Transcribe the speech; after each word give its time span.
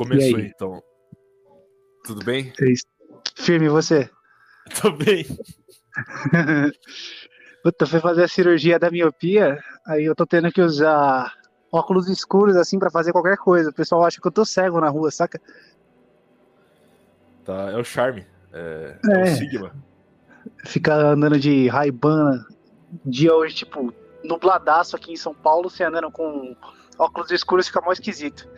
Começou 0.00 0.40
então. 0.40 0.82
Tudo 2.06 2.24
bem? 2.24 2.50
Firme 3.36 3.68
você? 3.68 4.08
Tô 4.80 4.90
bem. 4.92 5.26
Puta, 7.62 7.84
fui 7.84 8.00
fazer 8.00 8.24
a 8.24 8.28
cirurgia 8.28 8.78
da 8.78 8.90
miopia, 8.90 9.62
aí 9.86 10.06
eu 10.06 10.14
tô 10.14 10.24
tendo 10.24 10.50
que 10.50 10.62
usar 10.62 11.34
óculos 11.70 12.08
escuros 12.08 12.56
assim 12.56 12.78
para 12.78 12.90
fazer 12.90 13.12
qualquer 13.12 13.36
coisa. 13.36 13.68
O 13.68 13.74
pessoal 13.74 14.02
acha 14.02 14.18
que 14.18 14.26
eu 14.26 14.32
tô 14.32 14.42
cego 14.42 14.80
na 14.80 14.88
rua, 14.88 15.10
saca? 15.10 15.38
Tá, 17.44 17.70
é 17.70 17.76
o 17.76 17.84
charme. 17.84 18.26
É, 18.54 18.98
é. 19.06 19.20
é 19.20 19.22
o 19.22 19.26
Sigma. 19.36 19.74
Ficar 20.64 20.96
andando 20.96 21.38
de 21.38 21.68
Ray-Ban 21.68 22.42
dia 23.04 23.34
hoje, 23.34 23.54
tipo, 23.54 23.92
nubladaço 24.24 24.96
aqui 24.96 25.12
em 25.12 25.16
São 25.16 25.34
Paulo, 25.34 25.68
você 25.68 25.84
andando 25.84 26.10
com 26.10 26.56
óculos 26.98 27.30
escuros 27.30 27.66
fica 27.66 27.82
mais 27.82 27.98
esquisito. 27.98 28.48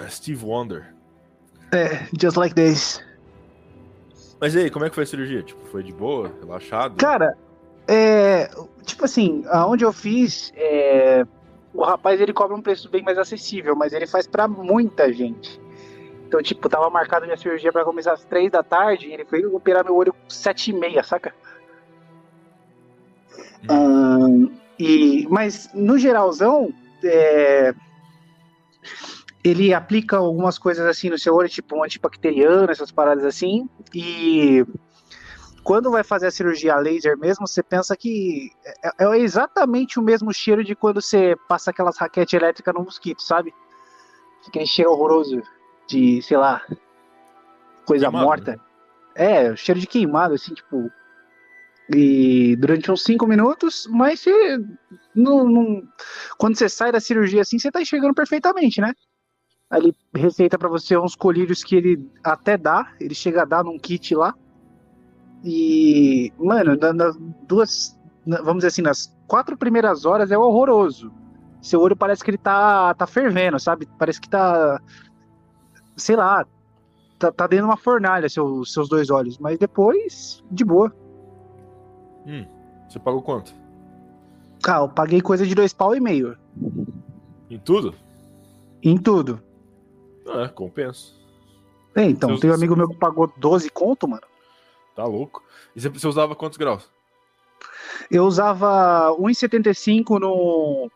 É 0.00 0.08
Steve 0.08 0.44
Wonder. 0.44 0.94
É, 1.72 2.06
just 2.18 2.36
like 2.36 2.54
this. 2.54 3.02
Mas 4.40 4.54
e 4.54 4.60
aí, 4.60 4.70
como 4.70 4.84
é 4.84 4.88
que 4.88 4.94
foi 4.94 5.04
a 5.04 5.06
cirurgia? 5.06 5.42
Tipo, 5.42 5.64
foi 5.66 5.82
de 5.82 5.92
boa, 5.92 6.32
relaxado? 6.40 6.96
Cara, 6.96 7.36
é. 7.86 8.48
Tipo 8.84 9.04
assim, 9.04 9.44
aonde 9.48 9.84
eu 9.84 9.92
fiz, 9.92 10.52
é, 10.56 11.26
o 11.74 11.82
rapaz 11.82 12.20
ele 12.20 12.32
cobra 12.32 12.56
um 12.56 12.62
preço 12.62 12.88
bem 12.88 13.02
mais 13.02 13.18
acessível, 13.18 13.74
mas 13.74 13.92
ele 13.92 14.06
faz 14.06 14.26
para 14.26 14.46
muita 14.46 15.12
gente. 15.12 15.60
Então, 16.26 16.42
tipo, 16.42 16.68
tava 16.68 16.88
marcado 16.90 17.24
minha 17.24 17.36
cirurgia 17.36 17.72
para 17.72 17.84
começar 17.84 18.12
às 18.12 18.24
três 18.24 18.50
da 18.50 18.62
tarde, 18.62 19.06
e 19.06 19.12
ele 19.12 19.24
foi 19.24 19.44
operar 19.46 19.84
meu 19.84 19.96
olho 19.96 20.14
sete 20.28 20.70
e 20.70 20.74
meia, 20.74 21.02
saca? 21.02 21.34
Hum. 23.68 24.54
e, 24.78 25.26
mas, 25.28 25.70
no 25.74 25.98
geralzão, 25.98 26.72
é, 27.02 27.74
ele 29.42 29.72
aplica 29.72 30.16
algumas 30.16 30.58
coisas 30.58 30.84
assim 30.86 31.08
no 31.08 31.18
seu 31.18 31.34
olho, 31.34 31.48
tipo 31.48 31.76
um 31.76 31.84
antibacteriano, 31.84 32.70
essas 32.70 32.90
paradas 32.90 33.24
assim, 33.24 33.68
e 33.94 34.64
quando 35.62 35.90
vai 35.90 36.02
fazer 36.02 36.28
a 36.28 36.30
cirurgia 36.30 36.76
laser 36.76 37.16
mesmo, 37.18 37.46
você 37.46 37.62
pensa 37.62 37.96
que 37.96 38.50
é, 38.98 39.04
é 39.04 39.18
exatamente 39.18 39.98
o 39.98 40.02
mesmo 40.02 40.32
cheiro 40.32 40.64
de 40.64 40.74
quando 40.74 41.02
você 41.02 41.36
passa 41.46 41.70
aquelas 41.70 41.98
raquetes 41.98 42.32
elétricas 42.32 42.74
no 42.74 42.84
mosquito, 42.84 43.22
sabe? 43.22 43.52
Aquele 44.46 44.66
cheiro 44.66 44.90
horroroso 44.90 45.42
de, 45.86 46.22
sei 46.22 46.36
lá, 46.36 46.62
coisa 47.84 48.06
queimado, 48.06 48.24
morta. 48.24 48.52
Né? 48.52 48.60
É, 49.14 49.56
cheiro 49.56 49.78
de 49.78 49.86
queimado, 49.86 50.34
assim, 50.34 50.54
tipo. 50.54 50.90
E 51.94 52.56
durante 52.56 52.90
uns 52.90 53.02
5 53.02 53.26
minutos, 53.26 53.86
mas 53.90 54.20
você. 54.20 54.58
Não, 55.14 55.48
não, 55.48 55.82
quando 56.38 56.56
você 56.56 56.68
sai 56.68 56.92
da 56.92 57.00
cirurgia 57.00 57.42
assim, 57.42 57.58
você 57.58 57.70
tá 57.70 57.82
enxergando 57.82 58.14
perfeitamente, 58.14 58.80
né? 58.80 58.94
Ele 59.76 59.94
receita 60.14 60.58
para 60.58 60.68
você 60.68 60.96
uns 60.96 61.14
colírios 61.14 61.62
que 61.62 61.76
ele 61.76 62.10
até 62.24 62.56
dá, 62.56 62.90
ele 62.98 63.14
chega 63.14 63.42
a 63.42 63.44
dar 63.44 63.62
num 63.62 63.78
kit 63.78 64.14
lá. 64.14 64.34
E, 65.44 66.32
mano, 66.38 66.76
nas 66.76 67.16
duas, 67.46 67.98
vamos 68.26 68.56
dizer 68.56 68.68
assim, 68.68 68.82
nas 68.82 69.14
quatro 69.26 69.56
primeiras 69.56 70.04
horas 70.04 70.30
é 70.30 70.38
horroroso. 70.38 71.12
Seu 71.60 71.80
olho 71.80 71.96
parece 71.96 72.24
que 72.24 72.30
ele 72.30 72.38
tá, 72.38 72.94
tá 72.94 73.06
fervendo, 73.06 73.58
sabe? 73.58 73.86
Parece 73.98 74.20
que 74.20 74.28
tá, 74.28 74.80
sei 75.96 76.16
lá, 76.16 76.46
tá, 77.18 77.30
tá 77.30 77.46
dentro 77.46 77.66
de 77.66 77.70
uma 77.70 77.76
fornalha 77.76 78.28
seu, 78.28 78.64
seus 78.64 78.88
dois 78.88 79.10
olhos. 79.10 79.38
Mas 79.38 79.58
depois, 79.58 80.42
de 80.50 80.64
boa. 80.64 80.92
Hum, 82.26 82.46
você 82.88 82.98
pagou 82.98 83.22
quanto? 83.22 83.52
Ah, 84.66 84.78
eu 84.78 84.88
paguei 84.88 85.20
coisa 85.20 85.46
de 85.46 85.54
dois 85.54 85.72
pau 85.72 85.94
e 85.94 86.00
meio. 86.00 86.36
Em 87.50 87.58
tudo? 87.58 87.94
Em 88.82 88.96
tudo. 88.96 89.40
É, 90.28 90.48
compensa. 90.48 91.12
É, 91.94 92.02
então, 92.02 92.30
você 92.30 92.42
tem 92.42 92.50
um 92.50 92.54
amigo 92.54 92.76
meu 92.76 92.88
que 92.88 92.96
pagou 92.96 93.32
12 93.36 93.70
conto, 93.70 94.06
mano. 94.06 94.22
Tá 94.94 95.04
louco. 95.04 95.42
E 95.74 95.80
você, 95.80 96.06
usava 96.06 96.34
quantos 96.34 96.58
graus? 96.58 96.90
Eu 98.10 98.24
usava 98.24 99.10
1,75 99.18 100.18
no, 100.20 100.90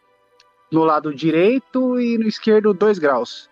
no 0.70 0.84
lado 0.84 1.15
direito 1.15 2.00
e 2.00 2.19
no 2.19 2.26
esquerdo 2.26 2.75
2 2.75 2.98
graus. 2.98 3.50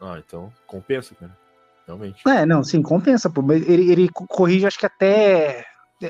Ah, 0.00 0.18
então 0.24 0.52
compensa, 0.66 1.14
cara. 1.14 1.36
Realmente. 1.86 2.22
É, 2.28 2.46
não, 2.46 2.62
sim, 2.62 2.82
compensa, 2.82 3.28
pô. 3.28 3.42
Ele, 3.52 3.90
ele 3.90 4.08
corrige, 4.08 4.66
acho 4.66 4.78
que 4.78 4.86
até. 4.86 5.64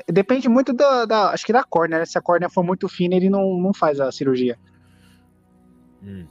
Depende 0.07 0.47
muito 0.47 0.71
da, 0.71 1.05
da, 1.05 1.31
Acho 1.31 1.45
que 1.45 1.51
da 1.51 1.63
córnea, 1.63 1.99
né? 1.99 2.05
Se 2.05 2.17
a 2.17 2.21
córnea 2.21 2.49
for 2.49 2.63
muito 2.63 2.87
fina, 2.87 3.15
ele 3.15 3.29
não, 3.29 3.57
não 3.57 3.73
faz 3.73 3.99
a 3.99 4.11
cirurgia. 4.11 4.57
Hum 6.01 6.25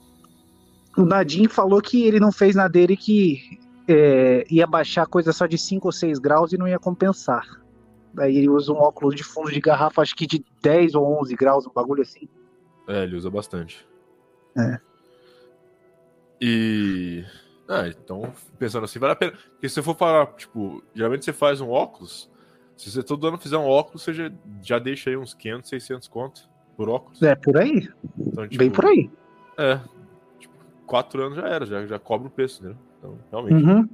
o 0.96 1.04
Nadim 1.04 1.48
falou 1.48 1.80
que 1.80 2.04
ele 2.04 2.20
não 2.20 2.32
fez 2.32 2.54
na 2.54 2.68
dele 2.68 2.96
que 2.96 3.58
é, 3.88 4.44
ia 4.50 4.66
baixar 4.66 5.06
coisa 5.06 5.32
só 5.32 5.46
de 5.46 5.58
5 5.58 5.86
ou 5.86 5.92
6 5.92 6.18
graus 6.18 6.52
e 6.52 6.58
não 6.58 6.68
ia 6.68 6.78
compensar. 6.78 7.60
Daí 8.12 8.36
ele 8.36 8.48
usa 8.48 8.72
um 8.72 8.76
óculos 8.76 9.14
de 9.14 9.22
fundo 9.22 9.50
de 9.50 9.60
garrafa, 9.60 10.02
acho 10.02 10.16
que 10.16 10.26
de 10.26 10.44
10 10.62 10.94
ou 10.94 11.20
11 11.20 11.34
graus, 11.36 11.66
um 11.66 11.72
bagulho 11.72 12.02
assim. 12.02 12.28
É, 12.88 13.04
ele 13.04 13.16
usa 13.16 13.30
bastante. 13.30 13.86
É. 14.56 14.80
E. 16.40 17.24
Ah, 17.68 17.86
então, 17.86 18.32
pensando 18.58 18.84
assim, 18.84 18.98
vale 18.98 19.12
a 19.12 19.16
pena. 19.16 19.32
Porque 19.32 19.68
se 19.68 19.76
você 19.76 19.82
for 19.82 19.96
falar, 19.96 20.26
tipo, 20.34 20.82
geralmente 20.92 21.24
você 21.24 21.32
faz 21.32 21.60
um 21.60 21.70
óculos. 21.70 22.28
Se 22.76 22.90
você 22.90 23.02
todo 23.02 23.28
ano 23.28 23.38
fizer 23.38 23.58
um 23.58 23.66
óculos, 23.66 24.02
você 24.02 24.12
já, 24.12 24.32
já 24.62 24.78
deixa 24.78 25.10
aí 25.10 25.16
uns 25.16 25.34
500, 25.34 25.68
600 25.68 26.08
conto 26.08 26.48
por 26.76 26.88
óculos. 26.88 27.22
É, 27.22 27.34
por 27.36 27.56
aí. 27.58 27.88
Então, 28.18 28.48
tipo, 28.48 28.58
Bem 28.58 28.70
por 28.70 28.86
aí. 28.86 29.10
É, 29.56 29.78
quatro 30.90 31.22
anos 31.22 31.36
já 31.36 31.48
era, 31.48 31.64
já, 31.64 31.86
já 31.86 32.00
cobra 32.00 32.26
o 32.26 32.30
preço, 32.30 32.64
né? 32.64 32.74
Então, 32.98 33.16
realmente. 33.30 33.64
Uhum. 33.64 33.88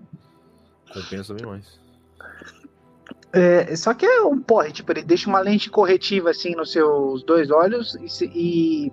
Compensa 0.94 1.34
bem 1.34 1.44
mais. 1.44 1.78
É, 3.34 3.76
só 3.76 3.92
que 3.92 4.06
é 4.06 4.22
um 4.22 4.40
porre, 4.40 4.72
tipo, 4.72 4.90
ele 4.92 5.02
deixa 5.02 5.28
uma 5.28 5.40
lente 5.40 5.68
corretiva 5.68 6.30
assim 6.30 6.54
nos 6.54 6.72
seus 6.72 7.22
dois 7.22 7.50
olhos 7.50 7.94
e, 7.96 8.24
e, 8.34 8.92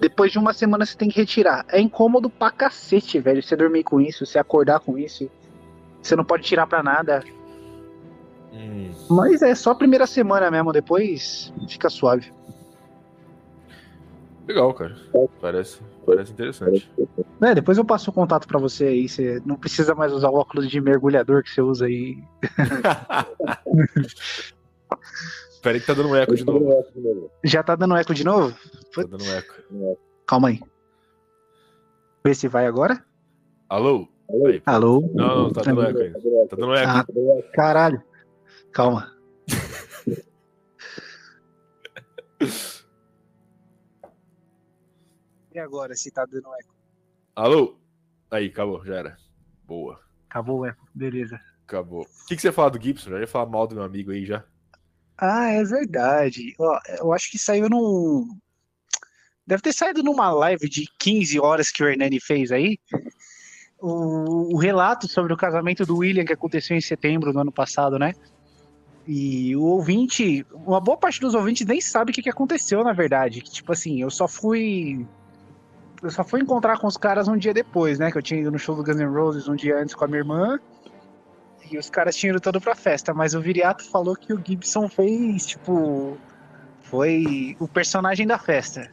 depois 0.00 0.32
de 0.32 0.40
uma 0.40 0.52
semana 0.52 0.84
você 0.84 0.96
tem 0.96 1.08
que 1.08 1.20
retirar. 1.20 1.64
É 1.68 1.80
incômodo 1.80 2.28
pra 2.28 2.50
cacete, 2.50 3.20
velho, 3.20 3.40
você 3.40 3.54
dormir 3.54 3.84
com 3.84 4.00
isso, 4.00 4.26
você 4.26 4.36
acordar 4.36 4.80
com 4.80 4.98
isso. 4.98 5.30
Você 6.02 6.16
não 6.16 6.24
pode 6.24 6.42
tirar 6.42 6.66
pra 6.66 6.82
nada. 6.82 7.22
Hum. 8.52 8.90
Mas 9.08 9.40
é 9.40 9.54
só 9.54 9.70
a 9.70 9.76
primeira 9.76 10.06
semana 10.06 10.50
mesmo, 10.50 10.72
depois 10.72 11.52
fica 11.68 11.88
suave. 11.88 12.32
Legal, 14.48 14.74
cara. 14.74 14.96
Parece, 15.40 15.80
parece 16.08 16.32
interessante. 16.32 16.90
É, 17.42 17.54
depois 17.54 17.76
eu 17.76 17.84
passo 17.84 18.08
o 18.10 18.12
contato 18.12 18.48
para 18.48 18.58
você 18.58 18.86
aí. 18.86 19.06
Você 19.08 19.42
não 19.44 19.56
precisa 19.56 19.94
mais 19.94 20.10
usar 20.12 20.30
o 20.30 20.34
óculos 20.34 20.70
de 20.70 20.80
mergulhador 20.80 21.42
que 21.42 21.50
você 21.50 21.60
usa 21.60 21.84
aí. 21.86 22.16
Peraí 25.62 25.80
que 25.80 25.86
tá 25.86 25.94
dando 25.94 26.16
eco 26.16 26.34
de 26.34 26.44
novo. 26.44 27.30
Já 27.44 27.62
tá 27.62 27.76
dando 27.76 27.96
eco 27.96 28.14
de 28.14 28.24
novo? 28.24 28.56
Tá 28.94 29.02
dando 29.02 29.24
eco. 29.24 29.54
Calma 30.26 30.48
aí. 30.48 30.60
Vê 32.24 32.34
se 32.34 32.48
vai 32.48 32.66
agora. 32.66 33.04
Alô? 33.68 34.08
Aí. 34.46 34.62
Alô? 34.64 35.02
Não, 35.14 35.44
não, 35.44 35.52
tá 35.52 35.60
dando 35.62 35.82
eco 35.82 35.98
ainda. 35.98 36.18
Tá 36.48 36.56
dando 36.56 36.74
eco. 36.74 36.90
Ah, 36.90 37.04
caralho. 37.52 38.02
Calma. 38.72 39.12
E 45.58 45.60
agora, 45.60 45.96
se 45.96 46.08
tá 46.12 46.24
dando 46.24 46.54
eco? 46.54 46.72
Alô? 47.34 47.76
Aí, 48.30 48.46
acabou, 48.46 48.84
já 48.84 48.94
era. 48.94 49.18
Boa. 49.66 50.00
Acabou 50.30 50.60
o 50.60 50.64
eco, 50.64 50.86
beleza. 50.94 51.40
Acabou. 51.66 52.02
O 52.02 52.26
que, 52.28 52.36
que 52.36 52.42
você 52.42 52.52
fala 52.52 52.70
do 52.70 52.80
Gibson? 52.80 53.10
Já 53.10 53.18
ia 53.18 53.26
falar 53.26 53.50
mal 53.50 53.66
do 53.66 53.74
meu 53.74 53.82
amigo 53.82 54.12
aí 54.12 54.24
já. 54.24 54.44
Ah, 55.16 55.48
é 55.48 55.64
verdade. 55.64 56.54
Ó, 56.60 56.78
eu 57.00 57.12
acho 57.12 57.28
que 57.28 57.40
saiu 57.40 57.68
num. 57.68 58.38
Deve 59.44 59.60
ter 59.60 59.72
saído 59.72 60.00
numa 60.04 60.30
live 60.30 60.68
de 60.68 60.88
15 60.96 61.40
horas 61.40 61.72
que 61.72 61.82
o 61.82 61.88
Hernani 61.88 62.20
fez 62.20 62.52
aí. 62.52 62.78
O, 63.80 64.54
o, 64.54 64.58
relato 64.58 65.08
sobre 65.08 65.32
o 65.32 65.36
casamento 65.36 65.84
do 65.84 65.96
William 65.96 66.24
que 66.24 66.32
aconteceu 66.32 66.76
em 66.76 66.80
setembro 66.80 67.32
do 67.32 67.40
ano 67.40 67.50
passado, 67.50 67.98
né? 67.98 68.14
E 69.08 69.56
o 69.56 69.62
ouvinte, 69.62 70.46
uma 70.52 70.80
boa 70.80 70.96
parte 70.96 71.20
dos 71.20 71.34
ouvintes 71.34 71.66
nem 71.66 71.80
sabe 71.80 72.12
o 72.12 72.14
que, 72.14 72.22
que 72.22 72.30
aconteceu, 72.30 72.84
na 72.84 72.92
verdade. 72.92 73.40
Que, 73.40 73.50
tipo 73.50 73.72
assim, 73.72 74.00
eu 74.00 74.10
só 74.10 74.28
fui 74.28 75.04
eu 76.02 76.10
só 76.10 76.22
fui 76.24 76.40
encontrar 76.40 76.78
com 76.78 76.86
os 76.86 76.96
caras 76.96 77.28
um 77.28 77.36
dia 77.36 77.52
depois, 77.52 77.98
né? 77.98 78.10
Que 78.10 78.18
eu 78.18 78.22
tinha 78.22 78.40
ido 78.40 78.50
no 78.50 78.58
show 78.58 78.76
do 78.76 78.84
Guns 78.84 78.96
N' 78.96 79.06
Roses 79.06 79.48
um 79.48 79.56
dia 79.56 79.78
antes 79.78 79.94
com 79.94 80.04
a 80.04 80.08
minha 80.08 80.20
irmã. 80.20 80.58
E 81.70 81.76
os 81.76 81.90
caras 81.90 82.16
tinham 82.16 82.32
ido 82.32 82.40
todo 82.40 82.60
pra 82.60 82.74
festa. 82.74 83.12
Mas 83.12 83.34
o 83.34 83.40
Viriato 83.40 83.84
falou 83.84 84.14
que 84.14 84.32
o 84.32 84.42
Gibson 84.44 84.88
fez, 84.88 85.46
tipo. 85.46 86.16
Foi 86.82 87.56
o 87.58 87.68
personagem 87.68 88.26
da 88.26 88.38
festa. 88.38 88.88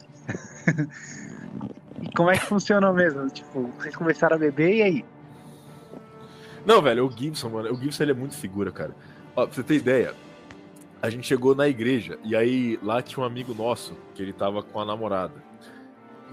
e 2.02 2.14
como 2.14 2.30
é 2.30 2.36
que 2.36 2.44
funcionou 2.44 2.92
mesmo? 2.92 3.28
Tipo, 3.30 3.70
vocês 3.78 3.96
começaram 3.96 4.36
a 4.36 4.38
beber 4.38 4.74
e 4.74 4.82
aí? 4.82 5.04
Não, 6.66 6.82
velho, 6.82 7.06
o 7.06 7.10
Gibson, 7.10 7.48
mano, 7.48 7.72
o 7.72 7.76
Gibson 7.76 8.02
ele 8.02 8.12
é 8.12 8.14
muito 8.14 8.36
figura, 8.36 8.70
cara. 8.70 8.94
Ó, 9.34 9.46
pra 9.46 9.54
você 9.54 9.62
ter 9.62 9.76
ideia, 9.76 10.14
a 11.00 11.08
gente 11.08 11.26
chegou 11.26 11.54
na 11.54 11.68
igreja 11.68 12.18
e 12.24 12.34
aí 12.34 12.78
lá 12.82 13.00
tinha 13.00 13.22
um 13.22 13.26
amigo 13.26 13.54
nosso 13.54 13.96
que 14.14 14.20
ele 14.20 14.32
tava 14.32 14.62
com 14.62 14.80
a 14.80 14.84
namorada. 14.84 15.45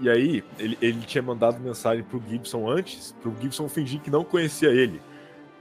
E 0.00 0.10
aí, 0.10 0.44
ele, 0.58 0.76
ele 0.80 1.00
tinha 1.02 1.22
mandado 1.22 1.60
mensagem 1.60 2.02
pro 2.02 2.22
Gibson 2.28 2.68
antes, 2.68 3.12
pro 3.22 3.34
Gibson 3.40 3.68
fingir 3.68 4.00
que 4.00 4.10
não 4.10 4.24
conhecia 4.24 4.70
ele. 4.70 5.00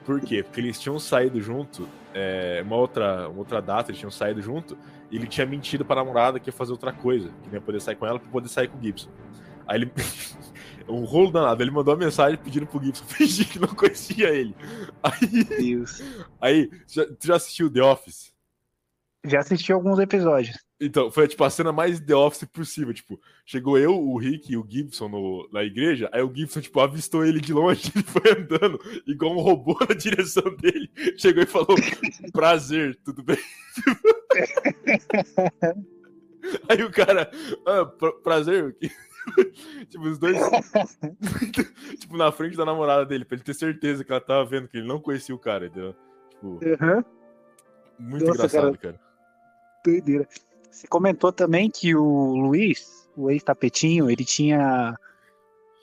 Por 0.05 0.19
quê? 0.19 0.43
Porque 0.43 0.59
eles 0.59 0.79
tinham 0.79 0.99
saído 0.99 1.39
junto, 1.39 1.87
é, 2.13 2.61
uma, 2.65 2.75
outra, 2.75 3.29
uma 3.29 3.39
outra 3.39 3.61
data, 3.61 3.91
eles 3.91 3.99
tinham 3.99 4.11
saído 4.11 4.41
junto, 4.41 4.77
e 5.09 5.15
ele 5.15 5.27
tinha 5.27 5.45
mentido 5.45 5.85
pra 5.85 5.95
namorada 5.95 6.39
que 6.39 6.49
ia 6.49 6.53
fazer 6.53 6.71
outra 6.71 6.91
coisa, 6.91 7.29
que 7.41 7.47
não 7.47 7.55
ia 7.55 7.61
poder 7.61 7.79
sair 7.79 7.95
com 7.95 8.05
ela 8.05 8.19
pra 8.19 8.29
poder 8.29 8.49
sair 8.49 8.67
com 8.67 8.77
o 8.77 8.81
Gibson. 8.81 9.09
Aí 9.67 9.77
ele. 9.77 9.91
um 10.89 11.05
rolo 11.05 11.31
danado, 11.31 11.63
ele 11.63 11.71
mandou 11.71 11.93
uma 11.93 12.05
mensagem 12.05 12.37
pedindo 12.37 12.65
pro 12.65 12.83
Gibson 12.83 13.05
fingir 13.07 13.47
que 13.47 13.59
não 13.59 13.69
conhecia 13.69 14.29
ele. 14.29 14.55
Aí. 15.01 15.43
Deus. 15.43 16.03
Aí, 16.41 16.69
já, 16.87 17.05
tu 17.05 17.27
já 17.27 17.35
assistiu 17.35 17.71
The 17.71 17.81
Office? 17.81 18.33
Já 19.25 19.39
assisti 19.39 19.71
alguns 19.71 19.99
episódios. 19.99 20.57
Então, 20.85 21.09
foi 21.09 21.27
tipo 21.27 21.43
a 21.43 21.49
cena 21.49 21.71
mais 21.71 21.99
The 21.99 22.15
Office 22.15 22.43
possível. 22.45 22.93
Tipo, 22.93 23.19
chegou 23.45 23.77
eu, 23.77 23.95
o 23.97 24.17
Rick 24.17 24.51
e 24.51 24.57
o 24.57 24.65
Gibson 24.67 25.07
no, 25.07 25.47
na 25.51 25.63
igreja. 25.63 26.09
Aí 26.11 26.21
o 26.21 26.33
Gibson, 26.33 26.61
tipo, 26.61 26.79
avistou 26.79 27.25
ele 27.25 27.39
de 27.39 27.53
longe. 27.53 27.91
Ele 27.95 28.03
foi 28.03 28.31
andando 28.31 28.79
igual 29.07 29.33
um 29.33 29.39
robô 29.41 29.77
na 29.87 29.95
direção 29.95 30.43
dele. 30.57 30.89
Chegou 31.17 31.43
e 31.43 31.45
falou: 31.45 31.75
Prazer, 32.31 32.97
tudo 33.03 33.23
bem? 33.23 33.37
Aí 36.67 36.83
o 36.83 36.91
cara, 36.91 37.31
ah, 37.65 37.85
pra- 37.85 38.11
prazer. 38.21 38.75
tipo, 39.89 40.03
os 40.05 40.17
dois. 40.17 40.37
tipo, 41.99 42.17
na 42.17 42.31
frente 42.31 42.57
da 42.57 42.65
namorada 42.65 43.05
dele, 43.05 43.23
pra 43.23 43.35
ele 43.35 43.43
ter 43.43 43.53
certeza 43.53 44.03
que 44.03 44.11
ela 44.11 44.19
tava 44.19 44.43
vendo 44.45 44.67
que 44.67 44.77
ele 44.77 44.87
não 44.87 44.99
conhecia 44.99 45.33
o 45.33 45.39
cara, 45.39 45.67
entendeu? 45.67 45.95
Tipo, 46.31 46.47
Uhum. 46.47 47.03
muito 47.99 48.25
Nossa, 48.25 48.45
engraçado, 48.47 48.77
cara. 48.77 48.99
Doideira. 49.85 50.27
Você 50.73 50.87
comentou 50.87 51.31
também 51.31 51.69
que 51.69 51.95
o 51.95 52.35
Luiz, 52.35 53.07
o 53.15 53.29
ex-tapetinho, 53.29 54.09
ele 54.09 54.25
tinha 54.25 54.97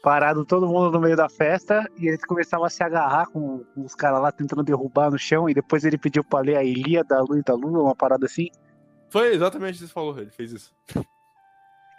parado 0.02 0.44
todo 0.44 0.66
mundo 0.66 0.90
no 0.90 1.00
meio 1.00 1.16
da 1.16 1.28
festa 1.28 1.88
e 1.96 2.08
eles 2.08 2.24
começavam 2.24 2.66
a 2.66 2.70
se 2.70 2.82
agarrar 2.82 3.26
com 3.26 3.64
os 3.76 3.94
caras 3.94 4.20
lá 4.20 4.32
tentando 4.32 4.64
derrubar 4.64 5.08
no 5.08 5.18
chão 5.18 5.48
e 5.48 5.54
depois 5.54 5.84
ele 5.84 5.96
pediu 5.96 6.24
pra 6.24 6.40
ler 6.40 6.56
a 6.56 6.64
Ilíada 6.64 7.14
da 7.14 7.22
Luz 7.22 7.40
da 7.44 7.54
Lua, 7.54 7.84
uma 7.84 7.94
parada 7.94 8.26
assim. 8.26 8.48
Foi 9.08 9.32
exatamente 9.32 9.76
isso 9.76 9.84
que 9.84 9.88
você 9.88 9.94
falou, 9.94 10.18
ele 10.18 10.32
fez 10.32 10.50
isso. 10.50 10.74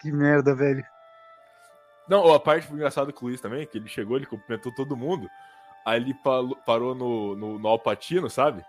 Que 0.02 0.12
merda, 0.12 0.54
velho. 0.54 0.84
Não, 2.10 2.34
a 2.34 2.40
parte 2.42 2.72
engraçada 2.74 3.14
com 3.14 3.26
o 3.26 3.30
Luiz 3.30 3.40
também, 3.40 3.66
que 3.66 3.78
ele 3.78 3.88
chegou, 3.88 4.18
ele 4.18 4.26
cumprimentou 4.26 4.74
todo 4.76 4.98
mundo, 4.98 5.30
aí 5.86 6.02
ele 6.02 6.14
parou 6.66 6.94
no, 6.94 7.38
no, 7.38 7.58
no 7.58 7.68
Alpatino, 7.70 8.30
sabe? 8.30 8.66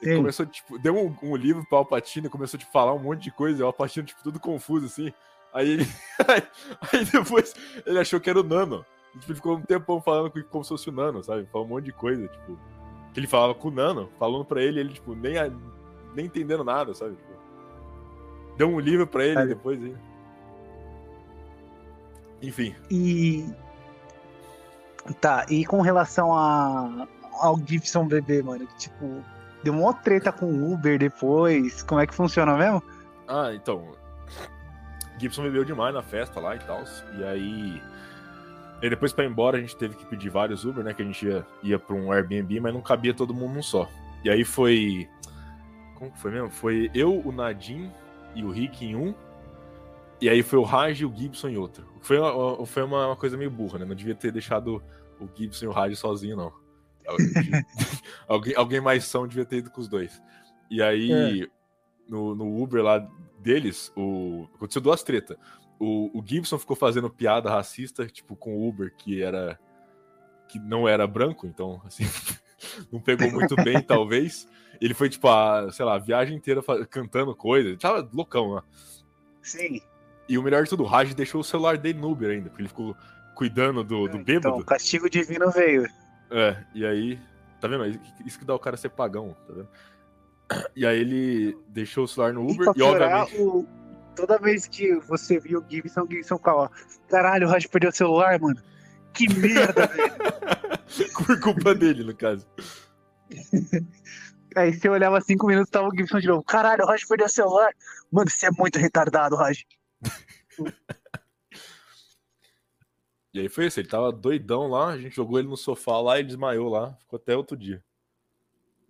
Ele 0.00 0.12
Sim. 0.12 0.16
começou, 0.18 0.46
tipo, 0.46 0.78
deu 0.78 0.94
um, 0.96 1.14
um 1.22 1.34
livro 1.36 1.64
pro 1.68 1.78
Alpatino 1.78 2.26
e 2.28 2.30
começou, 2.30 2.58
tipo, 2.58 2.70
falar 2.70 2.92
um 2.94 2.98
monte 3.00 3.22
de 3.24 3.30
coisa, 3.32 3.60
e 3.60 3.62
o 3.62 3.66
Alpatino, 3.66 4.06
tipo, 4.06 4.22
tudo 4.22 4.38
confuso, 4.38 4.86
assim. 4.86 5.12
Aí 5.52 5.68
ele. 5.70 5.86
aí 6.92 7.04
depois 7.12 7.54
ele 7.84 7.98
achou 7.98 8.20
que 8.20 8.30
era 8.30 8.38
o 8.40 8.44
Nano. 8.44 8.84
E, 9.14 9.18
tipo, 9.18 9.30
ele 9.32 9.36
ficou 9.36 9.56
um 9.56 9.62
tempão 9.62 10.00
falando 10.00 10.30
com- 10.30 10.42
como 10.44 10.62
se 10.62 10.68
fosse 10.68 10.88
o 10.88 10.92
Nano, 10.92 11.22
sabe? 11.24 11.46
Falou 11.46 11.66
um 11.66 11.70
monte 11.70 11.86
de 11.86 11.92
coisa, 11.92 12.28
tipo. 12.28 12.58
Que 13.12 13.20
ele 13.20 13.26
falava 13.26 13.54
com 13.54 13.68
o 13.68 13.72
Nano, 13.72 14.08
falando 14.18 14.44
pra 14.44 14.62
ele, 14.62 14.78
ele, 14.78 14.92
tipo, 14.92 15.14
nem, 15.14 15.36
a- 15.38 15.50
nem 16.14 16.26
entendendo 16.26 16.62
nada, 16.62 16.94
sabe? 16.94 17.16
Tipo, 17.16 17.32
deu 18.56 18.68
um 18.68 18.78
livro 18.78 19.06
pra 19.06 19.24
ele 19.24 19.34
Sabe. 19.34 19.48
depois, 19.48 19.82
hein? 19.82 19.96
Enfim. 22.42 22.74
E. 22.90 23.46
Tá, 25.20 25.46
e 25.48 25.64
com 25.64 25.80
relação 25.80 26.36
a... 26.36 27.08
ao 27.40 27.58
Gibson 27.66 28.06
bebê, 28.06 28.42
mano, 28.42 28.66
que, 28.66 28.76
tipo, 28.76 29.24
deu 29.68 29.74
uma 29.74 29.92
treta 29.92 30.32
com 30.32 30.46
o 30.46 30.72
Uber 30.72 30.98
depois. 30.98 31.82
Como 31.82 32.00
é 32.00 32.06
que 32.06 32.14
funciona 32.14 32.56
mesmo? 32.56 32.82
Ah, 33.26 33.52
então. 33.54 33.92
Gibson 35.18 35.42
bebeu 35.42 35.64
demais 35.64 35.94
na 35.94 36.02
festa 36.02 36.40
lá 36.40 36.56
e 36.56 36.58
tal. 36.60 36.82
E 37.18 37.24
aí. 37.24 37.82
E 38.80 38.88
depois 38.88 39.12
pra 39.12 39.24
ir 39.24 39.28
embora 39.28 39.58
a 39.58 39.60
gente 39.60 39.76
teve 39.76 39.96
que 39.96 40.06
pedir 40.06 40.30
vários 40.30 40.64
Uber, 40.64 40.82
né? 40.82 40.94
Que 40.94 41.02
a 41.02 41.04
gente 41.04 41.26
ia, 41.26 41.46
ia 41.62 41.78
pra 41.78 41.94
um 41.94 42.10
Airbnb, 42.10 42.60
mas 42.60 42.72
não 42.72 42.80
cabia 42.80 43.12
todo 43.12 43.34
mundo 43.34 43.54
num 43.54 43.62
só. 43.62 43.88
E 44.24 44.30
aí 44.30 44.44
foi. 44.44 45.08
Como 45.96 46.10
que 46.12 46.18
foi 46.18 46.30
mesmo? 46.30 46.50
Foi 46.50 46.90
eu, 46.94 47.20
o 47.20 47.32
Nadim 47.32 47.90
e 48.34 48.42
o 48.42 48.50
Rick 48.50 48.86
em 48.86 48.96
um. 48.96 49.14
E 50.20 50.28
aí 50.28 50.42
foi 50.42 50.58
o 50.58 50.64
Raj 50.64 51.00
e 51.00 51.04
o 51.04 51.14
Gibson 51.14 51.48
em 51.48 51.56
outro. 51.56 51.86
Foi 52.00 52.18
uma, 52.18 52.66
foi 52.66 52.82
uma 52.82 53.14
coisa 53.16 53.36
meio 53.36 53.50
burra, 53.50 53.80
né? 53.80 53.84
Não 53.84 53.94
devia 53.94 54.14
ter 54.14 54.32
deixado 54.32 54.82
o 55.20 55.28
Gibson 55.34 55.66
e 55.66 55.68
o 55.68 55.72
Raj 55.72 55.94
sozinho, 55.96 56.36
não. 56.36 56.67
alguém, 58.28 58.54
alguém 58.56 58.80
mais 58.80 59.04
são 59.04 59.26
devia 59.26 59.44
ter 59.44 59.58
ido 59.58 59.70
com 59.70 59.80
os 59.80 59.88
dois. 59.88 60.20
E 60.70 60.82
aí, 60.82 61.48
no, 62.08 62.34
no 62.34 62.62
Uber 62.62 62.82
lá 62.82 63.08
deles, 63.38 63.92
o... 63.96 64.48
aconteceu 64.54 64.82
duas 64.82 65.02
tretas. 65.02 65.36
O, 65.78 66.18
o 66.18 66.24
Gibson 66.26 66.58
ficou 66.58 66.76
fazendo 66.76 67.08
piada 67.08 67.50
racista, 67.50 68.06
tipo, 68.06 68.34
com 68.34 68.56
o 68.56 68.68
Uber, 68.68 68.92
que 68.96 69.22
era. 69.22 69.58
que 70.48 70.58
não 70.58 70.88
era 70.88 71.06
branco, 71.06 71.46
então, 71.46 71.80
assim, 71.86 72.04
não 72.90 73.00
pegou 73.00 73.30
muito 73.30 73.54
bem, 73.56 73.80
talvez. 73.82 74.48
Ele 74.80 74.94
foi, 74.94 75.08
tipo, 75.08 75.28
a, 75.28 75.70
sei 75.72 75.84
lá, 75.84 75.94
a 75.94 75.98
viagem 75.98 76.36
inteira 76.36 76.62
cantando 76.90 77.34
coisa. 77.34 77.76
Tava 77.76 78.08
loucão 78.12 78.50
lá. 78.50 78.64
Sim. 79.42 79.80
E 80.28 80.36
o 80.36 80.42
melhor 80.42 80.64
de 80.64 80.70
tudo, 80.70 80.82
o 80.82 80.86
Raj 80.86 81.14
deixou 81.14 81.40
o 81.40 81.44
celular 81.44 81.78
dele 81.78 81.98
no 81.98 82.10
Uber 82.10 82.30
ainda, 82.30 82.50
porque 82.50 82.62
ele 82.62 82.68
ficou 82.68 82.94
cuidando 83.34 83.82
do, 83.82 84.08
do 84.08 84.18
bêbado. 84.18 84.48
Então, 84.48 84.58
o 84.58 84.64
castigo 84.64 85.08
divino 85.08 85.50
veio. 85.50 85.88
É, 86.30 86.56
e 86.74 86.84
aí. 86.86 87.18
Tá 87.60 87.66
vendo? 87.66 87.86
Isso 88.24 88.38
que 88.38 88.44
dá 88.44 88.54
o 88.54 88.58
cara 88.58 88.76
ser 88.76 88.90
pagão, 88.90 89.36
tá 89.46 89.52
vendo? 89.54 89.68
E 90.76 90.86
aí 90.86 90.98
ele 91.00 91.58
deixou 91.68 92.04
o 92.04 92.08
celular 92.08 92.32
no 92.32 92.48
E 92.48 92.52
Uber 92.54 92.68
e, 92.68 92.74
piorar, 92.74 93.22
obviamente. 93.24 93.42
o- 93.42 93.66
toda 94.14 94.38
vez 94.38 94.66
que 94.66 94.94
você 95.00 95.38
viu 95.38 95.60
o 95.60 95.64
Gibson, 95.70 96.02
o 96.02 96.10
Gibson 96.10 96.38
ficava, 96.38 96.70
caralho, 97.08 97.46
o 97.46 97.50
Raj 97.50 97.66
perdeu 97.66 97.90
o 97.90 97.92
celular, 97.92 98.38
mano. 98.40 98.60
Que 99.12 99.28
merda, 99.34 99.86
velho. 99.88 101.12
Por 101.26 101.40
culpa 101.40 101.74
dele, 101.74 102.04
no 102.04 102.14
caso. 102.14 102.46
Aí 104.56 104.72
você 104.72 104.88
olhava 104.88 105.20
cinco 105.20 105.46
minutos, 105.46 105.70
tava 105.70 105.88
o 105.88 105.94
Gibson 105.96 106.20
de 106.20 106.28
novo. 106.28 106.42
Caralho, 106.42 106.84
o 106.84 106.86
Raj 106.86 107.04
perdeu 107.06 107.26
o 107.26 107.30
celular. 107.30 107.72
Mano, 108.10 108.30
você 108.30 108.46
é 108.46 108.50
muito 108.50 108.78
retardado, 108.78 109.36
Raj. 109.36 109.64
E 113.34 113.40
aí 113.40 113.48
foi 113.48 113.66
isso, 113.66 113.78
ele 113.78 113.88
tava 113.88 114.10
doidão 114.10 114.68
lá, 114.68 114.88
a 114.88 114.98
gente 114.98 115.16
jogou 115.16 115.38
ele 115.38 115.48
no 115.48 115.56
sofá 115.56 116.00
lá 116.00 116.18
e 116.18 116.24
desmaiou 116.24 116.68
lá, 116.68 116.94
ficou 116.94 117.18
até 117.18 117.36
outro 117.36 117.56
dia. 117.56 117.82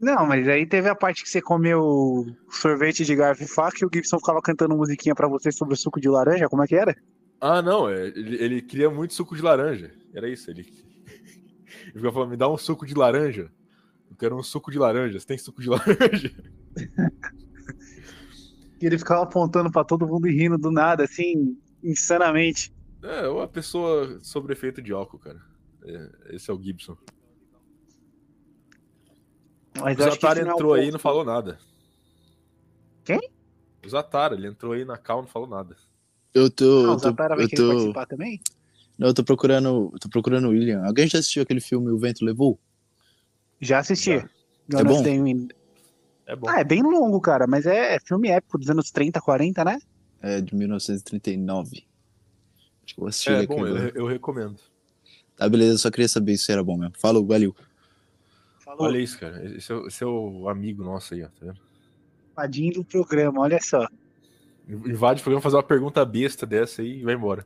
Não, 0.01 0.25
mas 0.27 0.47
aí 0.47 0.65
teve 0.65 0.89
a 0.89 0.95
parte 0.95 1.25
que 1.25 1.29
você 1.29 1.43
comeu 1.43 2.25
sorvete 2.49 3.05
de 3.05 3.17
garfo 3.17 3.43
e 3.43 3.49
faca 3.49 3.79
e 3.83 3.85
o 3.85 3.91
Gibson 3.93 4.19
ficava 4.19 4.41
cantando 4.41 4.77
musiquinha 4.77 5.15
pra 5.15 5.27
você 5.27 5.51
sobre 5.51 5.75
o 5.75 5.77
suco 5.77 6.01
de 6.01 6.09
laranja, 6.09 6.49
como 6.49 6.63
é 6.63 6.69
que 6.69 6.77
era? 6.77 6.97
Ah, 7.41 7.61
não, 7.61 7.89
é, 7.89 8.07
ele, 8.09 8.37
ele 8.43 8.63
queria 8.63 8.89
muito 8.91 9.15
suco 9.15 9.35
de 9.35 9.43
laranja. 9.43 9.93
Era 10.15 10.29
isso, 10.29 10.51
ele. 10.51 10.67
Ele 11.89 11.95
ficava 11.95 12.13
falando, 12.13 12.31
me 12.31 12.37
dá 12.37 12.49
um 12.51 12.59
suco 12.59 12.85
de 12.85 12.95
laranja. 12.95 13.51
Eu 14.11 14.17
quero 14.17 14.37
um 14.37 14.43
suco 14.43 14.71
de 14.71 14.79
laranja. 14.79 15.19
Você 15.19 15.27
tem 15.27 15.39
suco 15.39 15.63
de 15.63 15.69
laranja? 15.71 16.35
E 18.81 18.87
ele 18.87 18.99
ficava 18.99 19.23
apontando 19.23 19.71
pra 19.71 19.85
todo 19.85 20.07
mundo 20.07 20.29
e 20.29 20.33
rindo 20.33 20.59
do 20.59 20.71
nada, 20.71 21.05
assim, 21.05 21.57
insanamente. 21.83 22.73
É, 23.03 23.29
uma 23.29 23.47
pessoa 23.47 24.19
sobre 24.23 24.53
efeito 24.53 24.83
de 24.83 24.93
álcool, 24.93 25.19
cara. 25.19 25.41
É, 25.85 26.35
esse 26.37 26.51
é 26.51 26.55
o 26.55 26.61
Gibson. 26.61 26.97
Mas 29.81 29.97
O 29.99 30.03
Zatara 30.03 30.43
não 30.43 30.51
é 30.51 30.53
o 30.53 30.57
entrou 30.57 30.73
aí 30.75 30.89
e 30.89 30.91
não 30.91 30.99
falou 30.99 31.25
nada. 31.25 31.59
Quem? 33.05 33.21
O 33.85 33.89
Zatara, 33.89 34.35
ele 34.35 34.49
entrou 34.49 34.73
aí 34.73 34.85
na 34.85 34.97
cal 34.99 35.21
e 35.21 35.23
não 35.23 35.29
falou 35.29 35.49
nada. 35.49 35.77
Eu 36.35 36.51
tô. 36.51 36.65
Ah, 36.65 36.83
eu 36.83 36.91
o 36.91 36.97
tô, 36.97 36.99
Zatara 36.99 37.37
vai 37.37 37.45
eu 37.45 37.49
querer 37.49 37.63
tô, 37.63 37.69
participar 37.69 38.07
também? 38.07 38.41
não, 38.99 39.09
eu 39.09 39.15
tô 39.15 39.23
procurando. 39.25 39.91
eu 39.93 39.99
tô 40.01 40.09
procurando 40.09 40.49
o 40.49 40.51
William. 40.51 40.85
Alguém 40.85 41.07
já 41.07 41.19
assistiu 41.21 41.43
aquele 41.45 41.61
filme 41.61 41.91
O 41.91 41.99
Vento 41.99 42.25
Levou? 42.25 42.59
Já 43.61 43.79
assisti. 43.79 44.19
Já. 44.69 44.81
É 44.81 44.85
não 44.85 44.93
bom? 44.95 45.03
tenho- 45.03 45.49
É 46.27 46.37
bom. 46.37 46.49
Ah, 46.49 46.61
é 46.61 46.65
bem 46.65 46.83
longo, 46.83 47.21
cara, 47.21 47.47
mas 47.47 47.65
é 47.65 47.99
filme 48.01 48.29
épico 48.29 48.59
dos 48.59 48.69
anos 48.69 48.91
30, 48.91 49.21
40, 49.21 49.65
né? 49.65 49.79
É 50.21 50.41
de 50.41 50.55
1939. 50.55 51.87
Acho 52.89 52.95
que 52.95 53.01
eu 53.01 53.03
vou 53.03 53.09
assistir 53.09 53.31
É, 53.33 53.47
bom, 53.47 53.67
eu, 53.67 53.89
eu 53.91 54.07
recomendo. 54.07 54.57
Tá, 55.37 55.47
beleza, 55.49 55.75
eu 55.75 55.79
só 55.79 55.91
queria 55.91 56.09
saber 56.09 56.39
se 56.39 56.51
era 56.51 56.65
bom 56.65 56.79
mesmo. 56.79 56.95
Falou, 56.99 57.25
valeu. 57.27 57.55
Falou, 58.61 58.87
Olha 58.87 58.99
isso, 58.99 59.19
cara. 59.19 59.45
Esse 59.57 59.71
é, 59.71 59.75
o- 59.75 59.87
esse 59.87 60.03
é 60.03 60.07
o 60.07 60.49
amigo 60.49 60.83
nosso 60.83 61.13
aí, 61.15 61.23
ó. 61.23 61.27
Tá 61.29 61.33
vendo? 61.47 61.61
padinho 62.35 62.73
do 62.75 62.85
programa, 62.85 63.41
olha 63.41 63.61
só. 63.61 63.87
Invade 64.69 65.21
o 65.21 65.25
programa, 65.25 65.43
fazer 65.43 65.57
uma 65.57 65.63
pergunta 65.63 66.05
besta 66.05 66.47
dessa 66.47 66.83
aí 66.83 67.01
e 67.01 67.03
vai 67.03 67.15
embora. 67.15 67.45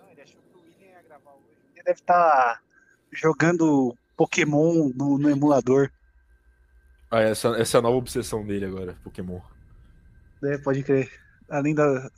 Não, 0.00 0.10
ele 0.10 0.22
achou 0.22 0.40
que 0.40 0.56
o 0.56 0.62
William 0.62 0.92
ia 0.96 1.02
gravar 1.06 1.32
hoje. 1.32 1.44
Ele 1.74 1.84
deve 1.84 2.00
estar 2.00 2.62
jogando 3.12 3.94
Pokémon 4.16 4.90
no, 4.94 5.18
no 5.18 5.28
emulador. 5.30 5.90
Ah, 7.10 7.20
essa, 7.20 7.48
essa 7.56 7.76
é 7.76 7.78
a 7.78 7.82
nova 7.82 7.96
obsessão 7.98 8.44
dele 8.46 8.64
agora, 8.64 8.96
Pokémon. 9.04 9.40
né? 10.40 10.56
Pode 10.58 10.82
crer. 10.82 11.10
Além 11.50 11.74
da 11.74 12.10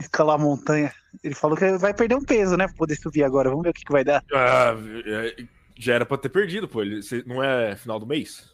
escalar 0.00 0.36
a 0.36 0.42
montanha. 0.42 0.92
Ele 1.22 1.34
falou 1.34 1.56
que 1.56 1.78
vai 1.78 1.94
perder 1.94 2.14
um 2.16 2.24
peso, 2.24 2.56
né? 2.56 2.66
Pra 2.66 2.76
poder 2.76 2.96
subir 2.96 3.22
agora. 3.24 3.48
Vamos 3.50 3.62
ver 3.64 3.70
o 3.70 3.72
que, 3.74 3.84
que 3.84 3.92
vai 3.92 4.04
dar. 4.04 4.22
Ah, 4.32 4.74
é, 5.06 5.36
já 5.78 5.94
era 5.94 6.06
pra 6.06 6.18
ter 6.18 6.28
perdido, 6.28 6.68
pô. 6.68 6.82
Ele, 6.82 7.00
não 7.26 7.42
é 7.42 7.76
final 7.76 7.98
do 7.98 8.06
mês? 8.06 8.52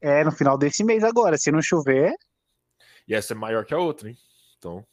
É, 0.00 0.22
no 0.24 0.32
final 0.32 0.58
desse 0.58 0.84
mês 0.84 1.02
agora. 1.02 1.36
Se 1.38 1.50
não 1.50 1.62
chover, 1.62 2.12
E 3.08 3.14
essa 3.14 3.32
é 3.32 3.36
maior 3.36 3.64
que 3.64 3.74
a 3.74 3.78
outra, 3.78 4.08
hein? 4.08 4.16
Então. 4.58 4.84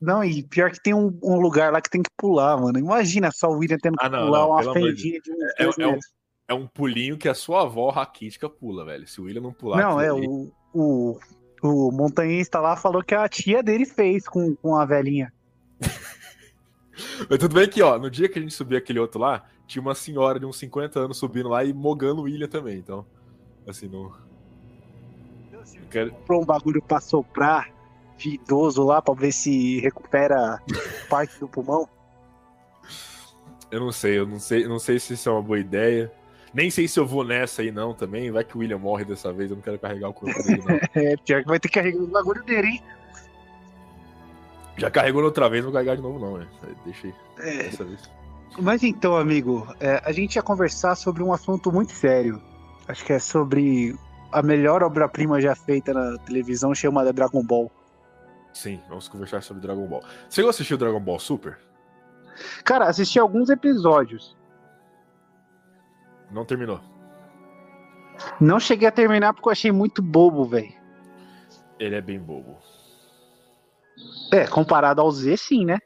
Não, 0.00 0.24
e 0.24 0.42
pior 0.42 0.70
que 0.72 0.82
tem 0.82 0.92
um, 0.94 1.16
um 1.22 1.36
lugar 1.40 1.72
lá 1.72 1.80
que 1.80 1.88
tem 1.90 2.02
que 2.02 2.10
pular, 2.16 2.56
mano. 2.60 2.76
Imagina 2.78 3.30
só 3.30 3.48
o 3.48 3.58
William 3.58 3.78
tendo 3.80 3.96
que 3.96 4.04
Ah, 4.04 4.08
não, 4.08 4.26
pular 4.26 4.38
não, 4.40 4.50
uma 4.50 4.62
de 4.62 4.72
fendinha 4.72 5.20
de, 5.20 5.32
uns 5.32 5.42
É- 5.58 5.62
é 5.82 5.86
um- 5.86 5.90
metros. 5.92 6.12
É 6.48 6.54
um 6.54 6.66
pulinho 6.66 7.16
que 7.16 7.28
a 7.28 7.34
sua 7.34 7.62
avó 7.62 7.88
raquítica 7.90 8.50
pula, 8.50 8.84
velho. 8.84 9.06
Se 9.06 9.20
o 9.20 9.24
William 9.24 9.40
não 9.42 9.52
pular. 9.52 9.80
Não, 9.80 10.00
é 10.00 10.08
ali- 10.10 10.26
o, 10.26 10.52
o, 10.74 11.18
o 11.62 11.90
montanhista 11.92 12.58
lá 12.60 12.76
falou 12.76 13.02
que 13.02 13.14
a 13.14 13.28
tia 13.28 13.62
dele 13.62 13.86
fez 13.86 14.26
com, 14.28 14.54
com 14.56 14.76
a 14.76 14.84
velhinha. 14.84 15.32
Mas 17.28 17.38
tudo 17.38 17.54
bem 17.54 17.68
que, 17.68 17.80
ó, 17.82 17.98
no 17.98 18.10
dia 18.10 18.28
que 18.28 18.38
a 18.38 18.42
gente 18.42 18.52
subiu 18.54 18.76
aquele 18.76 18.98
outro 18.98 19.20
lá, 19.20 19.44
tinha 19.66 19.80
uma 19.80 19.94
senhora 19.94 20.38
de 20.38 20.44
uns 20.46 20.58
50 20.58 21.00
anos 21.00 21.16
subindo 21.16 21.48
lá 21.48 21.64
e 21.64 21.72
mogando 21.72 22.20
o 22.20 22.24
William 22.24 22.48
também. 22.48 22.78
Então, 22.78 23.06
assim, 23.66 23.88
não. 23.88 24.12
não 25.52 25.88
quero- 25.90 26.10
Comprou 26.12 26.42
um 26.42 26.44
bagulho 26.44 26.82
pra 26.82 27.00
soprar 27.00 27.70
de 28.18 28.30
idoso 28.34 28.84
lá 28.84 29.00
pra 29.00 29.14
ver 29.14 29.32
se 29.32 29.80
recupera 29.80 30.60
parte 31.08 31.38
do 31.40 31.48
pulmão. 31.48 31.88
Eu 33.70 33.80
não 33.80 33.90
sei, 33.92 34.18
eu 34.18 34.26
não 34.26 34.38
sei, 34.38 34.64
eu 34.64 34.68
não 34.68 34.78
sei 34.78 34.98
se 34.98 35.14
isso 35.14 35.28
é 35.28 35.32
uma 35.32 35.42
boa 35.42 35.58
ideia. 35.58 36.12
Nem 36.54 36.70
sei 36.70 36.86
se 36.86 37.00
eu 37.00 37.06
vou 37.06 37.24
nessa 37.24 37.62
aí, 37.62 37.70
não, 37.70 37.94
também. 37.94 38.30
Vai 38.30 38.44
que 38.44 38.56
o 38.56 38.60
William 38.60 38.78
morre 38.78 39.04
dessa 39.04 39.32
vez, 39.32 39.50
eu 39.50 39.56
não 39.56 39.62
quero 39.62 39.78
carregar 39.78 40.08
o 40.08 40.12
corpo 40.12 40.42
dele, 40.42 40.62
não. 40.66 40.80
É, 41.02 41.16
pior 41.16 41.42
que 41.42 41.48
vai 41.48 41.58
ter 41.58 41.68
que 41.68 41.74
carregar 41.74 42.02
o 42.02 42.06
bagulho 42.06 42.42
dele, 42.44 42.68
hein? 42.68 42.82
Já 44.76 44.90
carregou 44.90 45.22
na 45.22 45.28
outra 45.28 45.48
vez, 45.48 45.64
não 45.64 45.70
vou 45.70 45.74
carregar 45.74 45.96
de 45.96 46.02
novo, 46.02 46.18
não, 46.18 46.34
velho. 46.34 46.48
Deixa 46.84 47.06
aí, 47.06 47.14
É, 47.38 47.62
dessa 47.64 47.84
vez. 47.84 48.10
Mas 48.58 48.82
então, 48.82 49.16
amigo, 49.16 49.66
é, 49.80 50.02
a 50.04 50.12
gente 50.12 50.36
ia 50.36 50.42
conversar 50.42 50.94
sobre 50.94 51.22
um 51.22 51.32
assunto 51.32 51.72
muito 51.72 51.92
sério. 51.92 52.40
Acho 52.86 53.04
que 53.04 53.12
é 53.12 53.18
sobre 53.18 53.96
a 54.30 54.42
melhor 54.42 54.82
obra-prima 54.82 55.40
já 55.40 55.54
feita 55.54 55.94
na 55.94 56.18
televisão, 56.18 56.74
chamada 56.74 57.12
Dragon 57.12 57.42
Ball. 57.42 57.70
Sim, 58.52 58.80
vamos 58.88 59.08
conversar 59.08 59.42
sobre 59.42 59.62
Dragon 59.62 59.86
Ball. 59.86 60.02
Você 60.28 60.42
assistiu 60.42 60.76
Dragon 60.76 61.00
Ball 61.00 61.18
Super? 61.18 61.58
Cara, 62.64 62.86
assisti 62.86 63.18
alguns 63.18 63.48
episódios. 63.48 64.36
Não 66.32 66.44
terminou. 66.44 66.80
Não 68.40 68.58
cheguei 68.60 68.88
a 68.88 68.92
terminar 68.92 69.32
porque 69.34 69.48
eu 69.48 69.52
achei 69.52 69.72
muito 69.72 70.00
bobo, 70.02 70.44
velho. 70.44 70.72
Ele 71.78 71.94
é 71.94 72.00
bem 72.00 72.18
bobo. 72.18 72.56
É, 74.32 74.46
comparado 74.46 75.00
ao 75.00 75.10
Z, 75.10 75.36
sim, 75.36 75.64
né? 75.64 75.78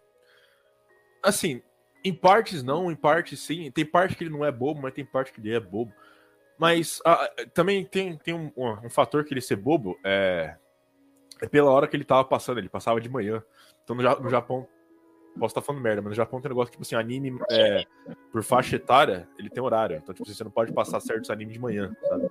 Assim, 1.22 1.62
em 2.04 2.14
partes 2.14 2.62
não, 2.62 2.90
em 2.90 2.94
partes 2.94 3.40
sim. 3.40 3.70
Tem 3.70 3.84
parte 3.84 4.14
que 4.14 4.24
ele 4.24 4.30
não 4.30 4.44
é 4.44 4.52
bobo, 4.52 4.80
mas 4.82 4.92
tem 4.94 5.04
parte 5.04 5.32
que 5.32 5.40
ele 5.40 5.54
é 5.54 5.60
bobo. 5.60 5.92
Mas 6.58 7.00
ah, 7.04 7.28
também 7.52 7.84
tem, 7.84 8.16
tem 8.16 8.32
um, 8.34 8.50
um- 8.56 8.86
um 8.86 8.90
fator 8.90 9.24
que 9.24 9.34
ele 9.34 9.40
ser 9.40 9.56
bobo 9.56 9.98
é, 10.04 10.56
é 11.42 11.48
pela 11.48 11.70
hora 11.70 11.86
que 11.88 11.96
ele 11.96 12.04
tava 12.04 12.24
passando. 12.24 12.58
Ele 12.58 12.68
passava 12.68 13.00
de 13.00 13.08
manhã. 13.08 13.42
Então 13.82 13.96
no, 13.96 14.02
no 14.20 14.28
Japão, 14.30 14.66
posso 15.38 15.52
estar 15.52 15.62
falando 15.62 15.82
merda, 15.82 16.02
mas 16.02 16.10
no 16.10 16.14
Japão 16.14 16.40
tem 16.40 16.48
um 16.48 16.54
negócio 16.54 16.70
que, 16.70 16.78
tipo 16.78 16.82
assim, 16.82 16.94
anime 16.94 17.38
é, 17.50 17.84
por 18.32 18.42
faixa 18.42 18.76
etária, 18.76 19.28
ele 19.38 19.50
tem 19.50 19.62
horário. 19.62 19.96
Então, 19.96 20.14
tipo, 20.14 20.26
assim, 20.26 20.36
você 20.36 20.44
não 20.44 20.50
pode 20.50 20.72
passar 20.72 21.00
certos 21.00 21.30
animes 21.30 21.54
de 21.54 21.60
manhã, 21.60 21.94
sabe? 22.08 22.28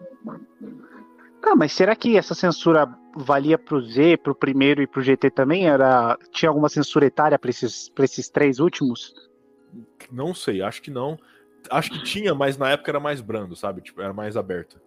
Ah, 1.43 1.55
mas 1.55 1.73
será 1.73 1.95
que 1.95 2.17
essa 2.17 2.33
censura 2.33 2.87
valia 3.15 3.57
pro 3.57 3.79
Z, 3.79 4.17
pro 4.17 4.33
primeiro 4.33 4.81
e 4.81 4.87
pro 4.87 5.03
GT 5.03 5.29
também? 5.29 5.67
Era 5.67 6.17
tinha 6.31 6.49
alguma 6.49 6.67
censura 6.69 7.05
etária 7.05 7.37
pra 7.37 7.51
esses, 7.51 7.87
pra 7.89 8.03
esses 8.03 8.27
três 8.29 8.59
últimos? 8.59 9.13
Não 10.11 10.33
sei, 10.33 10.63
acho 10.63 10.81
que 10.81 10.89
não. 10.89 11.19
Acho 11.69 11.91
que 11.91 12.03
tinha, 12.03 12.33
mas 12.33 12.57
na 12.57 12.71
época 12.71 12.89
era 12.89 12.99
mais 12.99 13.21
brando, 13.21 13.55
sabe? 13.55 13.81
Tipo, 13.81 14.01
era 14.01 14.13
mais 14.13 14.35
aberto. 14.35 14.81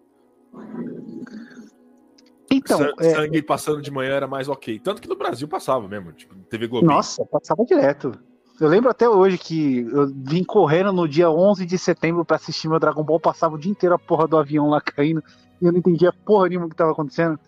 Então, 2.59 2.93
é, 2.99 3.09
Sangue 3.11 3.41
passando 3.41 3.81
de 3.81 3.89
manhã 3.89 4.11
era 4.13 4.27
mais 4.27 4.47
ok. 4.47 4.79
Tanto 4.79 5.01
que 5.01 5.07
no 5.07 5.15
Brasil 5.15 5.47
passava 5.47 5.87
mesmo, 5.87 6.11
tipo, 6.11 6.35
TV 6.49 6.67
Globo. 6.67 6.85
nossa, 6.85 7.25
passava 7.25 7.63
direto. 7.65 8.11
Eu 8.59 8.67
lembro 8.67 8.89
até 8.89 9.07
hoje 9.07 9.37
que 9.37 9.87
eu 9.89 10.11
vim 10.13 10.43
correndo 10.43 10.91
no 10.91 11.07
dia 11.07 11.31
11 11.31 11.65
de 11.65 11.77
setembro 11.77 12.25
pra 12.25 12.35
assistir 12.35 12.67
meu 12.67 12.79
Dragon 12.79 13.03
Ball, 13.03 13.19
passava 13.19 13.55
o 13.55 13.57
dia 13.57 13.71
inteiro 13.71 13.95
a 13.95 13.99
porra 13.99 14.27
do 14.27 14.37
avião 14.37 14.69
lá 14.69 14.81
caindo 14.81 15.23
e 15.61 15.65
eu 15.65 15.71
não 15.71 15.79
entendia 15.79 16.11
porra 16.11 16.49
nenhuma 16.49 16.67
que 16.67 16.75
tava 16.75 16.91
acontecendo. 16.91 17.39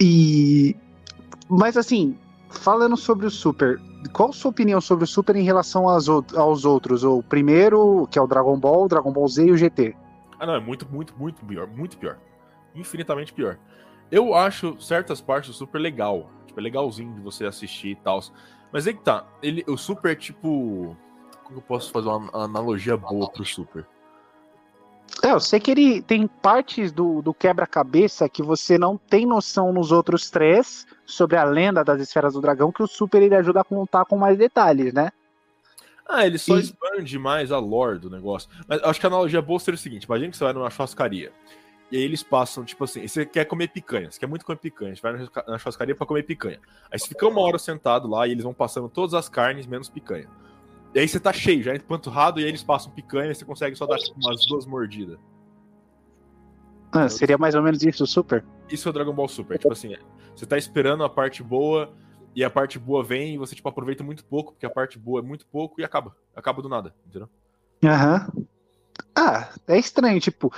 E 0.00 0.76
mas 1.48 1.76
assim, 1.76 2.16
falando 2.48 2.96
sobre 2.96 3.26
o 3.26 3.30
Super, 3.30 3.80
qual 4.12 4.30
a 4.30 4.32
sua 4.32 4.50
opinião 4.50 4.80
sobre 4.80 5.04
o 5.04 5.06
Super 5.06 5.36
em 5.36 5.44
relação 5.44 5.88
aos 5.88 6.64
outros? 6.64 7.04
O 7.04 7.22
primeiro, 7.22 8.08
que 8.10 8.18
é 8.18 8.22
o 8.22 8.26
Dragon 8.26 8.58
Ball, 8.58 8.84
o 8.84 8.88
Dragon 8.88 9.12
Ball 9.12 9.28
Z 9.28 9.46
e 9.46 9.52
o 9.52 9.56
GT. 9.56 9.94
Ah, 10.40 10.46
não, 10.46 10.54
é 10.54 10.60
muito, 10.60 10.88
muito, 10.90 11.14
muito 11.14 11.44
pior. 11.44 11.66
Muito 11.66 11.98
pior. 11.98 12.18
Infinitamente 12.74 13.30
pior. 13.30 13.58
Eu 14.10 14.34
acho 14.34 14.80
certas 14.80 15.20
partes 15.20 15.54
Super 15.54 15.78
legal. 15.78 16.30
Tipo, 16.46 16.58
é 16.58 16.62
legalzinho 16.62 17.14
de 17.14 17.20
você 17.20 17.44
assistir 17.44 17.90
e 17.90 17.96
tal. 17.96 18.20
Mas 18.72 18.86
aí 18.86 18.94
que 18.94 19.02
tá. 19.02 19.26
Ele, 19.42 19.62
o 19.68 19.76
Super 19.76 20.12
é 20.12 20.14
tipo. 20.14 20.96
Como 21.44 21.58
eu 21.58 21.62
posso 21.62 21.92
fazer 21.92 22.08
uma 22.08 22.30
analogia 22.44 22.96
boa 22.96 23.30
pro 23.30 23.44
Super? 23.44 23.86
É, 25.22 25.32
eu 25.32 25.40
sei 25.40 25.60
que 25.60 25.70
ele 25.70 26.00
tem 26.00 26.26
partes 26.26 26.90
do, 26.90 27.20
do 27.20 27.34
quebra-cabeça 27.34 28.28
que 28.28 28.42
você 28.42 28.78
não 28.78 28.96
tem 28.96 29.26
noção 29.26 29.72
nos 29.72 29.92
outros 29.92 30.30
três 30.30 30.86
sobre 31.04 31.36
a 31.36 31.44
lenda 31.44 31.84
das 31.84 32.00
esferas 32.00 32.32
do 32.32 32.40
dragão, 32.40 32.72
que 32.72 32.82
o 32.82 32.86
Super 32.86 33.20
ele 33.20 33.34
ajuda 33.34 33.60
a 33.60 33.64
contar 33.64 34.06
com 34.06 34.16
mais 34.16 34.38
detalhes, 34.38 34.94
né? 34.94 35.10
Ah, 36.12 36.26
ele 36.26 36.38
só 36.38 36.56
E- 36.56 36.60
expande 36.60 37.18
mais 37.18 37.52
a 37.52 37.58
lore 37.58 37.98
do 38.00 38.10
negócio. 38.10 38.50
Mas 38.66 38.82
acho 38.82 38.98
que 38.98 39.06
a 39.06 39.08
analogia 39.08 39.40
boa 39.40 39.60
seria 39.60 39.76
o 39.76 39.78
seguinte: 39.80 40.04
imagina 40.04 40.30
que 40.30 40.36
você 40.36 40.44
vai 40.44 40.52
numa 40.52 40.68
churrascaria. 40.70 41.32
E 41.92 41.96
aí 41.96 42.02
eles 42.02 42.22
passam, 42.22 42.64
tipo 42.64 42.84
assim, 42.84 43.06
você 43.06 43.26
quer 43.26 43.44
comer 43.44 43.68
picanha, 43.68 44.10
você 44.10 44.18
quer 44.20 44.26
muito 44.26 44.44
comer 44.44 44.58
picanha, 44.58 44.94
você 44.94 45.02
vai 45.02 45.12
na 45.12 45.18
churrasca- 45.18 45.44
na 45.48 45.58
churrascaria 45.58 45.94
pra 45.94 46.06
comer 46.06 46.22
picanha. 46.24 46.60
Aí 46.90 46.98
você 46.98 47.08
fica 47.08 47.26
uma 47.26 47.40
hora 47.40 47.58
sentado 47.58 48.08
lá 48.08 48.26
e 48.28 48.32
eles 48.32 48.44
vão 48.44 48.54
passando 48.54 48.88
todas 48.88 49.14
as 49.14 49.28
carnes, 49.28 49.66
menos 49.66 49.88
picanha. 49.88 50.28
E 50.94 50.98
aí 51.00 51.06
você 51.08 51.18
tá 51.20 51.32
cheio, 51.32 51.62
já 51.62 51.74
empanturrado, 51.74 52.40
e 52.40 52.44
aí 52.44 52.48
eles 52.48 52.62
passam 52.62 52.92
picanha 52.92 53.30
e 53.30 53.34
você 53.34 53.44
consegue 53.44 53.76
só 53.76 53.86
dar 53.86 53.96
tipo, 53.98 54.16
umas 54.20 54.44
duas 54.46 54.66
mordidas. 54.66 55.18
Ah, 56.92 57.08
seria 57.08 57.38
mais 57.38 57.54
ou 57.54 57.62
menos 57.62 57.82
isso, 57.84 58.04
Super? 58.06 58.44
Isso 58.68 58.88
é 58.88 58.90
o 58.90 58.92
Dragon 58.92 59.12
Ball 59.12 59.28
Super. 59.28 59.58
Tipo 59.58 59.72
assim, 59.72 59.94
você 60.34 60.44
tá 60.46 60.58
esperando 60.58 61.04
a 61.04 61.08
parte 61.08 61.42
boa, 61.42 61.92
e 62.34 62.44
a 62.44 62.50
parte 62.50 62.78
boa 62.78 63.02
vem 63.02 63.34
e 63.34 63.38
você, 63.38 63.54
tipo, 63.54 63.68
aproveita 63.68 64.04
muito 64.04 64.24
pouco, 64.24 64.52
porque 64.52 64.66
a 64.66 64.70
parte 64.70 64.98
boa 64.98 65.20
é 65.20 65.22
muito 65.22 65.46
pouco 65.46 65.80
e 65.80 65.84
acaba. 65.84 66.16
Acaba 66.34 66.62
do 66.62 66.68
nada, 66.68 66.94
entendeu? 67.06 67.28
Aham. 67.84 68.28
Ah, 69.14 69.48
é 69.66 69.78
estranho, 69.78 70.20
tipo. 70.20 70.52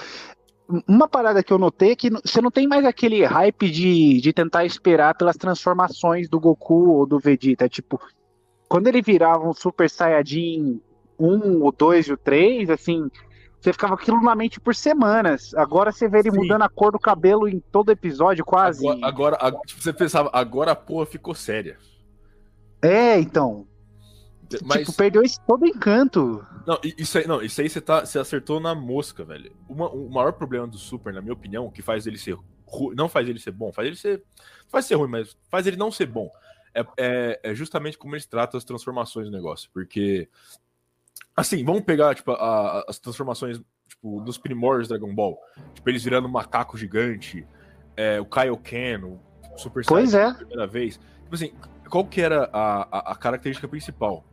Uma 0.89 1.09
parada 1.09 1.43
que 1.43 1.53
eu 1.53 1.59
notei 1.59 1.93
é 1.93 1.97
que 1.97 2.11
você 2.11 2.41
não 2.41 2.51
tem 2.51 2.67
mais 2.67 2.85
aquele 2.85 3.25
hype 3.25 3.71
de, 3.71 4.21
de 4.21 4.33
tentar 4.33 4.65
esperar 4.65 5.15
pelas 5.15 5.37
transformações 5.37 6.29
do 6.29 6.41
Goku 6.41 6.91
ou 6.91 7.07
do 7.07 7.19
Vegeta. 7.19 7.69
Tipo, 7.69 8.01
quando 8.69 8.87
ele 8.87 9.03
virava 9.03 9.47
um 9.47 9.53
Super 9.53 9.91
Saiyajin 9.91 10.81
1, 11.19 11.65
o 11.65 11.73
2 11.73 12.07
e 12.07 12.13
o 12.13 12.17
3, 12.17 12.71
assim, 12.71 13.11
você 13.63 13.73
ficava 13.73 13.95
aquilo 13.95 14.21
na 14.21 14.35
mente 14.35 14.59
por 14.59 14.75
semanas. 14.75 15.55
Agora 15.55 15.93
você 15.93 16.09
vê 16.09 16.19
ele 16.19 16.31
Sim. 16.33 16.37
mudando 16.39 16.63
a 16.63 16.69
cor 16.69 16.91
do 16.91 16.99
cabelo 16.99 17.49
em 17.49 17.61
todo 17.61 17.93
episódio, 17.93 18.45
quase. 18.45 18.87
Agora, 18.87 19.07
agora 19.07 19.37
a- 19.37 19.67
tipo, 19.67 19.81
você 19.81 19.93
pensava, 19.93 20.29
agora 20.33 20.73
a 20.73 20.77
porra 20.77 21.07
ficou 21.07 21.35
séria. 21.35 21.79
É, 22.83 23.19
então. 23.21 23.67
Mas, 24.65 24.81
Tipo, 24.81 24.95
perdeu 24.95 25.23
esse 25.23 25.41
todo 25.47 25.65
encanto. 25.65 26.45
não, 26.67 26.79
isso 26.99 27.17
aí, 27.17 27.27
não, 27.27 27.41
isso 27.41 27.59
aí 27.61 27.71
você, 27.71 27.81
tá, 27.81 28.05
você 28.05 28.19
acertou 28.19 28.61
na 28.61 28.75
mosca, 28.75 29.25
velho. 29.25 29.51
Uma- 29.69 29.89
o 29.89 30.11
maior 30.11 30.33
problema 30.33 30.67
do 30.67 30.77
Super, 30.77 31.13
na 31.15 31.23
minha 31.23 31.33
opinião, 31.33 31.71
que 31.71 31.81
faz 31.81 32.07
ele 32.07 32.19
ser 32.19 32.37
ruim, 32.67 32.95
não 32.95 33.09
faz 33.09 33.27
ele 33.29 33.39
ser 33.39 33.53
bom, 33.53 33.73
faz 33.73 33.87
ele 33.87 33.97
ser, 33.97 34.23
faz 34.69 34.85
ser 34.85 34.97
ruim, 34.97 35.09
mas 35.09 35.35
faz 35.49 35.67
ele 35.67 35.77
não 35.79 35.91
ser 35.91 36.05
bom, 36.07 36.29
é, 36.75 36.85
é- 36.99 37.41
é 37.45 37.55
justamente 37.55 37.97
como 37.97 38.15
eles 38.15 38.27
tratam 38.27 38.59
as 38.59 38.65
transformações 38.65 39.27
do 39.27 39.33
negócio, 39.33 39.71
porque, 39.73 40.29
assim, 41.37 41.65
vamos 41.65 41.83
pegar, 41.83 42.15
tipo, 42.15 42.31
a- 42.33 42.85
as 42.89 42.99
transformações, 42.99 43.61
tipo, 43.89 44.21
dos 44.21 44.39
primórdios 44.39 44.89
Dragon 44.89 45.15
Ball, 45.15 45.39
tipo, 45.75 45.89
eles 45.89 46.03
virando 46.05 46.29
um 46.29 46.31
macaco 46.31 46.77
gigante, 46.77 47.47
é, 47.97 48.21
o 48.21 48.27
Kaioken, 48.27 49.05
o 49.05 49.19
Super 49.57 49.85
Pois 49.87 50.11
Saiyajin 50.11 50.35
é. 50.35 50.39
primeira 50.39 50.67
vez, 50.67 50.99
tipo 51.23 51.35
assim, 51.35 51.53
qual 51.91 52.05
que 52.07 52.21
era 52.21 52.49
a, 52.53 52.83
a, 52.91 53.13
a 53.13 53.15
característica 53.17 53.69
principal? 53.69 54.25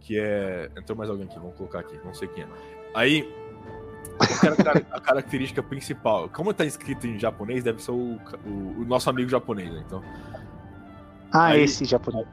Que 0.00 0.18
é. 0.20 0.70
Entrou 0.76 0.96
mais 0.96 1.10
alguém 1.10 1.26
aqui, 1.26 1.36
vamos 1.38 1.56
colocar 1.56 1.80
aqui, 1.80 1.98
não 2.04 2.14
sei 2.14 2.28
quem 2.28 2.44
é. 2.44 2.48
Aí. 2.94 3.22
Qual 4.18 4.38
que 4.38 4.46
era 4.46 4.54
a 4.54 4.64
cara- 4.64 4.86
a 4.92 5.00
característica 5.00 5.62
principal? 5.62 6.28
Como 6.28 6.54
tá 6.54 6.64
escrito 6.64 7.06
em 7.06 7.18
japonês, 7.18 7.64
deve 7.64 7.82
ser 7.82 7.90
o, 7.90 8.14
o- 8.46 8.80
o 8.80 8.84
nosso 8.84 9.10
amigo 9.10 9.28
japonês, 9.28 9.70
né? 9.72 9.82
Então. 9.84 10.02
Ah, 11.32 11.46
Aí- 11.46 11.62
esse 11.62 11.84
japonês. 11.84 12.26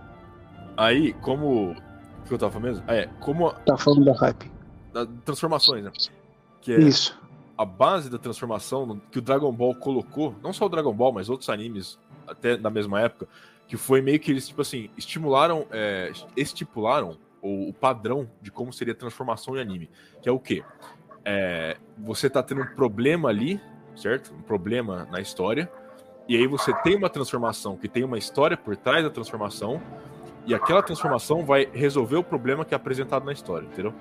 Aí, 0.78 1.14
como. 1.14 1.76
O 2.24 2.28
que 2.28 2.34
eu 2.34 2.38
tava 2.38 2.52
falando 2.52 2.68
mesmo? 2.68 2.84
Ah, 2.88 2.96
É, 2.96 3.08
como. 3.20 3.48
a- 3.48 3.54
Tá 3.54 3.78
falando 3.78 4.06
da 4.06 4.14
hype. 4.14 4.52
da- 4.94 5.06
transformações, 5.26 5.84
né? 5.84 5.92
Que 6.62 6.74
é 6.74 6.80
Isso. 6.80 7.20
a 7.58 7.66
base 7.66 8.10
da 8.10 8.18
transformação 8.18 9.02
que 9.12 9.20
o 9.20 9.22
Dragon 9.22 9.52
Ball 9.52 9.76
colocou, 9.76 10.36
não 10.42 10.54
só 10.54 10.66
o 10.66 10.70
Dragon 10.70 10.94
Ball, 10.94 11.12
mas 11.12 11.30
outros 11.30 11.50
animes 11.50 12.00
até 12.28 12.56
da 12.56 12.70
mesma 12.70 13.02
época, 13.02 13.28
que 13.68 13.76
foi 13.76 14.02
meio 14.02 14.20
que 14.20 14.32
eles, 14.32 14.48
tipo 14.48 14.62
assim, 14.62 14.90
estimularam, 14.98 15.66
é, 15.72 16.12
estipularam 16.38 17.18
o, 17.42 17.70
o 17.70 17.74
padrão 17.74 18.30
de 18.42 18.50
como 18.52 18.72
seria 18.72 18.94
a 18.94 18.96
transformação 18.98 19.58
em 19.58 19.60
anime. 19.62 19.90
Que 20.22 20.30
é 20.30 20.32
o 20.32 20.40
quê? 20.40 20.64
É, 21.26 21.78
você 21.98 22.30
tá 22.30 22.42
tendo 22.44 22.62
um 22.62 22.68
problema 22.76 23.30
ali, 23.30 23.60
certo? 23.96 24.34
Um 24.34 24.42
problema 24.42 25.08
na 25.12 25.20
história. 25.20 25.70
E 26.30 26.38
aí 26.38 26.48
você 26.48 26.74
tem 26.82 26.96
uma 26.96 27.10
transformação 27.10 27.76
que 27.76 27.88
tem 27.90 28.04
uma 28.04 28.18
história 28.18 28.56
por 28.56 28.78
trás 28.78 29.04
da 29.04 29.10
transformação, 29.10 29.82
e 30.46 30.54
aquela 30.54 30.82
transformação 30.84 31.46
vai 31.46 31.70
resolver 31.74 32.18
o 32.18 32.24
problema 32.24 32.66
que 32.66 32.74
é 32.74 32.78
apresentado 32.78 33.26
na 33.26 33.32
história, 33.32 33.66
entendeu? 33.66 33.94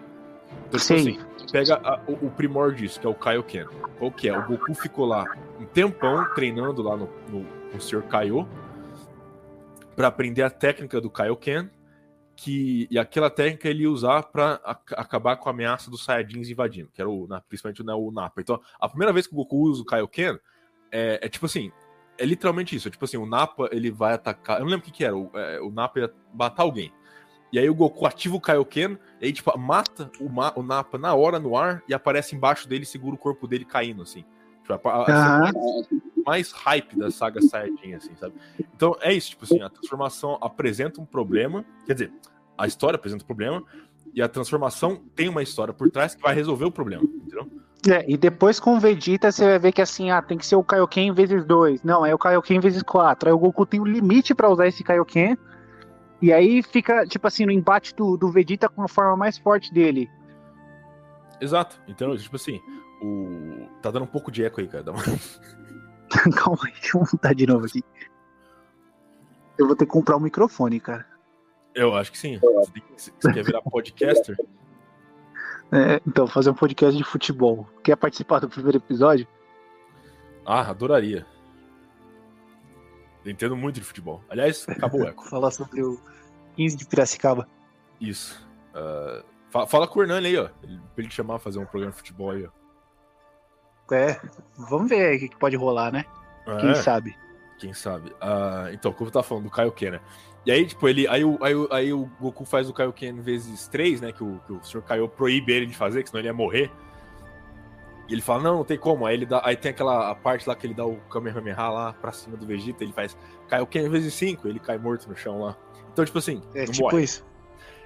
Então, 0.69 0.81
tipo 0.81 1.01
Sim. 1.01 1.19
assim, 1.21 1.51
pega 1.51 1.75
a- 1.77 2.01
o, 2.07 2.27
o 2.27 2.31
primor 2.31 2.75
disso, 2.75 3.01
que 3.01 3.07
é 3.07 3.11
o 3.11 3.15
Kaioken. 3.15 3.67
Qual 3.99 4.11
que 4.11 4.29
é? 4.29 4.37
O 4.39 4.47
Goku 4.47 4.75
ficou 4.75 5.07
lá 5.07 5.25
um 5.61 5.65
tempão 5.65 6.27
treinando 6.35 6.83
lá 6.83 6.97
no, 6.97 7.09
no, 7.29 7.45
com 7.71 7.77
o 7.77 7.81
Sr. 7.81 8.03
Kaio 8.03 8.47
para 9.95 10.09
aprender 10.09 10.43
a 10.43 10.51
técnica 10.51 11.01
do 11.01 11.11
Kaioken, 11.11 11.71
que, 12.35 12.89
e 12.91 12.99
aquela 12.99 13.31
técnica 13.31 13.69
ele 13.69 13.83
ia 13.83 13.91
usar 13.91 14.23
para 14.25 14.55
acabar 14.97 15.37
com 15.37 15.49
a 15.49 15.53
ameaça 15.53 15.91
dos 15.91 16.05
Saiyajins 16.05 16.49
invadindo, 16.49 16.91
que 16.93 17.01
era 17.01 17.09
o, 17.09 17.27
na- 17.29 17.41
principalmente 17.43 17.85
né, 17.85 17.93
o 17.95 18.11
Nappa. 18.11 18.41
Então, 18.41 18.61
a 18.81 18.89
primeira 18.89 19.13
vez 19.13 19.27
que 19.27 19.33
o 19.35 19.37
Goku 19.37 19.59
usa 19.59 19.83
o 19.83 19.85
Kaioken 19.85 20.39
é, 20.91 21.21
é 21.23 21.29
tipo 21.29 21.47
assim, 21.47 21.71
é 22.23 22.27
literalmente 22.27 22.77
isso. 22.77 22.87
É 22.87 22.91
tipo 22.91 23.05
assim, 23.05 23.17
o 23.17 23.27
Nappa 23.27 23.69
ele 23.73 23.91
vai 23.91 24.15
atacar. 24.15 24.59
Eu 24.59 24.65
não 24.65 24.71
lembro 24.71 24.87
o 24.87 24.91
que, 24.91 24.97
que 24.97 25.05
era. 25.05 25.17
O, 25.17 25.31
é, 25.35 25.61
o 25.61 25.71
Nappa 25.71 25.99
ia 25.99 26.15
matar 26.33 26.63
alguém. 26.63 26.93
E 27.53 27.59
aí 27.59 27.69
o 27.69 27.75
Goku 27.75 28.07
ativa 28.07 28.35
o 28.35 28.41
Kaioken, 28.41 28.97
e 29.21 29.27
aí, 29.27 29.33
tipo, 29.33 29.57
mata 29.59 30.11
o, 30.19 30.29
Ma- 30.29 30.55
o 30.57 30.63
Nappa 30.63 30.97
na 30.97 31.15
hora 31.15 31.39
no 31.39 31.55
ar 31.57 31.83
e 31.87 31.93
aparece 31.93 32.35
embaixo 32.35 32.67
dele 32.67 32.85
e 32.85 32.87
segura 32.87 33.15
o 33.15 33.19
corpo 33.19 33.47
dele 33.47 33.65
caindo, 33.65 34.03
assim. 34.03 34.25
Tipo, 34.63 34.89
a, 34.89 35.03
a, 35.03 35.53
mais 36.25 36.53
hype 36.53 36.97
da 36.97 37.11
saga 37.11 37.43
Saiyajin, 37.43 37.95
assim, 37.95 38.15
sabe? 38.17 38.35
Então 38.75 38.97
é 39.01 39.13
isso, 39.13 39.31
tipo 39.31 39.45
assim, 39.45 39.61
a 39.61 39.69
transformação 39.69 40.39
apresenta 40.41 41.01
um 41.01 41.05
problema, 41.05 41.65
quer 41.85 41.93
dizer, 41.93 42.13
a 42.57 42.67
história 42.67 42.97
apresenta 42.97 43.25
um 43.25 43.27
problema, 43.27 43.63
e 44.15 44.21
a 44.23 44.29
transformação 44.29 45.01
tem 45.15 45.29
uma 45.29 45.43
história 45.43 45.73
por 45.73 45.91
trás 45.91 46.15
que 46.15 46.23
vai 46.23 46.35
resolver 46.35 46.65
o 46.65 46.71
problema, 46.71 47.03
entendeu? 47.05 47.49
É, 47.89 48.05
e 48.09 48.17
depois 48.17 48.61
com 48.61 48.77
o 48.77 48.81
Vegeta 48.81 49.33
você 49.33 49.45
vai 49.45 49.59
ver 49.59 49.73
que 49.73 49.83
assim, 49.83 50.11
ah, 50.11 50.23
tem 50.23 50.39
que 50.39 50.47
ser 50.47 50.55
o 50.55 50.63
Kaioken 50.63 51.13
vezes 51.13 51.45
2. 51.45 51.83
Não, 51.83 52.07
é 52.07 52.15
o 52.15 52.19
Kaioken 52.19 52.61
vezes 52.61 52.83
4. 52.83 53.29
Aí 53.29 53.35
o 53.35 53.39
Goku 53.39 53.67
tem 53.67 53.81
um 53.81 53.85
limite 53.85 54.35
pra 54.35 54.49
usar 54.49 54.69
esse 54.69 54.85
Kaioken. 54.85 55.37
E 56.21 56.33
aí 56.33 56.63
fica, 56.63 57.05
tipo 57.05 57.27
assim, 57.27 57.45
no 57.45 57.51
embate 57.51 57.93
do, 57.97 58.17
do 58.17 58.31
Vegeta 58.31 58.69
com 58.69 58.83
a 58.83 58.89
forma 58.89 59.17
mais 59.17 59.37
forte 59.37 59.75
dele. 59.75 60.09
Exato. 61.41 61.81
Então, 61.89 62.17
tipo 62.17 62.37
assim, 62.37 62.61
o. 63.03 63.67
Tá 63.83 63.91
dando 63.91 64.05
um 64.05 64.07
pouco 64.07 64.31
de 64.31 64.45
eco 64.45 64.61
aí, 64.61 64.69
cara. 64.69 64.93
Uma- 64.93 65.03
Calma 66.37 66.61
aí, 66.67 66.73
deixa 66.75 66.97
eu 66.97 67.01
montar 67.01 67.35
de 67.35 67.47
novo 67.49 67.67
aqui. 67.67 67.83
Eu 69.59 69.67
vou 69.67 69.75
ter 69.75 69.87
que 69.87 69.91
comprar 69.91 70.17
um 70.17 70.21
microfone, 70.21 70.79
cara. 70.79 71.05
Eu 71.75 71.95
acho 71.95 72.13
que 72.13 72.19
sim. 72.19 72.39
Você, 72.97 73.11
quer 73.33 73.45
virar 73.45 73.63
podcaster? 73.63 74.37
É, 75.75 76.03
então, 76.07 76.27
fazer 76.27 76.51
um 76.51 76.55
podcast 76.55 76.95
de 76.95 77.03
futebol. 77.03 77.67
Quer 77.83 77.97
participar 77.97 78.41
do 78.41 78.47
primeiro 78.51 78.77
episódio? 78.77 79.27
Ah, 80.45 80.69
adoraria. 80.69 81.25
Entendo 83.25 83.57
muito 83.57 83.77
de 83.77 83.81
futebol. 83.87 84.23
Aliás, 84.29 84.67
acabou 84.69 85.01
o 85.01 85.07
eco. 85.07 85.25
Falar 85.31 85.51
sobre 85.51 85.83
o 85.83 85.99
15 86.57 86.77
de 86.77 86.85
Piracicaba. 86.87 87.49
Isso. 87.99 88.47
Ah, 88.75 89.23
fa- 89.51 89.67
fala 89.67 89.89
com 89.89 90.01
o 90.01 90.03
Hernani 90.03 90.27
aí, 90.27 90.37
ó. 90.37 90.51
Ele- 90.63 90.77
Pra 90.79 90.89
ele 90.99 91.09
te 91.09 91.15
chamar 91.15 91.37
pra 91.37 91.45
fazer 91.45 91.59
um 91.59 91.65
programa 91.65 91.93
de 91.93 91.97
futebol 91.97 92.33
aí, 92.33 92.45
ó. 92.45 93.95
É, 93.95 94.21
vamos 94.59 94.91
ver 94.91 95.17
o 95.17 95.19
que 95.31 95.37
pode 95.39 95.57
rolar, 95.57 95.91
né? 95.91 96.05
Quem 96.61 96.71
É. 96.73 96.75
sabe. 96.75 97.17
Quem 97.59 97.73
sabe? 97.73 98.13
Ah, 98.21 98.69
então, 98.73 98.93
como 98.93 99.09
eu 99.09 99.13
tava 99.13 99.23
falando 99.23 99.45
do 99.45 99.51
Kaioken, 99.51 99.93
né? 99.93 100.01
E 100.45 100.51
aí, 100.51 100.67
tipo, 100.67 100.89
ele. 100.89 101.07
Aí, 101.07 101.25
o- 101.25 101.39
aí, 101.41 101.55
o- 101.55 101.69
aí 101.71 101.93
o 101.93 102.11
Goku 102.21 102.45
faz 102.45 102.69
o 102.69 102.73
Kaioken 102.73 103.21
vezes 103.21 103.69
3, 103.69 104.01
né? 104.01 104.11
Que 104.13 104.25
o, 104.25 104.41
que 104.47 104.53
o 104.53 104.61
Sr. 104.65 104.83
Kaio 104.83 105.09
proíbe 105.09 105.53
ele 105.53 105.67
de 105.67 105.75
fazer, 105.77 106.03
que 106.03 106.09
senão 106.11 106.21
ele 106.21 106.29
ia 106.29 106.35
morrer. 106.35 106.71
E 108.09 108.13
ele 108.13 108.21
fala, 108.21 108.43
não, 108.43 108.57
não 108.57 108.65
tem 108.65 108.77
como. 108.77 109.07
Aí 109.07 109.15
ele 109.15 109.25
dá. 109.27 109.41
Aí 109.45 109.57
tem 109.57 109.71
aquela 109.71 110.11
a 110.11 110.15
parte 110.15 110.49
lá 110.49 110.57
que 110.57 110.67
ele 110.67 110.75
dá 110.75 110.85
o 110.85 110.97
Kamehameha 111.09 111.69
lá 111.69 111.93
pra 111.93 112.11
cima 112.11 112.37
do 112.37 112.45
Vegeta, 112.45 112.83
ele 112.83 112.93
faz 112.93 113.17
Kaioken 113.49 113.89
vezes 113.89 114.13
5, 114.15 114.49
ele 114.49 114.59
cai 114.59 114.77
morto 114.79 115.09
no 115.09 115.17
chão 115.17 115.41
lá. 115.41 115.57
Então, 115.93 116.05
tipo 116.05 116.19
assim, 116.19 116.43
É 116.55 116.65
tipo 116.65 116.83
morre. 116.91 117.05
isso. 117.05 117.25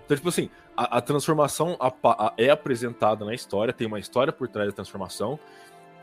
Então, 0.04 0.16
tipo 0.16 0.28
assim, 0.28 0.48
a, 0.76 0.98
a 0.98 1.00
transformação 1.02 1.76
apa- 1.78 2.16
a- 2.18 2.32
é 2.38 2.48
apresentada 2.48 3.24
na 3.24 3.34
história, 3.34 3.74
tem 3.74 3.86
uma 3.86 3.98
história 3.98 4.32
por 4.32 4.48
trás 4.48 4.68
da 4.70 4.74
transformação, 4.74 5.38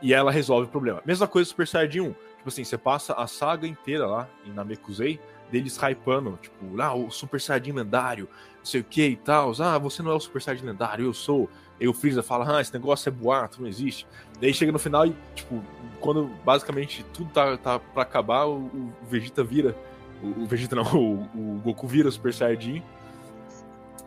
e 0.02 0.12
ela 0.14 0.30
resolve 0.30 0.68
o 0.68 0.70
problema. 0.70 1.02
Mesma 1.04 1.26
coisa 1.26 1.46
do 1.48 1.50
Super 1.50 1.66
Saiyajin 1.66 2.00
1. 2.02 2.14
Tipo 2.44 2.50
assim, 2.50 2.62
você 2.64 2.76
passa 2.76 3.14
a 3.14 3.26
saga 3.26 3.66
inteira 3.66 4.06
lá 4.06 4.28
em 4.44 4.52
Namekusei, 4.52 5.18
deles 5.50 5.78
hypando, 5.78 6.38
tipo, 6.42 6.78
ah, 6.78 6.94
o 6.94 7.10
Super 7.10 7.40
Saiyajin 7.40 7.72
lendário, 7.72 8.28
não 8.58 8.64
sei 8.66 8.82
o 8.82 8.84
que 8.84 9.06
e 9.06 9.16
tal. 9.16 9.52
Ah, 9.58 9.78
você 9.78 10.02
não 10.02 10.10
é 10.10 10.14
o 10.14 10.20
Super 10.20 10.42
Saiyajin 10.42 10.66
lendário, 10.66 11.06
eu 11.06 11.14
sou. 11.14 11.48
Aí 11.80 11.88
o 11.88 11.94
Freeza 11.94 12.22
fala, 12.22 12.58
ah, 12.58 12.60
esse 12.60 12.70
negócio 12.74 13.08
é 13.08 13.10
boato, 13.10 13.62
não 13.62 13.66
existe. 13.66 14.06
Daí 14.38 14.52
chega 14.52 14.70
no 14.70 14.78
final 14.78 15.06
e, 15.06 15.16
tipo, 15.34 15.64
quando 16.00 16.26
basicamente 16.44 17.02
tudo 17.14 17.30
tá, 17.30 17.56
tá 17.56 17.78
pra 17.78 18.02
acabar, 18.02 18.44
o, 18.44 18.66
o 18.66 18.92
Vegeta 19.08 19.42
vira. 19.42 19.74
O, 20.22 20.42
o 20.42 20.46
Vegeta 20.46 20.76
não, 20.76 20.84
o, 20.94 21.22
o 21.34 21.60
Goku 21.64 21.86
vira 21.86 22.10
Super 22.10 22.34
Saiyajin. 22.34 22.82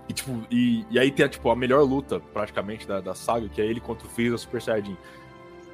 E, 0.08 0.14
tipo, 0.14 0.44
e, 0.52 0.86
e 0.92 1.00
aí 1.00 1.10
tem 1.10 1.28
tipo, 1.28 1.50
a 1.50 1.56
melhor 1.56 1.82
luta, 1.82 2.20
praticamente, 2.20 2.88
da, 2.88 3.02
da 3.02 3.16
saga, 3.16 3.50
que 3.50 3.60
é 3.60 3.66
ele 3.66 3.80
contra 3.80 4.08
o 4.08 4.12
Freeza 4.12 4.38
Super 4.38 4.62
Saiyajin. 4.62 4.96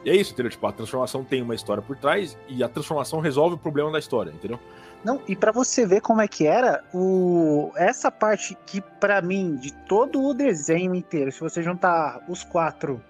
E 0.06 0.10
é 0.10 0.16
isso, 0.16 0.34
entendeu? 0.34 0.52
Tipo, 0.52 0.68
a 0.68 0.72
transformação 0.72 1.24
tem 1.24 1.42
uma 1.42 1.56
história 1.56 1.82
por 1.82 1.98
trás 1.98 2.38
e 2.48 2.64
a 2.64 2.68
transformação 2.68 3.20
resolve 3.20 3.56
o 3.56 3.58
problema 3.58 3.92
da 3.92 4.00
história, 4.00 4.32
entendeu? 4.32 4.60
Não, 5.04 5.22
e 5.28 5.36
pra 5.36 5.52
você 5.52 5.86
ver 5.86 6.02
como 6.02 6.22
é 6.22 6.28
que 6.28 6.46
era, 6.46 6.84
o... 6.94 7.72
essa 7.76 8.10
parte 8.10 8.58
que 8.66 8.82
pra 9.00 9.22
mim, 9.22 9.56
de 9.56 9.74
todo 9.86 10.22
o 10.22 10.34
desenho 10.34 10.96
inteiro, 10.96 11.32
se 11.32 11.40
você 11.40 11.62
juntar 11.62 12.24
os 12.28 12.44
quatro, 12.44 13.02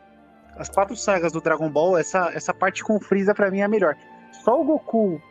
as 0.56 0.69
quatro 0.69 0.95
sagas 0.95 1.32
do 1.32 1.41
Dragon 1.41 1.69
Ball, 1.69 1.97
essa, 1.97 2.32
essa 2.34 2.53
parte 2.53 2.84
com 2.84 2.95
o 2.95 2.99
Freeza 2.99 3.34
pra 3.34 3.49
mim 3.51 3.60
é 3.60 3.63
a 3.63 3.67
melhor. 3.67 3.95
Só 4.43 4.60
o 4.60 4.63
Goku 4.63 5.21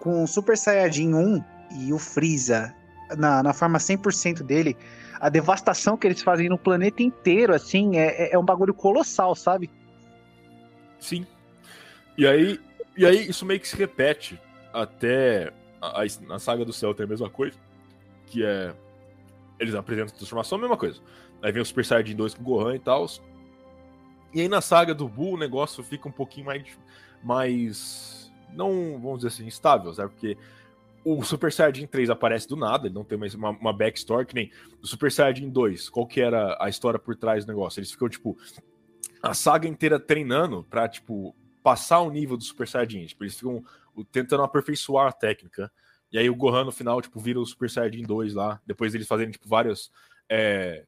com 0.00 0.24
o 0.24 0.26
Super 0.26 0.56
Saiyajin 0.56 1.14
1 1.14 1.44
e 1.86 1.92
o 1.92 1.98
Freeza 1.98 2.74
na, 3.16 3.42
na 3.42 3.52
forma 3.52 3.78
100% 3.78 4.42
dele, 4.42 4.76
a 5.20 5.28
devastação 5.28 5.96
que 5.96 6.06
eles 6.06 6.22
fazem 6.22 6.48
no 6.48 6.58
planeta 6.58 7.02
inteiro, 7.02 7.54
assim, 7.54 7.96
é, 7.96 8.28
é- 8.28 8.34
é 8.34 8.38
um 8.38 8.44
bagulho 8.44 8.72
colossal, 8.74 9.34
sabe? 9.34 9.70
Sim. 11.00 11.26
E 12.16 12.26
aí, 12.26 12.60
e 12.96 13.06
aí 13.06 13.28
isso 13.28 13.44
meio 13.46 13.60
que 13.60 13.68
se 13.68 13.76
repete 13.76 14.40
até 14.72 15.52
a, 15.80 16.02
a- 16.02 16.06
na 16.26 16.38
saga 16.38 16.64
do 16.64 16.72
céu 16.72 16.94
tem 16.94 17.04
a 17.04 17.08
mesma 17.08 17.30
coisa, 17.30 17.56
que 18.26 18.44
é 18.44 18.74
eles 19.58 19.74
apresentam 19.74 20.14
a 20.14 20.16
transformação, 20.16 20.58
a 20.58 20.60
mesma 20.60 20.76
coisa. 20.76 21.00
Aí 21.42 21.52
vem 21.52 21.62
o 21.62 21.66
Super 21.66 21.84
Saiyajin 21.84 22.16
2 22.16 22.34
com 22.34 22.42
Gohan 22.42 22.74
e 22.76 22.78
tal. 22.78 23.06
E 24.32 24.40
aí 24.40 24.48
na 24.48 24.60
saga 24.60 24.94
do 24.94 25.08
Buu 25.08 25.34
o 25.34 25.38
negócio 25.38 25.82
fica 25.82 26.08
um 26.08 26.12
pouquinho 26.12 26.46
mais 26.46 26.64
mais 27.22 28.32
não, 28.52 28.98
vamos 29.00 29.18
dizer 29.18 29.28
assim, 29.28 29.46
estável, 29.46 29.92
sabe? 29.94 30.10
Porque 30.10 30.36
o 31.04 31.22
Super 31.22 31.52
Saiyajin 31.52 31.86
3 31.86 32.10
aparece 32.10 32.48
do 32.48 32.56
nada, 32.56 32.86
ele 32.86 32.94
não 32.94 33.04
tem 33.04 33.16
mais 33.18 33.34
uma, 33.34 33.50
uma 33.50 33.72
backstory 33.72 34.26
que 34.26 34.34
nem 34.34 34.50
o 34.82 34.86
Super 34.86 35.10
Saiyajin 35.12 35.50
2. 35.50 35.88
Qual 35.88 36.06
que 36.06 36.20
era 36.20 36.56
a 36.60 36.68
história 36.68 36.98
por 36.98 37.16
trás 37.16 37.44
do 37.44 37.48
negócio? 37.48 37.80
Eles 37.80 37.90
ficam 37.92 38.08
tipo 38.08 38.36
a 39.22 39.34
saga 39.34 39.68
inteira 39.68 39.98
treinando 39.98 40.64
pra, 40.64 40.88
tipo, 40.88 41.34
passar 41.62 42.00
o 42.00 42.10
nível 42.10 42.36
do 42.36 42.44
Super 42.44 42.66
Saiyajin. 42.66 43.06
Tipo, 43.06 43.24
eles 43.24 43.36
ficam 43.36 43.62
tentando 44.10 44.42
aperfeiçoar 44.42 45.08
a 45.08 45.12
técnica. 45.12 45.70
E 46.10 46.18
aí 46.18 46.28
o 46.28 46.34
Gohan 46.34 46.64
no 46.64 46.72
final, 46.72 47.00
tipo, 47.00 47.20
vira 47.20 47.38
o 47.38 47.46
Super 47.46 47.70
Saiyajin 47.70 48.02
2 48.02 48.34
lá. 48.34 48.60
Depois 48.66 48.94
eles 48.94 49.06
fazerem, 49.06 49.30
tipo, 49.30 49.48
vários. 49.48 49.90
É, 50.28 50.84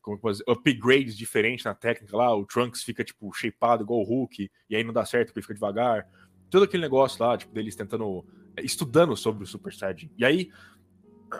como 0.00 0.18
que 0.18 0.30
dizer? 0.30 0.44
Upgrades 0.48 1.16
diferentes 1.16 1.64
na 1.64 1.74
técnica 1.74 2.16
lá. 2.16 2.34
O 2.34 2.46
Trunks 2.46 2.82
fica, 2.82 3.04
tipo, 3.04 3.32
shapeado 3.32 3.82
igual 3.82 4.00
o 4.00 4.04
Hulk. 4.04 4.50
E 4.70 4.76
aí 4.76 4.84
não 4.84 4.92
dá 4.92 5.04
certo 5.04 5.28
porque 5.28 5.42
fica 5.42 5.54
devagar. 5.54 6.06
Todo 6.50 6.64
aquele 6.64 6.82
negócio 6.82 7.22
lá, 7.24 7.36
tipo, 7.36 7.52
deles 7.52 7.76
tentando. 7.76 8.24
é, 8.56 8.64
estudando 8.64 9.16
sobre 9.16 9.44
o 9.44 9.46
Super 9.46 9.72
Saiyajin. 9.72 10.10
E 10.16 10.24
aí. 10.24 10.50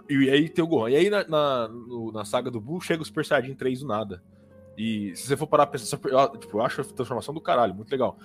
E 0.09 0.31
aí 0.31 0.49
tem 0.49 0.65
o 0.65 0.67
Gohan. 0.67 0.91
E 0.91 0.97
aí 0.97 1.11
na, 1.11 1.23
na, 1.29 1.69
na 2.15 2.25
saga 2.25 2.51
do 2.51 2.61
Buu 2.61 2.81
chega 2.81 3.03
o 3.03 3.05
Super 3.05 3.25
Saiyajin 3.25 3.55
3 3.55 3.81
do 3.81 3.87
nada. 3.87 4.23
E 4.77 5.15
se 5.15 5.27
você 5.27 5.37
for 5.37 5.47
parar 5.47 5.67
pra 5.67 5.79
pensar, 5.79 5.99
eu, 6.05 6.39
tipo, 6.39 6.59
eu 6.59 6.63
acho 6.63 6.81
a 6.81 6.85
transformação 6.85 7.35
do 7.35 7.41
caralho, 7.41 7.75
muito 7.75 7.91
legal. 7.91 8.17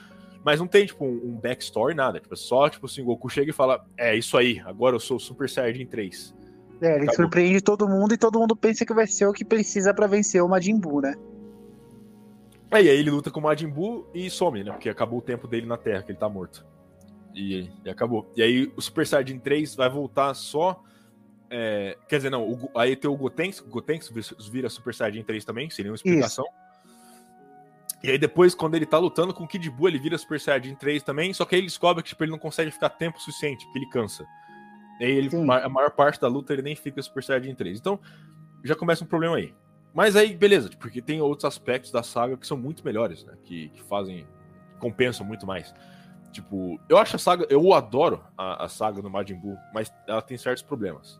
Mas 0.43 0.59
não 0.59 0.67
tem, 0.67 0.85
tipo, 0.85 1.03
um, 1.03 1.31
um 1.31 1.39
backstory, 1.41 1.93
nada. 1.93 2.19
Tipo, 2.19 2.33
é 2.33 2.37
só, 2.37 2.69
tipo 2.69 2.85
assim, 2.85 3.01
o 3.01 3.05
Goku 3.05 3.29
chega 3.29 3.49
e 3.49 3.53
fala: 3.53 3.85
É 3.97 4.15
isso 4.15 4.37
aí, 4.37 4.61
agora 4.65 4.95
eu 4.95 4.99
sou 4.99 5.17
o 5.17 5.19
Super 5.19 5.49
Saiyajin 5.49 5.85
3. 5.85 6.33
É, 6.81 6.95
ele 6.95 6.95
Acabou. 7.03 7.15
surpreende 7.15 7.61
todo 7.61 7.87
mundo 7.87 8.13
e 8.13 8.17
todo 8.17 8.39
mundo 8.39 8.55
pensa 8.55 8.85
que 8.85 8.93
vai 8.93 9.07
ser 9.07 9.25
o 9.25 9.33
que 9.33 9.43
precisa 9.43 9.93
pra 9.93 10.07
vencer 10.07 10.43
o 10.43 10.47
Majin 10.47 10.79
Buu, 10.79 11.01
né? 11.01 11.15
Aí, 12.69 12.89
aí 12.89 12.97
ele 12.97 13.09
luta 13.09 13.31
com 13.31 13.39
o 13.39 13.43
Majin 13.43 13.69
Buu 13.69 14.07
e 14.13 14.29
some, 14.29 14.63
né? 14.63 14.71
Porque 14.71 14.89
acabou 14.89 15.19
o 15.19 15.21
tempo 15.21 15.47
dele 15.47 15.65
na 15.65 15.77
Terra, 15.77 16.03
que 16.03 16.11
ele 16.11 16.19
tá 16.19 16.29
morto. 16.29 16.65
E, 17.33 17.69
e 17.83 17.89
acabou. 17.89 18.31
E 18.35 18.43
aí 18.43 18.71
o 18.75 18.81
Super 18.81 19.07
Saiyajin 19.07 19.39
3 19.39 19.75
vai 19.75 19.89
voltar 19.89 20.33
só. 20.33 20.83
É, 21.49 21.97
quer 22.07 22.17
dizer, 22.17 22.29
não, 22.29 22.43
o 22.43 22.71
aí 22.75 22.95
tem 22.95 23.09
o 23.09 23.15
Gotenks, 23.15 23.59
o 23.61 23.67
Gotenks 23.67 24.11
vira 24.49 24.69
Super 24.69 24.93
Saiyajin 24.93 25.23
3 25.23 25.45
também, 25.45 25.69
sem 25.69 25.83
nenhuma 25.83 25.95
explicação. 25.95 26.45
E 28.03 28.11
aí 28.11 28.17
depois, 28.17 28.53
quando 28.53 28.75
ele 28.75 28.85
tá 28.85 28.97
lutando 28.97 29.33
com 29.33 29.43
o 29.43 29.47
Kid 29.47 29.69
Buu, 29.69 29.87
ele 29.87 29.97
vira 29.97 30.17
Super 30.17 30.39
Saiyajin 30.39 30.75
3 30.75 31.03
também, 31.03 31.33
só 31.33 31.45
que 31.45 31.55
aí 31.55 31.61
ele 31.61 31.67
descobre 31.67 32.03
que 32.03 32.09
tipo, 32.09 32.23
ele 32.23 32.31
não 32.31 32.39
consegue 32.39 32.69
ficar 32.71 32.89
tempo 32.89 33.19
suficiente, 33.19 33.65
porque 33.65 33.79
ele 33.79 33.89
cansa. 33.89 34.25
E 34.99 35.05
aí 35.05 35.11
ele, 35.11 35.29
Sim. 35.29 35.49
a 35.49 35.69
maior 35.69 35.91
parte 35.91 36.19
da 36.19 36.27
luta 36.27 36.53
ele 36.53 36.61
nem 36.61 36.75
fica 36.75 37.01
Super 37.01 37.23
Saiyajin 37.23 37.55
3. 37.55 37.79
Então, 37.79 37.99
já 38.63 38.75
começa 38.75 39.03
um 39.03 39.07
problema 39.07 39.37
aí. 39.37 39.53
Mas 39.93 40.15
aí, 40.15 40.35
beleza, 40.35 40.69
tipo, 40.69 40.81
porque 40.81 41.01
tem 41.01 41.21
outros 41.21 41.45
aspectos 41.45 41.91
da 41.91 42.03
saga 42.03 42.37
que 42.37 42.45
são 42.45 42.57
muito 42.57 42.83
melhores, 42.83 43.23
né? 43.23 43.33
Que, 43.43 43.69
que 43.69 43.81
fazem. 43.83 44.27
compensam 44.79 45.25
muito 45.25 45.45
mais. 45.47 45.73
Tipo, 46.31 46.79
eu 46.87 46.97
acho 46.97 47.15
a 47.15 47.19
saga, 47.19 47.47
eu 47.49 47.73
adoro 47.73 48.23
a, 48.37 48.65
a 48.65 48.69
saga 48.69 49.01
do 49.01 49.09
Majin 49.09 49.35
Buu, 49.35 49.57
mas 49.73 49.91
ela 50.07 50.21
tem 50.21 50.37
certos 50.37 50.61
problemas. 50.61 51.19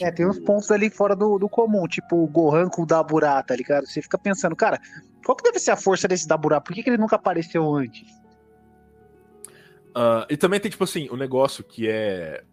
É, 0.00 0.10
tem 0.10 0.26
uns 0.26 0.38
pontos 0.38 0.70
ali 0.70 0.90
fora 0.90 1.16
do, 1.16 1.38
do 1.38 1.48
comum, 1.48 1.86
tipo 1.88 2.16
o 2.16 2.26
Gohan 2.26 2.68
com 2.68 2.82
o 2.82 2.86
Daburá, 2.86 3.42
tá 3.42 3.56
ligado? 3.56 3.86
Você 3.86 4.00
fica 4.00 4.16
pensando, 4.16 4.54
cara, 4.54 4.80
qual 5.24 5.36
que 5.36 5.42
deve 5.42 5.58
ser 5.58 5.72
a 5.72 5.76
força 5.76 6.06
desse 6.06 6.26
Daburá? 6.26 6.60
Por 6.60 6.74
que, 6.74 6.82
que 6.82 6.90
ele 6.90 6.98
nunca 6.98 7.16
apareceu 7.16 7.74
antes? 7.74 8.08
Uh, 9.88 10.24
e 10.30 10.36
também 10.36 10.60
tem, 10.60 10.70
tipo 10.70 10.84
assim, 10.84 11.08
o 11.08 11.14
um 11.14 11.16
negócio 11.16 11.64
que 11.64 11.88
é. 11.88 12.44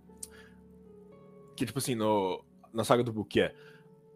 Que, 1.56 1.66
tipo 1.66 1.80
assim, 1.80 1.96
no, 1.96 2.44
na 2.74 2.84
saga 2.84 3.04
do 3.04 3.24
que 3.24 3.42
é. 3.42 3.54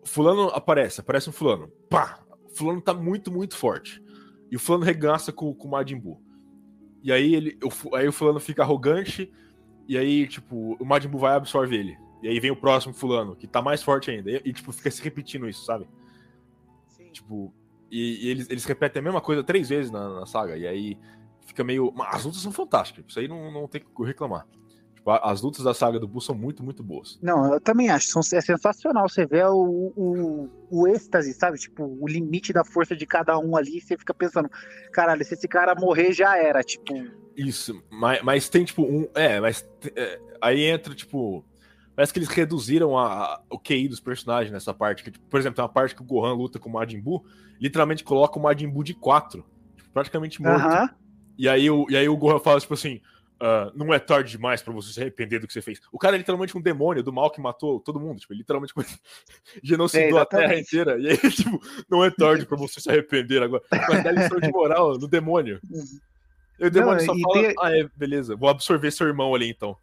Fulano 0.03 0.49
aparece, 0.49 1.01
aparece 1.01 1.29
um 1.29 1.33
Fulano. 1.33 1.69
Pá! 1.89 2.19
Fulano 2.55 2.81
tá 2.81 2.93
muito, 2.93 3.31
muito 3.31 3.55
forte. 3.55 4.03
E 4.49 4.55
o 4.55 4.59
Fulano 4.59 4.83
regaça 4.83 5.31
com, 5.31 5.53
com 5.53 5.67
o 5.67 5.71
Majin 5.71 5.99
Buu. 5.99 6.21
E 7.03 7.11
aí, 7.11 7.35
ele, 7.35 7.57
o, 7.63 7.95
aí 7.95 8.07
o 8.07 8.11
Fulano 8.11 8.39
fica 8.39 8.63
arrogante. 8.63 9.31
E 9.87 9.97
aí, 9.97 10.27
tipo, 10.27 10.75
o 10.79 10.85
Majin 10.85 11.07
Buu 11.07 11.19
vai 11.19 11.35
absorver 11.35 11.77
ele. 11.77 11.97
E 12.21 12.27
aí 12.27 12.39
vem 12.39 12.51
o 12.51 12.55
próximo 12.55 12.93
fulano, 12.93 13.35
que 13.35 13.47
tá 13.47 13.61
mais 13.61 13.81
forte 13.81 14.11
ainda. 14.11 14.31
E, 14.31 14.41
e 14.45 14.53
tipo, 14.53 14.71
fica 14.71 14.91
se 14.91 15.01
repetindo 15.01 15.47
isso, 15.47 15.65
sabe? 15.65 15.87
Sim. 16.87 17.09
Tipo, 17.11 17.53
e, 17.89 18.25
e, 18.25 18.29
eles, 18.29 18.49
eles 18.49 18.65
repetem 18.65 18.99
a 18.99 19.03
mesma 19.03 19.21
coisa 19.21 19.43
três 19.43 19.69
vezes 19.69 19.91
na, 19.91 20.19
na, 20.19 20.25
saga. 20.25 20.57
E 20.57 20.67
aí 20.67 20.97
fica 21.45 21.63
meio. 21.63 21.91
Mas 21.95 22.15
as 22.15 22.25
lutas 22.25 22.41
são 22.41 22.51
fantásticas. 22.51 23.05
Isso 23.07 23.19
aí 23.19 23.27
não, 23.27 23.51
não 23.51 23.67
tem 23.67 23.81
que 23.81 24.03
reclamar. 24.03 24.45
Tipo, 24.95 25.11
as 25.11 25.41
lutas 25.41 25.63
da 25.63 25.73
saga 25.73 25.97
do 25.97 26.07
Buu 26.07 26.19
são 26.19 26.35
muito, 26.35 26.61
muito 26.61 26.83
boas. 26.83 27.17
Não, 27.21 27.53
eu 27.53 27.61
também 27.61 27.89
acho. 27.89 28.07
São, 28.07 28.21
é 28.37 28.41
sensacional. 28.41 29.07
Você 29.07 29.25
vê 29.25 29.43
o, 29.45 29.93
o, 29.95 30.49
o 30.69 30.87
êxtase, 30.89 31.33
sabe? 31.33 31.57
Tipo, 31.57 31.85
o 31.85 32.05
limite 32.05 32.51
da 32.51 32.65
força 32.65 32.95
de 32.95 33.05
cada 33.05 33.39
um 33.39 33.55
ali. 33.55 33.79
Você 33.79 33.97
fica 33.97 34.13
pensando, 34.13 34.49
caralho, 34.91 35.23
se 35.23 35.33
esse 35.33 35.47
cara 35.47 35.73
morrer 35.73 36.11
já 36.11 36.37
era. 36.37 36.61
Tipo. 36.61 36.93
Isso, 37.37 37.81
mas, 37.89 38.21
mas 38.21 38.49
tem 38.49 38.65
tipo 38.65 38.83
um. 38.83 39.07
É, 39.15 39.39
mas. 39.39 39.65
É, 39.95 40.19
aí 40.41 40.63
entra, 40.65 40.93
tipo 40.93 41.45
Parece 41.99 42.13
que 42.13 42.19
eles 42.19 42.29
reduziram 42.29 42.97
a, 42.97 43.07
a, 43.07 43.41
o 43.49 43.59
QI 43.59 43.89
dos 43.89 43.99
personagens 43.99 44.53
nessa 44.53 44.73
parte. 44.73 45.03
Que, 45.03 45.11
tipo, 45.11 45.25
por 45.25 45.37
exemplo, 45.37 45.57
tem 45.57 45.63
uma 45.63 45.67
parte 45.67 45.93
que 45.93 46.01
o 46.01 46.05
Gohan 46.05 46.33
luta 46.33 46.57
com 46.57 46.69
o 46.69 46.71
Majin 46.71 47.01
Buu, 47.01 47.25
literalmente 47.59 48.05
coloca 48.05 48.39
o 48.39 48.41
Majin 48.41 48.69
Buu 48.69 48.85
de 48.85 48.93
4. 48.93 49.45
Tipo, 49.75 49.89
praticamente 49.89 50.41
morto. 50.41 50.65
Uh 50.65 50.69
-huh. 50.69 50.89
e, 51.37 51.49
aí 51.49 51.69
o, 51.69 51.85
e 51.89 51.97
aí 51.97 52.07
o 52.07 52.15
Gohan 52.15 52.39
fala, 52.39 52.57
tipo 52.61 52.73
assim, 52.73 53.01
uh, 53.41 53.69
não 53.75 53.93
é 53.93 53.99
tarde 53.99 54.31
demais 54.31 54.61
para 54.61 54.71
você 54.71 54.93
se 54.93 55.01
arrepender 55.01 55.41
do 55.41 55.47
que 55.47 55.51
você 55.51 55.61
fez. 55.61 55.81
O 55.91 55.99
cara 55.99 56.15
é 56.15 56.19
literalmente 56.19 56.57
um 56.57 56.61
demônio 56.61 57.03
do 57.03 57.11
mal 57.11 57.29
que 57.29 57.41
matou 57.41 57.81
todo 57.81 57.99
mundo. 57.99 58.21
Tipo, 58.21 58.33
literalmente 58.33 58.73
genocidou 59.61 60.19
é, 60.19 60.21
a 60.21 60.25
Terra 60.25 60.57
inteira. 60.57 60.97
E 60.97 61.09
aí, 61.09 61.17
tipo, 61.29 61.59
não 61.89 62.01
é 62.01 62.09
tarde 62.09 62.45
para 62.45 62.57
você 62.57 62.79
se 62.79 62.89
arrepender 62.89 63.43
agora. 63.43 63.61
Mas 63.69 64.03
dá 64.05 64.11
lição 64.13 64.39
de 64.39 64.49
moral 64.49 64.97
no 64.97 65.05
demônio. 65.05 65.59
E 66.57 66.65
o 66.65 66.71
demônio 66.71 67.05
não, 67.05 67.13
só 67.13 67.19
fala, 67.19 67.33
tem... 67.33 67.55
ah, 67.59 67.77
é, 67.77 67.89
beleza, 67.93 68.37
vou 68.37 68.47
absorver 68.47 68.89
seu 68.89 69.05
irmão 69.05 69.35
ali 69.35 69.49
então 69.49 69.75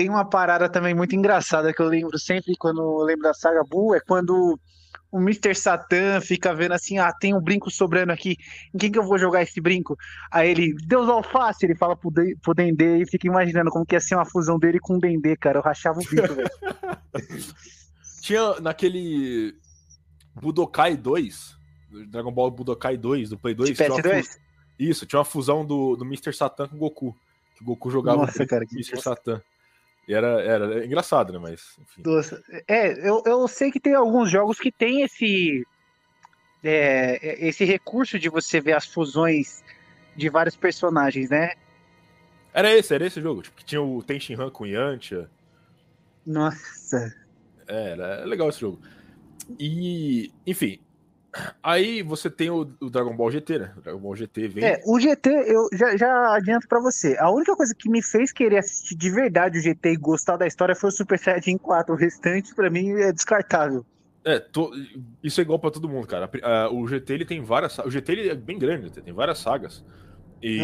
tem 0.00 0.08
uma 0.08 0.24
parada 0.24 0.66
também 0.66 0.94
muito 0.94 1.14
engraçada 1.14 1.74
que 1.74 1.82
eu 1.82 1.86
lembro 1.86 2.18
sempre 2.18 2.54
quando 2.58 2.80
eu 2.80 3.04
lembro 3.04 3.24
da 3.24 3.34
saga 3.34 3.62
Buu, 3.62 3.94
é 3.94 4.00
quando 4.00 4.58
o 5.12 5.18
Mr. 5.20 5.54
Satan 5.54 6.22
fica 6.22 6.54
vendo 6.54 6.72
assim, 6.72 6.96
ah, 6.96 7.12
tem 7.12 7.34
um 7.34 7.40
brinco 7.40 7.70
sobrando 7.70 8.10
aqui, 8.10 8.38
em 8.72 8.78
quem 8.78 8.90
que 8.90 8.98
eu 8.98 9.02
vou 9.02 9.18
jogar 9.18 9.42
esse 9.42 9.60
brinco? 9.60 9.98
Aí 10.32 10.48
ele, 10.48 10.74
Deus 10.86 11.06
alface, 11.06 11.66
ele 11.66 11.74
fala 11.74 11.94
pro, 11.94 12.10
de, 12.10 12.34
pro 12.40 12.54
Dendê 12.54 13.02
e 13.02 13.06
fica 13.06 13.26
imaginando 13.26 13.70
como 13.70 13.84
que 13.84 13.94
ia 13.94 14.00
ser 14.00 14.14
uma 14.14 14.24
fusão 14.24 14.58
dele 14.58 14.78
com 14.80 14.96
o 14.96 14.98
Dendê, 14.98 15.36
cara, 15.36 15.58
eu 15.58 15.62
rachava 15.62 16.00
o 16.00 16.02
bico, 16.02 16.34
velho. 16.34 16.50
Tinha 18.22 18.58
naquele 18.58 19.54
Budokai 20.34 20.96
2, 20.96 21.58
Dragon 22.08 22.32
Ball 22.32 22.50
Budokai 22.50 22.96
2, 22.96 23.28
do 23.28 23.38
Play 23.38 23.54
2. 23.54 23.76
Tinha 23.76 24.22
isso, 24.78 25.04
tinha 25.04 25.18
uma 25.18 25.26
fusão 25.26 25.62
do, 25.62 25.94
do 25.94 26.06
Mr. 26.06 26.32
Satan 26.32 26.68
com 26.68 26.76
o 26.76 26.78
Goku. 26.78 27.14
Que 27.54 27.62
o 27.62 27.66
Goku 27.66 27.90
jogava 27.90 28.22
Nossa, 28.22 28.46
cara, 28.46 28.64
o 28.64 28.74
Mr. 28.74 28.98
Satan. 28.98 29.42
E 30.10 30.12
era, 30.12 30.42
era 30.42 30.84
engraçado, 30.84 31.32
né? 31.32 31.38
Mas. 31.38 31.78
Enfim. 31.78 32.02
É, 32.66 33.08
eu, 33.08 33.22
eu 33.24 33.46
sei 33.46 33.70
que 33.70 33.78
tem 33.78 33.94
alguns 33.94 34.28
jogos 34.28 34.58
que 34.58 34.72
tem 34.72 35.02
esse. 35.02 35.64
É, 36.64 37.46
esse 37.46 37.64
recurso 37.64 38.18
de 38.18 38.28
você 38.28 38.60
ver 38.60 38.72
as 38.72 38.86
fusões 38.86 39.62
de 40.16 40.28
vários 40.28 40.56
personagens, 40.56 41.30
né? 41.30 41.52
Era 42.52 42.76
esse, 42.76 42.92
era 42.92 43.06
esse 43.06 43.20
jogo. 43.20 43.42
Tipo, 43.42 43.56
que 43.56 43.64
tinha 43.64 43.80
o 43.80 44.02
Tenshin 44.02 44.34
Han 44.34 44.50
com 44.50 44.66
Yantia. 44.66 45.30
Nossa. 46.26 47.14
É, 47.68 47.90
era 47.92 48.24
legal 48.24 48.48
esse 48.48 48.60
jogo. 48.60 48.80
E, 49.60 50.32
enfim, 50.44 50.80
Aí 51.62 52.02
você 52.02 52.28
tem 52.28 52.50
o, 52.50 52.68
o, 52.80 52.90
Dragon 52.90 53.14
Ball 53.14 53.30
GT, 53.30 53.58
né? 53.58 53.72
O 53.76 53.80
Dragon 53.80 53.98
Ball 54.00 54.16
GT 54.16 54.48
vem. 54.48 54.64
É, 54.64 54.80
o 54.84 54.98
GT, 54.98 55.30
eu 55.30 55.68
já, 55.72 55.96
já 55.96 56.34
adianto 56.34 56.66
para 56.66 56.80
você. 56.80 57.16
A 57.18 57.30
única 57.30 57.54
coisa 57.54 57.74
que 57.74 57.88
me 57.88 58.02
fez 58.02 58.32
querer 58.32 58.58
assistir 58.58 58.96
de 58.96 59.10
verdade 59.10 59.58
o 59.58 59.62
GT 59.62 59.92
e 59.92 59.96
gostar 59.96 60.36
da 60.36 60.46
história 60.46 60.74
foi 60.74 60.88
o 60.88 60.92
Super 60.92 61.18
Saiyajin 61.18 61.58
4. 61.58 61.94
O 61.94 61.96
restante, 61.96 62.54
para 62.54 62.68
mim, 62.68 62.90
é 62.92 63.12
descartável. 63.12 63.86
É, 64.24 64.38
to... 64.38 64.70
isso 65.22 65.40
é 65.40 65.42
igual 65.42 65.58
para 65.58 65.70
todo 65.70 65.88
mundo, 65.88 66.06
cara. 66.06 66.28
O 66.72 66.86
GT 66.86 67.12
ele 67.12 67.24
tem 67.24 67.40
várias. 67.40 67.78
O 67.78 67.90
GT 67.90 68.12
ele 68.12 68.28
é 68.28 68.34
bem 68.34 68.58
grande, 68.58 68.90
tem 68.90 69.14
várias 69.14 69.38
sagas. 69.38 69.84
E. 70.42 70.60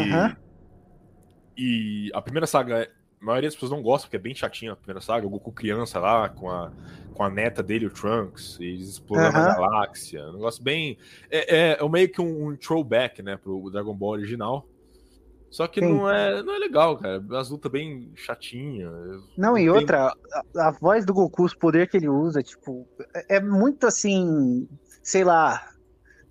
E 1.59 2.11
a 2.13 2.21
primeira 2.21 2.47
saga 2.47 2.87
a 3.21 3.25
maioria 3.25 3.49
das 3.49 3.55
pessoas 3.55 3.73
não 3.73 3.83
gosta, 3.83 4.07
porque 4.07 4.17
é 4.17 4.21
bem 4.21 4.35
chatinho 4.35 4.73
a 4.73 4.77
primeira 4.77 5.01
saga. 5.01 5.27
O 5.27 5.31
Goku 5.31 5.53
criança 5.53 5.99
lá, 5.99 6.29
com 6.29 6.51
a, 6.51 6.71
com 7.15 7.23
a 7.23 7.31
neta 7.31 7.63
dele, 7.63 7.87
o 7.87 7.91
Trunks, 7.91 8.59
eles 8.61 8.89
explorando 8.91 9.39
uhum. 9.39 9.45
a 9.45 9.55
galáxia. 9.55 10.23
Um 10.29 10.35
negócio 10.35 10.63
bem. 10.63 10.99
É, 11.31 11.57
é, 11.57 11.79
é 11.81 11.89
meio 11.89 12.09
que 12.09 12.21
um, 12.21 12.49
um 12.49 12.57
throwback, 12.57 13.23
né, 13.23 13.37
pro 13.37 13.71
Dragon 13.71 13.95
Ball 13.95 14.13
original. 14.13 14.67
Só 15.51 15.67
que 15.67 15.81
não 15.81 16.11
é, 16.11 16.43
não 16.43 16.55
é 16.55 16.59
legal, 16.59 16.99
cara. 16.99 17.23
As 17.33 17.49
lutas 17.49 17.73
bem 17.73 18.13
chatinhas. 18.15 19.23
Não, 19.39 19.57
e 19.57 19.63
tem... 19.63 19.71
outra, 19.71 20.13
a, 20.57 20.69
a, 20.69 20.71
voz 20.71 21.07
do 21.07 21.15
Goku, 21.15 21.45
os 21.45 21.55
poderes 21.55 21.91
que 21.91 21.97
ele 21.97 22.09
usa, 22.09 22.43
tipo, 22.43 22.87
é, 23.15 23.37
é 23.37 23.41
muito 23.41 23.87
assim, 23.87 24.69
sei 25.03 25.25
lá. 25.25 25.67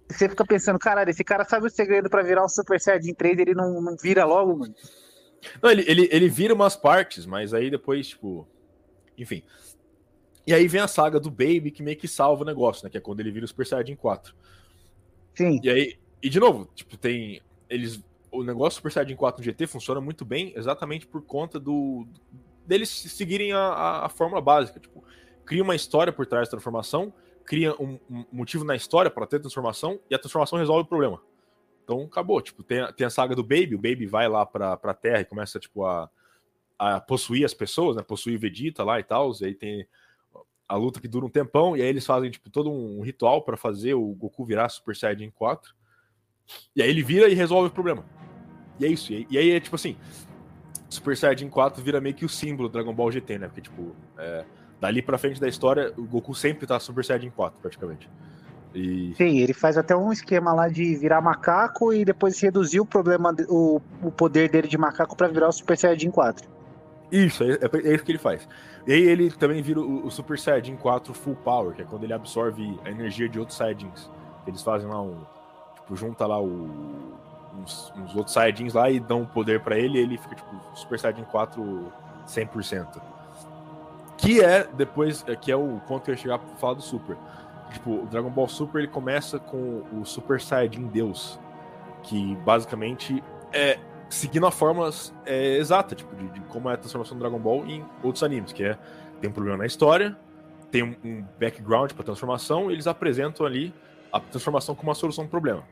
Você 0.08 0.30
fica 0.30 0.46
pensando, 0.46 0.78
caralho, 0.78 1.10
esse 1.10 1.24
cara 1.24 1.44
sabe 1.44 1.66
o 1.66 1.72
segredo 1.72 2.10
para 2.10 2.22
virar 2.22 2.46
um 2.46 2.50
Super 2.50 2.80
Saiyajin 2.80 3.16
3 3.16 3.40
ele 3.40 3.56
não, 3.56 3.82
não 3.82 3.96
vira 3.98 4.24
logo, 4.26 4.58
mano. 4.58 4.76
Não, 5.62 5.70
ele, 5.70 5.84
ele, 5.88 6.10
ele 6.12 6.30
vira 6.30 6.54
umas 6.54 6.76
partes, 6.76 7.26
mas 7.26 7.54
aí 7.54 7.70
depois, 7.70 8.08
tipo. 8.08 8.48
Enfim. 9.18 9.44
E 10.48 10.54
aí 10.54 10.68
vem 10.68 10.82
a 10.82 10.88
saga 10.88 11.20
do 11.20 11.32
Baby 11.32 11.72
que 11.72 11.82
meio 11.82 11.98
que 11.98 12.08
salva 12.08 12.44
o 12.44 12.46
negócio, 12.46 12.84
né? 12.84 12.90
Que 12.90 12.98
é 12.98 13.02
quando 13.02 13.20
ele 13.20 13.32
vira 13.32 13.46
o 13.46 13.48
Super 13.48 13.66
Saiyajin 13.66 13.96
4. 13.96 14.36
Sim. 15.34 15.60
E 15.64 15.70
aí. 15.70 15.98
E 16.22 16.30
de 16.30 16.40
novo, 16.40 16.70
tipo, 16.76 16.98
tem. 16.98 17.42
Eles. 17.70 18.04
O 18.32 18.44
negócio 18.44 18.78
do 18.78 18.82
Super 18.82 18.92
Saiyajin 18.92 19.16
4 19.16 19.40
no 19.40 19.46
GT 19.46 19.68
funciona 19.68 20.02
muito 20.02 20.26
bem 20.26 20.54
exatamente 20.56 21.08
por 21.08 21.22
conta 21.22 21.60
do. 21.60 22.08
deles 22.66 22.90
seguirem 22.90 23.54
a, 23.54 23.60
a, 23.60 24.06
a 24.06 24.10
fórmula 24.10 24.42
básica. 24.42 24.80
Tipo, 24.80 25.04
cria 25.46 25.64
uma 25.64 25.76
história 25.76 26.12
por 26.12 26.26
trás 26.26 26.48
da 26.48 26.52
transformação, 26.52 27.14
cria 27.46 27.74
um, 27.82 28.00
um 28.10 28.26
motivo 28.32 28.64
na 28.64 28.76
história 28.76 29.10
para 29.10 29.26
ter 29.26 29.40
transformação, 29.40 30.00
e 30.10 30.16
a 30.16 30.20
transformação 30.20 30.60
resolve 30.60 30.84
o 30.84 30.86
problema. 30.86 31.22
Então 31.86 32.02
acabou, 32.02 32.42
tipo, 32.42 32.64
tem, 32.64 32.82
a, 32.82 32.92
tem 32.92 33.06
a 33.06 33.12
saga 33.12 33.36
do 33.36 33.44
Baby, 33.44 33.76
o 33.76 33.80
Baby 33.80 34.08
vai 34.08 34.28
lá 34.28 34.44
pra, 34.44 34.76
pra 34.76 34.94
Terra 34.96 35.22
e 35.22 35.26
começa, 35.26 35.60
tipo, 35.60 35.86
a, 35.86 36.10
a 36.80 37.00
possuir 37.00 37.46
as 37.46 37.54
pessoas, 37.54 37.96
né? 37.96 38.02
Possuir 38.02 38.40
Vegeta 38.40 38.84
lá 38.84 39.00
e 39.00 39.04
tal, 39.04 39.32
e 39.40 39.46
aí 39.46 39.54
tem 39.54 39.88
a 40.68 40.76
luta 40.76 41.00
que 41.00 41.08
dura 41.08 41.28
um 41.28 41.30
tempão, 41.30 41.78
e 41.78 41.84
aí 41.84 41.88
eles 41.88 42.04
fazem, 42.04 42.32
tipo, 42.32 42.50
todo 42.50 42.72
um 42.72 43.02
ritual 43.02 43.44
para 43.44 43.56
fazer 43.56 43.94
o 43.94 44.16
Goku 44.16 44.44
virar 44.44 44.68
Super 44.70 44.96
Saiyajin 44.96 45.30
4. 45.30 45.76
E 46.76 46.82
aí 46.82 46.90
ele 46.90 47.04
vira 47.04 47.30
e 47.30 47.36
resolve 47.36 47.68
o 47.70 47.72
problema. 47.72 48.04
E 48.80 48.86
é 48.86 48.88
isso. 48.88 49.14
E 49.14 49.38
aí 49.38 49.52
é 49.52 49.60
tipo 49.60 49.76
assim: 49.76 49.96
Super 50.90 51.16
Saiyajin 51.16 51.50
4 51.50 51.84
vira 51.84 52.02
meio 52.02 52.16
que 52.16 52.26
o 52.26 52.30
símbolo 52.30 52.68
do 52.68 52.74
Dragon 52.74 52.94
Ball 52.94 53.12
GT, 53.12 53.38
né? 53.38 53.48
Porque, 53.48 53.62
tipo, 53.62 53.96
é, 54.18 54.44
dali 54.82 55.04
pra 55.04 55.20
frente 55.20 55.40
da 55.40 55.48
história, 55.48 55.94
o 55.98 56.04
Goku 56.04 56.34
sempre 56.34 56.66
tá 56.66 56.80
Super 56.80 57.06
Saiyajin 57.06 57.30
4, 57.30 57.60
praticamente. 57.62 58.10
E... 58.76 59.14
Sim, 59.16 59.40
ele 59.40 59.54
faz 59.54 59.78
até 59.78 59.96
um 59.96 60.12
esquema 60.12 60.52
lá 60.54 60.68
de 60.68 60.96
virar 60.96 61.22
macaco 61.22 61.94
e 61.94 62.04
depois 62.04 62.40
reduzir 62.40 62.82
o 62.82 62.86
problema, 62.86 63.34
o, 63.48 63.82
o 64.04 64.12
poder 64.12 64.50
dele 64.50 64.68
de 64.68 64.78
macaco 64.78 65.16
para 65.16 65.30
virar 65.30 65.48
o 65.48 65.52
Super 65.52 65.78
Saiyajin 65.78 66.12
4. 66.12 66.48
Isso, 67.10 67.44
é, 67.44 67.54
é, 67.54 67.94
isso 67.94 68.04
que 68.04 68.12
ele 68.12 68.20
faz. 68.20 68.48
E 68.86 68.92
aí 68.92 69.02
ele 69.02 69.32
também 69.32 69.62
vira 69.62 69.80
o, 69.80 70.06
o, 70.06 70.12
Super 70.12 70.38
Saiyajin 70.38 70.76
4 70.76 71.14
Full 71.14 71.36
Power, 71.38 71.74
que 71.74 71.82
é 71.84 71.86
quando 71.86 72.04
ele 72.04 72.14
absorve 72.14 72.78
a 72.84 72.92
energia 72.92 73.30
de 73.30 73.40
outros 73.40 73.58
Saiyajins. 73.58 74.10
Eles 74.46 74.62
fazem 74.62 74.90
lá 74.90 75.02
um. 75.02 75.16
Tipo, 75.76 75.96
junta 75.96 76.28
lá 76.28 76.42
o, 76.42 76.70
uns, 77.58 77.94
uns, 77.96 78.14
outros 78.14 78.34
Saiyajins 78.34 78.74
lá 78.74 78.90
e 78.90 79.00
dão 79.00 79.26
poder 79.26 79.62
para 79.62 79.78
ele 79.78 80.00
e 80.00 80.02
ele 80.02 80.18
fica 80.18 80.36
tipo 80.36 80.54
Super 80.74 81.00
Saiyajin 81.00 81.24
4 81.24 81.94
100%. 82.28 83.02
Que 84.18 84.42
é 84.42 84.68
depois, 84.74 85.24
que 85.42 85.52
é 85.52 85.56
o 85.56 85.80
ponto 85.88 86.04
que 86.04 86.12
eu 86.12 86.16
ia 86.16 86.22
chegar 86.22 86.40
pra 86.40 86.56
falar 86.58 86.74
do 86.74 86.82
Super 86.82 87.16
Tipo, 87.72 88.04
o 88.04 88.06
Dragon 88.06 88.30
Ball 88.30 88.48
Super 88.48 88.80
ele 88.80 88.88
começa 88.88 89.40
com 89.40 89.84
o 89.92 90.06
Super 90.06 90.40
Saiyajin 90.40 90.88
Deus, 90.88 91.40
que 92.04 92.36
basicamente 92.38 93.24
é 93.52 93.80
seguindo 94.10 94.46
a 94.46 94.52
fórmula 94.52 94.90
é, 95.26 95.58
exata, 95.58 95.96
tipo, 95.96 96.16
de, 96.16 96.28
de, 96.30 96.40
como 96.42 96.70
é 96.70 96.74
a 96.74 96.78
transformação 96.78 97.18
do 97.18 97.22
Dragon 97.22 97.40
Ball 97.40 97.66
em 97.66 97.84
outros 98.04 98.24
animes, 98.24 98.54
que 98.54 98.64
é 98.64 98.78
tem 99.20 99.30
um 99.30 99.34
problema 99.34 99.58
na 99.58 99.66
história, 99.66 100.16
tem 100.72 100.84
um, 100.84 100.96
um 101.04 101.26
background 101.40 101.92
para 101.94 102.04
transformação, 102.04 102.70
e 102.70 102.74
eles 102.74 102.88
apresentam 102.88 103.46
ali 103.46 103.74
a 104.12 104.20
transformação 104.20 104.76
como 104.76 104.90
uma 104.90 104.96
solução 104.96 105.26
do 105.26 105.30
problema. 105.30 105.64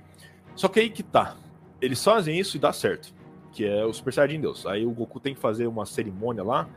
Só 0.56 0.68
que 0.68 0.80
aí 0.80 0.90
que 0.90 1.04
tá. 1.04 1.36
Eles 1.82 2.04
fazem 2.04 2.40
isso 2.40 2.58
e 2.58 2.60
dá 2.60 2.72
certo. 2.74 3.14
que 3.52 3.66
é 3.66 3.86
o 3.86 3.94
Super 3.94 4.14
Saiyajin 4.14 4.42
Deus. 4.42 4.66
Aí 4.66 4.86
o 4.86 4.92
Goku 4.92 5.20
tem 5.20 5.36
que 5.36 5.40
fazer 5.40 5.68
uma 5.68 5.86
cerimônia 5.86 6.44
lá, 6.44 6.68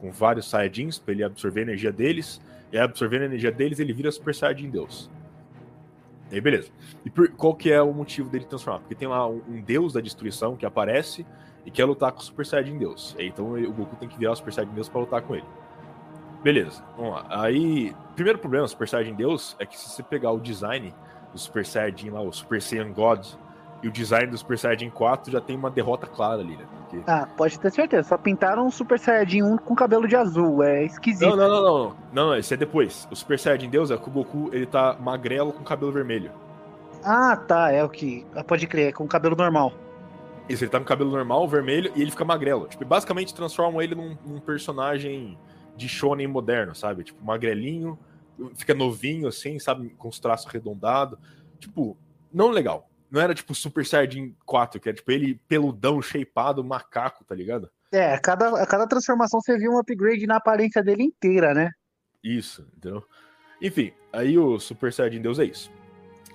com 0.00 0.10
vários 0.10 0.48
Saiyajins, 0.48 0.98
pra 0.98 1.12
ele 1.12 1.24
absorver 1.24 1.60
a 1.60 1.62
energia 1.64 1.92
deles, 1.92 2.40
e 2.72 2.76
aí, 2.76 2.84
absorvendo 2.84 3.22
a 3.22 3.26
energia 3.26 3.52
deles, 3.52 3.78
ele 3.78 3.92
vira 3.92 4.10
Super 4.10 4.34
Saiyajin 4.34 4.70
Deus. 4.70 5.10
E 6.30 6.34
aí, 6.34 6.40
beleza. 6.40 6.70
E 7.04 7.10
por, 7.10 7.28
qual 7.30 7.54
que 7.54 7.70
é 7.70 7.80
o 7.80 7.92
motivo 7.92 8.28
dele 8.28 8.44
transformar? 8.44 8.80
Porque 8.80 8.94
tem 8.94 9.06
lá 9.06 9.28
um, 9.28 9.40
um 9.48 9.60
deus 9.60 9.92
da 9.92 10.00
destruição 10.00 10.56
que 10.56 10.66
aparece 10.66 11.24
e 11.64 11.70
quer 11.70 11.84
lutar 11.84 12.12
com 12.12 12.18
o 12.18 12.22
Super 12.22 12.44
Saiyajin 12.44 12.78
Deus. 12.78 13.14
Então 13.18 13.52
o 13.52 13.72
Goku 13.72 13.96
tem 13.96 14.08
que 14.08 14.18
virar 14.18 14.32
o 14.32 14.36
Super 14.36 14.52
Saiyajin 14.52 14.74
Deus 14.74 14.88
pra 14.88 15.00
lutar 15.00 15.22
com 15.22 15.34
ele. 15.34 15.46
Beleza, 16.42 16.84
vamos 16.96 17.12
lá. 17.12 17.26
Aí, 17.28 17.94
primeiro 18.14 18.38
problema 18.38 18.64
do 18.64 18.70
Super 18.70 18.88
Saiyajin 18.88 19.14
Deus 19.14 19.56
é 19.58 19.66
que 19.66 19.78
se 19.78 19.88
você 19.88 20.02
pegar 20.02 20.32
o 20.32 20.40
design 20.40 20.92
do 21.32 21.38
Super 21.38 21.64
Saiyajin 21.64 22.10
lá, 22.10 22.20
o 22.20 22.32
Super 22.32 22.60
Saiyan 22.60 22.92
God, 22.92 23.26
e 23.82 23.88
o 23.88 23.92
design 23.92 24.26
do 24.28 24.38
Super 24.38 24.58
Saiyajin 24.58 24.90
4 24.90 25.30
já 25.30 25.40
tem 25.40 25.56
uma 25.56 25.70
derrota 25.70 26.06
clara 26.06 26.40
ali, 26.40 26.56
né? 26.56 26.64
Porque... 26.78 27.02
Ah, 27.06 27.28
pode 27.36 27.58
ter 27.58 27.70
certeza. 27.70 28.08
Só 28.08 28.18
pintaram 28.18 28.66
um 28.66 28.70
Super 28.70 28.98
Saiyajin 28.98 29.42
1 29.42 29.58
com 29.58 29.74
cabelo 29.74 30.08
de 30.08 30.16
azul. 30.16 30.62
É 30.62 30.84
esquisito. 30.84 31.28
Não, 31.28 31.36
não, 31.36 31.48
não, 31.48 31.62
não, 31.62 31.78
não. 31.78 31.96
Não, 32.12 32.36
esse 32.36 32.54
é 32.54 32.56
depois. 32.56 33.06
O 33.10 33.16
Super 33.16 33.38
Saiyajin 33.38 33.68
Deus 33.68 33.90
é 33.90 33.96
que 33.96 34.08
o 34.08 34.12
Goku 34.12 34.50
ele 34.52 34.66
tá 34.66 34.96
magrelo 34.98 35.52
com 35.52 35.62
cabelo 35.62 35.92
vermelho. 35.92 36.30
Ah, 37.04 37.36
tá. 37.36 37.70
É 37.70 37.84
o 37.84 37.88
que. 37.88 38.26
ah, 38.34 38.42
Pode 38.42 38.66
crer, 38.66 38.88
é 38.88 38.92
com 38.92 39.06
cabelo 39.06 39.36
normal. 39.36 39.72
Isso, 40.48 40.64
ele 40.64 40.70
tá 40.70 40.78
com 40.78 40.84
cabelo 40.84 41.10
normal, 41.10 41.46
vermelho, 41.48 41.90
e 41.96 42.02
ele 42.02 42.10
fica 42.10 42.24
magrelo. 42.24 42.68
Tipo, 42.68 42.84
basicamente 42.84 43.34
transformam 43.34 43.82
ele 43.82 43.94
num, 43.94 44.16
num 44.24 44.40
personagem 44.40 45.36
de 45.76 45.88
shonen 45.88 46.28
moderno, 46.28 46.74
sabe? 46.74 47.02
Tipo, 47.02 47.24
magrelinho, 47.24 47.98
fica 48.54 48.72
novinho, 48.72 49.28
assim, 49.28 49.58
sabe? 49.58 49.90
Com 49.90 50.08
os 50.08 50.18
traços 50.20 50.46
arredondados. 50.46 51.18
Tipo, 51.58 51.96
não 52.32 52.50
legal. 52.50 52.88
Não 53.10 53.20
era 53.20 53.34
tipo 53.34 53.54
Super 53.54 53.84
Saiyajin 53.84 54.34
4, 54.44 54.80
que 54.80 54.88
é 54.88 54.92
tipo 54.92 55.10
ele 55.10 55.40
peludão, 55.48 56.02
shapeado, 56.02 56.64
macaco, 56.64 57.24
tá 57.24 57.34
ligado? 57.34 57.70
É, 57.92 58.14
a 58.14 58.20
cada, 58.20 58.62
a 58.62 58.66
cada 58.66 58.86
transformação 58.86 59.40
você 59.40 59.56
viu 59.56 59.72
um 59.72 59.78
upgrade 59.78 60.26
na 60.26 60.36
aparência 60.36 60.82
dele 60.82 61.04
inteira, 61.04 61.54
né? 61.54 61.70
Isso, 62.22 62.66
entendeu? 62.76 63.04
Enfim, 63.62 63.92
aí 64.12 64.36
o 64.36 64.58
Super 64.58 64.92
Saiyajin 64.92 65.22
Deus 65.22 65.38
é 65.38 65.44
isso. 65.44 65.70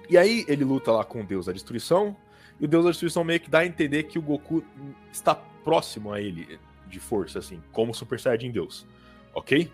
E 0.09 0.17
aí 0.17 0.45
ele 0.47 0.63
luta 0.63 0.91
lá 0.91 1.03
com 1.03 1.21
o 1.21 1.25
Deus 1.25 1.45
da 1.45 1.51
Destruição, 1.51 2.15
e 2.59 2.65
o 2.65 2.67
Deus 2.67 2.85
da 2.85 2.91
Destruição 2.91 3.23
meio 3.23 3.39
que 3.39 3.49
dá 3.49 3.59
a 3.59 3.65
entender 3.65 4.03
que 4.03 4.17
o 4.17 4.21
Goku 4.21 4.63
está 5.11 5.35
próximo 5.35 6.13
a 6.13 6.21
ele 6.21 6.59
de 6.87 6.99
força, 6.99 7.39
assim, 7.39 7.61
como 7.71 7.93
Super 7.93 8.19
Saiyajin 8.19 8.51
Deus. 8.51 8.85
Ok? 9.33 9.71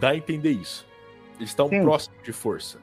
Dá 0.00 0.10
a 0.10 0.16
entender 0.16 0.50
isso. 0.50 0.86
Eles 1.36 1.50
estão 1.50 1.68
próximos 1.68 2.22
de 2.22 2.32
força. 2.32 2.78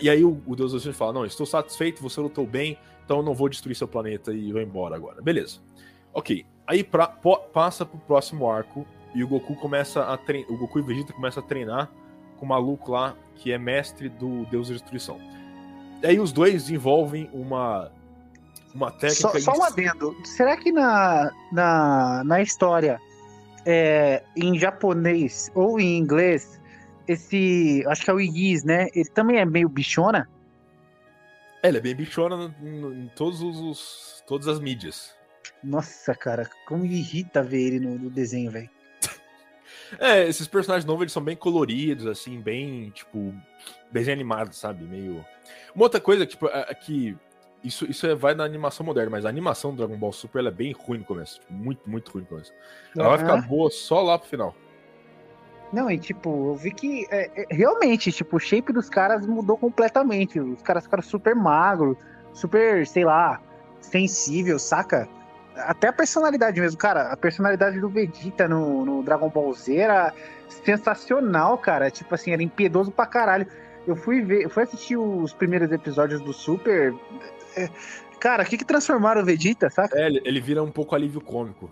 E 0.00 0.10
aí 0.10 0.24
o, 0.24 0.40
o 0.46 0.54
Deus 0.56 0.72
Destruição 0.72 0.98
fala: 0.98 1.12
Não, 1.12 1.24
estou 1.24 1.46
satisfeito, 1.46 2.02
você 2.02 2.20
lutou 2.20 2.46
bem, 2.46 2.78
então 3.04 3.18
eu 3.18 3.22
não 3.22 3.34
vou 3.34 3.48
destruir 3.48 3.74
seu 3.74 3.88
planeta 3.88 4.32
e 4.32 4.52
vou 4.52 4.60
embora 4.60 4.94
agora. 4.96 5.22
Beleza. 5.22 5.58
Ok. 6.12 6.44
Aí 6.66 6.84
pra, 6.84 7.06
po- 7.06 7.38
passa 7.52 7.86
pro 7.86 7.98
próximo 8.00 8.50
arco 8.50 8.86
e 9.14 9.24
o 9.24 9.28
Goku 9.28 9.54
começa 9.56 10.02
a 10.02 10.16
treinar. 10.18 10.50
O 10.52 10.56
Goku 10.58 10.78
e 10.78 10.82
Vegeta 10.82 11.12
começam 11.12 11.42
a 11.42 11.46
treinar 11.46 11.90
com 12.36 12.44
o 12.44 12.48
maluco 12.48 12.92
lá 12.92 13.14
que 13.36 13.50
é 13.52 13.58
mestre 13.58 14.08
do 14.08 14.44
Deus 14.46 14.68
da 14.68 14.74
Destruição. 14.74 15.18
E 16.02 16.06
aí 16.06 16.20
os 16.20 16.32
dois 16.32 16.52
desenvolvem 16.64 17.30
uma. 17.32 17.90
Uma 18.74 18.90
técnica. 18.90 19.40
Só, 19.40 19.40
só 19.40 19.52
um 19.58 19.62
adendo. 19.64 20.14
Será 20.24 20.56
que 20.56 20.70
na, 20.70 21.32
na, 21.50 22.22
na 22.22 22.42
história, 22.42 23.00
é, 23.64 24.22
em 24.36 24.58
japonês 24.58 25.50
ou 25.54 25.80
em 25.80 25.96
inglês, 25.96 26.57
esse. 27.08 27.84
Acho 27.86 28.04
que 28.04 28.10
é 28.10 28.14
o 28.14 28.20
Igis, 28.20 28.64
né? 28.64 28.88
Ele 28.94 29.08
também 29.08 29.38
é 29.38 29.44
meio 29.44 29.68
bichona? 29.68 30.28
É, 31.62 31.68
ele 31.68 31.78
é 31.78 31.80
bem 31.80 31.94
bichona 31.94 32.54
em 32.62 33.10
todos 33.16 33.40
os, 33.40 34.22
todas 34.26 34.46
as 34.46 34.60
mídias. 34.60 35.14
Nossa, 35.62 36.14
cara, 36.14 36.48
como 36.66 36.84
irrita 36.84 37.42
ver 37.42 37.60
ele 37.60 37.80
no, 37.80 37.98
no 37.98 38.10
desenho, 38.10 38.50
velho. 38.50 38.70
É, 39.98 40.28
esses 40.28 40.46
personagens 40.46 40.84
novos 40.84 41.00
eles 41.00 41.12
são 41.12 41.22
bem 41.24 41.34
coloridos, 41.34 42.06
assim, 42.06 42.38
bem, 42.42 42.90
tipo, 42.90 43.34
desenho 43.90 44.16
animado, 44.16 44.52
sabe? 44.52 44.84
Meio. 44.84 45.24
Uma 45.74 45.84
outra 45.84 45.98
coisa, 45.98 46.26
tipo, 46.26 46.46
é, 46.46 46.66
é 46.68 46.74
que 46.74 47.16
isso, 47.64 47.90
isso 47.90 48.06
é- 48.06 48.14
vai 48.14 48.34
na 48.34 48.44
animação 48.44 48.84
moderna, 48.84 49.10
mas 49.10 49.24
a 49.24 49.30
animação 49.30 49.70
do 49.70 49.78
Dragon 49.78 49.96
Ball 49.96 50.12
Super 50.12 50.40
ela 50.40 50.48
é 50.48 50.52
bem 50.52 50.72
ruim 50.72 50.98
no 50.98 51.04
começo. 51.04 51.40
Tipo, 51.40 51.52
muito, 51.54 51.88
muito 51.88 52.12
ruim 52.12 52.20
no 52.22 52.28
começo. 52.28 52.52
Ela 52.94 53.08
vai 53.08 53.18
ficar 53.18 53.36
boa 53.48 53.70
só 53.70 54.02
lá 54.02 54.18
pro 54.18 54.28
final. 54.28 54.54
Não, 55.72 55.90
e 55.90 55.98
tipo, 55.98 56.50
eu 56.50 56.54
vi 56.54 56.70
que 56.70 57.06
é, 57.10 57.30
é, 57.42 57.46
realmente, 57.50 58.10
tipo, 58.10 58.36
o 58.36 58.40
shape 58.40 58.72
dos 58.72 58.88
caras 58.88 59.26
mudou 59.26 59.56
completamente. 59.56 60.40
Os 60.40 60.62
caras 60.62 60.84
ficaram 60.84 61.02
super 61.02 61.34
magros, 61.34 61.96
super, 62.32 62.86
sei 62.86 63.04
lá, 63.04 63.40
sensível, 63.80 64.58
saca? 64.58 65.08
Até 65.56 65.88
a 65.88 65.92
personalidade 65.92 66.60
mesmo, 66.60 66.78
cara. 66.78 67.12
A 67.12 67.16
personalidade 67.16 67.80
do 67.80 67.88
Vegeta 67.88 68.48
no, 68.48 68.84
no 68.84 69.02
Dragon 69.02 69.28
Ball 69.28 69.52
Z 69.52 69.76
era 69.76 70.14
sensacional, 70.64 71.58
cara. 71.58 71.90
Tipo 71.90 72.14
assim, 72.14 72.32
era 72.32 72.42
impiedoso 72.42 72.90
pra 72.90 73.04
caralho. 73.04 73.46
Eu 73.86 73.96
fui 73.96 74.22
ver, 74.22 74.44
eu 74.44 74.50
fui 74.50 74.62
assistir 74.62 74.96
os 74.96 75.34
primeiros 75.34 75.70
episódios 75.70 76.20
do 76.20 76.32
Super. 76.32 76.94
é, 77.56 77.68
cara, 78.20 78.42
o 78.42 78.46
que 78.46 78.56
que 78.56 78.64
transformaram 78.64 79.20
o 79.20 79.24
Vegeta, 79.24 79.68
saca? 79.68 79.98
É, 79.98 80.06
ele, 80.06 80.22
ele 80.24 80.40
vira 80.40 80.62
um 80.62 80.70
pouco 80.70 80.94
alívio 80.94 81.20
cômico. 81.20 81.70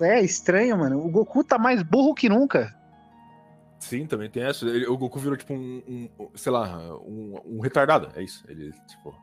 É 0.00 0.20
estranho, 0.22 0.78
mano. 0.78 1.04
O 1.04 1.10
Goku 1.10 1.44
tá 1.44 1.58
mais 1.58 1.82
burro 1.82 2.14
que 2.14 2.28
nunca. 2.28 2.74
Sim, 3.78 4.06
também 4.06 4.28
tem 4.30 4.42
essa. 4.42 4.66
Ele- 4.66 4.86
o 4.86 4.96
Goku 4.96 5.18
virou, 5.18 5.36
tipo, 5.36 5.54
um, 5.54 5.82
um- 6.18 6.28
sei 6.34 6.52
lá, 6.52 6.94
um, 6.98 7.40
um 7.46 7.60
retardado. 7.60 8.10
É 8.14 8.22
isso. 8.22 8.44
Ele, 8.48 8.72
tipo, 8.86 9.14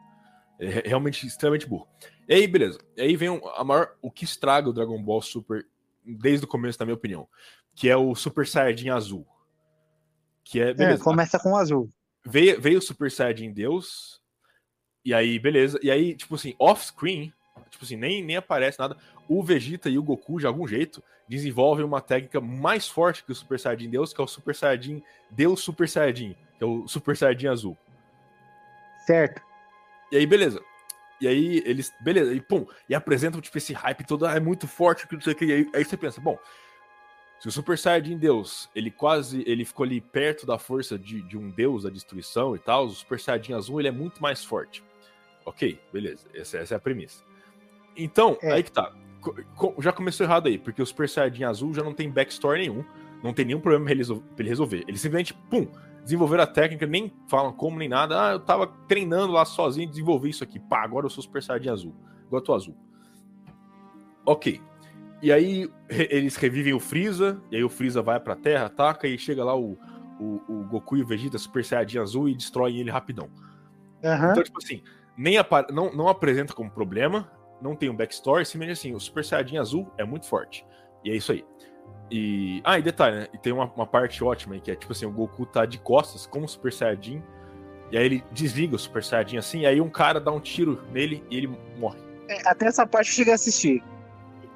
é 0.59 0.67
re- 0.67 0.83
realmente 0.85 1.25
extremamente 1.27 1.67
burro. 1.67 1.87
E 2.27 2.33
aí, 2.33 2.47
beleza. 2.47 2.79
E 2.95 3.01
aí 3.01 3.15
vem 3.15 3.39
a 3.55 3.63
maior. 3.63 3.95
O 4.01 4.09
que 4.11 4.25
estraga 4.25 4.69
o 4.69 4.73
Dragon 4.73 5.01
Ball 5.01 5.21
Super 5.21 5.65
desde 6.03 6.45
o 6.45 6.47
começo, 6.47 6.79
na 6.79 6.85
minha 6.85 6.95
opinião. 6.95 7.27
Que 7.75 7.89
é 7.89 7.95
o 7.97 8.15
Super 8.15 8.47
Saiyajin 8.47 8.89
azul. 8.89 9.27
Que 10.43 10.59
é. 10.59 10.69
É, 10.69 10.73
Beleza. 10.73 11.03
começa 11.03 11.37
com 11.39 11.51
o 11.51 11.57
azul. 11.57 11.89
veio, 12.25 12.59
veio 12.59 12.79
o 12.79 12.81
Super 12.81 13.11
Saiyajin 13.11 13.51
Deus. 13.53 14.19
E 15.05 15.13
aí, 15.13 15.37
beleza. 15.39 15.79
E 15.83 15.89
aí, 15.91 16.15
tipo 16.15 16.35
assim, 16.35 16.53
off-screen, 16.59 17.31
tipo 17.69 17.83
assim, 17.83 17.95
nem, 17.95 18.23
nem 18.23 18.37
aparece 18.37 18.79
nada. 18.79 18.97
O 19.27 19.43
Vegeta 19.43 19.89
e 19.89 19.97
o 19.97 20.03
Goku, 20.03 20.39
de 20.39 20.47
algum 20.47 20.67
jeito, 20.67 21.03
desenvolvem 21.27 21.85
uma 21.85 22.01
técnica 22.01 22.39
mais 22.39 22.87
forte 22.87 23.23
que 23.23 23.31
o 23.31 23.35
Super 23.35 23.59
Saiyajin 23.59 23.89
Deus, 23.89 24.13
que 24.13 24.21
é 24.21 24.23
o 24.23 24.27
Super 24.27 24.55
Saiyajin 24.55 25.03
Deus 25.29 25.61
Super 25.61 25.89
Saiyajin, 25.89 26.35
que 26.57 26.63
é 26.63 26.67
o 26.67 26.87
Super 26.87 27.15
Saiyajin 27.15 27.47
azul. 27.47 27.77
Certo. 29.05 29.41
E 30.11 30.17
aí, 30.17 30.25
beleza. 30.25 30.61
E 31.19 31.27
aí, 31.27 31.63
eles. 31.65 31.93
Beleza, 31.99 32.33
e 32.33 32.41
pum, 32.41 32.65
e 32.87 32.95
apresentam, 32.95 33.41
tipo, 33.41 33.57
esse 33.57 33.73
hype 33.73 34.05
todo, 34.05 34.25
ah, 34.25 34.35
é 34.35 34.39
muito 34.39 34.67
forte, 34.67 35.07
que 35.07 35.15
não 35.15 35.21
sei 35.21 35.33
o 35.33 35.35
que. 35.35 35.45
E 35.45 35.53
aí, 35.53 35.69
aí 35.73 35.83
você 35.83 35.97
pensa, 35.97 36.21
bom, 36.21 36.37
se 37.39 37.47
o 37.47 37.51
Super 37.51 37.77
Saiyajin 37.77 38.17
Deus, 38.17 38.69
ele 38.75 38.89
quase. 38.89 39.43
Ele 39.45 39.65
ficou 39.65 39.83
ali 39.83 40.01
perto 40.01 40.45
da 40.45 40.57
força 40.57 40.97
de, 40.97 41.21
de 41.21 41.37
um 41.37 41.49
deus 41.49 41.83
da 41.83 41.89
destruição 41.89 42.55
e 42.55 42.59
tal, 42.59 42.85
o 42.85 42.89
Super 42.89 43.19
Saiyajin 43.19 43.53
azul, 43.53 43.79
ele 43.79 43.87
é 43.89 43.91
muito 43.91 44.21
mais 44.21 44.43
forte. 44.43 44.83
Ok, 45.45 45.79
beleza, 45.93 46.27
essa, 46.33 46.57
essa 46.57 46.75
é 46.75 46.77
a 46.77 46.79
premissa. 46.79 47.23
Então, 47.97 48.37
É. 48.41 48.53
aí 48.53 48.63
que 48.63 48.71
tá. 48.71 48.91
Já 49.79 49.91
começou 49.91 50.25
errado 50.25 50.47
aí, 50.47 50.57
porque 50.57 50.81
o 50.81 50.85
Super 50.85 51.09
Saiyajin 51.09 51.43
azul 51.43 51.73
já 51.73 51.83
não 51.83 51.93
tem 51.93 52.09
backstory 52.09 52.61
nenhum, 52.61 52.85
não 53.23 53.33
tem 53.33 53.43
nenhum 53.43 53.59
problema 53.59 53.85
pra 53.85 53.93
ele 53.93 54.49
resolver. 54.49 54.85
Ele 54.87 54.97
simplesmente, 54.97 55.33
pum, 55.49 55.67
desenvolveram 56.03 56.43
a 56.43 56.47
técnica, 56.47 56.85
nem 56.85 57.11
falam 57.27 57.51
como 57.51 57.77
nem 57.77 57.89
nada. 57.89 58.29
Ah, 58.29 58.31
eu 58.33 58.39
tava 58.39 58.67
treinando 58.87 59.33
lá 59.33 59.43
sozinho 59.43 59.89
desenvolvi 59.89 60.29
isso 60.29 60.43
aqui. 60.43 60.59
Pá, 60.59 60.81
agora 60.83 61.05
eu 61.05 61.09
sou 61.09 61.21
Super 61.23 61.43
Saiyajin 61.43 61.69
azul. 61.69 61.95
Agora 62.27 62.41
eu 62.41 62.45
tô 62.45 62.53
azul. 62.53 62.77
Ok. 64.25 64.61
E 65.21 65.31
aí 65.31 65.69
re- 65.89 66.07
eles 66.11 66.35
revivem 66.35 66.73
o 66.73 66.79
Freeza, 66.79 67.41
e 67.51 67.55
aí 67.55 67.63
o 67.63 67.69
Freeza 67.69 68.01
vai 68.01 68.19
pra 68.19 68.35
Terra, 68.35 68.67
ataca, 68.67 69.07
e 69.07 69.17
chega 69.17 69.43
lá 69.43 69.55
o, 69.57 69.77
o, 70.19 70.41
o 70.47 70.63
Goku 70.69 70.95
e 70.97 71.01
o 71.01 71.07
Vegeta 71.07 71.37
Super 71.37 71.65
Saiyajin 71.65 71.99
azul 71.99 72.29
e 72.29 72.35
destroem 72.35 72.77
ele 72.77 72.91
rapidão. 72.91 73.29
Aham. 74.03 74.31
Então, 74.31 74.43
tipo 74.43 74.59
assim, 74.59 74.81
nem 75.17 75.35
não, 75.73 75.91
não 75.93 76.07
apresenta 76.07 76.53
como 76.53 76.69
problema, 76.69 77.31
não 77.61 77.75
tem 77.75 77.89
um 77.89 77.95
backstory, 77.95 78.45
simplesmente 78.45 78.77
assim, 78.79 78.93
o 78.93 78.99
Super 78.99 79.23
Saiyajin 79.25 79.57
azul 79.57 79.91
é 79.97 80.03
muito 80.03 80.25
forte. 80.25 80.65
E 81.03 81.11
é 81.11 81.15
isso 81.15 81.31
aí. 81.31 81.43
E. 82.11 82.61
Ah, 82.63 82.79
e 82.79 82.81
detalhe, 82.81 83.17
né? 83.17 83.27
E 83.33 83.37
tem 83.37 83.51
uma, 83.53 83.65
uma 83.75 83.85
parte 83.87 84.23
ótima 84.23 84.55
aí, 84.55 84.61
que 84.61 84.71
é 84.71 84.75
tipo 84.75 84.91
assim, 84.91 85.05
o 85.05 85.11
Goku 85.11 85.45
tá 85.45 85.65
de 85.65 85.77
costas 85.77 86.25
com 86.25 86.43
o 86.43 86.47
Super 86.47 86.71
Saiyajin. 86.71 87.21
E 87.91 87.97
aí 87.97 88.05
ele 88.05 88.23
desliga 88.31 88.75
o 88.75 88.79
Super 88.79 89.03
Saiyajin 89.03 89.37
assim, 89.37 89.59
e 89.61 89.65
aí 89.65 89.79
um 89.81 89.89
cara 89.89 90.19
dá 90.19 90.31
um 90.31 90.39
tiro 90.39 90.81
nele 90.91 91.23
e 91.29 91.37
ele 91.37 91.47
morre. 91.77 91.97
É, 92.29 92.49
Até 92.49 92.67
essa 92.67 92.85
parte 92.85 93.09
eu 93.09 93.15
cheguei 93.15 93.33
a 93.33 93.35
assistir. 93.35 93.83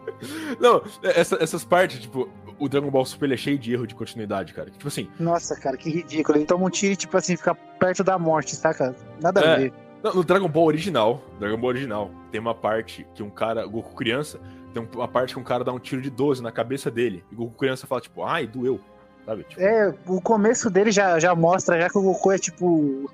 Não, 0.60 0.82
essa- 1.04 1.38
essas 1.42 1.64
partes, 1.64 2.00
tipo, 2.00 2.30
o 2.60 2.68
Dragon 2.68 2.90
Ball 2.90 3.06
Super 3.06 3.26
ele 3.28 3.34
é 3.36 3.38
cheio 3.38 3.58
de 3.58 3.72
erro 3.74 3.88
de 3.88 3.96
continuidade, 3.96 4.54
cara. 4.54 4.70
Tipo 4.70 4.88
assim, 4.88 5.10
Nossa, 5.20 5.60
cara, 5.60 5.78
que 5.78 5.90
ridículo. 5.90 6.38
Ele 6.38 6.46
toma 6.46 6.66
um 6.66 6.70
tiro 6.70 6.94
e, 6.94 6.96
tipo 6.96 7.16
assim, 7.18 7.36
fica 7.36 7.56
perto 7.56 8.04
da 8.04 8.18
morte, 8.20 8.56
saca? 8.56 8.96
Nada 9.22 9.40
a 9.42 9.44
É. 9.46 9.58
ver. 9.58 9.74
No, 10.04 10.16
no 10.16 10.24
Dragon 10.24 10.48
Ball 10.48 10.66
original, 10.66 11.24
Dragon 11.40 11.58
Ball 11.58 11.70
original, 11.70 12.12
tem 12.32 12.42
uma 12.42 12.56
parte 12.56 13.06
que 13.14 13.22
um 13.22 13.30
cara, 13.30 13.66
Goku 13.66 13.96
criança, 13.96 14.40
tem 14.74 14.88
uma 14.96 15.08
parte 15.08 15.34
que 15.34 15.40
um 15.40 15.44
cara 15.44 15.64
dá 15.64 15.72
um 15.72 15.80
tiro 15.80 16.02
de 16.02 16.10
12 16.10 16.42
na 16.42 16.52
cabeça 16.52 16.90
dele. 16.90 17.24
E 17.32 17.36
o 17.36 17.38
Goku 17.38 17.58
criança 17.58 17.86
fala, 17.86 18.02
tipo, 18.02 18.24
ai, 18.24 18.48
doeu. 18.48 18.80
Sabe? 19.26 19.44
Tipo, 19.44 19.62
É, 19.62 19.94
o 20.08 20.20
começo 20.20 20.70
dele 20.70 20.92
já, 20.92 21.20
já 21.20 21.36
mostra 21.36 21.80
já 21.80 21.90
que 21.90 21.98
o 21.98 22.02
Goku 22.02 22.32
é, 22.32 22.38
tipo, 22.38 23.10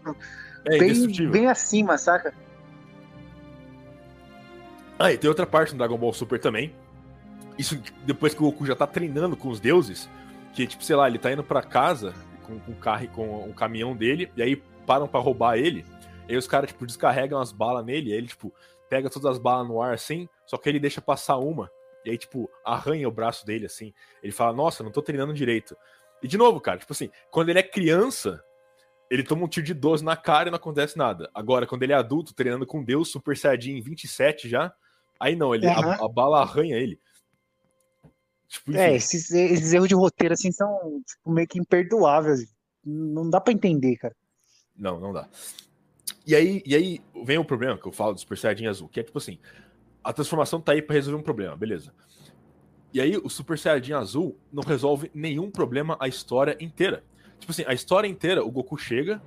é 0.65 0.77
bem, 0.77 1.29
bem 1.29 1.47
acima, 1.47 1.97
saca? 1.97 2.33
Ah, 4.97 5.11
e 5.11 5.17
tem 5.17 5.27
outra 5.27 5.45
parte 5.45 5.73
no 5.73 5.77
Dragon 5.77 5.97
Ball 5.97 6.13
Super 6.13 6.39
também. 6.39 6.73
Isso 7.57 7.81
depois 8.05 8.33
que 8.33 8.41
o 8.41 8.45
Goku 8.45 8.65
já 8.65 8.75
tá 8.75 8.87
treinando 8.87 9.35
com 9.35 9.49
os 9.49 9.59
deuses, 9.59 10.09
que, 10.53 10.65
tipo, 10.65 10.83
sei 10.83 10.95
lá, 10.95 11.07
ele 11.07 11.19
tá 11.19 11.31
indo 11.31 11.43
pra 11.43 11.61
casa 11.61 12.13
com, 12.43 12.57
com 12.59 12.71
o 12.71 12.75
carro, 12.75 13.07
com 13.09 13.49
o 13.49 13.53
caminhão 13.53 13.95
dele, 13.95 14.31
e 14.35 14.41
aí 14.41 14.55
param 14.85 15.07
para 15.07 15.19
roubar 15.19 15.57
ele. 15.57 15.85
E 16.27 16.31
aí 16.31 16.37
os 16.37 16.47
caras, 16.47 16.69
tipo, 16.69 16.85
descarregam 16.85 17.39
as 17.39 17.51
balas 17.51 17.85
nele, 17.85 18.11
aí 18.11 18.17
ele, 18.17 18.27
tipo, 18.27 18.53
pega 18.89 19.09
todas 19.09 19.31
as 19.31 19.37
balas 19.37 19.67
no 19.67 19.81
ar 19.81 19.93
assim, 19.93 20.27
só 20.45 20.57
que 20.57 20.67
ele 20.67 20.79
deixa 20.79 21.01
passar 21.01 21.37
uma. 21.37 21.71
E 22.05 22.09
aí, 22.09 22.17
tipo, 22.17 22.49
arranha 22.65 23.07
o 23.07 23.11
braço 23.11 23.45
dele, 23.45 23.65
assim. 23.65 23.93
Ele 24.23 24.31
fala, 24.31 24.53
nossa, 24.53 24.83
não 24.83 24.91
tô 24.91 25.01
treinando 25.01 25.33
direito. 25.33 25.75
E 26.21 26.27
de 26.27 26.37
novo, 26.37 26.59
cara, 26.59 26.79
tipo 26.79 26.93
assim, 26.93 27.09
quando 27.29 27.49
ele 27.49 27.59
é 27.59 27.63
criança, 27.63 28.43
ele 29.09 29.23
toma 29.23 29.45
um 29.45 29.47
tiro 29.47 29.65
de 29.65 29.73
12 29.73 30.03
na 30.03 30.15
cara 30.15 30.47
e 30.49 30.51
não 30.51 30.57
acontece 30.57 30.97
nada. 30.97 31.29
Agora, 31.33 31.67
quando 31.67 31.83
ele 31.83 31.93
é 31.93 31.95
adulto, 31.95 32.33
treinando 32.33 32.65
com 32.65 32.83
Deus, 32.83 33.11
Super 33.11 33.37
Saiyajin 33.37 33.81
27 33.81 34.49
já, 34.49 34.73
aí 35.19 35.35
não, 35.35 35.53
ele, 35.53 35.67
uhum. 35.67 35.73
a, 35.73 36.05
a, 36.05 36.09
bala 36.09 36.41
arranha 36.41 36.77
ele. 36.77 36.99
Tipo, 38.47 38.75
é, 38.75 38.95
esses, 38.95 39.29
esses, 39.31 39.73
erros 39.73 39.89
de 39.89 39.95
roteiro, 39.95 40.33
assim, 40.33 40.51
são 40.51 41.01
tipo, 41.05 41.29
meio 41.31 41.47
que 41.47 41.59
imperdoáveis. 41.59 42.53
Não 42.83 43.29
dá 43.29 43.41
para 43.41 43.53
entender, 43.53 43.97
cara. 43.97 44.15
Não, 44.75 44.99
não 44.99 45.11
dá. 45.11 45.27
E 46.27 46.35
aí, 46.35 46.61
e 46.65 46.75
aí 46.75 46.99
vem 47.23 47.37
o 47.37 47.45
problema 47.45 47.77
que 47.77 47.87
eu 47.87 47.91
falo 47.93 48.13
do 48.13 48.19
Super 48.19 48.37
Saiyajin 48.37 48.67
azul, 48.67 48.89
que 48.89 48.99
é 48.99 49.03
tipo 49.03 49.17
assim, 49.17 49.39
a 50.03 50.11
transformação 50.11 50.59
tá 50.59 50.73
aí 50.73 50.81
para 50.81 50.95
resolver 50.95 51.17
um 51.17 51.23
problema, 51.23 51.55
beleza. 51.55 51.93
E 52.93 52.99
aí 52.99 53.15
o 53.15 53.29
Super 53.29 53.57
Saiyajin 53.57 53.93
azul 53.93 54.37
não 54.51 54.61
resolve 54.61 55.09
nenhum 55.13 55.49
problema 55.49 55.95
a 56.01 56.07
história 56.09 56.57
inteira. 56.59 57.01
Tipo 57.39 57.53
assim, 57.53 57.63
a 57.65 57.73
história 57.73 58.09
inteira, 58.09 58.43
o 58.43 58.51
Goku 58.51 58.77
chega, 58.77 59.21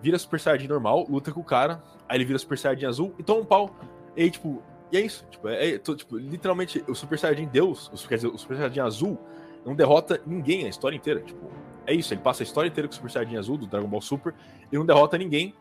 vira 0.00 0.16
Super 0.20 0.38
Saiyajin 0.38 0.68
normal, 0.68 1.04
luta 1.08 1.32
com 1.32 1.40
o 1.40 1.44
cara, 1.44 1.82
aí 2.08 2.16
ele 2.16 2.24
vira 2.24 2.38
Super 2.38 2.56
Saiyajin 2.56 2.86
azul 2.86 3.14
e 3.18 3.24
toma 3.24 3.40
um 3.40 3.44
pau. 3.44 3.76
E 4.16 4.22
aí, 4.22 4.30
tipo, 4.30 4.62
e 4.92 4.96
é 4.96 5.00
isso. 5.00 5.26
Tipo, 5.28 5.48
é, 5.48 5.70
é 5.70 5.78
tipo, 5.78 6.16
literalmente, 6.16 6.84
o 6.86 6.94
Super 6.94 7.18
Saiyajin 7.18 7.46
Deus, 7.46 7.90
quer 8.08 8.14
dizer, 8.14 8.28
o 8.28 8.38
Super 8.38 8.56
Saiyajin 8.56 8.80
azul, 8.80 9.18
não 9.64 9.74
derrota 9.74 10.20
ninguém 10.24 10.64
a 10.64 10.68
história 10.68 10.96
inteira. 10.96 11.20
Tipo, 11.22 11.50
é 11.84 11.92
isso, 11.92 12.14
ele 12.14 12.20
passa 12.20 12.42
a 12.42 12.44
história 12.44 12.68
inteira 12.68 12.86
com 12.86 12.92
o 12.92 12.96
Super 12.96 13.10
Saiyajin 13.10 13.36
azul 13.36 13.58
do 13.58 13.66
Dragon 13.66 13.88
Ball 13.88 14.00
Super 14.00 14.32
e 14.70 14.76
não 14.76 14.86
derrota 14.86 15.18
ninguém 15.18 15.52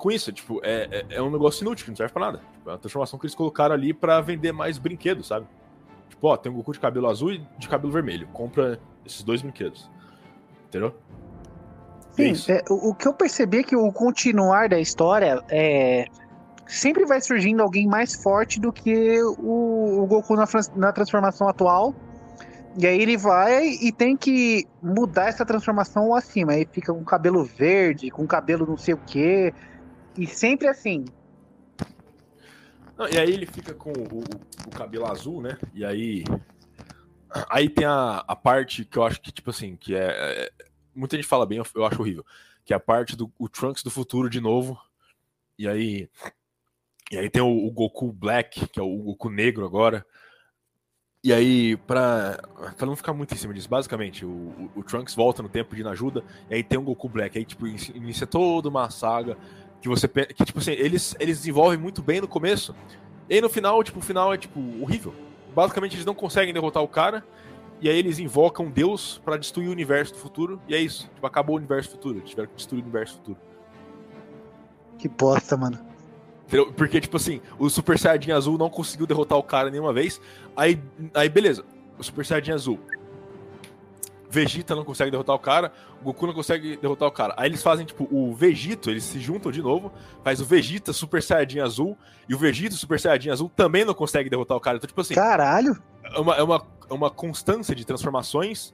com 0.00 0.10
isso. 0.10 0.32
Tipo, 0.32 0.60
é, 0.64 0.88
é, 0.90 1.16
é 1.16 1.22
um 1.22 1.30
negócio 1.30 1.62
inútil 1.62 1.84
que 1.84 1.90
não 1.90 1.96
serve 1.96 2.12
pra 2.12 2.26
nada. 2.26 2.38
Tipo, 2.38 2.70
é 2.70 2.72
uma 2.72 2.78
transformação 2.78 3.18
que 3.18 3.26
eles 3.26 3.34
colocaram 3.34 3.74
ali 3.74 3.92
para 3.92 4.20
vender 4.20 4.50
mais 4.50 4.78
brinquedos, 4.78 5.28
sabe? 5.28 5.46
Tipo, 6.08 6.28
ó, 6.28 6.36
tem 6.36 6.50
um 6.50 6.56
Goku 6.56 6.72
de 6.72 6.80
cabelo 6.80 7.08
azul 7.08 7.32
e 7.32 7.46
de 7.58 7.68
cabelo 7.68 7.92
vermelho. 7.92 8.26
Compra 8.32 8.80
esses 9.06 9.22
dois 9.22 9.42
brinquedos. 9.42 9.88
Entendeu? 10.68 10.94
É 12.18 12.34
Sim, 12.34 12.52
é, 12.52 12.64
o, 12.68 12.90
o, 12.90 12.94
que 12.94 13.06
eu 13.06 13.12
percebi 13.12 13.58
é 13.58 13.62
que 13.62 13.76
o 13.76 13.92
continuar 13.92 14.68
da 14.68 14.80
história 14.80 15.42
é. 15.48 16.06
Sempre 16.66 17.04
vai 17.04 17.20
surgindo 17.20 17.62
alguém 17.62 17.86
mais 17.88 18.14
forte 18.14 18.60
do 18.60 18.72
que 18.72 19.20
o, 19.22 20.02
o 20.02 20.06
Goku 20.06 20.36
na, 20.36 20.44
na 20.76 20.92
transformação 20.92 21.48
atual. 21.48 21.92
E 22.78 22.86
aí 22.86 23.02
ele 23.02 23.16
vai 23.16 23.70
e 23.82 23.90
tem 23.90 24.16
que 24.16 24.64
mudar 24.80 25.26
essa 25.26 25.44
transformação 25.44 26.14
acima. 26.14 26.52
Aí 26.52 26.66
fica 26.70 26.94
com 26.94 27.02
cabelo 27.02 27.42
verde, 27.44 28.08
com 28.10 28.24
cabelo 28.24 28.64
não 28.64 28.76
sei 28.76 28.94
o 28.94 29.00
quê. 29.04 29.52
E 30.20 30.26
sempre 30.26 30.68
assim. 30.68 31.06
Não, 32.94 33.08
e 33.08 33.18
aí 33.18 33.32
ele 33.32 33.46
fica 33.46 33.72
com 33.72 33.90
o, 33.90 34.18
o, 34.66 34.70
cabelo 34.70 35.06
azul, 35.06 35.40
né? 35.40 35.56
E 35.72 35.82
aí. 35.82 36.24
Aí 37.48 37.70
tem 37.70 37.86
a, 37.86 38.22
a 38.28 38.36
parte 38.36 38.84
que 38.84 38.98
eu 38.98 39.02
acho 39.02 39.18
que, 39.22 39.32
tipo 39.32 39.48
assim, 39.48 39.76
que 39.76 39.94
é, 39.94 40.44
é. 40.44 40.50
Muita 40.94 41.16
gente 41.16 41.26
fala 41.26 41.46
bem, 41.46 41.56
eu, 41.56 41.66
eu 41.74 41.86
acho 41.86 41.98
horrível. 41.98 42.22
Que 42.66 42.74
é 42.74 42.76
a 42.76 42.80
parte 42.80 43.16
do 43.16 43.32
o 43.38 43.48
Trunks 43.48 43.82
do 43.82 43.90
futuro 43.90 44.28
de 44.28 44.42
novo. 44.42 44.78
E 45.58 45.66
aí. 45.66 46.10
E 47.10 47.16
aí 47.16 47.30
tem 47.30 47.40
o, 47.40 47.66
o 47.66 47.70
Goku 47.70 48.12
Black, 48.12 48.68
que 48.68 48.78
é 48.78 48.82
o 48.82 48.98
Goku 48.98 49.30
negro 49.30 49.64
agora. 49.64 50.04
E 51.24 51.32
aí, 51.32 51.78
pra, 51.78 52.38
pra 52.76 52.86
não 52.86 52.96
ficar 52.96 53.14
muito 53.14 53.32
em 53.32 53.36
cima 53.38 53.54
disso, 53.54 53.68
basicamente, 53.68 54.24
o, 54.24 54.28
o, 54.28 54.70
o 54.76 54.82
Trunks 54.82 55.14
volta 55.14 55.42
no 55.42 55.50
tempo 55.50 55.70
pedindo 55.70 55.90
ajuda, 55.90 56.24
e 56.48 56.54
aí 56.54 56.64
tem 56.64 56.78
um 56.78 56.84
Goku 56.84 57.10
Black, 57.10 57.36
aí, 57.36 57.44
tipo, 57.44 57.66
inicia 57.66 58.26
toda 58.26 58.70
uma 58.70 58.88
saga 58.88 59.36
que 59.80 59.88
você 59.88 60.06
que, 60.08 60.44
tipo 60.44 60.58
assim, 60.58 60.72
eles, 60.72 61.14
eles 61.18 61.38
desenvolvem 61.38 61.78
muito 61.78 62.02
bem 62.02 62.20
no 62.20 62.28
começo, 62.28 62.74
e 63.28 63.34
aí 63.34 63.40
no 63.40 63.48
final, 63.48 63.82
tipo, 63.82 63.98
o 63.98 64.02
final 64.02 64.32
é, 64.32 64.38
tipo, 64.38 64.60
horrível. 64.82 65.14
Basicamente, 65.54 65.94
eles 65.94 66.04
não 66.04 66.14
conseguem 66.14 66.52
derrotar 66.52 66.82
o 66.82 66.88
cara, 66.88 67.24
e 67.80 67.88
aí 67.88 67.98
eles 67.98 68.18
invocam 68.18 68.70
Deus 68.70 69.20
para 69.24 69.36
destruir 69.36 69.68
o 69.68 69.72
universo 69.72 70.12
do 70.12 70.18
futuro, 70.18 70.60
e 70.68 70.74
é 70.74 70.78
isso. 70.78 71.10
Tipo, 71.14 71.26
acabou 71.26 71.54
o 71.54 71.58
universo 71.58 71.90
futuro, 71.90 72.18
eles 72.18 72.28
tiveram 72.28 72.48
que 72.48 72.56
destruir 72.56 72.80
o 72.80 72.82
universo 72.82 73.14
futuro. 73.14 73.38
Que 74.98 75.08
bosta, 75.08 75.56
mano. 75.56 75.78
Porque, 76.76 77.00
tipo 77.00 77.16
assim, 77.16 77.40
o 77.58 77.70
Super 77.70 77.98
Saiyajin 77.98 78.32
Azul 78.32 78.58
não 78.58 78.68
conseguiu 78.68 79.06
derrotar 79.06 79.38
o 79.38 79.42
cara 79.42 79.70
nenhuma 79.70 79.92
vez. 79.92 80.20
Aí, 80.56 80.82
aí 81.14 81.28
beleza. 81.28 81.64
O 81.96 82.02
Super 82.02 82.26
Saiyajin 82.26 82.52
Azul. 82.52 82.78
Vegeta 84.30 84.74
não 84.76 84.84
consegue 84.84 85.10
derrotar 85.10 85.34
o 85.34 85.38
cara, 85.38 85.72
o 86.00 86.04
Goku 86.04 86.26
não 86.26 86.34
consegue 86.34 86.76
derrotar 86.76 87.08
o 87.08 87.12
cara. 87.12 87.34
Aí 87.36 87.48
eles 87.48 87.62
fazem, 87.62 87.84
tipo, 87.84 88.08
o 88.10 88.34
Vegito, 88.34 88.90
eles 88.90 89.04
se 89.04 89.18
juntam 89.18 89.50
de 89.50 89.60
novo, 89.60 89.92
faz 90.22 90.40
o 90.40 90.44
Vegeta 90.44 90.92
Super 90.92 91.22
Saiyajin 91.22 91.60
Azul, 91.60 91.98
e 92.28 92.34
o 92.34 92.38
Vegeta 92.38 92.74
Super 92.76 93.00
Saiyajin 93.00 93.30
Azul 93.30 93.50
também 93.54 93.84
não 93.84 93.94
consegue 93.94 94.30
derrotar 94.30 94.56
o 94.56 94.60
cara. 94.60 94.76
Então, 94.76 94.86
tipo 94.86 95.00
assim. 95.00 95.14
Caralho! 95.14 95.76
É 96.04 96.18
uma, 96.18 96.34
é 96.36 96.42
uma, 96.42 96.66
é 96.88 96.94
uma 96.94 97.10
constância 97.10 97.74
de 97.74 97.84
transformações. 97.84 98.72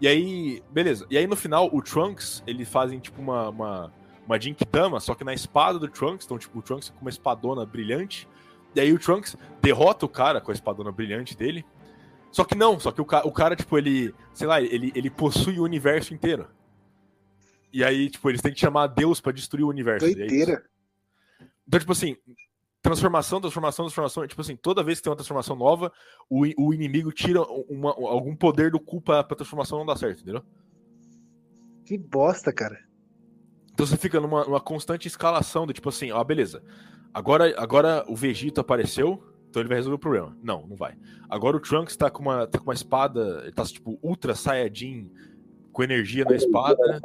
E 0.00 0.06
aí, 0.06 0.62
beleza. 0.70 1.06
E 1.10 1.18
aí 1.18 1.26
no 1.26 1.34
final, 1.34 1.68
o 1.72 1.82
Trunks, 1.82 2.42
eles 2.46 2.68
fazem, 2.68 2.98
tipo, 3.00 3.20
uma, 3.20 3.48
uma 3.48 3.92
uma 4.28 4.38
Jinkidama, 4.38 5.00
só 5.00 5.14
que 5.14 5.24
na 5.24 5.32
espada 5.32 5.78
do 5.78 5.88
Trunks, 5.88 6.26
então, 6.26 6.38
tipo, 6.38 6.58
o 6.58 6.62
Trunks 6.62 6.90
com 6.90 7.00
uma 7.00 7.08
espadona 7.08 7.64
brilhante. 7.64 8.28
E 8.74 8.80
aí 8.80 8.92
o 8.92 8.98
Trunks 8.98 9.34
derrota 9.62 10.04
o 10.04 10.08
cara 10.08 10.38
com 10.38 10.50
a 10.50 10.54
espadona 10.54 10.92
brilhante 10.92 11.34
dele. 11.34 11.64
Só 12.30 12.44
que 12.44 12.54
não, 12.54 12.78
só 12.78 12.92
que 12.92 13.00
o, 13.00 13.04
ca 13.04 13.26
o 13.26 13.32
cara, 13.32 13.56
tipo, 13.56 13.76
ele, 13.78 14.14
sei 14.34 14.46
lá, 14.46 14.60
ele, 14.60 14.92
ele 14.94 15.10
possui 15.10 15.58
o 15.58 15.64
universo 15.64 16.12
inteiro. 16.12 16.48
E 17.72 17.84
aí, 17.84 18.08
tipo, 18.10 18.28
eles 18.28 18.40
têm 18.40 18.52
que 18.52 18.60
chamar 18.60 18.86
Deus 18.88 19.20
para 19.20 19.32
destruir 19.32 19.64
o 19.64 19.68
universo. 19.68 20.06
Doideira. 20.06 20.64
Então, 21.66 21.80
tipo 21.80 21.92
assim, 21.92 22.16
transformação, 22.82 23.40
transformação, 23.40 23.84
transformação. 23.84 24.26
Tipo 24.26 24.40
assim, 24.40 24.56
toda 24.56 24.82
vez 24.82 24.98
que 24.98 25.04
tem 25.04 25.10
uma 25.10 25.16
transformação 25.16 25.56
nova, 25.56 25.92
o, 26.28 26.44
o 26.56 26.72
inimigo 26.72 27.12
tira 27.12 27.42
uma, 27.42 27.90
algum 27.90 28.34
poder 28.34 28.70
do 28.70 28.80
cu 28.80 29.00
pra, 29.00 29.22
pra 29.22 29.36
transformação 29.36 29.78
não 29.78 29.86
dar 29.86 29.96
certo, 29.96 30.22
entendeu? 30.22 30.42
Que 31.84 31.98
bosta, 31.98 32.52
cara. 32.52 32.78
Então 33.72 33.86
você 33.86 33.96
fica 33.96 34.20
numa, 34.20 34.44
numa 34.44 34.60
constante 34.60 35.06
escalação 35.06 35.66
do 35.66 35.72
tipo 35.72 35.88
assim, 35.88 36.10
ó, 36.10 36.22
beleza. 36.24 36.62
Agora, 37.12 37.54
agora 37.60 38.04
o 38.08 38.16
Vegeta 38.16 38.60
apareceu, 38.60 39.22
então 39.48 39.62
ele 39.62 39.68
vai 39.68 39.78
resolver 39.78 39.96
o 39.96 39.98
problema. 39.98 40.36
Não, 40.42 40.66
não 40.66 40.76
vai. 40.76 40.96
Agora 41.28 41.56
o 41.56 41.60
Trunks 41.60 41.96
tá 41.96 42.10
com 42.10 42.22
uma, 42.22 42.46
tá 42.46 42.58
com 42.58 42.64
uma 42.64 42.74
espada, 42.74 43.40
ele 43.42 43.52
tá 43.52 43.64
tipo 43.64 43.98
Ultra 44.02 44.34
Saiyajin 44.34 45.10
com 45.72 45.82
energia 45.82 46.24
na 46.24 46.36
espada 46.36 47.00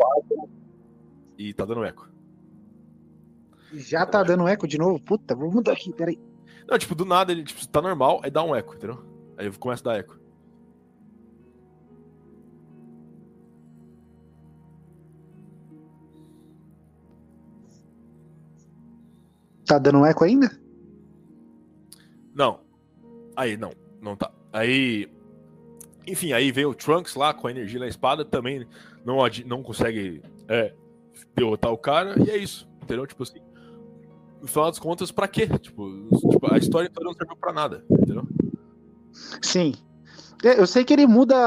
e 1.37 1.53
tá 1.53 1.65
dando 1.65 1.83
eco. 1.83 2.09
Já 3.73 4.05
tá 4.05 4.21
dando 4.23 4.47
eco 4.47 4.67
de 4.67 4.77
novo? 4.77 4.99
Puta, 5.03 5.35
vou 5.35 5.51
mudar 5.51 5.73
aqui, 5.73 5.91
peraí. 5.93 6.19
Não, 6.67 6.77
tipo, 6.77 6.95
do 6.95 7.05
nada 7.05 7.31
ele 7.31 7.43
tipo, 7.43 7.67
tá 7.67 7.81
normal, 7.81 8.21
aí 8.23 8.29
dá 8.29 8.43
um 8.43 8.55
eco, 8.55 8.75
entendeu? 8.75 9.03
Aí 9.37 9.51
começa 9.57 9.81
a 9.89 9.93
dar 9.93 9.99
eco. 9.99 10.19
Tá 19.65 19.79
dando 19.79 20.05
eco 20.05 20.23
ainda? 20.23 20.62
Não. 22.33 22.59
Aí, 23.35 23.57
não. 23.57 23.71
Não 24.01 24.15
tá. 24.15 24.31
Aí. 24.51 25.09
Enfim, 26.05 26.33
aí 26.33 26.51
vem 26.51 26.65
o 26.65 26.73
Trunks 26.73 27.15
lá 27.15 27.33
com 27.33 27.47
a 27.47 27.51
energia 27.51 27.79
na 27.79 27.87
espada, 27.87 28.25
também 28.25 28.67
não, 29.05 29.17
não 29.45 29.63
consegue 29.63 30.21
é, 30.49 30.73
derrotar 31.33 31.71
o 31.71 31.77
cara, 31.77 32.15
e 32.21 32.29
é 32.29 32.37
isso. 32.37 32.67
Entendeu? 32.81 33.07
Tipo 33.07 33.23
assim. 33.23 33.39
No 34.41 34.47
final 34.47 34.69
das 34.69 34.79
contas, 34.79 35.09
pra 35.09 35.27
quê? 35.27 35.47
Tipo, 35.47 35.89
tipo 36.29 36.53
a 36.53 36.57
história 36.57 36.89
toda 36.89 37.05
não 37.05 37.13
serviu 37.13 37.37
pra 37.37 37.53
nada, 37.53 37.85
entendeu? 37.89 38.27
Sim. 39.41 39.73
É, 40.43 40.59
eu 40.59 40.67
sei 40.67 40.83
que 40.83 40.91
ele 40.91 41.07
muda 41.07 41.37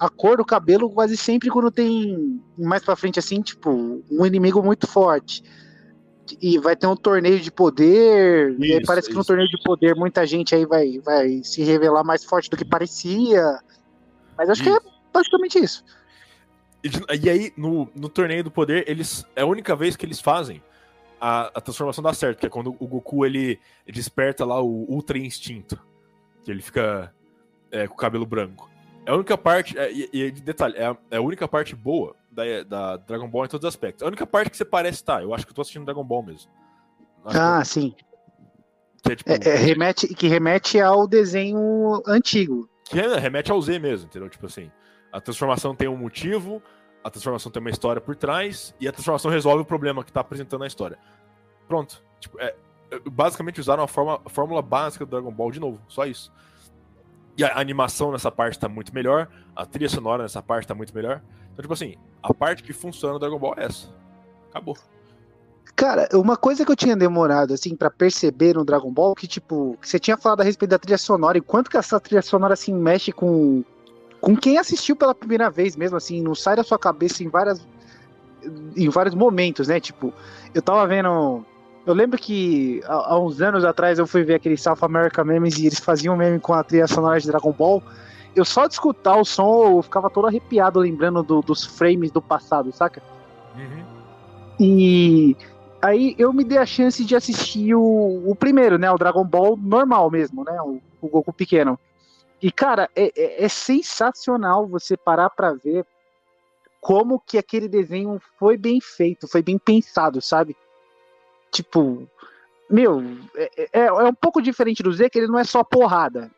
a 0.00 0.10
cor 0.10 0.36
do 0.36 0.44
cabelo 0.44 0.90
quase 0.90 1.16
sempre 1.16 1.48
quando 1.48 1.70
tem 1.70 2.42
mais 2.58 2.82
pra 2.82 2.96
frente, 2.96 3.20
assim, 3.20 3.40
tipo, 3.40 4.02
um 4.10 4.26
inimigo 4.26 4.60
muito 4.60 4.88
forte 4.88 5.44
e 6.40 6.58
vai 6.58 6.74
ter 6.74 6.86
um 6.86 6.96
torneio 6.96 7.40
de 7.40 7.50
poder. 7.50 8.52
Isso, 8.52 8.64
e 8.64 8.72
aí 8.74 8.84
parece 8.84 9.08
que 9.08 9.14
no 9.14 9.24
torneio 9.24 9.48
de 9.48 9.62
poder 9.62 9.94
muita 9.94 10.26
gente 10.26 10.54
aí 10.54 10.64
vai, 10.64 10.98
vai 10.98 11.42
se 11.42 11.62
revelar 11.62 12.04
mais 12.04 12.24
forte 12.24 12.50
do 12.50 12.56
que 12.56 12.64
parecia. 12.64 13.60
Mas 14.36 14.48
acho 14.48 14.62
isso. 14.62 14.80
que 14.80 14.88
é 14.88 14.90
basicamente 15.12 15.58
isso. 15.58 15.84
E, 16.82 16.90
e, 17.24 17.30
aí, 17.30 17.52
no, 17.56 17.88
no 17.94 18.08
torneio 18.08 18.44
do 18.44 18.50
poder, 18.50 18.84
eles. 18.88 19.24
É 19.34 19.42
a 19.42 19.46
única 19.46 19.74
vez 19.74 19.96
que 19.96 20.04
eles 20.04 20.20
fazem 20.20 20.62
a, 21.20 21.50
a 21.54 21.60
transformação 21.60 22.02
dar 22.02 22.14
certo, 22.14 22.38
que 22.38 22.46
é 22.46 22.50
quando 22.50 22.76
o 22.78 22.86
Goku 22.86 23.24
ele, 23.24 23.58
ele 23.86 23.96
desperta 23.96 24.44
lá 24.44 24.60
o 24.60 24.84
Ultra 24.88 25.18
Instinto. 25.18 25.78
Que 26.44 26.50
ele 26.50 26.60
fica 26.60 27.12
é, 27.70 27.86
com 27.86 27.94
o 27.94 27.96
cabelo 27.96 28.26
branco. 28.26 28.70
É 29.06 29.10
a 29.10 29.14
única 29.14 29.36
parte. 29.38 29.78
É, 29.78 29.90
e, 29.90 30.08
e 30.12 30.30
detalhe, 30.30 30.76
é 30.76 30.86
a, 30.86 30.96
é 31.10 31.16
a 31.16 31.22
única 31.22 31.48
parte 31.48 31.74
boa 31.74 32.14
da, 32.34 32.62
da, 32.66 32.96
Dragon 32.98 33.28
Ball 33.28 33.44
em 33.44 33.48
todos 33.48 33.66
os 33.66 33.74
aspectos. 33.74 34.02
A 34.02 34.06
única 34.06 34.26
parte 34.26 34.50
que 34.50 34.56
você 34.56 34.64
parece 34.64 35.02
tá, 35.04 35.22
eu 35.22 35.32
acho 35.32 35.46
que 35.46 35.52
eu 35.52 35.54
tô 35.54 35.62
assistindo 35.62 35.84
Dragon 35.84 36.04
Ball 36.04 36.22
mesmo. 36.22 36.50
Acho 37.24 37.38
ah, 37.40 37.60
que... 37.60 37.68
sim. 37.68 37.94
Que 39.02 39.12
é, 39.12 39.16
tipo, 39.16 39.30
É, 39.30 39.34
é, 39.36 39.56
remete, 39.56 40.08
que 40.14 40.26
remete 40.26 40.80
ao 40.80 41.06
desenho 41.06 42.02
antigo. 42.06 42.68
que 42.84 42.98
é- 42.98 43.18
remete 43.18 43.50
ao 43.50 43.60
Z 43.60 43.78
mesmo, 43.78 44.06
entendeu? 44.06 44.28
Tipo 44.28 44.46
assim, 44.46 44.70
a 45.12 45.20
transformação 45.20 45.74
tem 45.74 45.88
um 45.88 45.96
motivo, 45.96 46.62
a 47.02 47.10
transformação 47.10 47.52
tem 47.52 47.60
uma 47.60 47.70
história 47.70 48.00
por 48.00 48.16
trás, 48.16 48.74
e 48.80 48.88
a 48.88 48.92
transformação 48.92 49.30
resolve 49.30 49.62
o 49.62 49.64
problema 49.64 50.02
que 50.02 50.12
tá 50.12 50.20
apresentando 50.20 50.60
na 50.60 50.66
história. 50.66 50.98
Pronto. 51.68 52.02
Tipo, 52.18 52.40
é, 52.40 52.54
é, 52.90 52.98
basicamente 53.10 53.60
usaram 53.60 53.82
a, 53.82 53.88
forma- 53.88 54.20
a 54.24 54.28
fórmula 54.30 54.62
básica 54.62 55.04
do 55.04 55.10
Dragon 55.10 55.30
Ball 55.30 55.50
de 55.50 55.60
novo, 55.60 55.80
só 55.88 56.06
isso. 56.06 56.32
E 57.36 57.44
a 57.44 57.58
animação 57.58 58.12
nessa 58.12 58.30
parte 58.30 58.58
tá 58.58 58.68
muito 58.68 58.94
melhor, 58.94 59.28
a 59.56 59.66
trilha 59.66 59.88
sonora 59.88 60.22
nessa 60.22 60.40
parte 60.40 60.68
tá 60.68 60.74
muito 60.74 60.94
melhor. 60.94 61.20
Então, 61.52 61.62
tipo 61.62 61.74
assim, 61.74 61.96
a 62.22 62.32
parte 62.32 62.62
que 62.62 62.72
funciona 62.72 63.14
no 63.14 63.20
Dragon 63.20 63.38
Ball 63.38 63.54
é 63.56 63.64
essa. 63.64 63.88
Acabou. 64.50 64.76
Cara, 65.74 66.08
uma 66.12 66.36
coisa 66.36 66.64
que 66.64 66.70
eu 66.70 66.76
tinha 66.76 66.96
demorado, 66.96 67.52
assim, 67.52 67.74
pra 67.74 67.90
perceber 67.90 68.54
no 68.54 68.64
Dragon 68.64 68.92
Ball, 68.92 69.14
que, 69.14 69.26
tipo, 69.26 69.76
você 69.82 69.98
tinha 69.98 70.16
falado 70.16 70.40
a 70.40 70.44
respeito 70.44 70.70
da 70.70 70.78
trilha 70.78 70.98
sonora, 70.98 71.36
e 71.36 71.40
quanto 71.40 71.68
que 71.68 71.76
essa 71.76 71.98
trilha 71.98 72.22
sonora, 72.22 72.54
assim, 72.54 72.72
mexe 72.72 73.10
com, 73.10 73.64
com 74.20 74.36
quem 74.36 74.56
assistiu 74.56 74.94
pela 74.94 75.14
primeira 75.14 75.50
vez 75.50 75.74
mesmo, 75.74 75.96
assim, 75.96 76.22
não 76.22 76.34
sai 76.34 76.54
da 76.54 76.62
sua 76.62 76.78
cabeça 76.78 77.24
em 77.24 77.28
várias, 77.28 77.66
em 78.76 78.88
vários 78.88 79.14
momentos, 79.16 79.66
né? 79.66 79.80
Tipo, 79.80 80.14
eu 80.54 80.62
tava 80.62 80.86
vendo... 80.86 81.44
Eu 81.86 81.92
lembro 81.94 82.18
que 82.18 82.80
há, 82.86 83.12
há 83.14 83.18
uns 83.18 83.40
anos 83.42 83.64
atrás 83.64 83.98
eu 83.98 84.06
fui 84.06 84.22
ver 84.24 84.34
aquele 84.34 84.56
South 84.56 84.78
America 84.82 85.22
Memes 85.24 85.58
e 85.58 85.66
eles 85.66 85.78
faziam 85.80 86.16
meme 86.16 86.40
com 86.40 86.54
a 86.54 86.64
trilha 86.64 86.86
sonora 86.86 87.20
de 87.20 87.26
Dragon 87.26 87.52
Ball. 87.52 87.82
Eu 88.34 88.44
só 88.44 88.66
de 88.66 88.72
escutar 88.74 89.16
o 89.16 89.24
som, 89.24 89.76
eu 89.76 89.82
ficava 89.82 90.10
todo 90.10 90.26
arrepiado 90.26 90.80
lembrando 90.80 91.22
do- 91.22 91.40
dos 91.40 91.64
frames 91.64 92.10
do 92.10 92.20
passado, 92.22 92.72
saca? 92.72 93.02
E 94.58 95.36
aí 95.82 96.14
eu 96.18 96.32
me 96.32 96.42
dei 96.44 96.58
a 96.58 96.66
chance 96.66 97.04
de 97.04 97.14
assistir 97.14 97.74
o, 97.74 98.22
o 98.26 98.34
primeiro, 98.34 98.78
né? 98.78 98.90
O 98.90 98.98
Dragon 98.98 99.24
Ball 99.24 99.56
normal 99.56 100.10
mesmo, 100.10 100.42
né? 100.44 100.60
O, 100.62 100.80
o 101.00 101.08
Goku 101.08 101.32
pequeno. 101.32 101.78
E, 102.42 102.50
cara, 102.50 102.88
é, 102.96 103.12
é- 103.16 103.44
é 103.44 103.48
sensacional 103.48 104.66
você 104.66 104.96
parar 104.96 105.30
pra 105.30 105.52
ver 105.52 105.84
como 106.80 107.20
que 107.24 107.38
aquele 107.38 107.68
desenho 107.68 108.20
foi 108.38 108.56
bem 108.56 108.80
feito, 108.80 109.26
foi 109.28 109.42
bem 109.42 109.58
pensado, 109.58 110.20
sabe? 110.20 110.56
Tipo, 111.54 112.08
meu, 112.68 113.00
é, 113.36 113.68
é, 113.72 113.86
é 113.86 113.92
um 113.92 114.14
pouco 114.14 114.42
diferente 114.42 114.82
do 114.82 114.92
Z, 114.92 115.08
que 115.08 115.18
ele 115.18 115.28
não 115.28 115.38
é 115.38 115.44
só 115.44 115.62
porrada. 115.62 116.28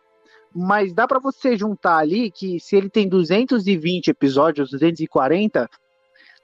Mas 0.54 0.92
dá 0.92 1.06
pra 1.06 1.18
você 1.18 1.56
juntar 1.56 1.96
ali 1.96 2.30
que 2.30 2.60
se 2.60 2.76
ele 2.76 2.90
tem 2.90 3.08
220 3.08 4.08
episódios, 4.08 4.70
240, 4.70 5.68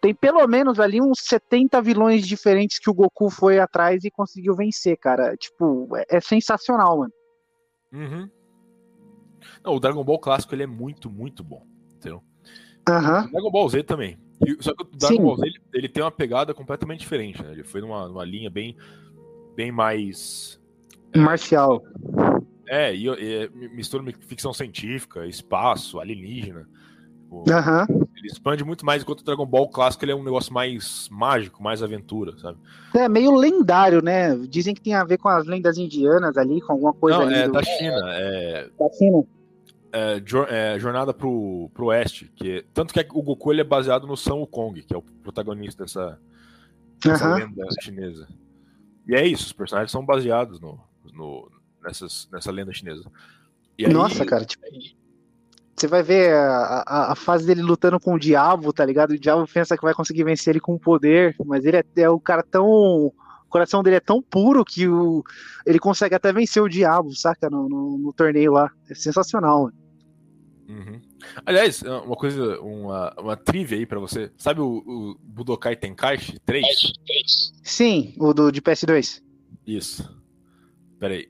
tem 0.00 0.14
pelo 0.14 0.46
menos 0.46 0.80
ali 0.80 1.00
uns 1.00 1.20
70 1.20 1.80
vilões 1.82 2.26
diferentes 2.26 2.78
que 2.78 2.90
o 2.90 2.94
Goku 2.94 3.30
foi 3.30 3.58
atrás 3.58 4.04
e 4.04 4.10
conseguiu 4.10 4.54
vencer, 4.56 4.96
cara. 4.96 5.36
Tipo, 5.36 5.88
é, 5.96 6.16
é 6.16 6.20
sensacional, 6.20 6.98
mano. 6.98 7.12
Uhum. 7.92 8.30
Não, 9.62 9.74
o 9.74 9.80
Dragon 9.80 10.02
Ball 10.02 10.18
clássico 10.18 10.54
ele 10.54 10.62
é 10.62 10.66
muito, 10.66 11.10
muito 11.10 11.44
bom. 11.44 11.66
Entendeu? 11.94 12.22
Aham. 12.88 13.26
O 13.26 13.30
Dragon 13.30 13.50
Ball 13.50 13.68
Z 13.68 13.82
também. 13.82 14.18
E- 14.46 14.56
Só 14.60 14.74
que 14.74 14.82
o 14.82 14.86
Dragon. 14.96 15.22
Ball 15.22 15.36
Z 15.36 15.46
ele, 15.46 15.60
ele 15.74 15.88
tem 15.88 16.02
uma 16.02 16.10
pegada 16.10 16.52
completamente 16.54 17.00
diferente, 17.00 17.42
né? 17.42 17.52
Ele 17.52 17.64
foi 17.64 17.80
numa, 17.80 18.08
numa 18.08 18.24
linha 18.24 18.50
bem, 18.50 18.76
bem 19.56 19.70
mais. 19.72 20.60
Marcial. 21.14 21.82
É, 22.66 22.94
e, 22.94 23.06
e 23.06 23.50
mistura 23.74 24.04
ficção 24.20 24.52
científica, 24.52 25.26
espaço, 25.26 26.00
alienígena. 26.00 26.66
Tipo. 27.32 27.44
Ele 28.14 28.26
expande 28.26 28.62
muito 28.62 28.84
mais, 28.84 29.02
enquanto 29.02 29.20
o 29.20 29.24
Dragon 29.24 29.46
Ball 29.46 29.68
clássico 29.68 30.04
ele 30.04 30.12
é 30.12 30.14
um 30.14 30.22
negócio 30.22 30.52
mais 30.52 31.08
mágico, 31.10 31.62
mais 31.62 31.82
aventura, 31.82 32.36
sabe? 32.38 32.58
É 32.94 33.08
meio 33.08 33.34
lendário, 33.34 34.02
né? 34.02 34.36
Dizem 34.36 34.74
que 34.74 34.82
tem 34.82 34.94
a 34.94 35.02
ver 35.04 35.18
com 35.18 35.28
as 35.28 35.46
lendas 35.46 35.78
indianas 35.78 36.36
ali, 36.36 36.60
com 36.60 36.72
alguma 36.72 36.92
coisa 36.92 37.18
Não, 37.18 37.26
ali. 37.26 37.34
é 37.34 37.46
do... 37.46 37.52
da 37.52 37.62
China, 37.62 38.00
é, 38.12 38.68
da 38.78 38.88
China. 38.90 39.24
É, 39.92 40.22
jor- 40.24 40.48
é 40.50 40.78
Jornada 40.78 41.12
pro, 41.12 41.70
pro 41.74 41.86
Oeste, 41.86 42.30
que 42.34 42.64
tanto 42.72 42.92
que 42.94 43.00
é- 43.00 43.08
o 43.12 43.22
Goku 43.22 43.52
ele 43.52 43.60
é 43.60 43.64
baseado 43.64 44.06
no 44.06 44.16
Sun 44.16 44.36
Wukong, 44.40 44.82
que 44.82 44.94
é 44.94 44.96
o 44.96 45.02
protagonista 45.02 45.84
dessa, 45.84 46.18
dessa 47.04 47.24
Aham. 47.26 47.36
lenda 47.36 47.64
chinesa. 47.80 48.26
E 49.06 49.14
é 49.14 49.26
isso, 49.26 49.46
os 49.46 49.52
personagens 49.52 49.90
são 49.92 50.04
baseados 50.04 50.60
no, 50.60 50.78
no- 51.12 51.50
nessas, 51.82 52.28
nessa 52.32 52.50
lenda 52.50 52.72
chinesa. 52.72 53.04
Aí- 53.78 53.92
Nossa, 53.92 54.24
cara, 54.24 54.44
tipo. 54.44 54.64
Você 55.74 55.86
vai 55.88 56.02
ver 56.02 56.32
a, 56.34 56.84
a, 56.86 57.12
a 57.12 57.14
fase 57.16 57.46
dele 57.46 57.62
lutando 57.62 57.98
com 57.98 58.14
o 58.14 58.18
diabo, 58.18 58.72
tá 58.72 58.84
ligado? 58.84 59.12
O 59.12 59.18
diabo 59.18 59.44
pensa 59.52 59.76
que 59.76 59.82
vai 59.82 59.94
conseguir 59.94 60.22
vencer 60.22 60.52
ele 60.52 60.60
com 60.60 60.74
o 60.74 60.78
poder, 60.78 61.34
mas 61.44 61.64
ele 61.64 61.78
é, 61.78 61.84
é 61.96 62.08
o 62.10 62.20
cara 62.20 62.42
tão. 62.42 62.66
O 62.66 63.12
coração 63.48 63.82
dele 63.82 63.96
é 63.96 64.00
tão 64.00 64.22
puro 64.22 64.64
que 64.64 64.86
o, 64.86 65.22
ele 65.66 65.78
consegue 65.78 66.14
até 66.14 66.32
vencer 66.32 66.62
o 66.62 66.68
diabo, 66.68 67.14
saca? 67.14 67.50
No, 67.50 67.68
no, 67.68 67.98
no 67.98 68.12
torneio 68.12 68.52
lá. 68.52 68.70
É 68.88 68.94
sensacional, 68.94 69.64
mano. 69.64 69.74
Uhum. 70.68 71.00
Aliás, 71.44 71.82
uma 71.82 72.16
coisa, 72.16 72.60
uma, 72.60 73.12
uma 73.18 73.36
trivia 73.36 73.76
aí 73.78 73.86
pra 73.86 73.98
você. 74.00 74.30
Sabe 74.36 74.60
o, 74.60 74.66
o 74.86 75.16
Budokai 75.20 75.76
Tenkaichi 75.76 76.38
3? 76.40 76.64
Sim, 77.62 78.14
o 78.18 78.32
do, 78.32 78.50
de 78.50 78.62
PS2. 78.62 79.22
Isso. 79.66 80.08
Peraí. 80.98 81.28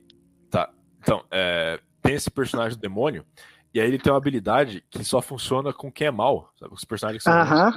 Tá. 0.49 0.71
Então, 0.99 1.23
é, 1.31 1.79
tem 2.01 2.15
esse 2.15 2.29
personagem 2.31 2.77
do 2.77 2.81
demônio, 2.81 3.25
e 3.73 3.79
aí 3.79 3.87
ele 3.87 3.97
tem 3.99 4.11
uma 4.11 4.17
habilidade 4.17 4.83
que 4.89 5.03
só 5.03 5.21
funciona 5.21 5.73
com 5.73 5.91
quem 5.91 6.07
é 6.07 6.11
mal. 6.11 6.51
Sabe? 6.59 6.73
Os 6.73 6.85
personagens 6.85 7.23
que 7.23 7.29
são 7.29 7.39
Aham. 7.39 7.73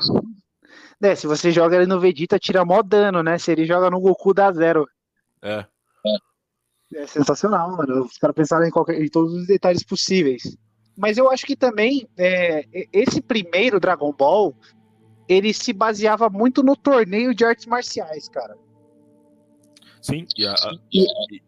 É, 1.02 1.14
se 1.14 1.26
você 1.26 1.50
joga 1.50 1.76
ele 1.76 1.86
no 1.86 2.00
Vegeta, 2.00 2.38
tira 2.38 2.64
mó 2.64 2.82
dano, 2.82 3.22
né? 3.22 3.38
Se 3.38 3.50
ele 3.52 3.66
joga 3.66 3.90
no 3.90 4.00
Goku, 4.00 4.32
dá 4.32 4.50
zero. 4.52 4.86
É. 5.42 5.66
É 6.94 7.06
sensacional, 7.06 7.76
mano. 7.76 8.04
Os 8.04 8.16
caras 8.16 8.36
pensaram 8.36 8.64
em, 8.64 8.70
qualquer- 8.70 9.00
em 9.02 9.08
todos 9.08 9.32
os 9.34 9.46
detalhes 9.46 9.82
possíveis. 9.82 10.56
Mas 10.96 11.18
eu 11.18 11.30
acho 11.30 11.44
que 11.46 11.54
também 11.54 12.08
é, 12.16 12.64
esse 12.92 13.20
primeiro 13.20 13.78
Dragon 13.78 14.12
Ball 14.12 14.54
ele 15.28 15.52
se 15.52 15.72
baseava 15.72 16.30
muito 16.30 16.62
no 16.62 16.76
torneio 16.76 17.34
de 17.34 17.44
artes 17.44 17.66
marciais, 17.66 18.28
cara. 18.28 18.56
Sim, 20.00 20.26
e, 20.36 20.46
a, 20.46 20.54
E- 20.92 21.04
e- 21.32 21.42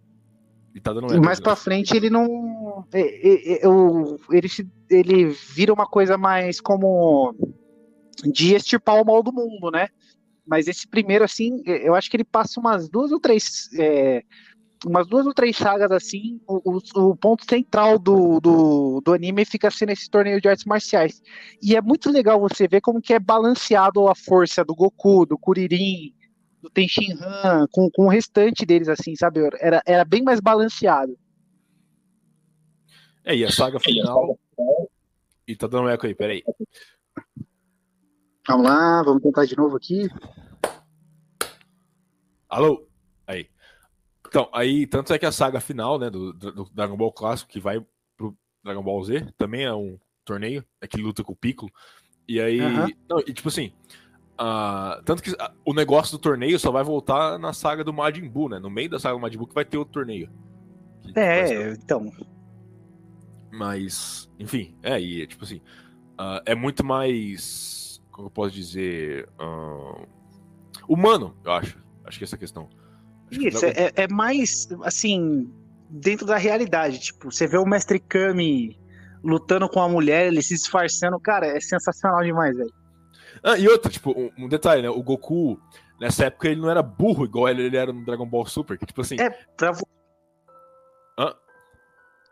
e 0.74 0.80
tá 0.80 0.92
dando 0.92 1.22
mais 1.22 1.38
pra 1.40 1.55
frente 1.57 1.96
ele 1.96 2.11
não. 2.11 2.84
o- 3.64 4.18
ele, 4.30 4.49
se- 4.49 4.68
ele 4.90 5.28
vira 5.28 5.72
uma 5.72 5.86
coisa 5.86 6.18
mais 6.18 6.61
como 6.61 7.34
de 8.24 8.55
extirpar 8.55 9.01
o 9.01 9.05
mal 9.05 9.22
do 9.22 9.32
mundo, 9.32 9.70
né? 9.70 9.88
Mas 10.44 10.66
esse 10.66 10.88
primeiro, 10.88 11.24
assim, 11.24 11.62
eu 11.64 11.94
acho 11.94 12.11
que 12.11 12.16
ele 12.16 12.24
passa 12.24 12.59
umas 12.59 12.88
duas 12.88 13.12
ou 13.12 13.20
três. 13.20 13.68
é, 13.78 14.22
umas 14.87 15.07
duas 15.07 15.26
ou 15.26 15.35
três 15.35 15.57
sagas 15.57 15.91
assim, 15.91 16.41
o, 16.47 16.76
o- 16.76 17.11
o 17.11 17.16
ponto 17.16 17.45
central 17.49 17.99
do, 17.99 18.41
do, 18.41 19.01
do 19.05 19.12
anime 19.12 19.45
fica 19.45 19.70
sendo 19.70 19.91
esse 19.91 20.09
torneio 20.09 20.41
de 20.41 20.49
artes 20.49 20.64
marciais. 20.64 21.20
E 21.62 21.74
é 21.76 21.81
muito 21.83 22.11
legal 22.11 22.39
você 22.41 22.68
ver 22.68 22.81
como 22.81 23.01
que 23.01 23.12
é 23.12 23.18
balanceado 23.18 24.07
a 24.09 24.14
força 24.14 24.64
do 24.64 24.74
Goku, 24.74 25.26
do 25.26 25.37
Kuririn, 25.39 26.14
do 26.62 26.70
Tenshinhan, 26.70 27.66
com, 27.72 27.91
com 27.91 28.07
o 28.07 28.09
restante 28.09 28.64
deles, 28.66 28.89
assim, 28.89 29.14
sabe? 29.16 29.41
Era, 29.61 29.83
era 29.87 30.05
bem 30.05 30.22
mais 30.22 30.41
balanceado. 30.41 31.18
É, 33.24 33.35
e 33.37 33.45
a 33.45 33.51
saga 33.51 33.79
final. 33.79 34.39
E 35.47 35.57
tá 35.57 35.66
dando 35.66 35.89
eco 35.89 36.07
aí, 36.07 36.14
peraí. 36.14 36.43
Vamos 38.47 38.66
lá, 38.66 39.03
vamos 39.03 39.22
tentar 39.22 39.45
de 39.45 39.57
novo 39.57 39.76
aqui. 39.76 40.09
Alô? 42.49 42.87
Aí. 43.26 43.49
Então, 44.29 44.49
aí, 44.53 44.87
tanto 44.87 45.12
é 45.12 45.18
que 45.18 45.24
a 45.26 45.33
saga 45.33 45.59
final, 45.61 45.99
né, 45.99 46.11
do, 46.11 46.33
do- 46.33 46.70
Dragon 46.72 46.97
Ball 46.97 47.11
clássico, 47.12 47.51
que 47.51 47.59
vai 47.59 47.85
pro 48.16 48.37
Dragon 48.62 48.83
Ball 48.83 49.03
Z, 49.03 49.33
também 49.39 49.64
é 49.64 49.72
um 49.74 49.99
torneio, 50.24 50.64
é 50.81 50.87
que 50.87 51.01
luta 51.01 51.24
com 51.24 51.33
o 51.33 51.37
Piccolo. 51.37 51.72
E 52.29 52.39
aí. 52.41 52.61
Aham. 52.61 52.89
Não, 53.09 53.20
e 53.20 53.33
tipo 53.33 53.49
assim. 53.49 53.72
ah, 54.37 55.01
tanto 55.05 55.22
que 55.22 55.35
ah, 55.39 55.51
o 55.64 55.72
negócio 55.72 56.16
do 56.16 56.20
torneio 56.20 56.59
só 56.59 56.70
vai 56.70 56.85
voltar 56.85 57.39
na 57.39 57.53
saga 57.55 57.83
do 57.83 57.93
Majin 57.93 58.29
Buu, 58.29 58.51
né? 58.51 58.59
No 58.59 58.68
meio 58.68 58.91
da 58.91 58.99
saga 58.99 59.14
do 59.16 59.20
Majin 59.20 59.39
Buu 59.39 59.47
que 59.49 59.55
vai 59.55 59.64
ter 59.64 59.79
outro 59.79 59.95
torneio. 59.95 60.31
É, 61.14 61.70
então. 61.72 62.12
Mas, 63.51 64.29
enfim, 64.39 64.76
é, 64.83 65.01
e 65.01 65.26
tipo 65.26 65.45
assim, 65.45 65.62
ah, 66.18 66.43
é 66.45 66.55
muito 66.55 66.85
mais. 66.85 68.03
Como 68.11 68.26
eu 68.26 68.31
posso 68.31 68.55
dizer? 68.55 69.29
humano, 70.89 71.35
eu 71.45 71.53
acho. 71.53 71.83
Acho 72.05 72.18
que 72.18 72.24
essa 72.24 72.37
é 72.37 72.39
questão. 72.39 72.68
Isso, 73.31 73.64
é, 73.66 73.93
é 73.95 74.09
mais, 74.09 74.66
assim, 74.85 75.51
dentro 75.91 76.26
da 76.26 76.37
realidade. 76.37 76.99
Tipo, 76.99 77.31
você 77.31 77.47
vê 77.47 77.59
o 77.59 77.66
Mestre 77.66 77.99
Kami 77.99 78.79
lutando 79.22 79.68
com 79.68 79.81
a 79.81 79.89
mulher, 79.89 80.26
ele 80.26 80.43
se 80.43 80.55
disfarçando. 80.55 81.18
Cara, 81.20 81.47
é 81.47 81.61
sensacional 81.61 82.22
demais, 82.22 82.57
velho. 82.57 82.72
Ah, 83.43 83.59
e 83.59 83.68
outra, 83.68 83.91
tipo, 83.91 84.11
um, 84.11 84.31
um 84.45 84.49
detalhe, 84.49 84.83
né? 84.83 84.91
O 84.91 85.03
Goku, 85.03 85.61
nessa 86.01 86.26
época, 86.26 86.49
ele 86.49 86.61
não 86.61 86.70
era 86.70 86.83
burro 86.83 87.24
igual 87.24 87.49
ele, 87.49 87.62
ele 87.64 87.76
era 87.76 87.93
no 87.93 88.05
Dragon 88.05 88.26
Ball 88.26 88.47
Super, 88.47 88.79
que 88.79 88.87
tipo 88.87 89.01
assim. 89.01 89.16
É, 89.20 89.31
pra, 89.57 89.72
vo- 89.72 89.87
Hã? 91.18 91.35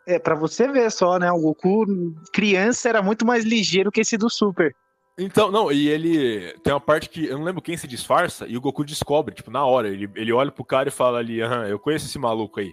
é, 0.07 0.19
pra 0.19 0.35
você 0.35 0.67
ver 0.67 0.91
só, 0.91 1.19
né? 1.19 1.31
O 1.31 1.39
Goku, 1.39 1.85
criança, 2.33 2.89
era 2.89 3.01
muito 3.01 3.25
mais 3.25 3.45
ligeiro 3.45 3.91
que 3.91 4.01
esse 4.01 4.17
do 4.17 4.29
Super. 4.29 4.75
Então, 5.17 5.51
não, 5.51 5.71
e 5.71 5.89
ele. 5.89 6.53
Tem 6.59 6.71
uma 6.71 6.79
parte 6.79 7.09
que 7.09 7.25
eu 7.25 7.37
não 7.37 7.45
lembro 7.45 7.61
quem 7.61 7.75
se 7.75 7.87
disfarça, 7.87 8.45
e 8.47 8.55
o 8.55 8.61
Goku 8.61 8.85
descobre, 8.85 9.33
tipo, 9.33 9.49
na 9.49 9.65
hora. 9.65 9.87
Ele, 9.87 10.09
ele 10.15 10.31
olha 10.31 10.51
pro 10.51 10.63
cara 10.63 10.89
e 10.89 10.91
fala 10.91 11.17
ali, 11.17 11.41
aham, 11.41 11.65
eu 11.67 11.79
conheço 11.79 12.05
esse 12.05 12.19
maluco 12.19 12.59
aí. 12.59 12.71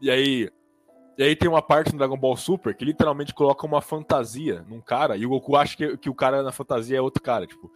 E 0.00 0.10
aí. 0.10 0.50
E 1.16 1.22
aí 1.22 1.34
tem 1.34 1.48
uma 1.48 1.62
parte 1.62 1.90
no 1.90 1.98
Dragon 1.98 2.16
Ball 2.16 2.36
Super 2.36 2.72
que 2.76 2.84
literalmente 2.84 3.34
coloca 3.34 3.66
uma 3.66 3.82
fantasia 3.82 4.64
num 4.68 4.80
cara 4.80 5.16
e 5.16 5.26
o 5.26 5.30
Goku 5.30 5.56
acha 5.56 5.76
que, 5.76 5.96
que 5.96 6.08
o 6.08 6.14
cara 6.14 6.44
na 6.44 6.52
fantasia 6.52 6.98
é 6.98 7.00
outro 7.00 7.20
cara, 7.22 7.46
tipo. 7.46 7.72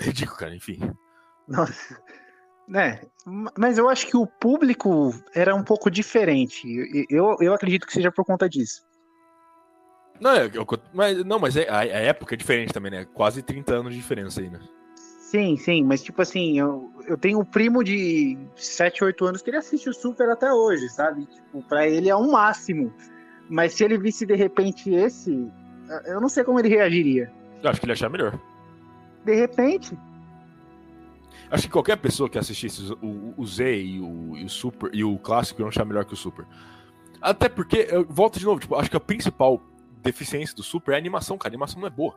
É 0.00 0.04
ridículo, 0.04 0.38
cara, 0.38 0.56
enfim. 0.56 0.78
Nossa. 1.46 2.00
É, 2.74 3.00
mas 3.56 3.78
eu 3.78 3.88
acho 3.88 4.06
que 4.06 4.16
o 4.16 4.26
público 4.26 5.14
era 5.34 5.54
um 5.54 5.62
pouco 5.62 5.90
diferente. 5.90 6.66
Eu, 7.08 7.36
eu 7.40 7.54
acredito 7.54 7.86
que 7.86 7.92
seja 7.92 8.12
por 8.12 8.24
conta 8.24 8.48
disso. 8.48 8.87
Não, 10.20 10.30
é, 10.32 10.50
eu, 10.52 10.66
mas, 10.92 11.24
não, 11.24 11.38
mas 11.38 11.56
é, 11.56 11.68
a, 11.68 11.78
a, 11.78 11.84
época 11.84 12.34
é 12.34 12.38
diferente 12.38 12.72
também, 12.72 12.90
né? 12.90 13.06
Quase 13.14 13.42
30 13.42 13.74
anos 13.74 13.92
de 13.92 14.00
diferença 14.00 14.40
aí, 14.40 14.48
né? 14.48 14.60
Sim, 14.96 15.56
sim, 15.56 15.84
mas 15.84 16.02
tipo 16.02 16.22
assim, 16.22 16.58
eu, 16.58 16.90
eu 17.06 17.16
tenho 17.18 17.38
um 17.38 17.44
primo 17.44 17.84
de 17.84 18.38
7, 18.56 19.04
8 19.04 19.26
anos 19.26 19.42
que 19.42 19.50
ele 19.50 19.58
assiste 19.58 19.88
o 19.88 19.92
Super 19.92 20.30
até 20.30 20.52
hoje, 20.52 20.88
sabe? 20.88 21.26
Tipo, 21.26 21.62
pra 21.62 21.86
ele 21.86 22.08
é 22.08 22.16
um 22.16 22.30
máximo. 22.30 22.92
Mas 23.48 23.74
se 23.74 23.84
ele 23.84 23.98
visse 23.98 24.24
de 24.24 24.34
repente 24.34 24.92
esse, 24.92 25.50
eu 26.06 26.20
não 26.20 26.28
sei 26.28 26.44
como 26.44 26.58
ele 26.58 26.68
reagiria. 26.68 27.30
Eu 27.62 27.70
acho 27.70 27.80
que 27.80 27.86
ele 27.86 27.92
ia 27.92 27.94
achar 27.94 28.08
melhor. 28.08 28.38
De 29.24 29.34
repente, 29.34 29.96
Acho 31.50 31.62
que 31.64 31.72
qualquer 31.72 31.96
pessoa 31.96 32.28
que 32.28 32.38
assistisse 32.38 32.92
o, 33.00 33.34
o 33.36 33.46
Z 33.46 33.80
e 33.80 34.00
o, 34.00 34.36
e 34.36 34.44
o 34.44 34.48
Super 34.48 34.90
e 34.92 35.02
o 35.02 35.18
clássico 35.18 35.62
iam 35.62 35.68
achar 35.68 35.84
melhor 35.84 36.04
que 36.04 36.12
o 36.12 36.16
Super. 36.16 36.44
Até 37.20 37.48
porque, 37.48 37.88
eu 37.90 38.04
volto 38.04 38.38
de 38.38 38.44
novo, 38.44 38.60
tipo, 38.60 38.74
acho 38.76 38.90
que 38.90 38.96
a 38.96 39.00
principal 39.00 39.60
deficiência 40.02 40.54
do 40.54 40.62
Super 40.62 40.92
é 40.92 40.94
a 40.96 40.98
animação, 40.98 41.36
cara. 41.38 41.50
A 41.50 41.54
animação 41.54 41.80
não 41.80 41.86
é 41.86 41.90
boa. 41.90 42.14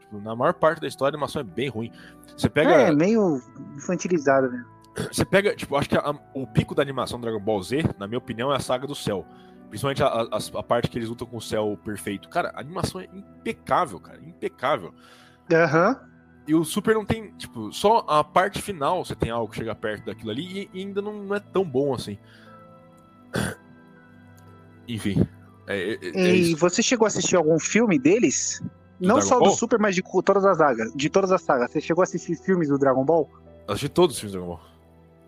Tipo, 0.00 0.20
na 0.20 0.34
maior 0.34 0.54
parte 0.54 0.80
da 0.80 0.86
história, 0.86 1.14
a 1.14 1.16
animação 1.16 1.40
é 1.40 1.44
bem 1.44 1.68
ruim. 1.68 1.92
Você 2.36 2.48
pega. 2.48 2.70
É, 2.70 2.92
meio 2.92 3.42
infantilizado, 3.76 4.50
né? 4.50 4.64
Você 5.12 5.24
pega, 5.24 5.54
tipo, 5.54 5.76
acho 5.76 5.88
que 5.88 5.96
a, 5.96 6.14
o 6.32 6.46
pico 6.46 6.74
da 6.74 6.82
animação 6.82 7.20
Dragon 7.20 7.40
Ball 7.40 7.62
Z, 7.62 7.82
na 7.98 8.06
minha 8.06 8.18
opinião, 8.18 8.52
é 8.52 8.56
a 8.56 8.60
saga 8.60 8.86
do 8.86 8.94
céu. 8.94 9.26
Principalmente 9.68 10.02
a, 10.02 10.06
a, 10.06 10.38
a, 10.58 10.62
parte 10.62 10.88
que 10.88 10.96
eles 10.98 11.08
lutam 11.08 11.26
com 11.26 11.36
o 11.36 11.42
céu 11.42 11.78
perfeito. 11.84 12.28
Cara, 12.28 12.50
a 12.54 12.60
animação 12.60 13.00
é 13.00 13.08
impecável, 13.12 14.00
cara. 14.00 14.18
Impecável. 14.22 14.94
Aham. 15.52 15.88
Uhum. 15.88 16.16
E 16.46 16.54
o 16.54 16.64
Super 16.64 16.94
não 16.94 17.04
tem, 17.04 17.32
tipo, 17.32 17.72
só 17.72 18.04
a 18.06 18.22
parte 18.22 18.62
final 18.62 19.04
você 19.04 19.16
tem 19.16 19.30
algo 19.30 19.50
que 19.50 19.58
chega 19.58 19.74
perto 19.74 20.06
daquilo 20.06 20.30
ali 20.30 20.70
e, 20.72 20.80
ainda 20.80 21.02
não, 21.02 21.24
não 21.24 21.34
é 21.34 21.40
tão 21.40 21.64
bom 21.64 21.92
assim. 21.92 22.16
Enfim. 24.86 25.26
É, 25.66 25.94
é, 25.94 25.98
é 26.14 26.36
e 26.36 26.54
você 26.54 26.82
chegou 26.82 27.04
a 27.04 27.08
assistir 27.08 27.36
algum 27.36 27.58
filme 27.58 27.98
deles? 27.98 28.62
Do 29.00 29.08
não 29.08 29.16
Dragon 29.16 29.28
só 29.28 29.38
Ball? 29.38 29.50
do 29.50 29.56
Super, 29.56 29.78
mas 29.78 29.94
de 29.94 30.02
todas 30.02 30.44
as 30.44 30.56
sagas. 30.56 30.92
De 30.94 31.10
todas 31.10 31.32
as 31.32 31.42
sagas. 31.42 31.70
Você 31.70 31.80
chegou 31.80 32.02
a 32.02 32.04
assistir 32.04 32.36
filmes 32.36 32.68
do 32.68 32.78
Dragon 32.78 33.04
Ball? 33.04 33.28
Assisti 33.66 33.88
todos 33.88 34.16
os 34.16 34.20
filmes 34.20 34.32
do 34.32 34.38
Dragon 34.38 34.56
Ball. 34.56 34.76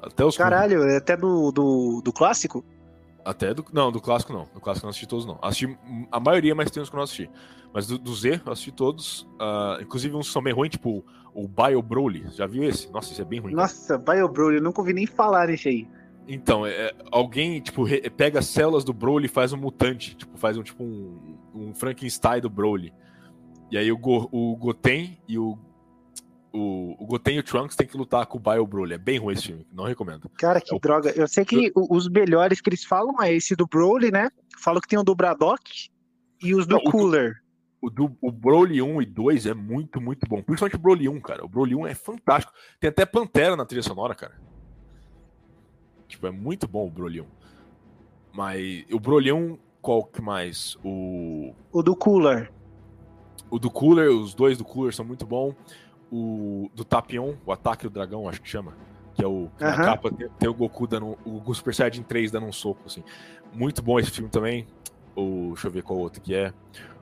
Até 0.00 0.24
os 0.24 0.36
Caralho, 0.36 0.84
é 0.84 0.96
até 0.96 1.16
do, 1.16 1.50
do, 1.50 2.00
do 2.02 2.12
clássico? 2.12 2.64
Até 3.24 3.52
do. 3.52 3.64
Não, 3.72 3.90
do 3.90 4.00
clássico 4.00 4.32
não. 4.32 4.48
Do 4.54 4.60
clássico 4.60 4.86
não 4.86 4.90
assisti 4.90 5.06
todos, 5.06 5.26
não. 5.26 5.38
Assisti 5.42 5.76
a 6.10 6.20
maioria, 6.20 6.54
mas 6.54 6.70
tem 6.70 6.82
uns 6.82 6.88
que 6.88 6.94
eu 6.94 6.98
não 6.98 7.04
assisti. 7.04 7.30
Mas 7.74 7.86
do, 7.86 7.98
do 7.98 8.14
Z, 8.14 8.40
eu 8.46 8.52
assisti 8.52 8.72
todos. 8.72 9.22
Uh, 9.34 9.82
inclusive 9.82 10.16
uns 10.16 10.32
são 10.32 10.42
bem 10.42 10.54
ruins, 10.54 10.70
tipo 10.70 11.04
o 11.34 11.46
Bio 11.46 11.82
Broly. 11.82 12.26
Já 12.32 12.46
viu 12.46 12.64
esse? 12.64 12.90
Nossa, 12.90 13.12
esse 13.12 13.20
é 13.20 13.24
bem 13.24 13.40
ruim. 13.40 13.54
Nossa, 13.54 13.98
Bio 13.98 14.28
Broly, 14.28 14.56
eu 14.56 14.62
nunca 14.62 14.80
ouvi 14.80 14.92
nem 14.92 15.06
falar 15.06 15.48
nesse 15.48 15.68
aí. 15.68 15.88
Então, 16.28 16.66
é, 16.66 16.94
alguém, 17.10 17.58
tipo, 17.58 17.82
re, 17.82 18.08
pega 18.10 18.38
as 18.38 18.46
células 18.46 18.84
do 18.84 18.92
Broly 18.92 19.24
e 19.24 19.28
faz 19.28 19.52
um 19.52 19.56
mutante. 19.56 20.14
Tipo, 20.14 20.36
faz 20.36 20.58
um 20.58 20.62
tipo 20.62 20.84
um, 20.84 21.38
um 21.54 21.74
Frankenstein 21.74 22.42
do 22.42 22.50
Broly. 22.50 22.92
E 23.70 23.78
aí 23.78 23.90
o, 23.90 23.96
Go, 23.96 24.28
o 24.30 24.54
Goten 24.56 25.18
e 25.26 25.38
o 25.38 25.58
o, 26.52 26.96
o 26.98 27.06
Goten 27.06 27.36
e 27.36 27.38
o 27.40 27.42
Trunks 27.42 27.76
tem 27.76 27.86
que 27.86 27.96
lutar 27.96 28.26
com 28.26 28.38
o 28.38 28.40
Bio 28.40 28.66
Broly. 28.66 28.94
É 28.94 28.98
bem 28.98 29.18
ruim 29.18 29.34
esse 29.34 29.48
filme, 29.48 29.66
não 29.72 29.84
recomendo. 29.84 30.28
Cara, 30.30 30.60
que 30.60 30.74
é 30.74 30.78
droga. 30.78 31.10
Eu 31.10 31.28
sei 31.28 31.44
que 31.44 31.66
eu... 31.66 31.86
os 31.90 32.08
melhores 32.08 32.60
que 32.60 32.68
eles 32.68 32.84
falam 32.84 33.22
é 33.22 33.32
esse 33.32 33.54
do 33.54 33.66
Broly, 33.66 34.10
né? 34.10 34.30
Falam 34.58 34.80
que 34.80 34.88
tem 34.88 34.98
o 34.98 35.02
do 35.02 35.14
Braddock 35.14 35.90
e 36.42 36.54
os 36.54 36.66
do 36.66 36.76
não, 36.76 36.84
Cooler. 36.84 37.42
O, 37.80 37.90
do, 37.90 38.16
o 38.20 38.32
Broly 38.32 38.82
1 38.82 39.02
e 39.02 39.06
2 39.06 39.46
é 39.46 39.54
muito, 39.54 40.00
muito 40.00 40.26
bom. 40.26 40.42
Principalmente 40.42 40.76
o 40.76 40.80
Broly 40.80 41.08
1, 41.08 41.20
cara. 41.20 41.44
O 41.44 41.48
Broly 41.48 41.74
1 41.74 41.86
é 41.86 41.94
fantástico. 41.94 42.52
Tem 42.80 42.90
até 42.90 43.06
Pantera 43.06 43.54
na 43.54 43.64
trilha 43.64 43.82
sonora, 43.82 44.14
cara. 44.14 44.34
Tipo, 46.18 46.26
é 46.26 46.30
muito 46.30 46.66
bom 46.66 46.86
o 46.86 46.90
Broly 46.90 47.20
1. 47.20 47.26
Mas 48.32 48.84
o 48.92 48.98
Broly 48.98 49.32
1, 49.32 49.58
qual 49.80 50.04
que 50.04 50.20
mais? 50.20 50.76
O. 50.84 51.54
O 51.72 51.82
do 51.82 51.94
Cooler. 51.94 52.52
O 53.50 53.58
do 53.58 53.70
Cooler, 53.70 54.10
os 54.10 54.34
dois 54.34 54.58
do 54.58 54.64
Cooler 54.64 54.92
são 54.94 55.04
muito 55.04 55.24
bons 55.24 55.54
o 56.10 56.70
do 56.74 56.84
Tapion, 56.84 57.34
o 57.44 57.52
Ataque 57.52 57.84
do 57.84 57.90
Dragão, 57.90 58.28
acho 58.28 58.40
que 58.40 58.48
chama. 58.48 58.74
Que 59.14 59.24
é 59.24 59.26
o. 59.26 59.50
Na 59.58 59.76
capa 59.76 60.10
tem, 60.10 60.28
tem, 60.38 60.48
o 60.48 60.54
Goku 60.54 60.86
dando. 60.86 61.18
O 61.24 61.54
Super 61.54 61.74
Saiyajin 61.74 62.02
3 62.02 62.30
dando 62.30 62.46
um 62.46 62.52
soco, 62.52 62.82
assim. 62.86 63.02
Muito 63.52 63.82
bom 63.82 63.98
esse 63.98 64.10
filme 64.10 64.30
também. 64.30 64.66
O, 65.16 65.52
deixa 65.52 65.66
eu 65.66 65.72
ver 65.72 65.82
qual 65.82 65.98
outro 65.98 66.20
que 66.20 66.34
é. 66.34 66.52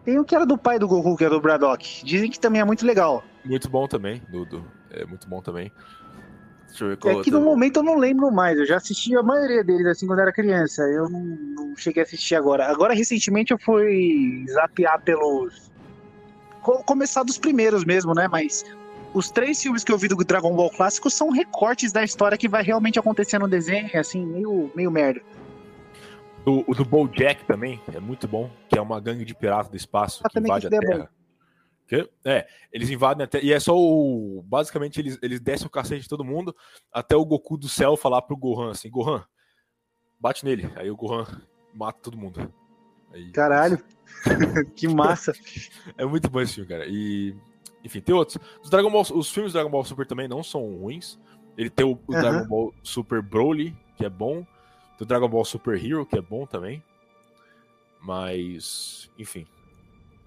Tem 0.05 0.19
o 0.19 0.25
que 0.25 0.35
era 0.35 0.47
do 0.47 0.57
pai 0.57 0.79
do 0.79 0.89
Goku, 0.89 1.17
que 1.17 1.25
é 1.25 1.29
do 1.29 1.41
Braddock. 1.41 2.05
Dizem 2.05 2.31
que 2.31 2.39
também 2.39 2.61
é 2.61 2.65
muito 2.65 2.87
legal. 2.87 3.23
Muito 3.45 3.69
bom 3.69 3.87
também. 3.87 4.23
Do 4.31 4.65
é 4.91 5.05
muito 5.05 5.29
bom 5.29 5.43
também. 5.43 5.71
Deixa 5.71 5.75
eu 5.75 5.75
ver 5.75 6.65
qual 6.65 6.66
é 6.85 7.23
que 7.23 7.31
no 7.31 7.41
momento 7.41 7.79
eu 7.79 7.83
não 7.83 7.99
lembro 7.99 8.31
mais. 8.31 8.59
Eu 8.59 8.67
já 8.67 8.77
assisti 8.77 9.17
a 9.17 9.23
maioria 9.23 9.65
deles 9.65 9.87
assim 9.87 10.07
quando 10.07 10.21
era 10.21 10.33
criança. 10.33 10.83
Eu 10.83 11.09
não, 11.09 11.21
não 11.21 11.77
cheguei 11.77 12.03
a 12.03 12.07
assistir 12.07 12.35
agora. 12.35 12.67
Agora, 12.67 12.95
recentemente, 12.95 13.53
eu 13.53 13.59
fui 13.59 14.45
zapear 14.51 15.01
pelos. 15.03 15.71
Começar 16.85 17.23
dos 17.23 17.39
primeiros 17.39 17.85
mesmo, 17.85 18.13
né? 18.13 18.27
Mas 18.29 18.65
os 19.15 19.31
três 19.31 19.63
filmes 19.63 19.85
que 19.85 19.93
eu 19.93 19.97
vi 19.97 20.09
do 20.09 20.17
Dragon 20.17 20.55
Ball 20.55 20.71
clássico 20.71 21.09
são 21.09 21.31
recortes 21.31 21.93
da 21.93 22.05
história 22.05 22.37
que 22.37 22.49
vai 22.49 22.63
realmente 22.63 22.99
acontecer 22.99 23.39
no 23.39 23.49
desenho, 23.49 23.89
assim, 23.99 24.27
meio, 24.27 24.71
meio 24.75 24.91
merda. 24.91 25.23
O, 26.45 26.65
o 26.67 26.75
do 26.75 26.85
Bojack 26.85 27.45
também 27.45 27.81
é 27.93 27.99
muito 27.99 28.29
bom, 28.29 28.51
que 28.69 28.79
é 28.79 28.81
uma 28.81 29.01
gangue 29.01 29.25
de 29.25 29.35
piratas 29.35 29.69
do 29.69 29.77
espaço 29.77 30.21
ah, 30.25 30.29
que 30.29 30.39
invade 30.39 30.67
a 30.67 30.71
Terra. 30.71 31.11
Que, 31.87 32.09
é, 32.25 32.49
eles 32.73 32.91
invadem 32.91 33.25
até. 33.25 33.41
E 33.43 33.53
é 33.53 33.61
só 33.61 33.77
o. 33.77 34.43
Basicamente, 34.45 35.01
eles, 35.01 35.19
eles 35.23 35.41
descem 35.41 35.67
o 35.67 35.71
cacete 35.71 36.03
de 36.03 36.09
todo 36.09 36.25
mundo 36.25 36.55
até 36.93 37.15
o 37.15 37.25
Goku 37.25 37.57
do 37.57 37.69
céu 37.69 37.97
falar 37.97 38.23
pro 38.23 38.37
Gohan 38.37 38.73
assim: 38.73 38.91
Gohan, 38.91 39.25
bate 40.19 40.45
nele. 40.45 40.71
Aí 40.75 40.91
o 40.91 40.97
Gohan 40.97 41.27
mata 41.73 42.01
todo 42.03 42.17
mundo. 42.17 42.53
Aí, 43.13 43.31
Caralho, 43.31 43.83
que 44.75 44.89
massa. 44.89 45.33
é 45.97 46.05
muito 46.05 46.29
bom 46.29 46.41
esse 46.41 46.55
filme, 46.55 46.69
cara. 46.69 46.87
E 46.89 47.37
enfim, 47.85 48.01
tem 48.01 48.15
outros. 48.15 48.37
Os, 48.61 48.69
Dragon 48.69 48.91
Ball, 48.91 49.07
os 49.15 49.31
filmes 49.31 49.53
do 49.53 49.55
Dragon 49.55 49.71
Ball 49.71 49.85
Super 49.85 50.07
também 50.07 50.27
não 50.27 50.43
são 50.43 50.77
ruins. 50.77 51.17
Ele 51.57 51.71
tem 51.71 51.87
o, 51.87 51.93
o 51.93 52.13
uhum. 52.13 52.21
Dragon 52.21 52.49
Ball 52.49 52.75
Super 52.83 53.23
Broly, 53.23 53.77
que 53.97 54.05
é 54.05 54.11
bom. 54.11 54.45
Tem 54.99 55.05
o 55.05 55.07
Dragon 55.07 55.29
Ball 55.29 55.45
Super 55.45 55.83
Hero, 55.83 56.05
que 56.05 56.19
é 56.19 56.21
bom 56.21 56.47
também. 56.47 56.83
Mas, 58.01 59.09
enfim. 59.17 59.47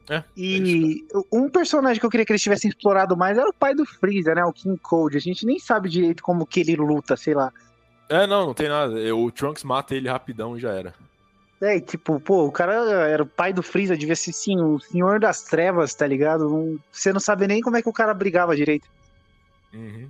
É, 0.10 0.24
e 0.36 1.06
é 1.14 1.18
um 1.32 1.48
personagem 1.48 2.00
que 2.00 2.06
eu 2.06 2.10
queria 2.10 2.26
que 2.26 2.32
eles 2.32 2.42
tivessem 2.42 2.70
explorado 2.70 3.16
mais 3.16 3.38
era 3.38 3.48
o 3.48 3.54
pai 3.54 3.76
do 3.76 3.86
Freeza, 3.86 4.34
né? 4.34 4.44
O 4.44 4.52
King 4.52 4.78
Cold. 4.80 5.16
A 5.16 5.20
gente 5.20 5.46
nem 5.46 5.60
sabe 5.60 5.88
direito 5.88 6.24
como 6.24 6.48
que 6.48 6.62
ele 6.62 6.76
luta, 6.76 7.16
sei 7.16 7.36
lá. 7.36 7.54
É, 8.10 8.26
não, 8.26 8.48
não 8.48 8.54
tem 8.56 8.68
nada. 8.68 8.96
O 9.16 9.32
Trunks 9.32 9.64
mata 9.64 9.94
ele 9.94 10.10
rapidão 10.10 10.58
e 10.58 10.60
já 10.60 10.74
era. 10.74 10.96
É, 11.62 11.80
tipo, 11.80 12.20
pô, 12.20 12.46
o 12.46 12.52
cara 12.52 12.74
era 13.08 13.22
o 13.22 13.28
pai 13.28 13.54
do 13.54 13.62
Freeza, 13.62 13.96
devia 13.96 14.16
ser 14.16 14.34
sim, 14.34 14.60
o 14.60 14.80
senhor 14.80 15.20
das 15.20 15.44
trevas, 15.44 15.94
tá 15.94 16.08
ligado? 16.08 16.50
Não, 16.50 16.80
você 16.92 17.14
não 17.14 17.20
sabe 17.20 17.46
nem 17.46 17.62
como 17.62 17.78
é 17.78 17.82
que 17.82 17.90
o 17.90 17.94
cara 17.94 18.14
brigava 18.14 18.56
direito. 18.56 18.90
Uhum. 19.74 20.10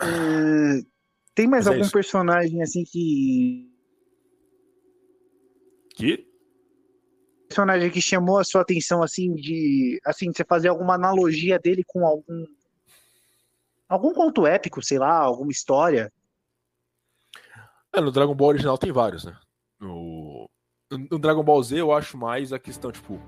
É, 0.00 0.82
tem 1.34 1.48
mais 1.48 1.66
Mas 1.66 1.74
é 1.74 1.76
algum 1.76 1.88
é 1.88 1.90
personagem 1.90 2.62
assim 2.62 2.84
que. 2.84 3.68
Que? 5.96 6.29
Personagem 7.50 7.90
que 7.90 8.00
chamou 8.00 8.38
a 8.38 8.44
sua 8.44 8.60
atenção 8.60 9.02
assim 9.02 9.34
de. 9.34 10.00
Assim, 10.06 10.32
você 10.32 10.44
fazer 10.44 10.68
alguma 10.68 10.94
analogia 10.94 11.58
dele 11.58 11.82
com 11.84 12.06
algum. 12.06 12.46
Algum 13.88 14.14
conto 14.14 14.46
épico, 14.46 14.80
sei 14.80 15.00
lá, 15.00 15.16
alguma 15.16 15.50
história. 15.50 16.12
É, 17.92 18.00
no 18.00 18.12
Dragon 18.12 18.36
Ball 18.36 18.50
original 18.50 18.78
tem 18.78 18.92
vários, 18.92 19.24
né? 19.24 19.36
No, 19.80 20.48
no 21.10 21.18
Dragon 21.18 21.42
Ball 21.42 21.60
Z 21.60 21.80
eu 21.80 21.92
acho 21.92 22.16
mais 22.16 22.52
a 22.52 22.58
questão, 22.60 22.92
tipo, 22.92 23.20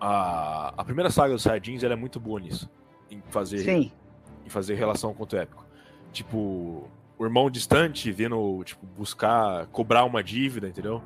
a, 0.00 0.72
a 0.76 0.84
primeira 0.84 1.10
saga 1.10 1.34
dos 1.34 1.42
Saiyajins 1.42 1.82
ela 1.82 1.94
é 1.94 1.96
muito 1.96 2.20
boa 2.20 2.38
nisso. 2.38 2.70
Em 3.10 3.20
fazer, 3.28 3.58
Sim. 3.58 3.90
em 4.46 4.48
fazer 4.48 4.74
relação 4.74 5.12
com 5.12 5.24
o 5.24 5.36
épico. 5.36 5.66
Tipo, 6.12 6.88
o 7.18 7.24
irmão 7.24 7.50
distante 7.50 8.12
vindo, 8.12 8.62
tipo, 8.62 8.86
buscar, 8.86 9.66
cobrar 9.66 10.04
uma 10.04 10.22
dívida, 10.22 10.68
entendeu? 10.68 11.02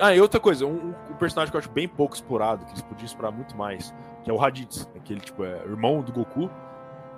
Ah, 0.00 0.14
e 0.14 0.20
outra 0.20 0.38
coisa, 0.38 0.64
um, 0.64 0.94
um, 1.10 1.14
personagem 1.18 1.50
que 1.50 1.56
eu 1.56 1.60
acho 1.60 1.70
bem 1.70 1.88
pouco 1.88 2.14
explorado, 2.14 2.64
que 2.64 2.70
eles 2.72 2.82
podiam 2.82 3.04
explorar 3.04 3.32
muito 3.32 3.56
mais, 3.56 3.92
que 4.22 4.30
é 4.30 4.32
o 4.32 4.36
Raditz, 4.36 4.88
aquele, 4.94 5.20
tipo, 5.20 5.44
é 5.44 5.56
irmão 5.64 6.02
do 6.02 6.12
Goku. 6.12 6.50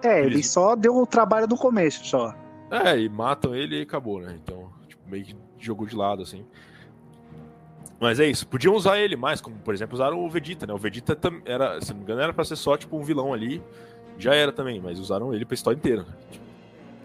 É, 0.03 0.25
ele 0.25 0.43
só 0.43 0.75
deu 0.75 0.97
o 0.97 1.07
trabalho 1.07 1.47
no 1.47 1.57
começo, 1.57 2.05
só. 2.07 2.35
É, 2.71 2.99
e 2.99 3.09
matam 3.09 3.55
ele 3.55 3.81
e 3.81 3.83
acabou, 3.83 4.21
né? 4.21 4.39
Então, 4.43 4.71
meio 5.07 5.25
que 5.25 5.37
jogou 5.59 5.87
de 5.87 5.95
lado, 5.95 6.23
assim. 6.23 6.47
Mas 8.01 8.19
é 8.19 8.27
isso. 8.27 8.47
Podiam 8.47 8.75
usar 8.75 8.99
ele 8.99 9.15
mais, 9.15 9.43
como 9.43 9.57
por 9.57 9.75
exemplo 9.75 9.95
usaram 9.95 10.25
o 10.25 10.31
Vegeta, 10.31 10.67
né? 10.67 10.73
O 10.73 10.79
Vegeta 10.79 11.19
era, 11.45 11.81
se 11.83 11.91
não 11.91 11.99
me 11.99 12.05
engano, 12.05 12.23
era 12.23 12.33
pra 12.33 12.45
ser 12.45 12.57
só 12.57 12.77
tipo 12.77 12.97
um 12.97 13.03
vilão 13.03 13.35
ali. 13.35 13.63
Já 14.17 14.35
era 14.35 14.51
também, 14.51 14.81
mas 14.81 14.99
usaram 14.99 15.35
ele 15.35 15.45
pra 15.45 15.55
história 15.55 15.77
inteira. 15.77 16.07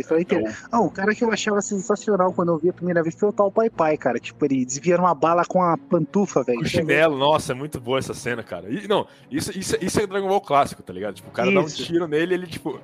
Foi 0.03 0.21
inteiro. 0.21 0.45
Ah, 0.71 0.81
o 0.81 0.89
cara 0.89 1.13
que 1.15 1.23
eu 1.23 1.31
achava 1.31 1.61
sensacional 1.61 2.33
quando 2.33 2.49
eu 2.49 2.57
vi 2.57 2.69
a 2.69 2.73
primeira 2.73 3.01
vez 3.01 3.15
foi 3.15 3.29
o 3.29 3.33
tal 3.33 3.51
Pai 3.51 3.69
Pai, 3.69 3.97
cara. 3.97 4.19
Tipo, 4.19 4.45
ele 4.45 4.65
desvia 4.65 4.97
uma 4.97 5.15
bala 5.15 5.45
com 5.45 5.61
a 5.61 5.77
pantufa, 5.77 6.43
velho. 6.43 6.59
O 6.59 6.65
chinelo, 6.65 7.17
nossa, 7.17 7.53
é 7.53 7.55
muito 7.55 7.79
boa 7.79 7.99
essa 7.99 8.13
cena, 8.13 8.43
cara. 8.43 8.69
E, 8.69 8.87
não, 8.87 9.07
isso, 9.31 9.57
isso, 9.57 9.77
isso 9.81 9.99
é 9.99 10.07
Dragon 10.07 10.27
Ball 10.27 10.41
clássico, 10.41 10.83
tá 10.83 10.93
ligado? 10.93 11.15
Tipo, 11.15 11.29
o 11.29 11.31
cara 11.31 11.49
isso. 11.49 11.55
dá 11.55 11.61
um 11.61 11.85
tiro 11.85 12.07
nele 12.07 12.33
ele, 12.33 12.47
tipo. 12.47 12.79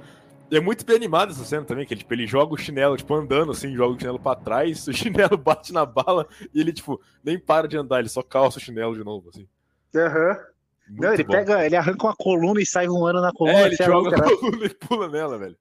É 0.50 0.60
muito 0.60 0.86
bem 0.86 0.98
animado 0.98 1.32
essa 1.32 1.46
cena 1.46 1.64
também, 1.64 1.86
que 1.86 1.94
ele, 1.94 2.02
tipo, 2.02 2.14
ele 2.14 2.28
joga 2.28 2.54
o 2.54 2.58
chinelo, 2.58 2.98
tipo, 2.98 3.14
andando 3.16 3.54
assim, 3.54 3.74
joga 3.74 3.96
o 3.96 3.98
chinelo 3.98 4.20
pra 4.20 4.36
trás, 4.36 4.86
o 4.88 4.94
chinelo 4.94 5.38
bate 5.38 5.72
na 5.72 5.86
bala 5.86 6.28
e 6.54 6.60
ele, 6.60 6.74
tipo, 6.74 7.00
nem 7.24 7.40
para 7.40 7.70
de 7.70 7.78
andar, 7.78 8.00
ele 8.00 8.10
só 8.10 8.22
calça 8.22 8.58
o 8.58 8.62
chinelo 8.62 8.94
de 8.94 9.04
novo, 9.04 9.30
assim. 9.30 9.48
Aham. 9.96 10.32
Uhum. 10.32 10.52
Não, 10.98 11.14
ele 11.14 11.24
bom. 11.24 11.32
pega, 11.32 11.66
ele 11.66 11.76
arranca 11.76 12.06
uma 12.06 12.16
coluna 12.16 12.62
e 12.62 12.66
sai 12.66 12.88
voando 12.88 13.22
na 13.22 13.32
coluna. 13.32 13.60
É, 13.60 13.66
ele 13.68 13.76
joga 13.78 14.16
a 14.16 14.22
coluna 14.22 14.66
e 14.66 14.70
pula 14.70 15.08
nela, 15.08 15.38
velho. 15.38 15.58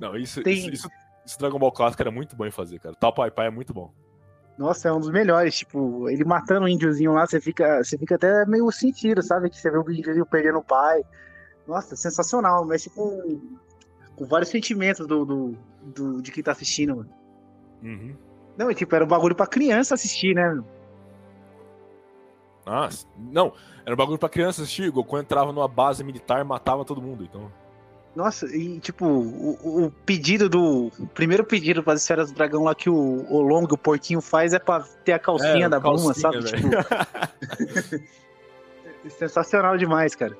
Não, 0.00 0.16
isso, 0.16 0.42
Tem... 0.42 0.54
isso, 0.54 0.70
isso, 0.70 0.88
isso, 1.24 1.38
Dragon 1.38 1.58
Ball 1.58 1.72
clássico 1.72 2.02
era 2.02 2.10
muito 2.10 2.36
bom 2.36 2.46
em 2.46 2.50
fazer, 2.50 2.78
cara. 2.78 2.94
Tal 2.94 3.12
Pai 3.12 3.30
Pai 3.30 3.46
é 3.46 3.50
muito 3.50 3.72
bom. 3.72 3.92
Nossa, 4.56 4.88
é 4.88 4.92
um 4.92 5.00
dos 5.00 5.10
melhores. 5.10 5.56
Tipo, 5.56 6.08
ele 6.08 6.24
matando 6.24 6.66
o 6.66 6.68
índiozinho 6.68 7.12
lá, 7.12 7.26
você 7.26 7.40
fica, 7.40 7.82
você 7.82 7.98
fica 7.98 8.14
até 8.14 8.46
meio 8.46 8.70
sentido, 8.70 9.22
sabe? 9.22 9.50
Que 9.50 9.58
você 9.60 9.70
vê 9.70 9.78
o 9.78 9.90
índiozinho 9.90 10.26
perdendo 10.26 10.58
o 10.58 10.64
pai. 10.64 11.02
Nossa, 11.66 11.96
sensacional. 11.96 12.64
Mexe 12.64 12.90
com, 12.90 13.40
com 14.14 14.24
vários 14.26 14.50
sentimentos 14.50 15.06
do, 15.06 15.24
do, 15.24 15.58
do, 15.82 16.22
de 16.22 16.30
quem 16.30 16.42
tá 16.42 16.52
assistindo, 16.52 16.96
mano. 16.96 17.10
Uhum. 17.82 18.16
Não, 18.56 18.72
tipo, 18.72 18.94
era 18.94 19.04
um 19.04 19.08
bagulho 19.08 19.34
pra 19.34 19.46
criança 19.46 19.94
assistir, 19.94 20.34
né? 20.34 20.62
Ah, 22.64 22.88
não. 23.18 23.52
Era 23.84 23.94
um 23.94 23.98
bagulho 23.98 24.18
pra 24.18 24.28
criança 24.28 24.62
assistir. 24.62 24.88
O 24.88 24.92
Goku 24.92 25.18
entrava 25.18 25.52
numa 25.52 25.68
base 25.68 26.04
militar 26.04 26.40
e 26.40 26.44
matava 26.44 26.84
todo 26.84 27.02
mundo, 27.02 27.24
então. 27.24 27.50
Nossa, 28.14 28.46
e 28.46 28.78
tipo, 28.78 29.04
o, 29.04 29.86
o 29.86 29.90
pedido 29.90 30.48
do. 30.48 30.92
O 30.98 31.06
primeiro 31.08 31.44
pedido 31.44 31.82
para 31.82 31.94
as 31.94 32.02
esferas 32.02 32.30
do 32.30 32.34
dragão 32.34 32.62
lá 32.62 32.74
que 32.74 32.88
o, 32.88 32.94
o 33.28 33.40
Long, 33.40 33.64
o 33.64 33.76
porquinho, 33.78 34.20
faz 34.20 34.52
é 34.52 34.58
pra 34.58 34.80
ter 35.04 35.12
a 35.12 35.18
calcinha 35.18 35.66
é, 35.66 35.68
da 35.68 35.80
Bulma, 35.80 36.14
sabe? 36.14 36.44
Tipo... 36.44 36.68
Sensacional 39.18 39.76
demais, 39.76 40.14
cara. 40.14 40.36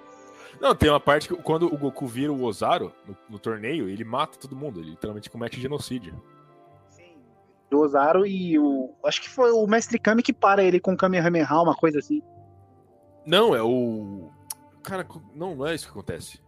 Não, 0.61 0.73
tem 0.75 0.89
uma 0.89 1.01
parte 1.01 1.29
que 1.29 1.35
quando 1.35 1.67
o 1.67 1.77
Goku 1.77 2.07
vira 2.07 2.33
o 2.33 2.45
Ozaru 2.45 2.93
no, 3.07 3.17
no 3.31 3.39
torneio, 3.41 3.89
ele 3.89 4.05
mata 4.05 4.39
todo 4.39 4.55
mundo, 4.55 4.81
ele 4.81 4.91
literalmente 4.91 5.29
comete 5.29 5.61
genocídio. 5.61 6.15
Sim. 6.91 7.17
O 7.73 7.79
Ozaru 7.79 8.25
e 8.25 8.57
o. 8.57 8.95
Acho 9.05 9.21
que 9.21 9.29
foi 9.29 9.51
o 9.51 9.67
Mestre 9.67 9.99
Kami 9.99 10.23
que 10.23 10.33
para 10.33 10.63
ele 10.63 10.79
com 10.79 10.93
o 10.93 10.97
Kamehameha, 10.97 11.49
uma 11.51 11.75
coisa 11.75 11.99
assim. 11.99 12.23
Não, 13.27 13.55
é 13.55 13.63
o. 13.63 14.31
Cara, 14.83 15.05
não, 15.35 15.57
não 15.57 15.67
é 15.67 15.75
isso 15.75 15.87
que 15.87 15.91
acontece. 15.91 16.44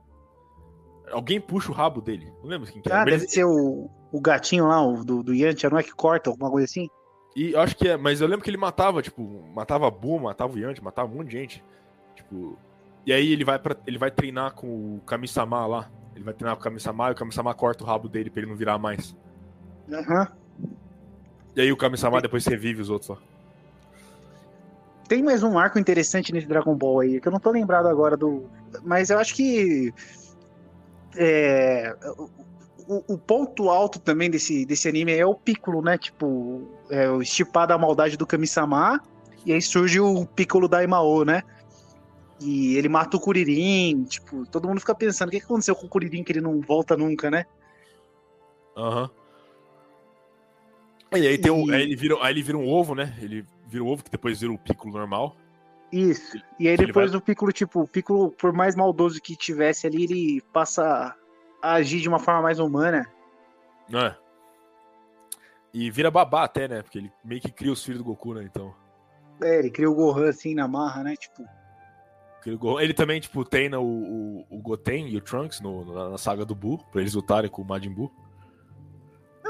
Alguém 1.11 1.41
puxa 1.41 1.71
o 1.71 1.75
rabo 1.75 2.01
dele. 2.01 2.33
Não 2.43 2.51
lembro 2.51 2.71
quem 2.71 2.83
que 2.83 2.91
é. 2.91 2.95
Ah, 2.95 3.05
deve 3.05 3.27
ser 3.29 3.45
o, 3.45 3.89
o 4.11 4.21
gatinho 4.21 4.67
lá, 4.67 4.85
o 4.85 5.05
do, 5.05 5.23
do 5.23 5.35
Yantia, 5.35 5.71
não 5.71 5.79
é 5.79 5.83
que 5.83 5.93
corta, 5.93 6.31
alguma 6.31 6.51
coisa 6.51 6.65
assim? 6.65 6.89
E 7.35 7.53
eu 7.53 7.61
acho 7.61 7.77
que 7.77 7.89
é, 7.89 7.97
mas 7.97 8.21
eu 8.21 8.27
lembro 8.27 8.43
que 8.43 8.51
ele 8.51 8.57
matava, 8.57 9.03
tipo, 9.03 9.45
matava 9.55 9.87
a 9.87 9.91
Bu, 9.91 10.19
matava 10.19 10.55
o 10.55 10.59
Yantia, 10.59 10.83
matava 10.83 11.13
um 11.13 11.17
monte 11.17 11.29
de 11.29 11.39
gente. 11.39 11.65
Tipo. 12.15 12.59
E 13.05 13.13
aí 13.13 13.33
ele 13.33 13.45
vai, 13.45 13.59
pra, 13.59 13.77
ele 13.87 13.99
vai 13.99 14.11
treinar 14.11 14.55
com 14.55 14.97
o 14.97 15.01
Kami-sama 15.07 15.67
lá. 15.67 15.91
Ele 16.15 16.25
vai 16.25 16.35
treinar 16.35 16.57
com 16.57 16.61
o 16.61 16.65
Kami-sama 16.65 17.09
e 17.09 17.13
o 17.13 17.15
Kami-sama 17.15 17.55
corta 17.55 17.85
o 17.85 17.87
rabo 17.87 18.09
dele 18.09 18.31
pra 18.31 18.41
ele 18.41 18.51
não 18.51 18.57
virar 18.57 18.79
mais. 18.79 19.15
Aham. 19.93 20.29
Uhum. 20.59 20.71
E 21.55 21.61
aí 21.61 21.73
o 21.73 21.77
Kami-sama 21.77 22.21
depois 22.21 22.45
revive 22.47 22.83
os 22.83 22.91
outros 22.91 23.11
lá. 23.11 23.19
Tem 25.09 25.23
mais 25.23 25.43
um 25.43 25.59
arco 25.59 25.79
interessante 25.79 26.33
nesse 26.33 26.49
Dragon 26.49 26.75
Ball 26.75 27.01
aí, 27.01 27.21
que 27.21 27.29
eu 27.29 27.33
não 27.33 27.39
tô 27.39 27.51
lembrado 27.51 27.87
agora 27.87 28.17
do. 28.17 28.45
Mas 28.83 29.09
eu 29.09 29.19
acho 29.19 29.35
que 29.35 29.95
é, 31.17 31.97
o, 32.89 33.15
o, 33.15 33.19
ponto 33.19 33.69
alto 33.69 33.99
também 33.99 34.31
desse, 34.31 34.65
desse 34.65 34.89
anime 34.89 35.13
é 35.13 35.27
o 35.27 35.35
Piccolo, 35.35 35.83
né? 35.83 35.99
Tipo, 35.99 36.69
é, 36.91 37.11
o 37.11 37.21
estipar 37.21 37.67
da 37.67 37.79
maldade 37.79 38.17
do 38.17 38.27
Kami-sama, 38.27 39.01
e 39.45 39.53
aí 39.53 39.61
surge 39.61 40.01
o 40.01 40.25
Piccolo 40.27 40.69
da 40.69 40.85
Imao, 40.85 41.25
né? 41.25 41.43
E 42.41 42.77
ele 42.77 42.89
mata 42.89 43.17
o 43.17 43.21
Kuririn, 43.21 44.05
tipo, 44.05 44.47
todo 44.47 44.69
mundo 44.69 44.81
fica 44.81 44.95
pensando, 44.95 45.29
o 45.29 45.31
que 45.31 45.39
aconteceu 45.39 45.75
com 45.75 45.87
o 45.87 45.89
Kuririn 45.89 46.23
que 46.23 46.33
ele 46.33 46.41
não 46.41 46.61
volta 46.61 46.97
nunca, 46.97 47.31
né? 47.31 47.47
Aham. 48.77 49.03
Uhum. 49.03 49.27
E 51.19 51.27
aí, 51.27 51.39
tem 51.39 51.53
um, 51.53 51.73
aí, 51.73 51.83
ele 51.83 51.97
vira, 51.97 52.17
aí 52.21 52.33
ele 52.33 52.43
vira 52.43 52.59
um 52.59 52.69
ovo, 52.69 52.95
né? 52.95 53.17
Ele 53.23 53.45
vira 53.67 53.83
um 53.83 53.89
ovo 53.89 54.05
que 54.05 54.11
depois 54.11 54.41
vira 54.41 54.53
o 54.53 54.59
Piccolo 54.59 54.93
normal. 54.93 55.35
Isso. 55.93 56.39
E 56.59 56.69
aí 56.69 56.77
depois 56.77 57.11
vai... 57.13 57.19
o 57.19 57.23
Piccolo, 57.23 57.53
tipo, 57.53 57.81
o 57.81 57.89
Piccolo, 57.89 58.31
por 58.31 58.53
mais 58.53 58.75
maldoso 58.75 59.21
que 59.21 59.37
tivesse 59.37 59.87
ali, 59.87 60.05
ele 60.05 60.43
passa 60.53 61.15
a 61.63 61.73
agir 61.75 62.01
de 62.01 62.09
uma 62.09 62.19
forma 62.19 62.43
mais 62.43 62.59
humana. 62.59 63.07
É. 63.93 64.15
E 65.73 65.91
vira 65.91 66.11
babá 66.11 66.45
até, 66.45 66.67
né? 66.67 66.83
Porque 66.83 66.99
ele 66.99 67.13
meio 67.25 67.41
que 67.41 67.53
cria 67.53 67.73
os 67.73 67.85
filhos 67.85 67.99
do 67.99 68.05
Goku, 68.05 68.35
né? 68.35 68.43
Então. 68.43 68.75
É, 69.43 69.59
ele 69.59 69.71
cria 69.71 69.91
o 69.91 69.95
Gohan 69.95 70.31
assim 70.31 70.55
na 70.55 70.67
marra, 70.67 71.05
né? 71.05 71.15
Tipo. 71.17 71.45
Ele 72.81 72.95
também, 72.95 73.21
tipo, 73.21 73.45
treina 73.45 73.81
o, 73.81 73.85
o, 73.85 74.47
o 74.51 74.59
Goten 74.59 75.09
e 75.09 75.17
o 75.17 75.21
Trunks 75.21 75.61
no, 75.61 76.11
na 76.11 76.17
saga 76.17 76.45
do 76.45 76.55
Buu, 76.55 76.79
pra 76.93 77.01
eles 77.01 77.15
lutarem 77.15 77.51
com 77.51 77.63
o 77.63 77.65
Majin 77.65 77.91
Buu 77.91 78.13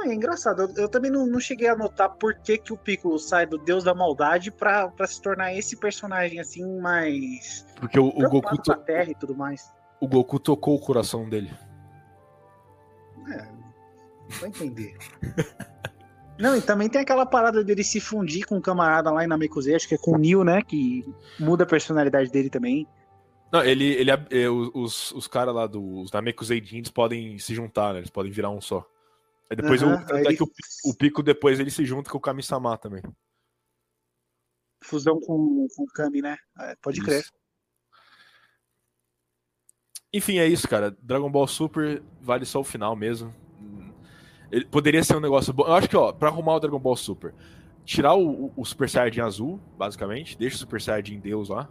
é 0.09 0.15
engraçado. 0.15 0.63
Eu, 0.63 0.75
eu 0.77 0.89
também 0.89 1.11
não, 1.11 1.27
não, 1.27 1.41
cheguei 1.41 1.69
a 1.69 1.77
notar 1.77 2.11
por 2.11 2.35
que, 2.35 2.59
que 2.59 2.73
o 2.73 2.77
Piccolo 2.77 3.19
sai 3.19 3.47
do 3.47 3.59
Deus 3.59 3.85
da 3.85 3.95
Maldade 3.95 4.51
pra, 4.51 4.89
pra 4.89 5.07
se 5.07 5.21
tornar 5.21 5.55
esse 5.55 5.77
personagem 5.77 6.41
assim 6.41 6.65
mais. 6.81 7.67
Porque 7.81 7.99
o, 7.99 8.09
o 8.09 8.29
Goku. 8.29 8.57
To... 8.59 8.75
terra 8.77 9.11
e 9.11 9.15
tudo 9.15 9.35
mais. 9.35 9.73
O 10.01 10.07
Goku 10.09 10.39
tocou 10.39 10.77
o 10.77 10.81
coração 10.81 11.29
dele. 11.29 11.51
É. 13.29 13.47
Vai 14.41 14.49
entender. 14.49 14.97
Não, 16.39 16.55
e 16.55 16.61
também 16.61 16.89
tem 16.89 17.01
aquela 17.01 17.25
parada 17.25 17.65
dele 17.65 17.83
se 17.83 17.99
fundir 17.99 18.45
com 18.47 18.57
um 18.57 18.61
camarada 18.61 19.11
lá 19.11 19.25
em 19.25 19.27
Namekusei, 19.27 19.75
acho 19.75 19.89
que 19.89 19.95
é 19.95 19.99
com 19.99 20.13
o 20.13 20.19
Neil, 20.19 20.45
né? 20.45 20.61
Que 20.61 21.03
muda 21.41 21.65
a 21.65 21.67
personalidade 21.67 22.31
dele 22.31 22.51
também. 22.51 22.87
Não, 23.51 23.65
ele, 23.65 23.87
ele, 23.93 24.11
é, 24.11 24.51
os, 24.51 25.13
os 25.13 25.27
caras 25.27 25.55
lá 25.55 25.67
dos 25.67 26.11
Namekusei 26.13 26.61
Jeans 26.61 26.91
podem 26.91 27.39
se 27.39 27.55
juntar, 27.55 27.95
né? 27.95 28.01
Eles 28.01 28.11
podem 28.11 28.31
virar 28.31 28.51
um 28.51 28.61
só. 28.61 28.87
Aí 29.51 29.57
depois 29.57 29.83
uhum, 29.83 29.95
o, 29.95 30.15
aí... 30.15 30.27
é 30.27 30.37
que 30.37 30.43
o, 30.43 30.51
o, 30.85 30.95
Pico 30.95 31.23
depois 31.23 31.61
ele 31.61 31.71
se 31.71 31.85
junta 31.85 32.11
com 32.11 32.19
o 32.19 32.21
Kami-sama 32.21 32.77
também. 32.77 33.03
Fusão 34.83 35.21
com, 35.21 35.67
com 35.75 35.83
o 35.83 35.87
Kami, 35.87 36.21
né? 36.21 36.37
É, 36.59 36.75
pode 36.83 36.99
isso. 36.99 37.07
crer. 37.07 37.25
Enfim, 40.13 40.39
é 40.39 40.47
isso, 40.47 40.69
cara. 40.69 40.97
Dragon 41.03 41.31
Ball 41.31 41.47
Super 41.47 42.03
vale 42.21 42.45
só 42.45 42.61
o 42.61 42.65
final 42.65 42.97
mesmo. 42.97 43.35
Ele 44.51 44.65
poderia 44.65 45.03
ser 45.03 45.17
um 45.17 45.21
negócio 45.21 45.53
bom. 45.53 45.65
Eu 45.65 45.75
acho 45.75 45.89
que, 45.89 45.97
ó, 45.97 46.13
pra 46.13 46.29
arrumar 46.29 46.55
o 46.55 46.61
Dragon 46.61 46.79
Ball 46.79 46.97
Super, 46.97 47.35
tirar 47.85 48.15
o, 48.15 48.53
o 48.57 48.65
Super 48.65 48.89
Saiyajin 48.89 49.21
azul, 49.21 49.61
basicamente, 49.77 50.39
deixa 50.39 50.57
o 50.57 50.59
Super 50.59 50.81
Saiyajin 50.81 51.21
Deus 51.21 51.49
lá. 51.49 51.69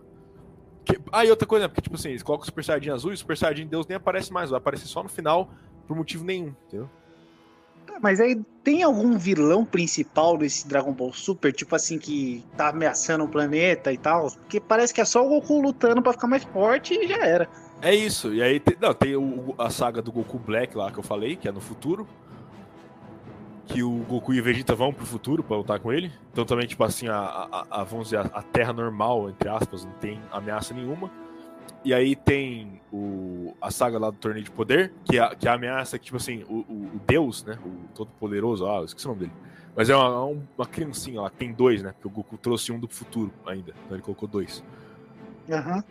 Que... 0.84 1.00
Ah, 1.12 1.26
e 1.26 1.30
outra 1.30 1.48
coisa, 1.48 1.66
né? 1.66 1.68
Porque, 1.68 1.82
tipo 1.82 1.96
assim, 1.96 2.10
eles 2.10 2.22
colocam 2.22 2.44
o 2.44 2.46
Super 2.46 2.64
Saiyajin 2.64 2.92
azul 2.92 3.12
e 3.12 3.16
o 3.16 3.18
Super 3.18 3.38
Saiyajin 3.38 3.68
Deus 3.68 3.88
nem 3.88 3.96
aparece 3.96 4.32
mais, 4.32 4.50
vai 4.50 4.58
aparecer 4.58 4.88
só 4.88 5.02
no 5.02 5.10
final 5.10 5.50
por 5.88 5.96
motivo 5.96 6.24
nenhum, 6.24 6.54
entendeu? 6.68 6.90
Mas 8.02 8.20
aí 8.20 8.42
tem 8.64 8.84
algum 8.84 9.18
vilão 9.18 9.66
principal 9.66 10.38
desse 10.38 10.68
Dragon 10.68 10.92
Ball 10.92 11.14
Super, 11.14 11.54
tipo 11.54 11.76
assim, 11.76 11.98
que 11.98 12.44
tá 12.58 12.70
ameaçando 12.70 13.24
o 13.24 13.28
planeta 13.28 13.92
e 13.92 13.98
tal? 13.98 14.32
Porque 14.32 14.60
parece 14.60 14.94
que 14.94 15.02
é 15.02 15.06
só 15.06 15.26
o 15.26 15.30
Goku 15.30 15.62
lutando 15.62 16.02
para 16.02 16.14
ficar 16.14 16.28
mais 16.28 16.44
forte 16.44 16.94
e 16.94 17.08
já 17.08 17.26
era. 17.26 17.50
É 17.82 17.94
isso. 17.94 18.34
E 18.34 18.42
aí 18.42 18.60
tem, 18.60 18.76
não, 18.80 18.94
tem 18.94 19.16
o, 19.16 19.56
a 19.58 19.70
saga 19.70 20.02
do 20.02 20.12
Goku 20.12 20.40
Black 20.40 20.76
lá 20.76 20.92
que 20.92 21.00
eu 21.00 21.04
falei, 21.04 21.36
que 21.36 21.48
é 21.48 21.52
no 21.52 21.62
futuro. 21.62 22.08
Que 23.68 23.82
o 23.82 24.06
Goku 24.08 24.34
e 24.34 24.40
o 24.40 24.44
Vegeta 24.44 24.76
vão 24.76 24.94
pro 24.94 25.06
futuro 25.06 25.44
pra 25.44 25.58
lutar 25.58 25.80
com 25.80 25.92
ele. 25.92 26.12
Então 26.32 26.46
também, 26.46 26.68
tipo 26.68 26.84
assim, 26.84 27.08
a, 27.08 27.18
a, 27.18 27.82
a 27.82 27.84
vamos 27.84 28.10
dizer, 28.10 28.18
a, 28.20 28.22
a 28.22 28.42
Terra 28.44 28.74
normal, 28.74 29.30
entre 29.30 29.50
aspas, 29.50 29.84
não 29.84 29.94
tem 29.94 30.22
ameaça 30.32 30.74
nenhuma. 30.74 31.10
E 31.86 31.94
aí 31.94 32.16
tem 32.16 32.82
o, 32.92 33.56
a 33.62 33.70
saga 33.70 34.00
lá 34.00 34.10
do 34.10 34.18
Torneio 34.18 34.44
de 34.44 34.50
Poder, 34.50 34.92
que 35.06 35.20
é, 35.20 35.36
que 35.36 35.48
é 35.48 35.52
a 35.52 35.54
ameaça 35.54 36.00
que, 36.00 36.06
tipo 36.06 36.18
assim, 36.18 36.44
o, 36.50 36.66
o, 36.68 36.92
o 36.96 37.02
Deus, 37.06 37.44
né? 37.44 37.60
O 37.64 37.88
Todo-Poderoso, 37.94 38.66
ah, 38.66 38.78
eu 38.78 38.86
esqueci 38.86 39.06
o 39.06 39.10
nome 39.10 39.20
dele. 39.22 39.34
Mas 39.76 39.88
é 39.88 39.96
uma, 39.96 40.26
uma 40.58 40.66
criancinha 40.66 41.22
lá, 41.22 41.30
tem 41.30 41.54
dois, 41.54 41.84
né? 41.84 41.92
Porque 41.92 42.08
o 42.08 42.10
Goku 42.10 42.40
trouxe 42.40 42.72
um 42.72 42.80
do 42.80 42.88
futuro 42.88 43.32
ainda. 43.46 43.72
Então 43.86 43.96
ele 43.96 44.02
colocou 44.02 44.28
dois. 44.28 44.64
Aham. 45.48 45.76
Uhum. 45.76 45.84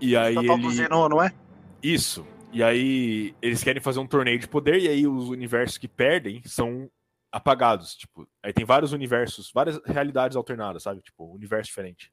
E 0.00 0.16
aí 0.16 0.34
tá 0.34 0.54
ele. 0.54 0.70
Zenon, 0.70 1.08
não 1.08 1.22
é? 1.22 1.32
Isso. 1.80 2.26
E 2.52 2.60
aí 2.60 3.32
eles 3.40 3.62
querem 3.62 3.80
fazer 3.80 4.00
um 4.00 4.06
torneio 4.08 4.40
de 4.40 4.48
poder, 4.48 4.80
e 4.80 4.88
aí 4.88 5.06
os 5.06 5.28
universos 5.28 5.78
que 5.78 5.86
perdem 5.86 6.42
são 6.46 6.90
apagados. 7.30 7.94
Tipo, 7.94 8.26
aí 8.42 8.52
tem 8.52 8.64
vários 8.64 8.92
universos, 8.92 9.52
várias 9.54 9.80
realidades 9.84 10.36
alternadas, 10.36 10.82
sabe? 10.82 11.00
Tipo, 11.00 11.26
um 11.26 11.34
universo 11.34 11.68
diferente. 11.68 12.10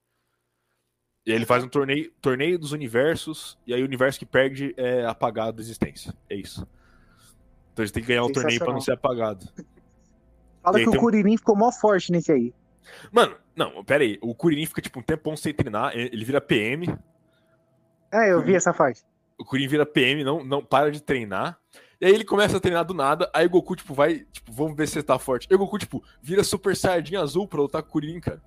E 1.26 1.32
aí 1.32 1.38
ele 1.38 1.46
faz 1.46 1.64
um 1.64 1.68
torneio, 1.68 2.12
torneio 2.22 2.60
dos 2.60 2.72
universos, 2.72 3.58
e 3.66 3.74
aí 3.74 3.82
o 3.82 3.86
universo 3.86 4.20
que 4.20 4.26
perde 4.26 4.74
é 4.78 5.06
apagado 5.06 5.54
da 5.54 5.62
existência. 5.62 6.14
É 6.30 6.36
isso. 6.36 6.68
Então 7.74 7.84
a 7.84 7.86
gente 7.86 7.94
tem 7.94 8.04
que 8.04 8.10
ganhar 8.10 8.24
um 8.24 8.32
torneio 8.32 8.60
pra 8.60 8.72
não 8.72 8.80
ser 8.80 8.92
apagado. 8.92 9.50
Fala 10.62 10.80
que 10.80 10.90
o 10.90 11.00
Kuririn 11.00 11.38
ficou 11.38 11.56
mó 11.56 11.72
forte 11.72 12.12
nesse 12.12 12.32
aí. 12.32 12.54
Mano, 13.12 13.36
não, 13.56 13.84
pera 13.84 14.04
aí. 14.04 14.20
O 14.22 14.36
Kuririn 14.36 14.66
fica 14.66 14.82
tipo 14.82 15.00
um 15.00 15.04
tempão 15.04 15.36
sem 15.36 15.54
treinar, 15.54 15.94
ele 15.96 16.24
vira 16.24 16.40
PM. 16.40 16.96
É, 18.12 18.32
eu 18.32 18.44
vi 18.44 18.56
essa 18.56 18.74
parte. 18.74 19.04
O 19.38 19.44
Kuririn 19.44 19.68
vira 19.68 19.86
PM, 19.86 20.24
não, 20.24 20.44
não 20.44 20.64
para 20.64 20.92
de 20.92 21.02
treinar. 21.02 21.60
E 22.00 22.06
aí 22.06 22.14
ele 22.14 22.24
começa 22.24 22.58
a 22.58 22.60
treinar 22.60 22.86
do 22.86 22.94
nada, 22.94 23.30
aí 23.34 23.46
o 23.46 23.50
Goku, 23.50 23.76
tipo, 23.76 23.94
vai, 23.94 24.20
tipo, 24.32 24.52
vamos 24.52 24.76
ver 24.76 24.88
se 24.88 25.00
ele 25.00 25.04
tá 25.04 25.18
forte. 25.18 25.48
Aí 25.50 25.56
o 25.56 25.60
Goku, 25.60 25.80
tipo, 25.80 26.04
vira 26.22 26.44
Super 26.44 26.76
Saiyajin 26.76 27.16
azul 27.16 27.48
pra 27.48 27.62
lutar 27.62 27.82
com 27.82 27.90
o 27.90 27.92
Kuririn, 27.94 28.20
cara. 28.20 28.42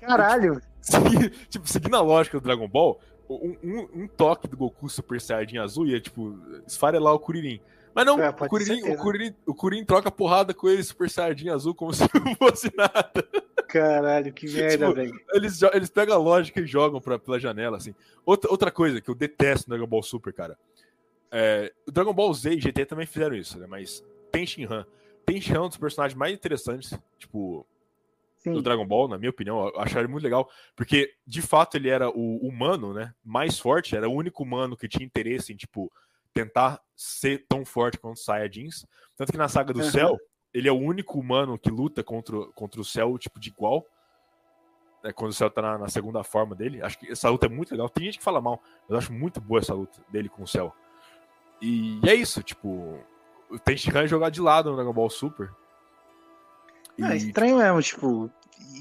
Caralho. 0.00 0.60
Segui- 0.80 1.30
tipo, 1.48 1.68
seguindo 1.68 1.96
a 1.96 2.00
lógica 2.00 2.38
do 2.38 2.42
Dragon 2.44 2.68
Ball, 2.68 3.00
um, 3.28 3.56
um- 3.62 3.88
um 4.02 4.08
toque 4.08 4.48
do 4.48 4.56
Goku 4.56 4.88
Super 4.88 5.20
Saiyajin 5.20 5.58
azul 5.58 5.86
ia, 5.86 6.00
tipo, 6.00 6.38
esfarelar 6.66 7.14
o 7.14 7.18
Kuririn. 7.18 7.60
Mas 7.94 8.06
não, 8.06 8.20
É, 8.20 8.28
o, 8.30 8.34
Kuririn, 8.34 8.82
o. 8.92 8.96
Kuririn, 8.96 9.34
o 9.46 9.54
Kuririn 9.54 9.84
troca 9.84 10.10
porrada 10.12 10.54
com 10.54 10.68
ele 10.68 10.82
Super 10.82 11.10
Saiyajin 11.10 11.48
azul 11.50 11.74
como 11.74 11.92
se 11.94 12.02
não 12.14 12.34
fosse 12.36 12.72
nada. 12.76 13.26
Caralho, 13.68 14.32
que 14.32 14.48
merda, 14.50 14.86
Tipo, 14.86 14.94
velho. 14.94 15.20
Eles, 15.32 15.60
eles 15.62 15.90
pegam 15.90 16.14
a 16.14 16.18
lógica 16.18 16.60
e 16.60 16.66
jogam 16.66 17.00
pra, 17.00 17.18
pela 17.18 17.38
janela, 17.38 17.76
assim. 17.76 17.94
Outra, 18.26 18.50
outra 18.50 18.70
coisa 18.70 19.00
que 19.00 19.08
eu 19.08 19.14
detesto 19.14 19.68
no 19.68 19.76
Dragon 19.76 19.88
Ball 19.88 20.02
Super, 20.02 20.32
cara. 20.32 20.58
É, 21.32 21.72
o 21.86 21.92
Dragon 21.92 22.12
Ball 22.12 22.32
Z 22.34 22.50
e 22.54 22.60
GT 22.60 22.84
também 22.86 23.06
fizeram 23.06 23.36
isso, 23.36 23.58
né? 23.58 23.66
Mas 23.68 24.04
tem 24.32 24.44
Shinhan. 24.44 24.84
Tem 25.24 25.40
Shinhan 25.40 25.58
é 25.58 25.60
um 25.62 25.68
dos 25.68 25.76
personagens 25.76 26.18
mais 26.18 26.34
interessantes, 26.34 26.98
tipo, 27.18 27.64
do 28.44 28.56
Sim. 28.56 28.62
Dragon 28.62 28.86
Ball, 28.86 29.08
na 29.08 29.18
minha 29.18 29.30
opinião. 29.30 29.68
Eu 29.68 29.80
acharam 29.80 30.00
ele 30.02 30.12
muito 30.12 30.24
legal. 30.24 30.48
Porque, 30.74 31.12
de 31.26 31.42
fato, 31.42 31.76
ele 31.76 31.88
era 31.88 32.08
o 32.08 32.36
humano, 32.46 32.94
né? 32.94 33.12
Mais 33.24 33.58
forte. 33.58 33.94
Era 33.96 34.08
o 34.08 34.14
único 34.14 34.42
humano 34.42 34.76
que 34.76 34.88
tinha 34.88 35.04
interesse 35.04 35.52
em, 35.52 35.56
tipo, 35.56 35.92
tentar 36.32 36.80
ser 36.96 37.44
tão 37.48 37.64
forte 37.64 37.98
quanto 37.98 38.18
Saiyajins. 38.20 38.86
Tanto 39.16 39.32
que 39.32 39.38
na 39.38 39.48
saga 39.48 39.72
do. 39.72 39.82
Céu, 39.82 40.16
ele 40.54 40.68
é 40.68 40.72
o 40.72 40.78
único 40.78 41.18
humano 41.18 41.58
que 41.58 41.70
luta 41.70 42.02
contra, 42.02 42.36
o- 42.36 42.52
contra 42.54 42.80
o 42.80 42.84
Céu, 42.84 43.16
tipo, 43.18 43.38
de 43.38 43.48
igual. 43.50 43.84
né, 45.02 45.12
quando 45.12 45.30
o 45.30 45.34
Céu 45.34 45.50
tá 45.50 45.62
na, 45.62 45.78
na 45.78 45.88
segunda 45.88 46.22
forma 46.22 46.54
dele. 46.54 46.82
Acho 46.82 46.98
que 46.98 47.10
essa 47.10 47.28
luta 47.30 47.46
é 47.46 47.48
muito 47.48 47.70
legal. 47.72 47.88
Tem 47.88 48.04
gente 48.04 48.18
que 48.18 48.24
fala 48.24 48.40
mal, 48.40 48.60
mas 48.82 48.90
eu 48.90 48.96
acho 48.98 49.12
muito 49.12 49.40
boa 49.40 49.58
essa 49.60 49.74
luta 49.74 50.02
dele 50.08 50.28
com 50.28 50.42
o 50.42 50.46
Céu. 50.46 50.74
E 51.60 52.00
é 52.06 52.14
isso, 52.14 52.42
tipo. 52.42 52.98
O 53.50 53.58
Tenshinhan 53.58 54.02
é 54.02 54.06
jogar 54.06 54.30
de 54.30 54.40
lado 54.40 54.70
no 54.70 54.76
Dragon 54.76 54.92
Ball 54.92 55.10
Super. 55.10 55.50
E, 57.00 57.12
É 57.12 57.16
estranho 57.16 57.58
mesmo, 57.58 57.82
tipo. 57.82 58.30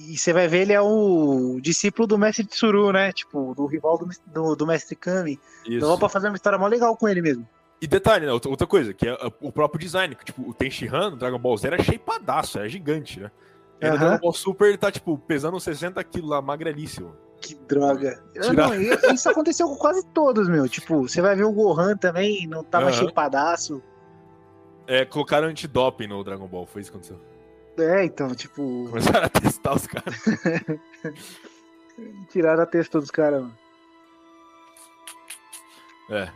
E 0.07 0.17
você 0.17 0.33
vai 0.33 0.47
ver, 0.47 0.61
ele 0.61 0.73
é 0.73 0.81
o 0.81 1.59
discípulo 1.61 2.07
do 2.07 2.17
mestre 2.17 2.45
Tsuru, 2.45 2.91
né? 2.91 3.11
Tipo, 3.11 3.53
do 3.53 3.65
rival 3.67 3.97
do, 3.97 4.07
do, 4.33 4.55
do 4.55 4.67
mestre 4.67 4.95
Kami. 4.95 5.33
isso. 5.65 5.77
Então 5.77 5.89
dá 5.89 5.97
pra 5.97 6.09
fazer 6.09 6.27
uma 6.29 6.35
história 6.35 6.57
mó 6.57 6.67
legal 6.67 6.95
com 6.97 7.07
ele 7.07 7.21
mesmo. 7.21 7.47
E 7.81 7.87
detalhe, 7.87 8.25
né? 8.25 8.31
Outra 8.31 8.65
coisa, 8.67 8.93
que 8.93 9.07
é 9.07 9.13
uh, 9.13 9.31
o 9.39 9.51
próprio 9.51 9.79
design. 9.79 10.15
Que, 10.15 10.25
tipo, 10.25 10.49
o 10.49 10.53
Tenshinhan 10.53 11.11
no 11.11 11.15
Dragon 11.15 11.37
Ball 11.39 11.55
Z 11.57 11.67
era 11.67 11.83
shapeadaço, 11.83 12.57
era 12.59 12.67
gigante, 12.67 13.19
né? 13.19 13.31
E 13.79 13.85
no 13.85 13.91
Aham. 13.95 13.99
Dragon 13.99 14.19
Ball 14.19 14.33
Super 14.33 14.67
ele 14.69 14.77
tá, 14.77 14.91
tipo, 14.91 15.17
pesando 15.19 15.59
60 15.59 16.03
quilos 16.03 16.29
lá, 16.29 16.41
magrelíssimo. 16.41 17.15
Que 17.39 17.55
droga. 17.55 18.21
Não, 18.53 18.73
isso 19.13 19.29
aconteceu 19.29 19.67
com 19.67 19.75
quase 19.75 20.05
todos, 20.07 20.49
meu. 20.49 20.67
Tipo, 20.67 21.07
você 21.07 21.21
vai 21.21 21.35
ver 21.35 21.45
o 21.45 21.53
Gohan 21.53 21.95
também, 21.95 22.45
não 22.47 22.63
tava 22.63 22.87
Aham. 22.89 22.93
shapeadaço. 22.93 23.81
É, 24.87 25.05
colocaram 25.05 25.47
antidoping 25.47 26.07
no 26.07 26.23
Dragon 26.23 26.47
Ball, 26.47 26.65
foi 26.65 26.81
isso 26.81 26.91
que 26.91 26.97
aconteceu. 26.97 27.21
É, 27.79 28.05
então, 28.05 28.33
tipo, 28.35 28.85
Começaram 28.89 29.25
a 29.25 29.29
testar 29.29 29.75
os 29.75 29.87
caras. 29.87 30.23
tiraram 32.29 32.63
a 32.63 32.65
testa 32.65 32.99
dos 32.99 33.11
caras, 33.11 33.41
mano. 33.41 33.57
É. 36.09 36.29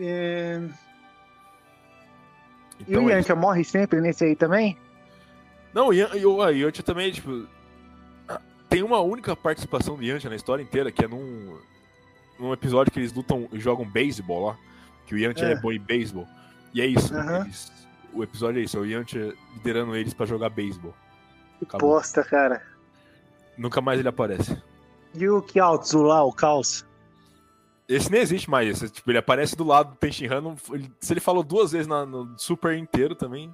É... 0.00 0.60
E 2.78 2.82
Então 2.92 3.04
o 3.06 3.10
é 3.10 3.14
Yantia 3.14 3.34
morre 3.34 3.64
sempre 3.64 4.00
nesse 4.00 4.24
aí 4.24 4.36
também? 4.36 4.78
Não, 5.74 5.88
o 5.88 5.94
e 5.94 6.24
o 6.26 6.48
Yantia 6.50 6.84
também, 6.84 7.10
tipo. 7.12 7.46
Tem 8.68 8.82
uma 8.82 9.00
única 9.00 9.34
participação 9.34 9.96
do 9.96 10.04
Yantia 10.04 10.28
na 10.30 10.36
história 10.36 10.62
inteira, 10.62 10.92
que 10.92 11.04
é 11.04 11.08
num, 11.08 11.58
num 12.38 12.52
episódio 12.52 12.92
que 12.92 12.98
eles 13.00 13.12
lutam 13.12 13.48
e 13.52 13.58
jogam 13.58 13.84
beisebol 13.86 14.46
lá. 14.48 14.58
Que 15.06 15.14
o 15.14 15.18
Yantia 15.18 15.46
é, 15.46 15.52
É. 15.52 15.56
bom 15.60 15.72
em 15.72 15.80
beisebol. 15.80 16.26
E 16.74 16.80
é 16.82 16.86
isso. 16.86 17.14
Aham. 17.16 17.44
eles- 17.44 17.72
o 18.12 18.22
episódio 18.22 18.60
é 18.60 18.64
isso, 18.64 18.76
é 18.76 18.80
o 18.80 18.84
Yantia 18.86 19.34
liderando 19.54 19.94
eles 19.96 20.14
pra 20.14 20.26
jogar 20.26 20.48
beisebol. 20.50 20.94
Que 21.58 21.64
Acabou. 21.64 21.90
bosta, 21.90 22.22
cara. 22.24 22.62
Nunca 23.56 23.80
mais 23.80 23.98
ele 23.98 24.08
aparece. 24.08 24.56
E 25.14 25.28
o 25.28 25.42
Kyautsu 25.42 26.02
lá, 26.02 26.22
o 26.22 26.32
Caos? 26.32 26.86
Esse 27.88 28.10
nem 28.10 28.20
existe 28.20 28.48
mais. 28.50 28.68
Esse, 28.68 28.88
tipo, 28.92 29.10
ele 29.10 29.18
aparece 29.18 29.56
do 29.56 29.64
lado 29.64 29.90
do 29.90 29.96
Tenshinhan. 29.96 30.40
não- 30.40 30.56
ele- 30.72 30.92
se 31.00 31.12
ele 31.12 31.20
falou 31.20 31.42
duas 31.42 31.72
vezes 31.72 31.86
na- 31.86 32.04
no 32.06 32.38
Super 32.38 32.76
inteiro 32.76 33.14
também. 33.14 33.52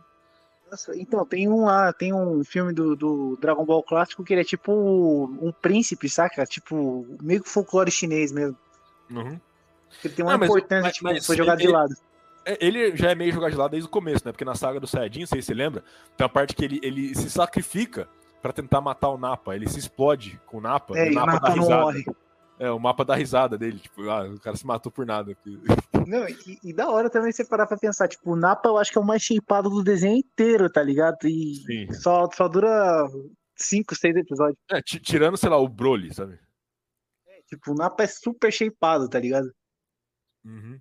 Nossa, 0.71 0.97
então, 0.99 1.25
tem 1.25 1.49
um 1.49 1.65
lá, 1.67 1.93
tem 1.93 2.13
um 2.13 2.43
filme 2.43 2.73
do, 2.73 2.97
do 2.97 3.39
Dragon 3.41 3.65
Ball 3.65 3.83
clássico 3.83 4.25
que 4.25 4.35
ele 4.35 4.41
é 4.41 4.45
tipo 4.45 4.73
um 5.41 5.53
príncipe, 5.53 6.09
saca? 6.09 6.45
Tipo, 6.45 7.07
meio 7.23 7.43
que 7.43 7.49
folclore 7.49 7.91
chinês 7.93 8.33
mesmo. 8.33 8.57
Uhum. 9.11 9.39
Ele 10.05 10.15
tem 10.15 10.25
uma 10.25 10.33
Ah, 10.33 10.37
importância, 10.45 10.83
mas- 10.83 10.95
tipo, 10.95 11.05
mas 11.05 11.25
foi 11.27 11.37
jogado 11.37 11.59
de 11.59 11.65
ele- 11.67 11.73
lado. 11.73 11.95
É, 12.47 12.59
Ele 12.65 12.97
já 12.97 13.11
é 13.11 13.15
meio 13.15 13.33
jogado 13.33 13.51
de 13.53 13.57
lado 13.57 13.71
desde 13.71 13.87
o 13.89 13.91
começo, 13.91 14.25
né? 14.25 14.33
Porque 14.33 14.45
na 14.45 14.55
saga 14.55 14.79
do 14.81 14.87
Saiyajin, 14.87 15.21
não 15.21 15.27
sei 15.27 15.41
se 15.43 15.47
você 15.47 15.55
lembra, 15.55 15.83
tem 16.17 16.25
uma 16.25 16.29
parte 16.33 16.55
que 16.55 16.65
ele, 16.65 16.79
ele 16.83 17.15
se 17.15 17.31
sacrifica 17.31 18.09
pra 18.43 18.53
tentar 18.53 18.81
matar 18.81 19.09
o 19.09 19.19
Napa. 19.19 19.55
Ele 19.57 19.69
se 19.69 19.79
explode 19.79 20.41
com 20.47 20.59
o 20.59 20.61
Napa. 20.61 20.97
É, 20.99 21.11
o 21.11 21.15
Napa 21.15 21.27
dá 21.27 21.33
Napa 21.41 21.49
não 21.51 21.63
risada. 21.63 21.83
morre. 21.83 22.05
É, 22.57 22.71
o 22.71 22.79
mapa 22.79 23.05
dá 23.05 23.17
risada 23.17 23.59
dele. 23.59 23.81
Tipo, 23.81 24.09
ah, 24.09 24.29
o 24.29 24.39
cara 24.39 24.57
se 24.57 24.65
matou 24.65 24.91
por 24.93 25.05
nada. 25.05 25.37
Não, 26.07 26.29
e, 26.29 26.59
e 26.63 26.73
da 26.73 26.89
hora 26.89 27.11
também 27.11 27.33
você 27.33 27.45
parar 27.45 27.67
pra 27.67 27.77
pensar, 27.79 28.07
tipo, 28.07 28.31
o 28.31 28.37
Napa 28.37 28.69
eu 28.69 28.77
acho 28.79 28.93
que 28.93 28.99
é 28.99 29.01
o 29.01 29.05
mais 29.05 29.23
shapeado 29.23 29.71
do 29.71 29.83
desenho 29.83 30.19
inteiro, 30.19 30.71
tá 30.71 30.81
ligado? 30.83 31.27
E 31.27 31.55
Sim. 31.67 31.93
só, 31.95 32.29
só 32.31 32.47
dura 32.47 33.09
5, 33.57 33.95
6 33.97 34.15
episódios. 34.17 34.57
É, 34.71 34.81
ti- 34.83 35.01
tirando, 35.01 35.37
sei 35.37 35.49
lá, 35.49 35.57
o 35.57 35.67
Broly, 35.67 36.13
sabe? 36.15 36.39
Tipo, 37.49 37.73
o 37.73 37.75
Napa 37.75 38.05
é 38.05 38.07
super 38.07 38.53
shapeado, 38.53 39.09
tá 39.09 39.19
ligado? 39.19 39.51
Uhum. 40.45 40.79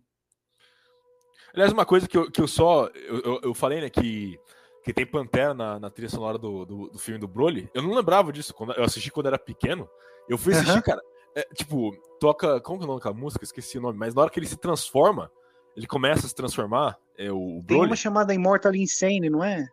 Aliás, 1.53 1.71
uma 1.71 1.85
coisa 1.85 2.07
que 2.07 2.17
eu, 2.17 2.31
que 2.31 2.41
eu 2.41 2.47
só. 2.47 2.87
Eu, 2.87 3.19
eu, 3.21 3.39
eu 3.43 3.53
falei, 3.53 3.81
né, 3.81 3.89
que, 3.89 4.39
que 4.83 4.93
tem 4.93 5.05
Pantera 5.05 5.53
na, 5.53 5.79
na 5.79 5.89
trilha 5.89 6.09
sonora 6.09 6.37
do, 6.37 6.65
do, 6.65 6.89
do 6.89 6.99
filme 6.99 7.19
do 7.19 7.27
Broly. 7.27 7.69
Eu 7.73 7.83
não 7.83 7.93
lembrava 7.93 8.31
disso. 8.33 8.53
Quando 8.53 8.73
eu 8.73 8.83
assisti 8.83 9.11
quando 9.11 9.27
era 9.27 9.37
pequeno. 9.37 9.87
Eu 10.27 10.37
fui 10.37 10.53
assistir, 10.53 10.71
Aham. 10.71 10.81
cara. 10.81 11.01
é, 11.35 11.41
tipo, 11.53 11.91
toca. 12.19 12.59
Como 12.61 12.79
que 12.79 12.83
é 12.83 12.85
o 12.85 12.87
nome 12.87 12.99
daquela 12.99 13.15
música? 13.15 13.43
Esqueci 13.43 13.77
o 13.77 13.81
nome. 13.81 13.97
Mas 13.99 14.15
na 14.15 14.21
hora 14.21 14.31
que 14.31 14.39
ele 14.39 14.47
se 14.47 14.57
transforma, 14.57 15.31
ele 15.75 15.85
começa 15.85 16.25
a 16.25 16.29
se 16.29 16.35
transformar. 16.35 16.97
É 17.17 17.31
o, 17.31 17.37
o 17.37 17.63
Tem 17.67 17.77
Broly. 17.77 17.89
uma 17.91 17.95
chamada 17.95 18.33
Immortal 18.33 18.73
Insane, 18.73 19.29
não 19.29 19.43
é? 19.43 19.67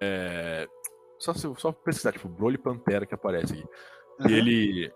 É, 0.00 0.66
só, 1.18 1.32
só 1.34 1.72
pesquisar, 1.72 2.12
tipo, 2.12 2.28
Broly 2.28 2.58
Pantera 2.58 3.06
que 3.06 3.14
aparece 3.14 3.54
aqui. 3.54 3.64
Aham. 4.20 4.30
E 4.30 4.34
ele. 4.34 4.92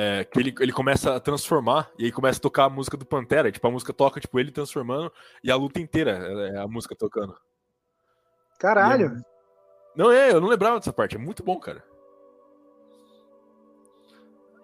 É, 0.00 0.22
que 0.24 0.38
ele, 0.38 0.54
ele 0.60 0.72
começa 0.72 1.16
a 1.16 1.18
transformar, 1.20 1.90
e 1.98 2.04
aí 2.04 2.12
começa 2.12 2.38
a 2.38 2.42
tocar 2.42 2.66
a 2.66 2.70
música 2.70 2.96
do 2.96 3.04
Pantera. 3.04 3.50
tipo, 3.50 3.66
a 3.66 3.70
música 3.70 3.92
toca, 3.92 4.20
tipo, 4.20 4.38
ele 4.38 4.52
transformando, 4.52 5.12
e 5.42 5.50
a 5.50 5.56
luta 5.56 5.80
inteira 5.80 6.12
é 6.12 6.54
é 6.54 6.58
a 6.58 6.68
música 6.68 6.94
tocando. 6.94 7.36
Caralho. 8.60 9.20
Não, 9.96 10.12
é, 10.12 10.30
eu 10.32 10.40
não 10.40 10.46
lembrava 10.48 10.78
dessa 10.78 10.92
parte, 10.92 11.16
é 11.16 11.18
muito 11.18 11.42
bom, 11.42 11.58
cara. 11.58 11.82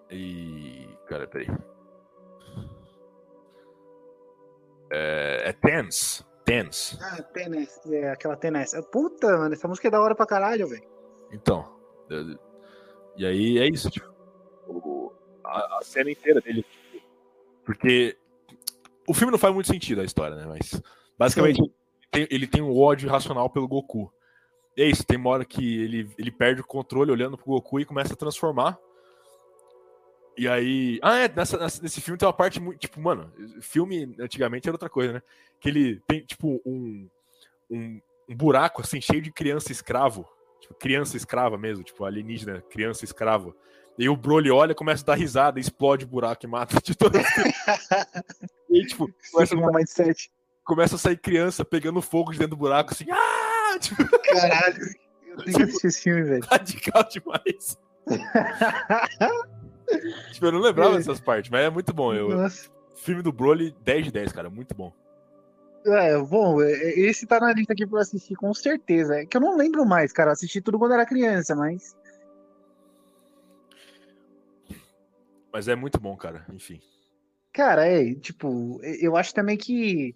E. 0.09 0.87
Cara, 1.07 1.27
peraí. 1.27 1.47
É, 4.89 5.49
é 5.49 5.53
Tense. 5.53 6.23
Tense. 6.45 6.97
Ah, 7.01 7.21
Tennis, 7.23 7.77
é 7.91 8.11
aquela 8.11 8.37
Tennis. 8.37 8.71
Puta, 8.91 9.27
mano, 9.37 9.53
essa 9.53 9.67
música 9.67 9.87
é 9.87 9.91
da 9.91 9.99
hora 9.99 10.15
pra 10.15 10.25
caralho, 10.27 10.67
velho. 10.67 10.87
Então. 11.31 11.75
é- 12.09 12.37
E 13.17 13.25
aí 13.25 13.57
é 13.57 13.67
isso, 13.67 13.89
tipo. 13.89 14.14
A, 15.45 15.79
a 15.79 15.81
cena 15.83 16.09
inteira 16.11 16.41
dele. 16.41 16.65
Porque. 17.63 18.17
O 19.07 19.13
filme 19.13 19.31
não 19.31 19.37
faz 19.37 19.53
muito 19.53 19.67
sentido 19.67 20.01
a 20.01 20.05
história, 20.05 20.35
né? 20.35 20.45
Mas. 20.47 20.81
Basicamente, 21.17 21.61
ele 21.61 21.71
tem, 22.11 22.27
ele 22.29 22.47
tem 22.47 22.61
um 22.61 22.77
ódio 22.77 23.07
irracional 23.07 23.49
pelo 23.49 23.67
Goku. 23.67 24.11
E 24.75 24.81
é 24.81 24.85
isso, 24.89 25.05
tem 25.05 25.17
uma 25.17 25.29
hora 25.29 25.45
que 25.45 25.81
ele, 25.81 26.09
ele 26.17 26.31
perde 26.31 26.59
o 26.59 26.65
controle 26.65 27.11
olhando 27.11 27.37
pro 27.37 27.45
Goku 27.45 27.79
e 27.79 27.85
começa 27.85 28.13
a 28.13 28.17
transformar. 28.17 28.77
E 30.37 30.47
aí. 30.47 30.99
Ah, 31.01 31.17
é, 31.19 31.29
nessa, 31.29 31.57
nessa- 31.57 31.81
nesse 31.81 32.01
filme 32.01 32.17
tem 32.17 32.27
uma 32.27 32.33
parte 32.33 32.59
muito. 32.59 32.79
Tipo, 32.79 32.99
mano, 32.99 33.31
filme 33.61 34.15
antigamente 34.19 34.67
era 34.67 34.75
outra 34.75 34.89
coisa, 34.89 35.13
né? 35.13 35.21
Que 35.59 35.69
ele 35.69 36.01
tem, 36.07 36.25
tipo, 36.25 36.61
um, 36.65 37.07
um, 37.69 38.01
um 38.27 38.35
buraco 38.35 38.81
assim, 38.81 38.99
cheio 38.99 39.21
de 39.21 39.31
criança 39.31 39.71
escravo. 39.71 40.27
Tipo, 40.59 40.73
criança 40.73 41.15
escrava 41.15 41.57
mesmo, 41.57 41.83
tipo, 41.83 42.03
alienígena, 42.03 42.61
criança 42.69 43.05
escrava. 43.05 43.55
E 43.97 44.09
o 44.09 44.15
Broly 44.15 44.51
olha, 44.51 44.75
começa 44.75 45.03
a 45.03 45.07
dar 45.07 45.15
risada, 45.15 45.59
explode 45.59 46.05
o 46.05 46.07
buraco 46.07 46.45
e 46.45 46.49
mata 46.49 46.79
de 46.81 46.95
crianças. 46.95 47.25
E 48.69 48.79
aí, 48.79 48.85
tipo, 48.87 49.09
começa, 49.31 49.55
Mindset. 49.55 50.29
começa 50.65 50.95
a 50.95 50.99
sair 50.99 51.17
criança 51.17 51.63
pegando 51.63 52.01
fogo 52.01 52.33
de 52.33 52.39
dentro 52.39 52.57
do 52.57 52.59
buraco, 52.59 52.91
assim, 52.91 53.05
ah! 53.09 53.75
Tipo, 53.79 54.03
Caralho. 54.21 54.83
Eu 55.27 55.37
tenho 55.43 55.57
que 55.57 55.63
assistir 55.63 55.87
esse 55.87 56.01
filme, 56.01 56.23
velho. 56.23 56.43
radical 56.45 57.03
demais. 57.09 57.77
Tipo, 60.33 60.47
eu 60.47 60.51
não 60.51 60.59
lembrava 60.59 60.95
É. 60.95 60.97
dessas 60.97 61.19
partes, 61.21 61.49
mas 61.51 61.63
é 61.65 61.69
muito 61.69 61.93
bom. 61.93 62.13
Eu, 62.13 62.29
Nossa. 62.29 62.69
filme 62.97 63.21
do 63.21 63.31
Broly, 63.31 63.73
10 63.83 64.05
de 64.05 64.11
10, 64.11 64.31
cara, 64.33 64.49
muito 64.49 64.75
bom. 64.75 64.91
É, 65.85 66.17
bom, 66.17 66.59
é, 66.61 66.71
é, 66.71 66.99
esse 67.01 67.27
tá 67.27 67.39
na 67.39 67.53
lista 67.53 67.71
aqui 67.73 67.85
pra 67.85 67.99
eu 67.99 68.01
assistir 68.01 68.35
com 68.35 68.51
certeza. 68.53 69.19
É 69.19 69.25
que 69.25 69.37
eu 69.37 69.41
não 69.41 69.55
lembro 69.55 69.85
mais, 69.85 70.11
cara. 70.11 70.31
Eu 70.31 70.33
assisti 70.33 70.59
tudo 70.59 70.79
quando 70.79 70.93
era 70.93 71.05
criança, 71.05 71.55
mas. 71.55 71.95
Mas 75.55 75.69
é 75.69 75.75
muito 75.75 76.01
bom, 76.01 76.17
cara, 76.17 76.45
enfim. 76.53 76.81
Cara, 77.53 77.87
é, 77.87 78.13
tipo, 78.15 78.77
eu 78.83 79.15
acho 79.15 79.33
também 79.33 79.55
que 79.55 80.13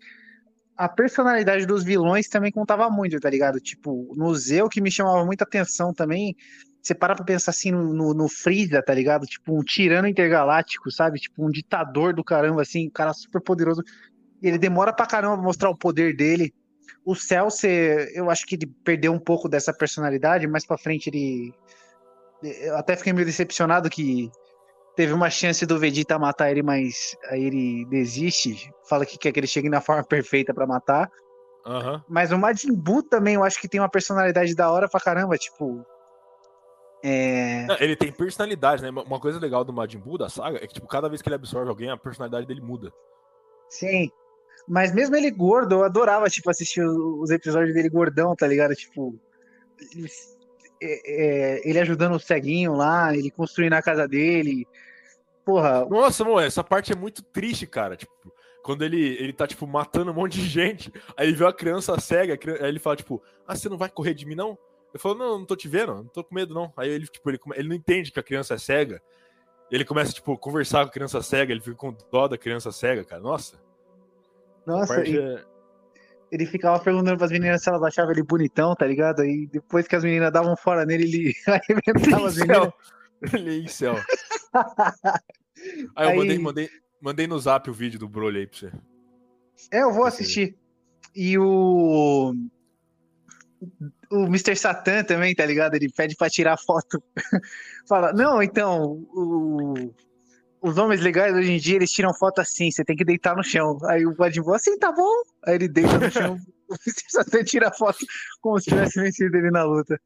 a 0.76 0.90
personalidade 0.90 1.66
dos 1.66 1.82
vilões 1.82 2.28
também 2.28 2.52
contava 2.52 2.90
muito, 2.90 3.18
tá 3.22 3.30
ligado? 3.30 3.58
Tipo, 3.62 4.14
no 4.18 4.36
Zeu 4.36 4.68
que 4.68 4.82
me 4.82 4.92
chamava 4.92 5.26
muita 5.26 5.46
atenção 5.46 5.94
também, 5.94 6.36
você 6.82 6.94
para 6.94 7.16
pra 7.16 7.24
pensar 7.24 7.52
assim 7.52 7.72
no, 7.72 7.94
no, 7.94 8.14
no 8.14 8.28
Freeza, 8.28 8.84
tá 8.84 8.94
ligado? 8.94 9.26
Tipo, 9.26 9.58
um 9.58 9.64
tirano 9.64 10.10
intergaláctico, 10.10 10.92
sabe? 10.92 11.22
Tipo, 11.22 11.48
um 11.48 11.50
ditador 11.50 12.14
do 12.14 12.22
caramba, 12.22 12.62
assim, 12.62 12.88
um 12.88 12.92
cara 12.92 13.14
super 13.14 13.42
poderoso. 13.42 13.82
Ele 14.44 14.58
demora 14.58 14.92
pra 14.92 15.08
caramba 15.08 15.36
pra 15.36 15.46
mostrar 15.46 15.70
o 15.70 15.78
poder 15.78 16.18
dele. 16.18 16.54
O 17.06 17.16
Celso, 17.16 17.66
eu 17.66 18.30
acho 18.30 18.46
que 18.46 18.56
ele 18.56 18.68
perdeu 18.84 19.14
um 19.14 19.20
pouco 19.20 19.48
dessa 19.48 19.74
personalidade, 19.74 20.46
mais 20.48 20.66
pra 20.66 20.78
frente 20.78 21.08
ele. 21.08 21.54
Eu 22.44 22.76
até 22.76 22.98
fiquei 22.98 23.14
meio 23.14 23.26
decepcionado 23.26 23.90
que 23.90 24.30
teve 25.00 25.14
uma 25.14 25.30
chance 25.30 25.66
do 25.66 25.80
Vegeta 25.80 26.20
matar 26.20 26.52
ele, 26.52 26.62
mas 26.62 27.16
aí 27.30 27.46
ele 27.46 27.86
desiste, 27.86 28.70
fala 28.84 29.06
que 29.06 29.18
quer 29.18 29.32
que 29.32 29.40
ele 29.40 29.48
chegue 29.48 29.70
na 29.70 29.80
forma 29.80 30.04
perfeita 30.04 30.54
para 30.54 30.68
matar. 30.68 31.10
Aham. 31.66 32.04
Mas 32.10 32.34
o 32.34 32.38
Majin 32.38 32.74
Buu 32.74 33.02
também, 33.02 33.36
eu 33.36 33.44
acho 33.46 33.62
que 33.62 33.70
tem 33.70 33.80
uma 33.80 33.88
personalidade 33.88 34.54
da 34.54 34.70
hora 34.70 34.90
pra 34.90 35.00
caramba, 35.00 35.38
tipo. 35.38 35.86
É. 37.02 37.66
Não, 37.66 37.78
Ele 37.80 37.96
tem 37.96 38.12
personalidade, 38.12 38.84
né? 38.84 38.90
Uma 38.90 39.22
coisa 39.22 39.40
legal 39.40 39.64
do 39.64 39.72
Majin 39.72 40.00
Buu, 40.00 40.18
da 40.18 40.28
saga, 40.28 40.58
é 40.58 40.68
que, 40.68 40.74
tipo, 40.74 40.88
cada 40.88 41.08
vez 41.08 41.22
que 41.22 41.30
ele 41.30 41.36
absorve 41.36 41.70
alguém, 41.70 41.90
a 41.90 41.96
personalidade 41.96 42.46
dele 42.46 42.60
muda. 42.60 42.92
Sim. 43.70 44.12
Mas 44.68 44.94
mesmo 44.94 45.16
ele 45.16 45.32
gordo, 45.32 45.76
eu 45.76 45.84
adorava, 45.86 46.30
tipo, 46.30 46.50
assistir 46.50 46.84
os 46.84 47.30
episódios 47.30 47.74
dele 47.74 47.88
gordão, 47.88 48.36
tá 48.36 48.46
ligado? 48.46 48.76
Tipo. 48.76 49.18
Ele, 49.96 50.10
é, 50.82 51.58
é, 51.62 51.70
ele 51.70 51.80
ajudando 51.80 52.16
o 52.16 52.20
ceguinho 52.20 52.74
lá, 52.74 53.16
ele 53.16 53.32
construindo 53.32 53.74
a 53.74 53.82
casa 53.82 54.06
dele. 54.06 54.68
Porra, 55.50 55.84
Nossa, 55.86 56.24
mano, 56.24 56.40
essa 56.40 56.64
parte 56.64 56.94
é 56.94 56.96
muito 56.96 57.24
triste, 57.24 57.66
cara. 57.66 57.96
Tipo, 57.96 58.14
quando 58.64 58.84
ele, 58.84 59.16
ele 59.16 59.34
tá, 59.34 59.48
tipo, 59.48 59.66
matando 59.66 60.12
um 60.12 60.14
monte 60.14 60.34
de 60.40 60.48
gente, 60.48 60.94
aí 61.18 61.28
ele 61.28 61.36
vê 61.36 61.44
uma 61.44 61.54
criança 61.54 62.00
cega, 62.00 62.36
a 62.36 62.64
aí 62.64 62.70
ele 62.70 62.78
fala, 62.78 62.96
tipo, 62.96 63.20
ah, 63.48 63.56
você 63.56 63.68
não 63.68 63.78
vai 63.78 63.90
correr 63.90 64.14
de 64.14 64.28
mim, 64.28 64.36
não? 64.36 64.56
Eu 64.94 65.00
falo, 65.00 65.16
não, 65.16 65.40
não 65.40 65.46
tô 65.46 65.56
te 65.56 65.68
vendo, 65.68 65.96
não 65.96 66.06
tô 66.06 66.24
com 66.24 66.36
medo, 66.36 66.54
não. 66.54 66.72
Aí 66.78 66.90
ele, 66.90 67.08
tipo, 67.08 67.28
ele, 67.32 67.40
ele 67.56 67.68
não 67.68 67.76
entende 67.76 68.12
que 68.12 68.20
a 68.20 68.24
criança 68.24 68.54
é 68.54 68.58
cega. 68.60 69.02
Ele 69.72 69.84
começa, 69.84 70.14
tipo, 70.14 70.32
a 70.34 70.38
conversar 70.38 70.84
com 70.84 70.90
a 70.90 70.94
criança 70.94 71.20
cega, 71.24 71.52
ele 71.52 71.62
fica 71.62 71.76
com 71.76 71.96
dó 72.12 72.28
da 72.28 72.38
criança 72.38 72.72
cega, 72.72 73.04
cara. 73.04 73.22
Nossa, 73.22 73.60
nossa, 74.68 75.04
e 75.08 75.18
é... 75.18 75.44
ele 76.32 76.46
ficava 76.46 76.80
perguntando 76.80 77.18
pras 77.18 77.32
meninas 77.32 77.64
se 77.64 77.70
elas 77.70 77.82
achavam 77.82 78.12
ele 78.12 78.22
bonitão, 78.22 78.76
tá 78.76 78.86
ligado? 78.86 79.22
Aí 79.24 79.48
depois 79.48 79.88
que 79.88 79.96
as 79.96 80.04
meninas 80.04 80.32
davam 80.32 80.56
fora 80.56 80.86
nele, 80.86 81.06
ele 81.06 81.34
arrebentava 81.48 82.28
as 82.28 82.38
meninas. 82.38 82.72
Ele 83.34 83.66
é 83.66 83.70
incel. 85.60 85.90
Aí 85.96 86.06
eu 86.06 86.10
Aí- 86.12 86.18
mandei, 86.18 86.40
mandei, 86.40 86.70
mandei 87.02 87.28
no 87.28 87.40
zap 87.40 87.70
o 87.70 87.74
vídeo 87.74 88.00
do 88.00 88.08
Broly 88.08 88.40
aí 88.40 88.48
pra 88.48 88.58
você. 88.60 88.72
É, 89.72 89.84
eu 89.84 89.92
vou 89.94 90.06
assistir. 90.06 90.56
E 91.16 91.38
o. 91.38 92.34
O 94.12 94.24
Mr. 94.26 94.56
Satan 94.56 95.04
também, 95.04 95.36
tá 95.36 95.46
ligado? 95.46 95.76
Ele 95.76 95.92
pede 95.92 96.16
pra 96.16 96.30
tirar 96.30 96.58
foto. 96.58 97.04
Fala, 97.88 98.14
não, 98.14 98.42
então, 98.42 99.04
o- 99.14 99.94
os 100.62 100.78
homens 100.78 101.02
legais 101.02 101.36
hoje 101.36 101.52
em 101.52 101.58
dia 101.58 101.76
eles 101.76 101.92
tiram 101.92 102.14
foto 102.14 102.40
assim, 102.40 102.72
você 102.72 102.84
tem 102.84 102.96
que 102.96 103.04
deitar 103.06 103.36
no 103.36 103.44
chão. 103.44 103.78
Aí 103.86 104.06
o 104.06 104.16
Majin 104.18 104.42
Buu, 104.42 104.54
assim, 104.54 104.78
tá 104.78 104.92
bom. 104.92 105.12
Aí 105.46 105.56
ele 105.56 105.68
deita 105.68 105.98
no 105.98 106.10
chão, 106.10 106.38
o 106.70 106.74
Mr. 106.88 107.04
Satan 107.10 107.44
tira 107.44 107.68
a 107.68 107.74
foto 107.74 108.00
como 108.42 108.60
se 108.60 108.70
tivesse 108.70 109.00
vencido 109.02 109.36
ele 109.38 109.52
na 109.52 109.64
luta. 109.64 110.00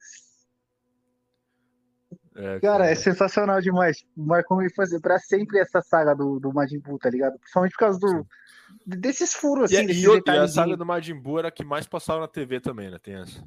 É, 2.36 2.60
Cara, 2.60 2.90
é 2.90 2.96
sensacional 2.96 3.62
demais. 3.62 4.04
Marcou 4.16 4.58
me 4.58 4.74
fazer 4.74 5.00
pra 5.00 5.20
sempre 5.20 5.60
essa 5.60 5.82
saga 5.82 6.16
do, 6.16 6.40
do 6.40 6.52
Majin 6.52 6.80
Buu, 6.80 6.98
tá 6.98 7.10
ligado? 7.10 7.38
Principalmente 7.40 7.74
por 7.74 7.80
causa 7.80 8.00
do, 8.00 8.26
desses 8.86 9.34
furos, 9.34 9.72
E, 9.72 9.78
assim, 9.78 9.88
e, 9.88 10.22
e 10.26 10.38
a 10.38 10.48
saga 10.48 10.76
do 10.76 10.86
Majin 10.86 11.16
Buu 11.16 11.40
era 11.40 11.50
a 11.50 11.52
que 11.52 11.64
mais 11.64 11.88
passava 11.88 12.22
na 12.22 12.28
TV 12.28 12.60
também, 12.60 12.90
né? 12.90 12.98
Tem 13.02 13.16
essa. 13.16 13.44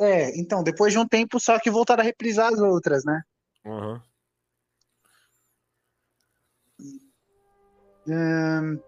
É, 0.00 0.38
então, 0.38 0.62
depois 0.62 0.92
de 0.92 0.98
um 0.98 1.06
tempo 1.06 1.38
só 1.38 1.58
que 1.58 1.70
voltaram 1.70 2.02
a 2.02 2.04
reprisar 2.04 2.52
as 2.52 2.58
outras, 2.58 3.04
né? 3.04 3.22
Aham. 3.66 4.02
Ahn, 8.08 8.80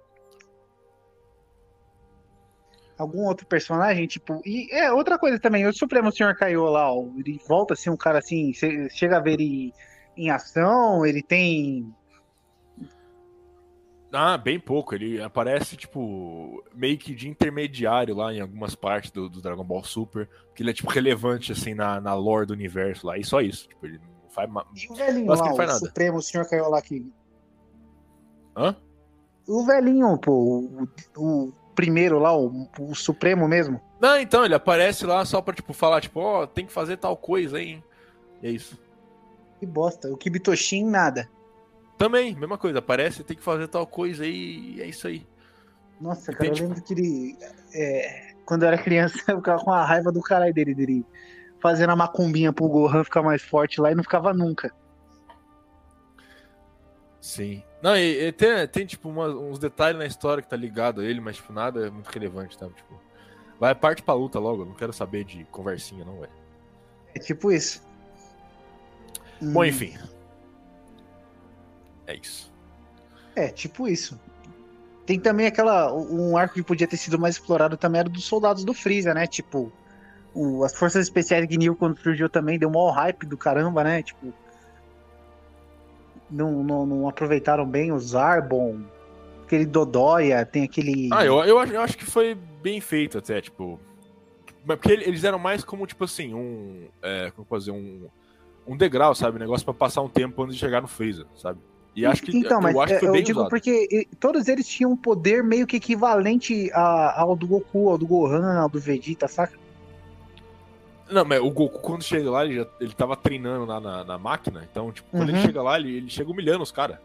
Algum 2.99 3.27
outro 3.27 3.47
personagem, 3.47 4.07
tipo. 4.07 4.41
E 4.45 4.69
é 4.73 4.93
outra 4.93 5.19
coisa 5.19 5.39
também, 5.39 5.67
o 5.67 5.73
Supremo 5.73 6.13
Senhor 6.13 6.37
Kaiô 6.37 6.69
lá, 6.69 6.93
ó, 6.93 7.05
ele 7.17 7.41
volta 7.49 7.75
a 7.75 7.77
ser 7.77 7.91
um 7.91 7.97
cara 7.97 8.19
assim, 8.19 8.53
você 8.53 8.89
chega 8.91 9.17
a 9.17 9.21
ver 9.21 9.35
ele 9.35 9.73
em 10.17 10.31
ação, 10.31 11.05
ele 11.05 11.23
tem. 11.23 11.93
Ah, 14.13 14.37
bem 14.37 14.61
pouco. 14.61 14.95
Ele 14.95 15.23
aparece, 15.23 15.75
tipo, 15.75 16.63
meio 16.75 16.99
que 16.99 17.15
de 17.15 17.29
intermediário 17.29 18.15
lá 18.15 18.33
em 18.33 18.41
algumas 18.41 18.75
partes 18.75 19.11
do, 19.11 19.29
do 19.29 19.41
Dragon 19.41 19.65
Ball 19.65 19.83
Super. 19.83 20.29
Que 20.55 20.63
ele 20.63 20.71
é, 20.71 20.75
tipo, 20.75 20.91
relevante, 20.91 21.51
assim, 21.51 21.73
na, 21.73 21.99
na 21.99 22.15
lore 22.15 22.47
do 22.47 22.53
universo 22.53 23.07
lá. 23.07 23.17
E 23.17 23.25
só 23.25 23.41
isso. 23.41 23.67
Tipo, 23.69 23.87
ele 23.87 23.99
não 23.99 24.29
faz. 24.29 24.51
E 24.75 24.93
o 24.93 24.95
velhinho 24.95 25.33
lá, 25.33 25.55
o 25.55 25.57
nada. 25.57 25.75
Supremo 25.75 26.21
Senhor 26.21 26.47
Kaiô 26.47 26.69
lá 26.69 26.83
que. 26.83 27.11
Hã? 28.55 28.77
O 29.49 29.65
velhinho, 29.65 30.19
pô, 30.19 30.33
o, 30.33 30.89
o 31.17 31.53
primeiro 31.75 32.19
lá, 32.19 32.37
o, 32.37 32.69
o 32.79 32.95
Supremo 32.95 33.49
mesmo. 33.49 33.81
Não, 34.01 34.19
então, 34.19 34.45
ele 34.45 34.55
aparece 34.55 35.07
lá 35.07 35.25
só 35.25 35.41
pra, 35.41 35.55
tipo, 35.55 35.73
falar, 35.73 36.01
tipo, 36.01 36.21
ó, 36.21 36.47
tem 36.47 36.67
que 36.67 36.73
fazer 36.73 36.97
tal 36.97 37.17
coisa 37.17 37.59
aí, 37.59 37.71
hein? 37.71 37.85
E 38.43 38.47
é 38.49 38.51
isso. 38.51 38.79
Que 39.61 39.67
bosta. 39.67 40.09
O 40.13 40.17
Kibitoshin, 40.17 40.85
nada. 40.85 41.29
Também, 41.97 42.35
mesma 42.35 42.59
coisa. 42.59 42.81
Aparece, 42.81 43.23
tem 43.23 43.37
que 43.37 43.43
fazer 43.43 43.69
tal 43.69 43.87
coisa 43.87 44.25
aí. 44.25 44.75
E 44.77 44.83
é 44.83 44.87
isso 44.87 45.07
aí. 45.07 45.25
Nossa, 46.01 46.33
E 46.33 46.35
cara, 46.35 46.49
eu 46.49 46.55
tem, 46.55 46.63
lembro 46.63 46.83
que 46.83 46.95
ele. 46.95 47.39
é, 47.73 48.35
quando 48.45 48.63
eu 48.65 48.69
era 48.69 48.79
criança, 48.79 49.17
eu 49.31 49.37
ficava 49.37 49.63
com 49.63 49.71
a 49.71 49.85
raiva 49.85 50.11
do 50.11 50.21
caralho 50.21 50.53
dele, 50.53 50.75
dele 50.75 51.07
fazendo 51.61 51.91
a 51.91 51.97
macumbinha 51.97 52.53
pro 52.53 52.69
Gohan 52.69 53.05
ficar 53.05 53.23
mais 53.23 53.41
forte 53.41 53.81
lá 53.81 53.93
e 53.93 53.95
não 53.95 54.03
ficava 54.03 54.35
nunca. 54.35 54.75
Sim. 57.21 57.63
Não, 57.83 57.97
e, 57.97 58.29
e 58.29 58.33
tem, 58.33 58.69
tem, 58.69 58.87
tipo, 58.87 59.09
uma- 59.09 59.27
uns 59.29 59.59
detalhes 59.59 59.99
na 59.99 60.07
história 60.07 60.43
que 60.43 60.49
tá 60.49 60.57
ligado 60.57 61.01
a 61.01 61.05
ele, 61.05 61.21
mas, 61.21 61.37
tipo, 61.37 61.53
nada 61.53 61.87
é 61.87 61.91
muito 61.91 62.09
relevante, 62.09 62.57
tá? 62.57 62.67
Tipo, 62.69 63.01
vai 63.59 63.75
parte 63.75 64.03
pra 64.03 64.15
luta 64.15 64.39
logo. 64.39 64.65
Não 64.65 64.75
quero 64.75 64.93
saber 64.93 65.25
de 65.25 65.45
conversinha, 65.47 66.05
não, 66.05 66.21
velho. 66.21 66.33
É 67.15 67.19
tipo 67.19 67.51
isso. 67.51 67.83
Bom, 69.41 69.61
Hum, 69.61 69.65
enfim. 69.65 69.95
É 72.07 72.15
isso. 72.15 72.53
É, 73.35 73.49
tipo 73.49 73.89
isso. 73.89 74.19
Tem 75.07 75.19
também 75.19 75.47
aquela. 75.47 75.93
Um 75.93 76.37
arco 76.37 76.55
que 76.55 76.63
podia 76.63 76.87
ter 76.87 76.97
sido 76.97 77.19
mais 77.19 77.35
explorado 77.37 77.77
também 77.77 78.01
era 78.01 78.09
dos 78.09 78.25
soldados 78.25 78.65
do 78.65 78.73
Freeza, 78.73 79.13
né? 79.13 79.27
Tipo, 79.27 79.73
o- 80.33 80.63
as 80.65 80.75
forças 80.75 81.03
especiais 81.03 81.47
de 81.47 81.57
Gnil 81.57 81.75
quando 81.75 81.99
surgiu 81.99 82.29
também 82.29 82.59
deu 82.59 82.71
maior 82.71 82.93
hype 82.93 83.27
do 83.27 83.37
caramba, 83.37 83.83
né? 83.83 84.03
Tipo. 84.03 84.33
Não, 86.33 86.63
não, 86.65 86.87
não 86.87 87.09
aproveitaram 87.09 87.67
bem 87.67 87.93
o 87.93 87.99
Zarbon, 87.99 88.81
aquele 89.45 89.67
Dodóia, 89.67 90.45
tem 90.47 90.65
aquele. 90.65 91.09
Ah, 91.13 91.25
eu, 91.25 91.39
eu, 91.45 91.59
acho, 91.59 91.73
eu 91.73 91.81
acho 91.81 91.99
que 91.99 92.05
foi 92.05 92.35
bem 92.63 92.81
feito 92.81 93.19
até, 93.19 93.41
tipo. 93.41 93.79
Mas 94.65 94.77
porque 94.79 94.93
ele- 94.93 95.05
eles 95.05 95.25
eram 95.25 95.39
mais 95.39 95.63
como, 95.65 95.87
tipo 95.87 96.05
assim, 96.05 96.33
um. 96.35 96.87
É, 97.03 97.31
como 97.37 97.47
fazer 97.47 97.71
um. 97.71 98.07
Um 98.67 98.77
degrau, 98.77 99.13
sabe? 99.15 99.37
Um 99.37 99.41
negócio 99.41 99.65
pra 99.65 99.75
passar 99.75 100.03
um 100.03 100.09
tempo 100.09 100.41
antes 100.43 100.55
de 100.55 100.61
chegar 100.61 100.81
no 100.81 100.87
Freezer, 100.89 101.27
sabe? 101.37 101.59
E 101.97 102.07
acho 102.07 102.23
que. 102.23 102.35
então, 102.37 102.61
mas 102.61 102.75
eu 102.75 102.81
acho 102.81 102.95
que 102.95 103.01
foi 103.07 103.19
eu 103.19 103.23
digo 103.23 103.41
usado. 103.41 103.51
porque 103.51 104.07
todos 104.21 104.47
eles 104.49 104.67
tinham 104.69 104.93
um 104.93 104.97
poder 104.97 105.43
meio 105.43 105.67
que 105.67 105.77
equivalente 105.77 106.71
a- 106.73 107.21
ao 107.21 107.35
do 107.37 107.47
Goku, 107.47 107.91
ao 107.91 107.99
do 107.99 108.07
Gohan, 108.07 108.61
ao 108.61 108.69
do 108.69 108.79
Vegeta, 108.81 109.27
saca? 109.29 109.59
Não, 111.13 111.25
mas 111.25 111.41
o 111.41 111.51
Goku, 111.51 111.79
quando 111.81 112.03
chega 112.03 112.31
lá, 112.31 112.45
ele, 112.45 112.57
já, 112.57 112.67
ele 112.81 112.93
tava 112.95 113.17
treinando 113.17 113.65
lá 113.67 113.81
na, 113.81 114.05
na 114.05 114.19
máquina. 114.19 114.67
Então, 114.71 114.91
tipo, 114.91 115.09
quando 115.11 115.29
ele 115.29 115.39
Uhum. 115.39 115.45
chega 115.45 115.63
lá, 115.63 115.79
ele, 115.79 115.97
ele 115.97 116.11
chega 116.11 116.31
humilhando 116.31 116.63
os 116.63 116.73
caras. 116.73 116.99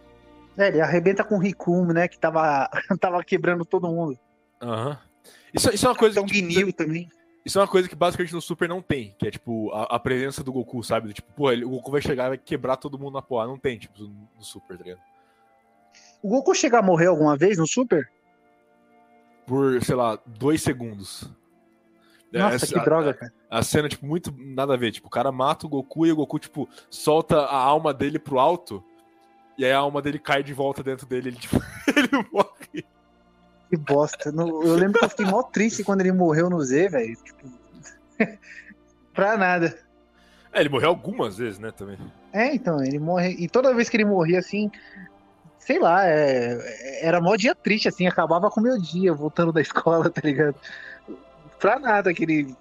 É, 0.58 0.70
ele 0.70 0.82
arrebenta 0.82 1.24
com 1.24 1.36
o 1.36 1.40
Rikumo, 1.40 1.94
né? 1.94 2.08
Que 2.08 2.18
tava, 2.18 2.70
tava 3.00 3.24
quebrando 3.24 3.64
todo 3.66 3.88
mundo. 3.88 4.18
Aham. 4.62 4.98
Isso, 5.54 5.70
isso 5.74 5.86
é 5.86 5.90
uma 5.90 5.96
coisa 5.96 6.20
Então, 6.20 6.26
que. 6.28 6.42
Gnil 6.42 6.74
também. 6.74 7.10
Isso 7.46 7.58
é 7.58 7.62
uma 7.62 7.68
coisa 7.68 7.88
que 7.88 7.96
basicamente 7.96 8.34
no 8.34 8.42
Super 8.42 8.68
não 8.68 8.82
tem, 8.82 9.16
que 9.18 9.26
é 9.28 9.32
tipo 9.32 9.72
a, 9.72 9.84
a 9.96 10.00
presença 10.00 10.44
do 10.44 10.52
Goku, 10.52 10.84
sabe? 10.84 11.14
Tipo, 11.14 11.32
pô, 11.34 11.50
ele- 11.52 11.64
o 11.64 11.70
Goku 11.70 11.92
vai 11.92 12.02
chegar 12.02 12.26
e 12.26 12.30
vai 12.30 12.38
quebrar 12.38 12.76
todo 12.76 13.00
mundo 13.00 13.14
na 13.14 13.22
porra. 13.22 13.48
Não 13.48 13.58
tem, 13.58 13.78
tipo, 13.78 14.02
no, 14.04 14.44
Super, 14.44 14.78
tá 14.78 14.84
ligado? 14.84 15.02
O 16.22 16.28
Goku 16.30 16.54
chega 16.54 16.80
a 16.80 16.82
morrer 16.82 17.06
alguma 17.08 17.38
vez 17.38 17.58
no 17.58 17.66
Super? 17.68 18.10
Por, 19.46 19.82
sei 19.84 19.96
lá, 19.96 20.20
dois 20.26 20.62
segundos. 20.62 21.30
Nossa, 22.32 22.56
essa- 22.56 22.68
que 22.68 22.80
droga, 22.86 23.14
cara. 23.14 23.34
A, 23.50 23.60
a 23.60 23.64
cena, 23.64 23.88
tipo, 23.88 24.06
muito 24.06 24.34
nada 24.38 24.74
a 24.74 24.78
ver. 24.78 24.92
Tipo, 24.92 25.08
o 25.08 25.12
cara 25.12 25.32
mata 25.32 25.66
o 25.66 25.70
Goku 25.70 26.06
e 26.06 26.12
o 26.12 26.16
Goku, 26.16 26.40
tipo, 26.40 26.68
solta 26.90 27.40
a 27.40 27.56
alma 27.58 27.94
dele 27.94 28.20
pro 28.20 28.40
alto. 28.40 28.84
E 29.58 29.66
aí 29.66 29.72
a 29.72 29.80
alma 29.80 30.02
dele 30.02 30.20
cai 30.20 30.44
de 30.44 30.54
volta 30.54 30.84
dentro 30.84 31.08
dele. 31.08 31.30
Ele, 31.30 31.38
tipo, 31.38 31.56
ele 31.96 32.10
morre. 32.32 32.86
Que 33.70 33.78
bosta. 33.78 34.30
Eu 34.30 34.76
lembro 34.76 35.00
que 35.00 35.06
eu 35.06 35.10
fiquei 35.10 35.26
mó 35.26 35.44
triste 35.44 35.84
quando 35.84 36.02
ele 36.02 36.12
morreu 36.12 36.50
no 36.50 36.62
Z, 36.64 36.90
velho. 36.90 37.18
Tipo... 37.24 37.52
pra 39.14 39.38
nada. 39.38 39.78
É, 40.54 40.60
ele 40.62 40.70
morreu 40.70 40.90
algumas 40.90 41.38
vezes, 41.38 41.60
né, 41.60 41.72
também. 41.72 41.98
É, 42.32 42.54
então, 42.54 42.84
ele 42.84 43.00
morre. 43.00 43.36
E 43.40 43.50
toda 43.50 43.74
vez 43.74 43.90
que 43.90 43.98
ele 43.98 44.06
morria 44.06 44.40
assim, 44.40 44.72
sei 45.60 45.80
lá, 45.80 46.08
é, 46.08 47.06
era 47.06 47.20
mó 47.20 47.36
dia 47.36 47.54
triste, 47.54 47.88
assim, 47.88 48.08
acabava 48.08 48.50
com 48.50 48.60
o 48.60 48.64
meu 48.64 48.80
dia 48.80 49.14
voltando 49.14 49.52
da 49.52 49.60
escola, 49.62 50.10
tá 50.10 50.22
ligado? 50.24 50.56
Pra 51.60 51.80
nada 51.80 52.10
aquele. 52.12 52.56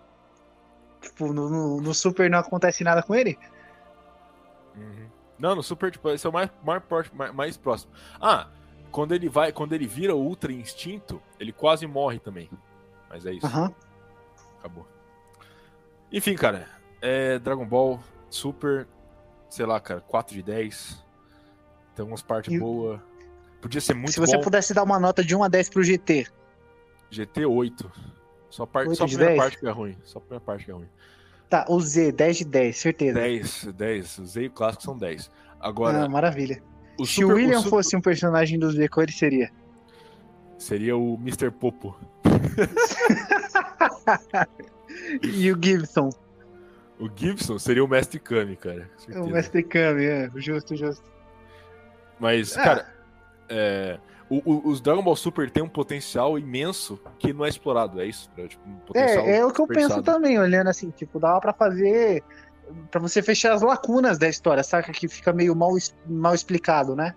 Tipo, 1.01 1.33
no, 1.33 1.49
no, 1.49 1.81
no 1.81 1.95
Super 1.95 2.29
não 2.31 2.39
acontece 2.39 2.83
nada 2.83 3.03
com 3.03 3.15
ele. 3.15 3.39
Uhum. 4.77 5.09
Não, 5.39 5.55
no 5.55 5.63
Super, 5.63 5.91
tipo, 5.91 6.09
esse 6.11 6.27
é 6.27 6.31
o 6.31 6.33
mais, 6.33 6.51
mais, 6.65 6.83
mais, 7.13 7.35
mais 7.35 7.57
próximo. 7.57 7.93
Ah, 8.21 8.49
quando 8.91 9.15
ele 9.15 9.29
vai, 9.29 9.53
quando 9.53 9.75
ele 9.75 9.87
vira 9.87 10.15
o 10.15 10.21
Ultra 10.21 10.53
Instinto, 10.53 11.21
ele 11.39 11.53
quase 11.53 11.87
morre 11.87 12.19
também. 12.19 12.51
Mas 13.09 13.25
é 13.27 13.33
isso. 13.35 13.47
Aham. 13.47 13.73
Acabou. 14.59 14.87
Enfim, 16.11 16.35
cara, 16.35 16.67
é 17.01 17.39
Dragon 17.39 17.67
Ball 17.67 18.01
Super, 18.31 18.87
sei 19.51 19.67
lá, 19.67 19.79
cara, 19.81 20.01
4 20.01 20.35
de 20.35 20.43
10. 20.43 21.05
Tem 21.95 22.05
umas 22.05 22.23
partes 22.23 22.53
E- 22.53 22.59
boas. 22.59 23.01
Podia 23.61 23.81
ser 23.81 23.95
muito 23.95 24.13
Se 24.13 24.21
você 24.21 24.37
bom. 24.37 24.43
pudesse 24.43 24.73
dar 24.75 24.83
uma 24.83 24.99
nota 24.99 25.25
de 25.25 25.35
1 25.35 25.43
a 25.43 25.49
10 25.49 25.69
pro 25.71 25.83
GT, 25.83 26.27
GT 27.11 27.45
8. 27.47 27.91
Só 28.51 28.69
8 28.73 28.95
só 28.95 29.05
a 29.05 29.07
primeira 29.07 29.33
10? 29.33 29.43
parte 29.43 29.59
que 29.59 29.67
é 29.67 29.71
ruim. 29.71 29.97
Só 30.05 30.19
a 30.19 30.21
primeira 30.23 30.45
parte 30.45 30.65
que 30.65 30.71
é 30.71 30.75
ruim. 30.75 30.89
tá, 31.51 31.65
o 31.69 31.81
Z, 31.81 32.13
10 32.13 32.37
de 32.39 32.45
10, 32.45 32.77
certeza. 32.77 33.15
10, 33.21 33.65
10. 33.75 34.19
Os 34.19 34.37
e 34.37 34.47
o 34.47 34.51
clássico 34.51 34.83
são 34.83 34.97
10. 34.97 35.31
Agora, 35.61 36.05
ah, 36.05 36.09
maravilha. 36.09 36.63
o 36.99 37.07
Se 37.07 37.15
Super, 37.21 37.33
o 37.33 37.37
William 37.37 37.59
Super 37.59 37.71
fosse 37.71 37.97
um 37.97 38.01
personagem 38.01 38.59
do 38.59 38.71
Z, 38.71 38.89
qual 38.89 39.05
ele 39.05 39.13
seria? 39.13 39.51
seria 40.59 40.97
o 40.97 41.15
Mr. 41.21 41.51
Popo. 41.51 41.95
E 45.23 45.53
o 45.53 45.59
Gibson? 45.63 46.11
O 46.99 47.09
Gibson 47.15 47.59
seria 47.59 47.85
o 47.85 47.89
Mestre 47.89 48.19
Kami, 48.19 48.57
cara. 48.57 48.89
O. 49.15 49.27
Mestre 49.27 49.63
Kami, 49.63 50.05
é, 50.07 50.31
justo, 50.37 50.75
justo. 50.75 51.05
Mas, 52.19 52.57
Ah. 52.57 52.63
cara, 52.65 52.95
é, 53.49 53.99
o- 54.29 54.43
o- 54.45 54.69
os 54.69 54.81
Dragon 54.81 55.03
Ball 55.03 55.17
Super 55.17 55.51
tem 55.51 55.63
um 55.63 55.69
potencial 55.69 56.39
imenso 56.39 56.99
que 57.19 57.33
não 57.33 57.45
é 57.45 57.49
explorado, 57.49 58.01
é 58.01 58.07
isso? 58.07 58.29
É, 58.37 58.47
tipo, 58.49 58.63
um 58.69 58.79
É, 58.95 59.39
é 59.39 59.45
o 59.47 59.51
que 59.53 59.61
eu 59.61 59.67
penso 59.67 59.89
desperdiçado. 59.89 60.03
também, 60.03 60.39
olhando 60.39 60.69
assim, 60.69 60.91
tipo, 60.91 61.19
dava 61.19 61.41
pra 61.41 61.53
fazer. 61.53 62.23
Pra 62.91 63.01
você 63.01 63.23
fechar 63.23 63.53
as 63.53 63.63
lacunas 63.63 64.19
da 64.19 64.29
história, 64.29 64.63
saca? 64.65 64.91
Que 64.93 65.07
fica 65.07 65.33
meio 65.33 65.55
mal, 65.55 65.71
mal 66.09 66.35
explicado, 66.35 66.97
né? 66.97 67.15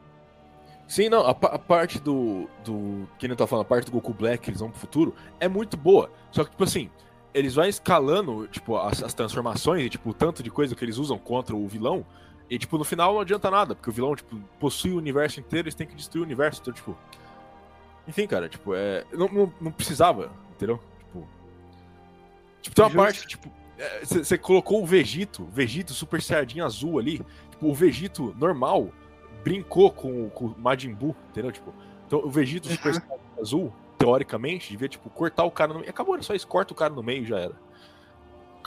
Sim, 0.88 1.10
não, 1.10 1.22
a, 1.26 1.32
a 1.32 1.60
parte 1.60 1.99
do, 1.99 2.47
do. 2.64 3.07
Que 3.18 3.28
nem 3.28 3.34
eu 3.34 3.36
tava 3.38 3.47
falando, 3.47 3.66
a 3.66 3.68
parte 3.70 3.86
do 3.86 3.91
Goku 3.91 4.14
Black 4.14 4.43
que 4.43 4.49
eles 4.51 4.60
vão 4.60 4.70
pro 4.72 4.80
futuro 4.80 5.16
é 5.39 5.47
muito 5.47 5.76
boa. 5.78 6.12
Só 6.32 6.43
que, 6.43 6.51
tipo 6.51 6.64
assim, 6.64 6.89
eles 7.34 7.55
vão 7.55 7.66
escalando, 7.66 8.47
tipo, 8.47 8.76
as, 8.78 9.01
as 9.03 9.14
transformações 9.14 9.86
e, 9.86 9.89
tipo, 9.89 10.10
o 10.10 10.14
tanto 10.14 10.41
de 10.43 10.49
coisa 10.51 10.76
que 10.76 10.84
eles 10.86 10.97
usam 10.97 11.18
contra 11.18 11.55
o 11.55 11.68
vilão. 11.68 12.05
E, 12.50 12.58
tipo, 12.58 12.78
no 12.78 12.84
final 12.84 13.14
não 13.14 13.22
adianta 13.22 13.52
nada, 13.52 13.76
porque 13.76 13.89
o 13.89 13.93
vilão, 13.93 14.16
tipo, 14.16 14.36
possui 14.60 14.91
o 14.91 14.97
universo 14.97 15.39
inteiro, 15.39 15.66
eles 15.68 15.76
têm 15.76 15.86
que 15.86 15.95
destruir 15.95 16.22
o 16.22 16.26
universo. 16.26 16.62
Então, 16.62 16.74
tipo. 16.74 16.97
Enfim, 18.08 18.26
cara, 18.26 18.50
tipo, 18.50 18.74
é. 18.74 19.06
Não, 19.14 19.28
não, 19.28 19.54
não 19.62 19.72
precisava, 19.72 20.32
entendeu? 20.56 20.80
Tipo. 21.00 21.28
Tipo, 22.62 22.76
tem 22.76 22.86
uma 22.86 22.89
Justo. 22.89 22.97
parte 23.04 23.22
que, 23.22 23.28
tipo. 23.28 23.52
Você 24.04 24.38
colocou 24.38 24.84
o 24.84 24.86
Vegito, 24.86 25.45
Vegito 25.45 25.93
Super 25.93 26.22
Saiyajin 26.22 26.60
azul 26.62 27.00
ali. 27.00 27.20
Tipo, 27.52 27.68
o 27.68 27.74
Vegito 27.74 28.36
normal 28.38 28.89
brincou 29.43 29.89
com, 29.91 30.26
o- 30.26 30.30
com 30.32 30.45
o 30.47 30.56
Majin 30.58 30.93
Buu, 30.93 31.16
entendeu? 31.30 31.50
Tipo, 31.52 31.74
então 32.06 32.20
o 32.20 32.30
Vegito 32.30 32.68
Super 32.68 32.93
Uhum. 32.95 33.00
Saiyajin 33.00 33.41
azul, 33.41 33.74
teoricamente, 33.97 34.72
devia, 34.72 34.89
tipo, 34.89 35.10
cortar 35.10 35.43
o 35.45 35.52
cara 35.52 35.72
no 35.72 35.80
meio. 35.80 35.89
Acabou, 35.89 36.16
era 36.16 36.24
só 36.24 36.34
isso, 36.34 36.45
corta 36.47 36.74
o 36.74 36.76
cara 36.76 36.93
no 36.93 37.02
meio 37.04 37.24
e 37.24 37.26
já 37.26 37.39
era. 37.39 37.54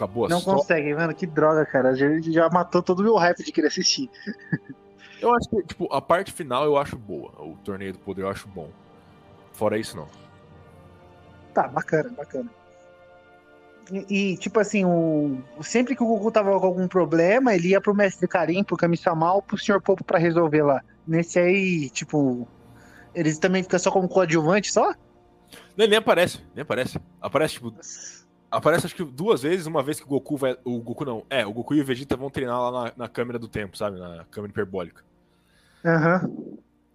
Acabou 0.02 0.26
a 0.26 0.28
Não 0.28 0.38
história. 0.38 0.60
consegue, 0.60 0.94
mano. 0.94 1.14
Que 1.14 1.26
droga, 1.26 1.64
cara. 1.64 1.94
Já, 1.94 2.06
já 2.20 2.48
matou 2.50 2.82
todo 2.82 3.00
o 3.00 3.02
meu 3.04 3.14
hype 3.16 3.44
de 3.44 3.52
querer 3.52 3.68
assistir. 3.68 4.10
Eu 5.20 5.32
acho 5.32 5.48
que, 5.48 5.62
tipo, 5.62 5.92
a 5.94 6.02
parte 6.02 6.32
final 6.32 6.64
eu 6.64 6.76
acho 6.76 6.96
boa. 6.98 7.30
O 7.38 7.56
torneio 7.64 7.92
do 7.92 8.00
poder 8.00 8.22
eu 8.22 8.28
acho 8.28 8.48
bom. 8.48 8.68
Fora 9.52 9.78
isso, 9.78 9.96
não. 9.96 10.08
Tá, 11.54 11.68
bacana, 11.68 12.10
bacana. 12.16 12.50
E, 13.92 14.32
e, 14.32 14.36
tipo 14.36 14.58
assim, 14.58 14.84
o... 14.84 15.38
sempre 15.60 15.94
que 15.94 16.02
o 16.02 16.06
Goku 16.06 16.32
tava 16.32 16.58
com 16.58 16.66
algum 16.66 16.88
problema, 16.88 17.54
ele 17.54 17.68
ia 17.68 17.80
pro 17.80 17.94
Mestre 17.94 18.26
Karim, 18.26 18.64
pro 18.64 18.76
Kami-sama 18.76 19.32
ou 19.32 19.42
pro 19.42 19.56
Sr. 19.56 19.80
Popo 19.80 20.02
pra 20.02 20.18
resolver 20.18 20.62
lá. 20.62 20.82
Nesse 21.06 21.38
aí, 21.38 21.90
tipo, 21.90 22.48
eles 23.14 23.38
também 23.38 23.62
ficam 23.62 23.78
só 23.78 23.90
como 23.92 24.08
coadjuvante 24.08 24.72
só? 24.72 24.88
Não, 25.76 25.84
ele 25.84 25.88
nem 25.88 25.98
aparece, 25.98 26.40
nem 26.54 26.62
aparece. 26.62 26.98
Aparece, 27.20 27.54
tipo, 27.54 27.72
aparece 28.52 28.86
acho 28.86 28.94
que 28.94 29.04
duas 29.04 29.42
vezes, 29.42 29.66
uma 29.66 29.82
vez 29.82 29.98
que 29.98 30.06
o 30.06 30.08
Goku 30.08 30.36
vai. 30.36 30.56
O 30.64 30.80
Goku 30.80 31.04
não. 31.04 31.24
É, 31.30 31.44
o 31.46 31.52
Goku 31.52 31.74
e 31.74 31.80
o 31.80 31.84
Vegeta 31.84 32.16
vão 32.16 32.30
treinar 32.30 32.60
lá 32.60 32.70
na, 32.84 32.92
na 32.96 33.08
câmera 33.08 33.38
do 33.38 33.48
tempo, 33.48 33.76
sabe? 33.76 33.98
Na 33.98 34.24
câmera 34.30 34.52
hiperbólica. 34.52 35.02
Aham. 35.84 36.30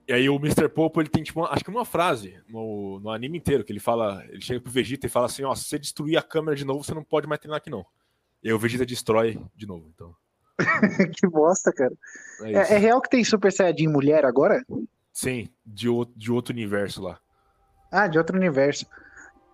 E 0.08 0.14
aí 0.14 0.30
o 0.30 0.36
Mr. 0.38 0.70
Popo, 0.70 1.02
ele 1.02 1.10
tem, 1.10 1.22
tipo, 1.22 1.42
uma- 1.42 1.52
acho 1.52 1.64
que 1.66 1.70
uma 1.70 1.84
frase 1.84 2.40
no, 2.48 2.98
no 3.02 3.10
anime 3.10 3.38
inteiro, 3.38 3.64
que 3.66 3.74
ele 3.74 3.80
fala, 3.80 4.24
ele 4.30 4.40
chega 4.40 4.62
pro 4.62 4.72
Vegeta 4.72 5.06
e 5.06 5.10
fala 5.10 5.26
assim, 5.26 5.44
ó, 5.44 5.54
se 5.54 5.66
você 5.66 5.78
destruir 5.78 6.16
a 6.18 6.22
câmera 6.22 6.56
de 6.56 6.64
novo, 6.64 6.82
você 6.82 6.94
não 6.94 7.04
pode 7.04 7.28
mais 7.28 7.40
treinar 7.42 7.58
aqui 7.58 7.70
não. 7.70 7.86
E 8.42 8.48
aí 8.48 8.54
o 8.54 8.60
Vegeta 8.60 8.86
destrói 8.86 9.38
de 9.54 9.66
novo, 9.68 9.92
então. 9.94 10.16
que 11.14 11.28
bosta, 11.28 11.74
cara. 11.74 11.94
É. 12.44 12.52
É, 12.54 12.74
é 12.76 12.78
real 12.78 13.02
que 13.02 13.10
tem 13.10 13.22
Super 13.24 13.52
Saiyajin 13.52 13.88
mulher 13.90 14.24
agora? 14.26 14.64
Sim, 15.12 15.50
de, 15.66 15.90
outro- 15.90 16.14
de 16.18 16.32
outro 16.32 16.54
universo 16.54 17.02
lá. 17.04 17.20
Ah, 17.92 18.08
de 18.08 18.18
outro 18.18 18.38
universo. 18.38 18.86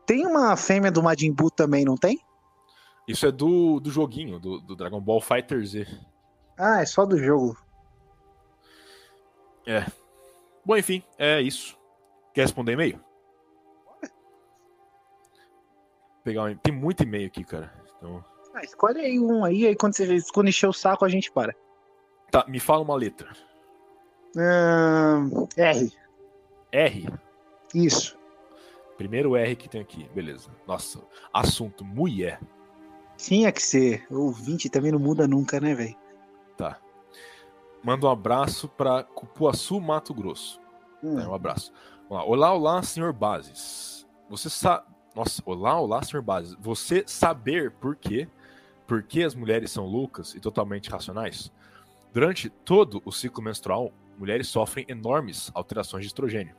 Tem 0.05 0.25
uma 0.25 0.55
fêmea 0.57 0.91
do 0.91 1.01
Majin 1.01 1.31
Buu 1.31 1.49
também, 1.49 1.85
não 1.85 1.95
tem? 1.95 2.19
Isso 3.07 3.25
é 3.25 3.31
do, 3.31 3.79
do 3.79 3.89
joguinho, 3.91 4.39
do, 4.39 4.59
do 4.59 4.75
Dragon 4.75 5.01
Ball 5.01 5.21
Fighter 5.21 5.65
Z. 5.65 5.87
Ah, 6.57 6.81
é 6.81 6.85
só 6.85 7.05
do 7.05 7.17
jogo. 7.17 7.57
Bom, 10.65 10.77
enfim, 10.77 11.03
é 11.17 11.41
isso. 11.41 11.77
Quer 12.33 12.43
responder 12.43 12.73
e-mail? 12.73 12.99
Pegar 16.23 16.43
um... 16.43 16.55
Tem 16.55 16.73
muito 16.73 17.03
e-mail 17.03 17.27
aqui, 17.27 17.43
cara. 17.43 17.73
Então... 17.97 18.23
Ah, 18.53 18.61
escolhe 18.63 18.99
aí 18.99 19.19
um 19.19 19.43
aí, 19.43 19.67
aí 19.67 19.75
quando 19.75 19.95
você 19.95 20.21
quando 20.31 20.47
encher 20.47 20.67
o 20.67 20.73
saco 20.73 21.03
a 21.03 21.09
gente 21.09 21.31
para. 21.31 21.55
Tá, 22.29 22.45
me 22.47 22.59
fala 22.59 22.83
uma 22.83 22.95
letra. 22.95 23.33
Ahn, 24.37 25.47
R. 25.57 25.91
R. 26.71 27.09
Isso. 27.73 28.17
Primeiro 28.97 29.35
R 29.35 29.55
que 29.55 29.69
tem 29.69 29.81
aqui, 29.81 30.07
beleza. 30.13 30.49
Nossa, 30.67 31.01
assunto, 31.33 31.83
mulher. 31.83 32.39
Tinha 33.17 33.51
que 33.51 33.61
ser. 33.61 34.05
Ouvinte 34.09 34.69
também 34.69 34.91
não 34.91 34.99
muda 34.99 35.27
nunca, 35.27 35.59
né, 35.59 35.73
velho? 35.73 35.95
Tá. 36.57 36.79
Manda 37.83 38.05
um 38.05 38.09
abraço 38.09 38.67
pra 38.69 39.03
Cupuaçu, 39.03 39.79
Mato 39.79 40.13
Grosso. 40.13 40.59
Hum. 41.03 41.15
Tá, 41.15 41.29
um 41.29 41.33
abraço. 41.33 41.71
Olá, 42.09 42.53
olá, 42.53 42.83
senhor 42.83 43.11
Bases. 43.11 44.07
Você 44.29 44.49
sabe. 44.49 44.85
Nossa, 45.15 45.41
olá, 45.45 45.79
olá, 45.79 46.01
senhor 46.03 46.21
Bases. 46.23 46.55
Você 46.59 47.03
saber 47.05 47.71
por 47.71 47.95
quê? 47.95 48.27
Por 48.87 49.03
que 49.03 49.23
as 49.23 49.35
mulheres 49.35 49.71
são 49.71 49.85
loucas 49.85 50.33
e 50.33 50.39
totalmente 50.39 50.89
racionais? 50.89 51.51
Durante 52.13 52.49
todo 52.49 53.01
o 53.05 53.11
ciclo 53.11 53.43
menstrual, 53.43 53.91
mulheres 54.17 54.47
sofrem 54.47 54.85
enormes 54.87 55.49
alterações 55.53 56.03
de 56.03 56.07
estrogênio. 56.07 56.55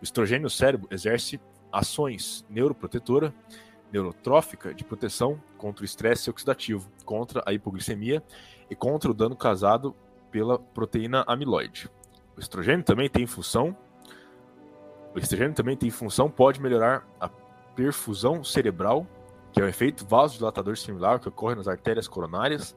O 0.00 0.04
estrogênio 0.04 0.44
no 0.44 0.50
cérebro 0.50 0.88
exerce 0.90 1.40
ações 1.72 2.44
neuroprotetora, 2.48 3.34
neurotrófica 3.92 4.74
de 4.74 4.84
proteção 4.84 5.40
contra 5.56 5.82
o 5.82 5.84
estresse 5.84 6.28
oxidativo, 6.28 6.90
contra 7.04 7.42
a 7.46 7.52
hipoglicemia 7.52 8.22
e 8.70 8.74
contra 8.76 9.10
o 9.10 9.14
dano 9.14 9.34
causado 9.34 9.94
pela 10.30 10.58
proteína 10.58 11.24
amiloide. 11.26 11.90
O 12.36 12.40
estrogênio 12.40 12.84
também 12.84 13.08
tem 13.08 13.26
função. 13.26 13.76
O 15.14 15.18
estrogênio 15.18 15.54
também 15.54 15.76
tem 15.76 15.90
função, 15.90 16.30
pode 16.30 16.60
melhorar 16.60 17.06
a 17.18 17.28
perfusão 17.74 18.44
cerebral, 18.44 19.06
que 19.52 19.60
é 19.60 19.64
um 19.64 19.68
efeito 19.68 20.06
vasodilatador 20.06 20.76
similar 20.76 21.18
que 21.18 21.28
ocorre 21.28 21.54
nas 21.54 21.66
artérias 21.66 22.06
coronárias. 22.06 22.76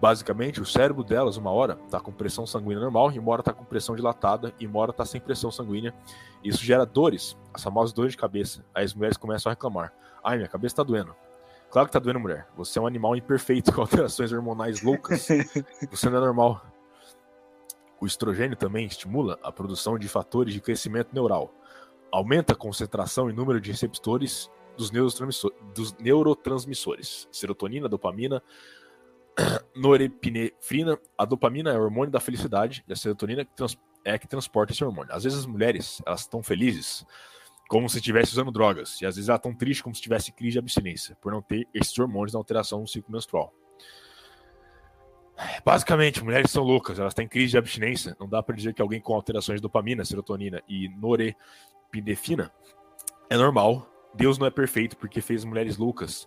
Basicamente, 0.00 0.60
o 0.60 0.66
cérebro 0.66 1.02
delas, 1.02 1.36
uma 1.38 1.50
hora, 1.50 1.78
está 1.86 1.98
com 1.98 2.12
pressão 2.12 2.46
sanguínea 2.46 2.80
normal, 2.80 3.10
e 3.12 3.18
uma 3.18 3.32
hora 3.32 3.40
está 3.40 3.52
com 3.52 3.64
pressão 3.64 3.96
dilatada, 3.96 4.52
e 4.60 4.66
uma 4.66 4.78
hora 4.80 4.90
está 4.90 5.04
sem 5.06 5.20
pressão 5.20 5.50
sanguínea. 5.50 5.94
Isso 6.44 6.62
gera 6.62 6.84
dores, 6.84 7.36
as 7.52 7.62
famosas 7.62 7.92
dores 7.94 8.12
de 8.12 8.18
cabeça. 8.18 8.64
Aí 8.74 8.84
as 8.84 8.94
mulheres 8.94 9.16
começam 9.16 9.50
a 9.50 9.54
reclamar. 9.54 9.92
Ai, 10.22 10.36
minha 10.36 10.48
cabeça 10.48 10.74
está 10.74 10.82
doendo. 10.82 11.14
Claro 11.70 11.88
que 11.88 11.92
tá 11.92 11.98
doendo, 11.98 12.20
mulher. 12.20 12.46
Você 12.56 12.78
é 12.78 12.82
um 12.82 12.86
animal 12.86 13.16
imperfeito 13.16 13.72
com 13.74 13.80
alterações 13.80 14.32
hormonais 14.32 14.82
loucas. 14.82 15.26
Você 15.90 16.10
não 16.10 16.18
é 16.18 16.20
normal. 16.20 16.64
O 17.98 18.06
estrogênio 18.06 18.56
também 18.56 18.86
estimula 18.86 19.38
a 19.42 19.50
produção 19.50 19.98
de 19.98 20.08
fatores 20.08 20.52
de 20.52 20.60
crescimento 20.60 21.14
neural. 21.14 21.52
Aumenta 22.12 22.52
a 22.52 22.56
concentração 22.56 23.30
e 23.30 23.32
número 23.32 23.60
de 23.60 23.70
receptores 23.70 24.50
dos 24.76 24.90
neurotransmissor- 24.90 25.52
dos 25.74 25.94
neurotransmissores. 25.94 27.26
Serotonina, 27.32 27.88
dopamina, 27.88 28.42
norepinefrina. 29.74 30.98
A 31.16 31.24
dopamina 31.24 31.70
é 31.70 31.78
o 31.78 31.82
hormônio 31.82 32.10
da 32.10 32.20
felicidade 32.20 32.84
e 32.88 32.92
a 32.92 32.96
serotonina 32.96 33.44
que 33.44 33.54
trans- 33.54 33.78
é 34.04 34.18
que 34.18 34.28
transporta 34.28 34.72
esse 34.72 34.84
hormônio. 34.84 35.12
Às 35.14 35.24
vezes 35.24 35.40
as 35.40 35.46
mulheres, 35.46 36.00
elas 36.06 36.20
estão 36.20 36.42
felizes 36.42 37.04
como 37.68 37.88
se 37.88 37.96
estivesse 37.96 38.32
usando 38.32 38.52
drogas. 38.52 39.00
E 39.00 39.06
às 39.06 39.16
vezes 39.16 39.28
elas 39.28 39.38
estão 39.40 39.54
tristes 39.54 39.82
como 39.82 39.94
se 39.94 40.00
tivesse 40.00 40.32
crise 40.32 40.52
de 40.52 40.58
abstinência, 40.58 41.16
por 41.20 41.32
não 41.32 41.42
ter 41.42 41.66
esses 41.74 41.98
hormônios 41.98 42.32
na 42.32 42.38
alteração 42.38 42.82
do 42.82 42.88
ciclo 42.88 43.12
menstrual. 43.12 43.52
Basicamente, 45.64 46.24
mulheres 46.24 46.50
são 46.50 46.62
loucas, 46.62 46.98
elas 46.98 47.12
têm 47.12 47.28
crise 47.28 47.50
de 47.50 47.58
abstinência. 47.58 48.16
Não 48.18 48.28
dá 48.28 48.42
pra 48.42 48.56
dizer 48.56 48.72
que 48.72 48.80
alguém 48.80 49.00
com 49.00 49.14
alterações 49.14 49.58
de 49.58 49.62
dopamina, 49.62 50.04
serotonina 50.04 50.62
e 50.68 50.88
norepinefrina 50.88 52.50
é 53.28 53.36
normal. 53.36 53.86
Deus 54.14 54.38
não 54.38 54.46
é 54.46 54.50
perfeito 54.50 54.96
porque 54.96 55.20
fez 55.20 55.44
mulheres 55.44 55.76
loucas. 55.76 56.26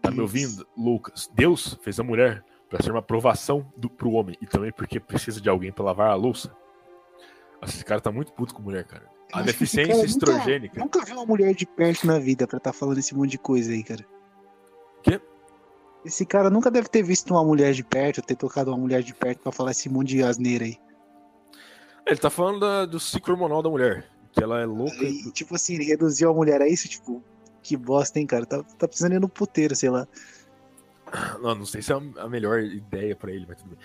Tá 0.00 0.10
me 0.10 0.20
ouvindo? 0.20 0.66
Loucas. 0.76 1.30
Deus 1.34 1.78
fez 1.82 1.98
a 2.00 2.02
mulher 2.02 2.42
pra 2.68 2.82
ser 2.82 2.90
uma 2.90 3.00
aprovação 3.00 3.70
do, 3.76 3.88
pro 3.90 4.10
homem 4.12 4.36
e 4.40 4.46
também 4.46 4.72
porque 4.72 4.98
precisa 5.00 5.40
de 5.40 5.48
alguém 5.48 5.72
pra 5.72 5.84
lavar 5.84 6.10
a 6.10 6.14
louça. 6.14 6.54
Nossa, 7.60 7.74
esse 7.74 7.84
cara 7.84 8.00
tá 8.00 8.10
muito 8.12 8.32
puto 8.32 8.54
com 8.54 8.62
mulher, 8.62 8.84
cara. 8.84 9.04
A 9.32 9.38
Eu 9.38 9.44
esse 9.44 9.52
deficiência 9.52 9.92
cara 9.94 9.98
nunca- 9.98 10.10
estrogênica. 10.10 10.80
Nunca 10.80 11.04
vi 11.04 11.12
uma 11.12 11.26
mulher 11.26 11.54
de 11.54 11.66
perto 11.66 12.06
na 12.06 12.18
vida 12.18 12.46
pra 12.46 12.56
estar 12.58 12.72
falando 12.72 12.98
esse 12.98 13.14
monte 13.14 13.30
de 13.32 13.38
coisa 13.38 13.72
aí, 13.72 13.82
cara. 13.82 14.04
Quê? 15.02 15.20
Esse 16.04 16.24
cara 16.24 16.48
nunca 16.48 16.70
deve 16.70 16.88
ter 16.88 17.02
visto 17.02 17.30
uma 17.34 17.44
mulher 17.44 17.72
de 17.74 17.84
perto, 17.84 18.22
ter 18.22 18.36
tocado 18.36 18.70
uma 18.70 18.78
mulher 18.78 19.02
de 19.02 19.12
perto 19.12 19.40
pra 19.42 19.52
falar 19.52 19.72
esse 19.72 19.88
monte 19.88 20.08
de 20.10 20.22
asneira 20.22 20.64
aí. 20.64 20.76
Ele 22.06 22.16
tá 22.18 22.30
falando 22.30 22.60
da- 22.60 22.86
do 22.86 22.98
ciclo 22.98 23.34
hormonal 23.34 23.62
da 23.62 23.68
mulher. 23.68 24.06
Que 24.32 24.42
ela 24.42 24.60
é 24.60 24.64
louca. 24.66 25.02
E, 25.04 25.30
tipo 25.32 25.54
assim, 25.54 25.76
reduziu 25.82 26.30
a 26.30 26.34
mulher 26.34 26.62
a 26.62 26.68
isso, 26.68 26.88
tipo, 26.88 27.22
que 27.62 27.76
bosta, 27.76 28.18
hein, 28.18 28.26
cara. 28.26 28.44
Tá, 28.46 28.62
tá 28.62 28.86
precisando 28.88 29.14
ir 29.14 29.20
no 29.20 29.28
puteiro, 29.28 29.74
sei 29.76 29.90
lá. 29.90 30.06
Não, 31.40 31.54
não 31.54 31.66
sei 31.66 31.80
se 31.82 31.92
é 31.92 31.96
a 32.18 32.28
melhor 32.28 32.60
ideia 32.60 33.16
pra 33.16 33.30
ele, 33.32 33.46
mas 33.48 33.56
tudo 33.58 33.70
bem. 33.70 33.78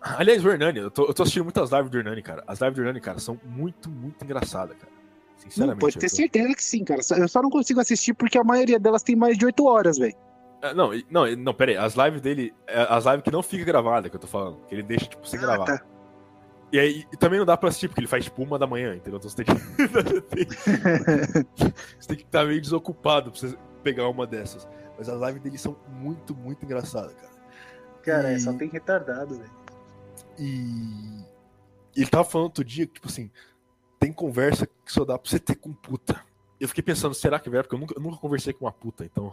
Aliás, 0.00 0.44
o 0.44 0.48
Hernani, 0.48 0.78
eu 0.78 0.90
tô, 0.90 1.06
eu 1.06 1.12
tô 1.14 1.22
assistindo 1.24 1.42
muitas 1.44 1.70
lives 1.70 1.90
do 1.90 1.98
Hernani, 1.98 2.22
cara. 2.22 2.44
As 2.46 2.60
lives 2.60 2.76
do 2.76 2.80
Hernani, 2.82 3.00
cara, 3.00 3.18
são 3.18 3.38
muito, 3.44 3.90
muito 3.90 4.24
engraçadas, 4.24 4.76
cara. 4.76 4.92
Não, 4.92 5.50
Sinceramente. 5.50 5.80
pode 5.80 5.98
ter 5.98 6.08
tô- 6.08 6.16
certeza 6.16 6.54
que 6.54 6.62
sim, 6.62 6.84
cara. 6.84 7.00
Eu 7.16 7.28
só 7.28 7.42
não 7.42 7.50
consigo 7.50 7.80
assistir 7.80 8.14
porque 8.14 8.38
a 8.38 8.44
maioria 8.44 8.78
delas 8.78 9.02
tem 9.02 9.16
mais 9.16 9.36
de 9.36 9.44
8 9.46 9.64
horas, 9.66 9.98
velho. 9.98 10.14
É, 10.62 10.72
Não, 10.74 10.90
não, 11.10 11.36
não, 11.36 11.54
pera 11.54 11.72
aí. 11.72 11.76
As 11.76 11.94
lives 11.94 12.20
dele, 12.20 12.54
é, 12.66 12.86
as 12.88 13.04
lives 13.04 13.22
que 13.22 13.30
não 13.30 13.42
fica 13.42 13.64
gravada, 13.64 14.08
que 14.08 14.14
eu 14.16 14.20
tô 14.20 14.26
falando. 14.26 14.58
Que 14.68 14.74
ele 14.76 14.82
deixa, 14.84 15.06
tipo, 15.06 15.26
sem 15.26 15.38
gravar. 15.40 15.64
tá. 15.64 15.84
E 16.70 16.78
aí 16.78 17.06
e 17.12 17.16
também 17.16 17.38
não 17.38 17.46
dá 17.46 17.56
pra 17.56 17.68
assistir, 17.70 17.88
porque 17.88 18.00
ele 18.00 18.06
faz 18.08 18.24
tipo 18.24 18.42
uma 18.42 18.58
da 18.58 18.66
manhã, 18.66 18.94
entendeu? 18.94 19.18
Então 19.18 19.30
você 19.30 19.42
tem 19.42 19.46
que. 19.46 19.52
você 21.98 22.08
tem 22.08 22.16
que 22.16 22.22
estar 22.24 22.44
meio 22.44 22.60
desocupado 22.60 23.30
pra 23.30 23.40
você 23.40 23.56
pegar 23.82 24.08
uma 24.08 24.26
dessas. 24.26 24.68
Mas 24.98 25.08
as 25.08 25.20
lives 25.20 25.42
dele 25.42 25.58
são 25.58 25.76
muito, 25.88 26.34
muito 26.34 26.64
engraçadas, 26.64 27.14
cara. 27.14 27.32
Cara, 28.02 28.32
E- 28.34 28.40
só 28.40 28.52
tem 28.52 28.68
retardado, 28.68 29.36
velho. 29.38 29.50
E 30.38 31.24
ele 31.96 32.06
tava 32.10 32.24
falando 32.24 32.46
outro 32.46 32.64
dia 32.64 32.86
que, 32.86 32.94
tipo 32.94 33.08
assim, 33.08 33.30
tem 33.98 34.12
conversa 34.12 34.66
que 34.66 34.92
só 34.92 35.04
dá 35.04 35.18
pra 35.18 35.28
você 35.30 35.38
ter 35.38 35.54
com 35.56 35.72
puta. 35.72 36.20
Eu 36.60 36.68
fiquei 36.68 36.82
pensando, 36.82 37.14
será 37.14 37.38
que 37.38 37.48
é? 37.48 37.62
Porque 37.62 37.74
eu 37.74 37.78
nunca, 37.78 37.94
eu 37.96 38.00
nunca 38.02 38.16
conversei 38.18 38.52
com 38.52 38.64
uma 38.64 38.72
puta, 38.72 39.04
então. 39.04 39.32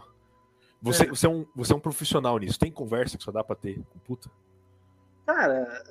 Você, 0.82 1.04
É. 1.04 1.06
você, 1.08 1.26
é 1.26 1.28
um, 1.30 1.46
você 1.54 1.72
é 1.72 1.76
um 1.76 1.80
profissional 1.80 2.38
nisso. 2.38 2.58
Tem 2.58 2.70
conversa 2.70 3.16
que 3.18 3.24
só 3.24 3.32
dá 3.32 3.42
pra 3.42 3.56
ter 3.56 3.82
com 3.92 3.98
puta? 4.00 4.30
Cara, 5.24 5.82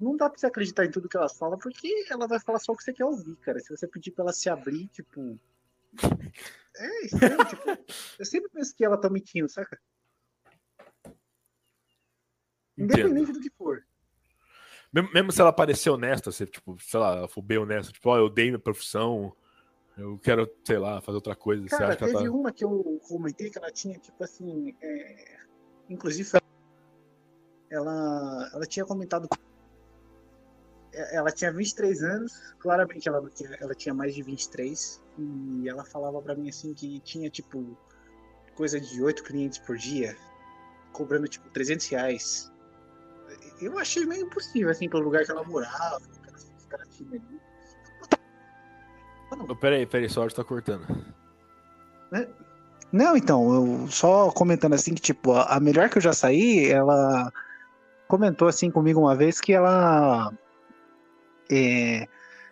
não 0.00 0.16
dá 0.16 0.28
pra 0.28 0.38
você 0.38 0.46
acreditar 0.46 0.84
em 0.84 0.90
tudo 0.90 1.08
que 1.08 1.16
ela 1.16 1.28
fala, 1.28 1.56
porque 1.56 2.06
ela 2.10 2.26
vai 2.26 2.40
falar 2.40 2.58
só 2.58 2.72
o 2.72 2.76
que 2.76 2.82
você 2.82 2.92
quer 2.92 3.04
ouvir, 3.04 3.36
cara. 3.36 3.58
Se 3.60 3.74
você 3.74 3.86
pedir 3.86 4.10
pra 4.10 4.24
ela 4.24 4.32
se 4.32 4.48
abrir, 4.48 4.88
tipo. 4.88 5.38
É 6.76 7.06
estranho, 7.06 7.44
tipo. 7.44 7.62
Eu 8.18 8.24
sempre 8.24 8.50
penso 8.50 8.74
que 8.74 8.84
ela 8.84 8.96
tá 8.96 9.08
mentindo, 9.08 9.48
saca? 9.48 9.80
Entendo. 12.76 13.10
Independente 13.10 13.32
do 13.32 13.40
que 13.40 13.48
for. 13.50 13.86
Mesmo, 14.92 15.30
se 15.30 15.40
ela 15.40 15.52
parecer 15.52 15.90
honesta, 15.90 16.32
se, 16.32 16.46
tipo, 16.46 16.76
sei 16.80 16.98
lá, 16.98 17.16
ela 17.16 17.28
for 17.28 17.42
bem 17.42 17.58
honesta, 17.58 17.92
tipo, 17.92 18.08
ó, 18.10 18.18
eu 18.18 18.28
dei 18.28 18.46
minha 18.46 18.58
profissão, 18.58 19.32
eu 19.96 20.18
quero, 20.18 20.48
sei 20.64 20.78
lá, 20.78 21.00
fazer 21.00 21.14
outra 21.16 21.36
coisa. 21.36 21.62
você 21.62 21.70
Cara, 21.70 21.88
acha 21.90 21.96
que 21.96 22.04
ela 22.04 22.12
teve 22.12 22.30
tá. 22.30 22.36
uma 22.36 22.52
que 22.52 22.64
eu 22.64 23.00
comentei 23.06 23.50
que 23.50 23.58
ela 23.58 23.70
tinha, 23.70 23.96
tipo 23.98 24.22
assim. 24.24 24.76
é, 24.82 25.44
Inclusive, 25.88 26.30
ela, 27.70 28.50
ela 28.52 28.66
tinha 28.66 28.84
comentado. 28.84 29.28
Ela 31.12 31.30
tinha 31.30 31.52
23 31.52 32.02
anos, 32.02 32.54
claramente 32.58 33.08
ela, 33.08 33.22
ela 33.60 33.74
tinha 33.74 33.94
mais 33.94 34.14
de 34.14 34.22
23, 34.22 35.02
e 35.18 35.68
ela 35.68 35.84
falava 35.84 36.20
pra 36.22 36.34
mim 36.34 36.48
assim 36.48 36.72
que 36.72 37.00
tinha, 37.00 37.28
tipo, 37.28 37.76
coisa 38.54 38.80
de 38.80 39.02
8 39.02 39.22
clientes 39.24 39.58
por 39.58 39.76
dia, 39.76 40.16
cobrando, 40.92 41.26
tipo, 41.26 41.48
300 41.50 41.88
reais. 41.88 42.52
Eu 43.60 43.78
achei 43.78 44.04
meio 44.06 44.26
impossível, 44.26 44.70
assim, 44.70 44.88
pelo 44.88 45.02
lugar 45.04 45.24
que 45.24 45.30
ela 45.30 45.42
morava, 45.44 46.00
os 46.56 46.66
caras- 46.66 46.88
tinham 46.96 47.12
ali. 47.14 47.40
Ô, 49.48 49.56
Peraí, 49.56 49.86
peraí, 49.86 50.08
só 50.08 50.26
tá 50.28 50.44
cortando. 50.44 50.86
Não, 52.92 53.16
então, 53.16 53.52
eu 53.52 53.88
só 53.88 54.30
comentando 54.30 54.74
assim 54.74 54.94
que, 54.94 55.02
tipo, 55.02 55.32
a 55.32 55.58
melhor 55.58 55.90
que 55.90 55.98
eu 55.98 56.02
já 56.02 56.12
saí, 56.12 56.70
ela 56.70 57.32
comentou 58.06 58.46
assim 58.46 58.70
comigo 58.70 59.00
uma 59.00 59.16
vez 59.16 59.40
que 59.40 59.52
ela 59.52 60.32
é, 61.50 62.06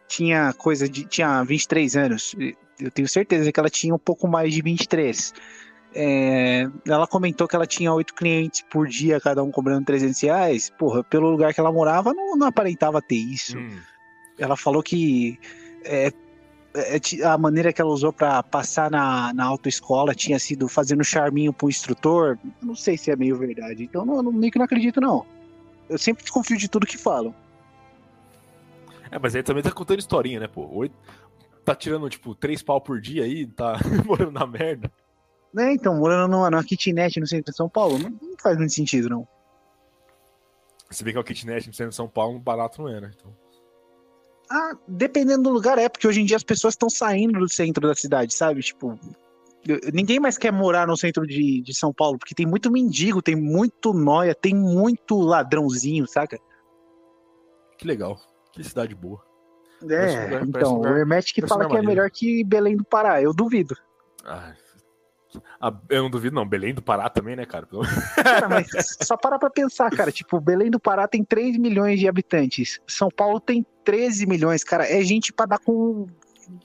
tinha 0.08 0.52
coisa 0.52 0.88
de. 0.88 1.04
tinha 1.04 1.42
23 1.42 1.96
anos. 1.96 2.34
Eu 2.78 2.90
tenho 2.90 3.08
certeza 3.08 3.50
que 3.50 3.60
ela 3.60 3.70
tinha 3.70 3.94
um 3.94 3.98
pouco 3.98 4.26
mais 4.28 4.52
de 4.52 4.62
23. 4.62 5.32
É, 5.94 6.66
ela 6.86 7.06
comentou 7.06 7.46
que 7.46 7.54
ela 7.54 7.66
tinha 7.66 7.92
oito 7.92 8.14
clientes 8.14 8.64
por 8.70 8.88
dia, 8.88 9.20
cada 9.20 9.42
um 9.42 9.50
cobrando 9.50 9.84
300 9.84 10.20
reais. 10.22 10.70
Porra, 10.78 11.04
pelo 11.04 11.30
lugar 11.30 11.52
que 11.52 11.60
ela 11.60 11.72
morava, 11.72 12.14
não, 12.14 12.36
não 12.36 12.46
aparentava 12.46 13.00
ter 13.02 13.16
isso 13.16 13.58
Hum, 13.58 13.78
ela 14.38 14.56
falou 14.56 14.82
que 14.82 15.38
é, 15.84 16.10
é, 16.74 17.24
a 17.24 17.36
maneira 17.36 17.72
que 17.72 17.80
ela 17.80 17.90
usou 17.90 18.12
pra 18.12 18.42
passar 18.42 18.90
na, 18.90 19.32
na 19.34 19.44
autoescola 19.44 20.14
tinha 20.14 20.38
sido 20.38 20.68
fazendo 20.68 21.04
charminho 21.04 21.52
pro 21.52 21.68
instrutor. 21.68 22.38
Não 22.62 22.74
sei 22.74 22.96
se 22.96 23.10
é 23.10 23.16
meio 23.16 23.36
verdade. 23.36 23.84
Então, 23.84 24.04
não, 24.04 24.22
não, 24.22 24.32
meio 24.32 24.50
que 24.50 24.58
não 24.58 24.64
acredito, 24.64 25.00
não. 25.00 25.26
Eu 25.88 25.98
sempre 25.98 26.22
desconfio 26.22 26.56
de 26.56 26.68
tudo 26.68 26.86
que 26.86 26.96
falam. 26.96 27.34
É, 29.12 29.18
mas 29.18 29.36
aí 29.36 29.42
também 29.42 29.62
tá 29.62 29.70
contando 29.70 29.98
historinha, 29.98 30.40
né, 30.40 30.48
pô? 30.48 30.66
Oito... 30.72 30.96
Tá 31.64 31.76
tirando, 31.76 32.08
tipo, 32.10 32.34
três 32.34 32.60
pau 32.60 32.80
por 32.80 33.00
dia 33.00 33.22
aí, 33.22 33.46
tá 33.46 33.76
morando 34.04 34.32
na 34.32 34.44
merda. 34.44 34.90
Né? 35.54 35.74
Então, 35.74 35.94
morando 35.96 36.32
numa, 36.32 36.50
numa 36.50 36.64
kitnet 36.64 37.20
no 37.20 37.26
centro 37.26 37.52
de 37.52 37.56
São 37.56 37.68
Paulo, 37.68 37.98
não, 37.98 38.10
não 38.10 38.36
faz 38.42 38.56
muito 38.56 38.72
sentido, 38.72 39.08
não. 39.08 39.28
Se 40.90 41.04
bem 41.04 41.12
que 41.12 41.18
é 41.18 41.20
o 41.20 41.24
kitnet 41.24 41.68
no 41.68 41.74
centro 41.74 41.90
de 41.90 41.94
São 41.94 42.08
Paulo, 42.08 42.40
barato 42.40 42.82
não 42.82 42.88
é, 42.88 43.00
né? 43.00 43.10
Então... 43.14 43.32
Ah, 44.50 44.76
dependendo 44.88 45.44
do 45.44 45.50
lugar, 45.50 45.78
é, 45.78 45.88
porque 45.88 46.08
hoje 46.08 46.20
em 46.20 46.24
dia 46.24 46.36
as 46.36 46.42
pessoas 46.42 46.74
estão 46.74 46.90
saindo 46.90 47.38
do 47.38 47.48
centro 47.48 47.86
da 47.86 47.94
cidade, 47.94 48.34
sabe? 48.34 48.60
Tipo, 48.60 48.98
ninguém 49.92 50.18
mais 50.18 50.36
quer 50.36 50.52
morar 50.52 50.86
no 50.86 50.96
centro 50.96 51.26
de, 51.26 51.62
de 51.62 51.74
São 51.74 51.92
Paulo, 51.92 52.18
porque 52.18 52.34
tem 52.34 52.46
muito 52.46 52.72
mendigo, 52.72 53.22
tem 53.22 53.36
muito 53.36 53.92
noia, 53.92 54.34
tem 54.34 54.54
muito 54.54 55.20
ladrãozinho, 55.20 56.06
saca? 56.08 56.38
Que 57.78 57.86
legal. 57.86 58.18
Que 58.52 58.62
cidade 58.62 58.94
boa. 58.94 59.20
É, 59.84 60.28
parece 60.28 60.48
então, 60.48 60.80
o 60.80 60.86
Hermetic 60.86 61.44
um 61.44 61.48
fala 61.48 61.68
que 61.68 61.76
é 61.76 61.82
melhor 61.82 62.10
que 62.10 62.44
Belém 62.44 62.76
do 62.76 62.84
Pará, 62.84 63.20
eu 63.20 63.32
duvido. 63.34 63.74
Ah, 64.24 64.52
eu 65.88 66.02
não 66.02 66.10
duvido, 66.10 66.34
não. 66.34 66.46
Belém 66.46 66.74
do 66.74 66.82
Pará 66.82 67.08
também, 67.08 67.34
né, 67.34 67.44
cara? 67.46 67.66
Mas 68.48 68.68
só 69.02 69.16
para 69.16 69.38
pra 69.38 69.50
pensar, 69.50 69.90
cara, 69.90 70.12
tipo, 70.12 70.40
Belém 70.40 70.70
do 70.70 70.78
Pará 70.78 71.08
tem 71.08 71.24
3 71.24 71.56
milhões 71.56 71.98
de 71.98 72.06
habitantes, 72.06 72.80
São 72.86 73.08
Paulo 73.08 73.40
tem 73.40 73.66
13 73.84 74.26
milhões, 74.26 74.62
cara, 74.62 74.86
é 74.86 75.02
gente 75.02 75.32
pra 75.32 75.46
dar 75.46 75.58
com... 75.58 76.06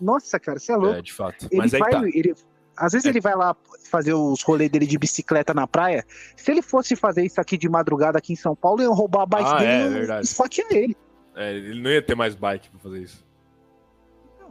Nossa, 0.02 0.40
cara, 0.40 0.60
você 0.60 0.74
é 0.74 0.76
louco. 0.76 0.98
É, 0.98 1.02
de 1.02 1.14
fato. 1.14 1.48
Ele 1.50 1.62
Mas 1.62 1.74
aí 1.74 1.80
vai, 1.80 1.92
tá. 1.92 2.02
ele, 2.06 2.36
às 2.76 2.92
vezes 2.92 3.06
É. 3.06 3.10
ele 3.10 3.22
vai 3.22 3.36
lá 3.36 3.56
fazer 3.90 4.14
os 4.14 4.44
rolês 4.44 4.70
dele 4.70 4.86
de 4.86 4.98
bicicleta 4.98 5.54
na 5.54 5.66
praia. 5.66 6.04
Se 6.36 6.52
ele 6.52 6.62
fosse 6.62 6.96
fazer 6.96 7.24
isso 7.24 7.40
aqui 7.40 7.58
de 7.58 7.70
madrugada 7.70 8.18
aqui 8.18 8.34
em 8.34 8.36
São 8.36 8.56
Paulo, 8.56 8.82
iam 8.82 8.94
roubar 8.94 9.24
a 9.24 9.26
bike 9.26 9.50
Ah, 9.50 9.58
dele 9.60 10.12
é, 10.12 10.20
e 10.20 10.22
esfaquear 10.22 10.68
ele. 10.72 10.98
É, 11.38 11.54
ele 11.54 11.82
não 11.82 11.92
ia 11.92 12.02
ter 12.02 12.16
mais 12.16 12.34
bike 12.34 12.68
pra 12.72 12.80
fazer 12.80 13.04
isso. 13.04 13.26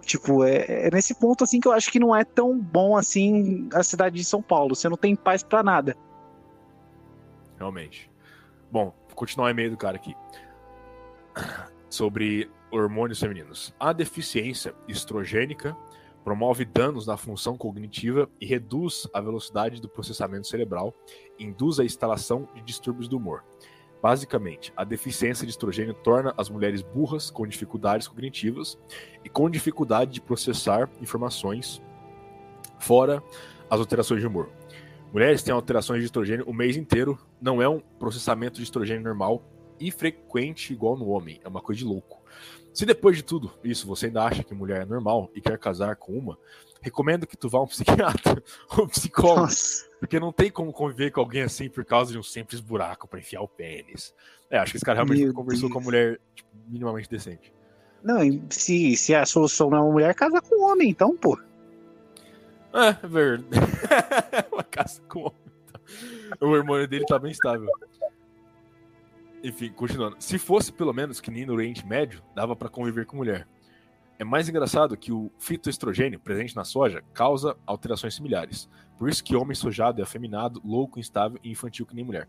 Tipo, 0.03 0.45
é, 0.45 0.87
é 0.87 0.91
nesse 0.93 1.19
ponto 1.19 1.43
assim 1.43 1.59
que 1.59 1.67
eu 1.67 1.73
acho 1.73 1.91
que 1.91 1.99
não 1.99 2.15
é 2.15 2.25
tão 2.25 2.57
bom 2.57 2.97
assim 2.97 3.69
a 3.75 3.83
cidade 3.83 4.15
de 4.15 4.25
São 4.25 4.41
Paulo. 4.41 4.77
Você 4.77 4.89
não 4.89 4.97
tem 4.97 5.17
paz 5.17 5.43
pra 5.43 5.65
nada. 5.65 5.97
Realmente. 7.59 8.09
Bom, 8.71 8.95
vou 9.09 9.17
continuar 9.17 9.47
o 9.47 9.51
e-mail 9.51 9.71
do 9.71 9.77
cara 9.77 9.97
aqui. 9.97 10.15
Sobre 11.91 12.49
hormônios 12.71 13.19
femininos. 13.19 13.75
A 13.81 13.93
deficiência 13.93 14.73
estrogênica 14.87 15.77
promove 16.23 16.65
danos 16.65 17.07
na 17.07 17.17
função 17.17 17.57
cognitiva 17.57 18.29
e 18.41 18.47
reduz 18.47 19.09
a 19.13 19.21
velocidade 19.21 19.81
do 19.81 19.89
processamento 19.89 20.47
cerebral, 20.47 20.95
induz 21.39 21.81
a 21.81 21.85
instalação 21.85 22.49
de 22.55 22.63
distúrbios 22.63 23.09
do 23.09 23.17
humor. 23.17 23.45
Basicamente, 24.03 24.73
a 24.77 24.85
deficiência 24.85 25.47
de 25.47 25.51
estrogênio 25.51 25.95
torna 25.95 26.35
as 26.37 26.49
mulheres 26.49 26.83
burras 26.83 27.31
com 27.31 27.47
dificuldades 27.47 28.07
cognitivas 28.07 28.79
e 29.25 29.29
com 29.29 29.49
dificuldade 29.51 30.13
de 30.13 30.21
processar 30.21 30.89
informações, 31.01 31.83
fora 32.79 33.23
as 33.69 33.81
alterações 33.81 34.21
de 34.21 34.27
humor. 34.27 34.51
Mulheres 35.13 35.43
têm 35.43 35.53
alterações 35.53 36.01
de 36.01 36.07
estrogênio 36.07 36.45
o 36.47 36.53
mês 36.53 36.77
inteiro, 36.77 37.19
não 37.41 37.63
é 37.63 37.69
um 37.69 37.81
processamento 37.99 38.57
de 38.57 38.65
estrogênio 38.65 39.03
normal, 39.03 39.43
e 39.79 39.91
frequente 39.91 40.73
igual 40.73 40.97
no 40.97 41.09
homem. 41.09 41.41
É 41.45 41.49
uma 41.49 41.61
coisa 41.61 41.79
de 41.81 41.85
louco. 41.85 42.23
Se 42.77 42.85
depois 42.85 43.17
de 43.17 43.23
tudo 43.23 43.51
isso 43.65 43.87
você 43.87 44.05
ainda 44.05 44.23
acha 44.23 44.45
que 44.45 44.55
mulher 44.55 44.83
é 44.83 44.85
normal 44.85 45.31
e 45.35 45.41
quer 45.41 45.59
casar 45.59 45.97
com 45.97 46.13
uma, 46.13 46.39
recomendo 46.83 47.27
que 47.27 47.35
tu 47.35 47.49
vá 47.49 47.57
a 47.57 47.63
um 47.63 47.67
psiquiatra 47.67 48.43
ou 48.77 48.87
psicólogo. 48.87 49.41
Nossa. 49.41 49.87
Porque 49.99 50.21
não 50.21 50.31
tem 50.31 50.51
como 50.51 50.71
conviver 50.75 51.11
com 51.11 51.21
alguém 51.21 51.41
assim 51.41 51.71
por 51.71 51.87
causa 51.87 52.13
de 52.13 52.19
um 52.19 52.23
simples 52.23 52.61
buraco 52.61 53.09
pra 53.09 53.19
enfiar 53.19 53.41
o 53.41 53.49
pênis. 53.49 54.15
É, 54.51 54.59
acho 54.59 54.73
que 54.73 54.77
esse 54.77 54.85
cara 54.85 54.97
realmente 54.99 55.25
Meu 55.25 55.33
conversou 55.33 55.71
Deus. 55.71 55.73
com 55.73 55.79
uma 55.79 55.85
mulher 55.87 56.21
tipo, 56.35 56.51
minimamente 56.69 57.09
decente. 57.09 57.51
Não, 58.05 58.19
se, 58.51 58.95
se 58.95 59.15
a 59.15 59.25
solução 59.25 59.71
não 59.71 59.79
é 59.79 59.81
uma 59.81 59.93
mulher, 59.93 60.15
casa 60.15 60.43
com 60.43 60.61
um 60.61 60.71
homem, 60.71 60.91
então, 60.91 61.17
pô. 61.17 61.41
É, 62.75 62.89
é 62.89 63.09
verdade. 63.09 63.49
uma 64.53 64.65
casa 64.65 65.01
com 65.09 65.21
homem. 65.21 65.47
O 66.43 66.47
hormônio 66.49 66.87
dele 66.87 67.07
tá 67.07 67.19
bem 67.19 67.33
estável. 67.33 67.71
Enfim, 69.47 69.71
continuando. 69.71 70.17
Se 70.19 70.41
fosse 70.41 70.73
pelo 70.73 70.93
menos 70.93 71.21
que 71.21 71.31
nem 71.31 71.47
no 71.47 71.53
Oriente 71.53 71.87
Médio, 71.87 72.21
dava 72.35 72.57
pra 72.57 72.69
conviver 72.69 73.07
com 73.07 73.17
mulher. 73.17 73.47
É 74.19 74.25
mais 74.25 74.49
engraçado 74.49 74.97
que 74.97 75.13
o 75.13 75.31
fitoestrogênio 75.39 76.19
presente 76.19 76.57
na 76.57 76.65
soja 76.65 77.01
causa 77.15 77.57
alterações 77.65 78.17
similares. 78.17 78.69
Por 78.99 79.09
isso 79.09 79.23
que 79.23 79.37
homem 79.37 79.55
sojado 79.55 80.01
é 80.01 80.03
afeminado, 80.03 80.61
louco, 80.65 80.99
instável 80.99 81.39
e 81.45 81.51
infantil 81.53 81.87
que 81.87 81.95
nem 81.95 82.05
mulher. 82.05 82.29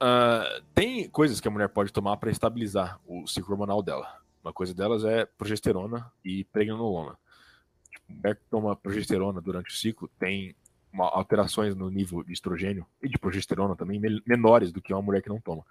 Ah, 0.00 0.62
tem 0.74 1.10
coisas 1.10 1.42
que 1.42 1.48
a 1.48 1.50
mulher 1.50 1.68
pode 1.68 1.92
tomar 1.92 2.16
para 2.16 2.30
estabilizar 2.30 2.98
o 3.06 3.26
ciclo 3.26 3.52
hormonal 3.52 3.82
dela. 3.82 4.18
Uma 4.42 4.52
coisa 4.52 4.72
delas 4.72 5.04
é 5.04 5.26
progesterona 5.26 6.10
e 6.24 6.44
pregnenolona. 6.44 7.18
Tipo, 7.90 8.14
mulher 8.14 8.36
que 8.36 8.44
toma 8.48 8.74
progesterona 8.74 9.42
durante 9.42 9.74
o 9.74 9.76
ciclo 9.76 10.08
tem 10.18 10.56
alterações 10.98 11.74
no 11.74 11.90
nível 11.90 12.22
de 12.22 12.32
estrogênio 12.32 12.86
e 13.02 13.08
de 13.08 13.18
progesterona 13.18 13.74
também 13.74 13.98
men- 13.98 14.22
menores 14.26 14.72
do 14.72 14.80
que 14.80 14.92
uma 14.92 15.02
mulher 15.02 15.22
que 15.22 15.28
não 15.28 15.40
toma. 15.40 15.64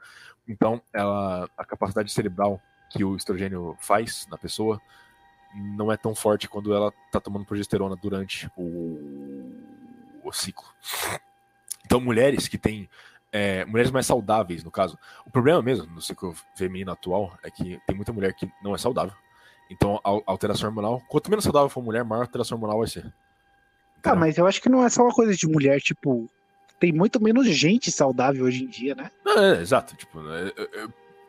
Então, 0.48 0.82
ela, 0.91 1.50
a 1.58 1.66
capacidade 1.66 2.12
cerebral 2.12 2.62
que 2.90 3.04
o 3.04 3.16
estrogênio 3.16 3.76
faz 3.80 4.28
na 4.30 4.38
pessoa 4.38 4.82
não 5.56 5.91
é 5.91 5.98
tão 5.98 6.14
forte 6.14 6.50
quando 6.50 6.74
ela 6.74 6.91
tá 7.12 7.20
tomando 7.20 7.45
progesterona 7.45 7.95
durante 7.95 8.50
o, 8.58 9.52
o 10.24 10.32
ciclo. 10.32 10.66
Então, 11.86 12.02
mulheres 12.02 12.48
que 12.48 12.58
têm. 12.58 12.90
é, 13.32 13.66
mulheres 13.66 13.91
mais 13.91 14.06
saudáveis, 14.06 14.64
no 14.64 14.70
caso. 14.70 14.98
O 15.26 15.32
problema 15.32 15.62
mesmo 15.62 15.86
no 15.88 16.02
ciclo 16.02 16.36
feminino 16.56 16.91
atual 16.91 17.38
é 17.44 17.50
que 17.50 17.82
tem 17.88 17.95
muita 17.95 18.14
mulher 18.14 18.34
que 18.34 18.50
não 18.64 18.76
é 18.76 18.78
saudável. 18.78 19.14
Então, 19.70 20.00
a 20.04 20.32
alteração 20.32 20.70
hormonal, 20.70 21.02
quanto 21.08 21.30
menos 21.30 21.44
saudável 21.44 21.70
for 21.70 21.80
a 21.80 21.84
mulher, 21.84 22.04
maior 22.04 22.22
a 22.22 22.26
alteração 22.26 22.56
hormonal 22.58 22.78
vai 22.80 22.88
ser. 22.88 23.12
Entendeu? 24.11 24.19
mas 24.19 24.38
eu 24.38 24.47
acho 24.47 24.61
que 24.61 24.69
não 24.69 24.84
é 24.85 24.89
só 24.89 25.03
uma 25.03 25.13
coisa 25.13 25.34
de 25.35 25.47
mulher, 25.47 25.80
tipo, 25.81 26.30
tem 26.80 26.91
muito 26.91 27.21
menos 27.21 27.47
gente 27.47 27.91
saudável 27.91 28.45
hoje 28.45 28.63
em 28.63 28.67
dia, 28.67 28.95
né? 28.95 29.09
Não, 29.23 29.38
é, 29.41 29.61
exato. 29.61 29.95
Tipo, 29.95 30.19
é, 30.30 30.47
é, 30.57 30.84
é, 30.84 30.88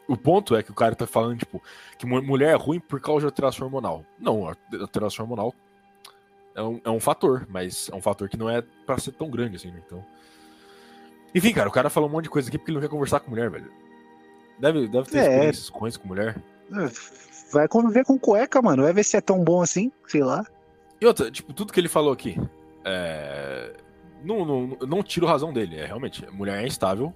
o 0.08 0.16
ponto 0.16 0.54
é 0.56 0.62
que 0.62 0.70
o 0.70 0.74
cara 0.74 0.94
tá 0.94 1.06
falando, 1.06 1.38
tipo, 1.38 1.62
que 1.98 2.04
mu- 2.06 2.22
mulher 2.22 2.50
é 2.52 2.56
ruim 2.56 2.80
por 2.80 3.00
causa 3.00 3.20
de 3.20 3.26
alteração 3.26 3.66
hormonal. 3.66 4.04
Não, 4.18 4.48
a 4.48 4.56
alteração 4.80 5.24
hormonal 5.24 5.54
é 6.54 6.62
um, 6.62 6.80
é 6.84 6.90
um 6.90 7.00
fator, 7.00 7.46
mas 7.48 7.88
é 7.92 7.94
um 7.94 8.02
fator 8.02 8.28
que 8.28 8.36
não 8.36 8.50
é 8.50 8.62
pra 8.84 8.98
ser 8.98 9.12
tão 9.12 9.30
grande 9.30 9.56
assim, 9.56 9.70
né? 9.70 9.80
Então. 9.86 10.04
Enfim, 11.34 11.52
cara, 11.52 11.68
o 11.68 11.72
cara 11.72 11.90
falou 11.90 12.08
um 12.08 12.12
monte 12.12 12.24
de 12.24 12.30
coisa 12.30 12.48
aqui 12.48 12.58
porque 12.58 12.70
ele 12.70 12.76
não 12.76 12.82
quer 12.82 12.90
conversar 12.90 13.20
com 13.20 13.30
mulher, 13.30 13.50
velho. 13.50 13.70
Deve, 14.58 14.86
deve 14.86 15.08
ter 15.08 15.18
É. 15.18 15.22
experiências 15.22 15.68
ruins 15.68 15.96
com 15.96 16.06
mulher. 16.06 16.36
Vai 17.52 17.66
conviver 17.68 18.04
com 18.04 18.18
cueca, 18.18 18.62
mano. 18.62 18.82
Vai 18.84 18.92
ver 18.92 19.04
se 19.04 19.16
é 19.16 19.20
tão 19.20 19.42
bom 19.42 19.60
assim, 19.62 19.90
sei 20.06 20.22
lá. 20.22 20.44
E 21.00 21.06
outra, 21.06 21.30
tipo, 21.30 21.52
tudo 21.52 21.72
que 21.72 21.80
ele 21.80 21.88
falou 21.88 22.12
aqui. 22.12 22.36
É... 22.84 23.76
Não, 24.22 24.44
não, 24.44 24.66
não 24.86 25.02
tiro 25.02 25.26
razão 25.26 25.52
dele. 25.52 25.76
É 25.76 25.86
realmente, 25.86 26.26
mulher 26.30 26.62
é 26.62 26.66
instável. 26.66 27.14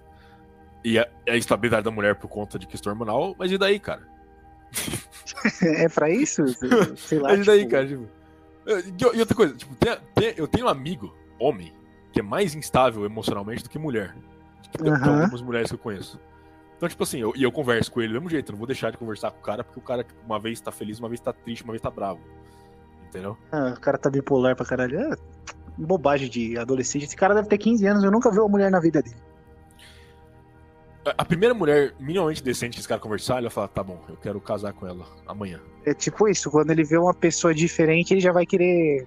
E 0.84 0.98
a, 0.98 1.08
a 1.28 1.36
instabilidade 1.36 1.84
da 1.84 1.90
mulher 1.90 2.14
por 2.14 2.28
conta 2.28 2.58
de 2.58 2.66
questão 2.66 2.92
hormonal, 2.92 3.34
mas 3.38 3.50
e 3.50 3.58
daí, 3.58 3.78
cara? 3.80 4.06
É 5.62 5.88
pra 5.88 6.10
isso? 6.10 6.42
Sei 6.96 7.18
lá. 7.18 7.30
Mas 7.30 7.40
e 7.40 7.44
daí, 7.46 7.58
tipo, 7.60 7.70
cara? 7.70 7.86
Tipo, 7.86 8.08
e, 8.66 9.16
e 9.16 9.20
outra 9.20 9.34
coisa, 9.36 9.54
tipo, 9.56 9.74
tem- 9.76 9.98
tem- 10.14 10.34
eu 10.36 10.46
tenho 10.46 10.66
um 10.66 10.68
amigo, 10.68 11.14
homem, 11.38 11.72
que 12.12 12.20
é 12.20 12.22
mais 12.22 12.54
instável 12.54 13.04
emocionalmente 13.04 13.62
do 13.62 13.70
que 13.70 13.78
mulher. 13.78 14.14
Tipo, 14.62 14.84
tem- 14.84 14.92
tem 15.00 15.12
algumas 15.22 15.42
mulheres 15.42 15.68
que 15.70 15.74
eu 15.74 15.78
conheço. 15.78 16.20
Então, 16.76 16.88
tipo 16.88 17.02
assim, 17.02 17.18
eu, 17.20 17.32
e 17.34 17.42
eu 17.42 17.50
converso 17.50 17.90
com 17.90 18.00
ele 18.00 18.12
do 18.12 18.14
mesmo 18.14 18.30
jeito, 18.30 18.50
eu 18.50 18.52
não 18.52 18.58
vou 18.58 18.66
deixar 18.66 18.90
de 18.92 18.98
conversar 18.98 19.30
com 19.32 19.38
o 19.38 19.42
cara, 19.42 19.64
porque 19.64 19.80
o 19.80 19.82
cara 19.82 20.06
uma 20.24 20.38
vez 20.38 20.60
tá 20.60 20.70
feliz, 20.70 20.98
uma 21.00 21.08
vez 21.08 21.20
tá 21.20 21.32
triste, 21.32 21.64
uma 21.64 21.72
vez 21.72 21.80
tá 21.82 21.90
bravo. 21.90 22.20
Entendeu? 23.08 23.36
Ah, 23.50 23.74
o 23.76 23.80
cara 23.80 23.96
tá 23.98 24.08
bipolar 24.10 24.54
pra 24.54 24.66
caralho. 24.66 25.16
Bobagem 25.86 26.28
de 26.28 26.58
adolescente. 26.58 27.04
Esse 27.04 27.16
cara 27.16 27.34
deve 27.34 27.48
ter 27.48 27.58
15 27.58 27.86
anos, 27.86 28.02
eu 28.04 28.10
nunca 28.10 28.30
vi 28.30 28.38
uma 28.40 28.48
mulher 28.48 28.70
na 28.70 28.80
vida 28.80 29.00
dele. 29.02 29.16
A- 31.16 31.24
primeira 31.24 31.54
mulher 31.54 31.94
minimamente 31.98 32.42
decente 32.42 32.74
que 32.74 32.80
esse 32.80 32.88
cara 32.88 33.00
conversar, 33.00 33.34
ele 33.34 33.42
vai 33.44 33.50
falar, 33.50 33.68
tá 33.68 33.82
bom, 33.82 33.98
eu 34.08 34.16
quero 34.16 34.40
casar 34.40 34.72
com 34.72 34.86
ela 34.86 35.06
amanhã. 35.26 35.60
É 35.86 35.94
tipo 35.94 36.28
isso, 36.28 36.50
quando 36.50 36.70
ele 36.70 36.84
vê 36.84 36.98
uma 36.98 37.14
pessoa 37.14 37.54
diferente, 37.54 38.12
ele 38.12 38.20
já 38.20 38.32
vai 38.32 38.44
querer 38.44 39.06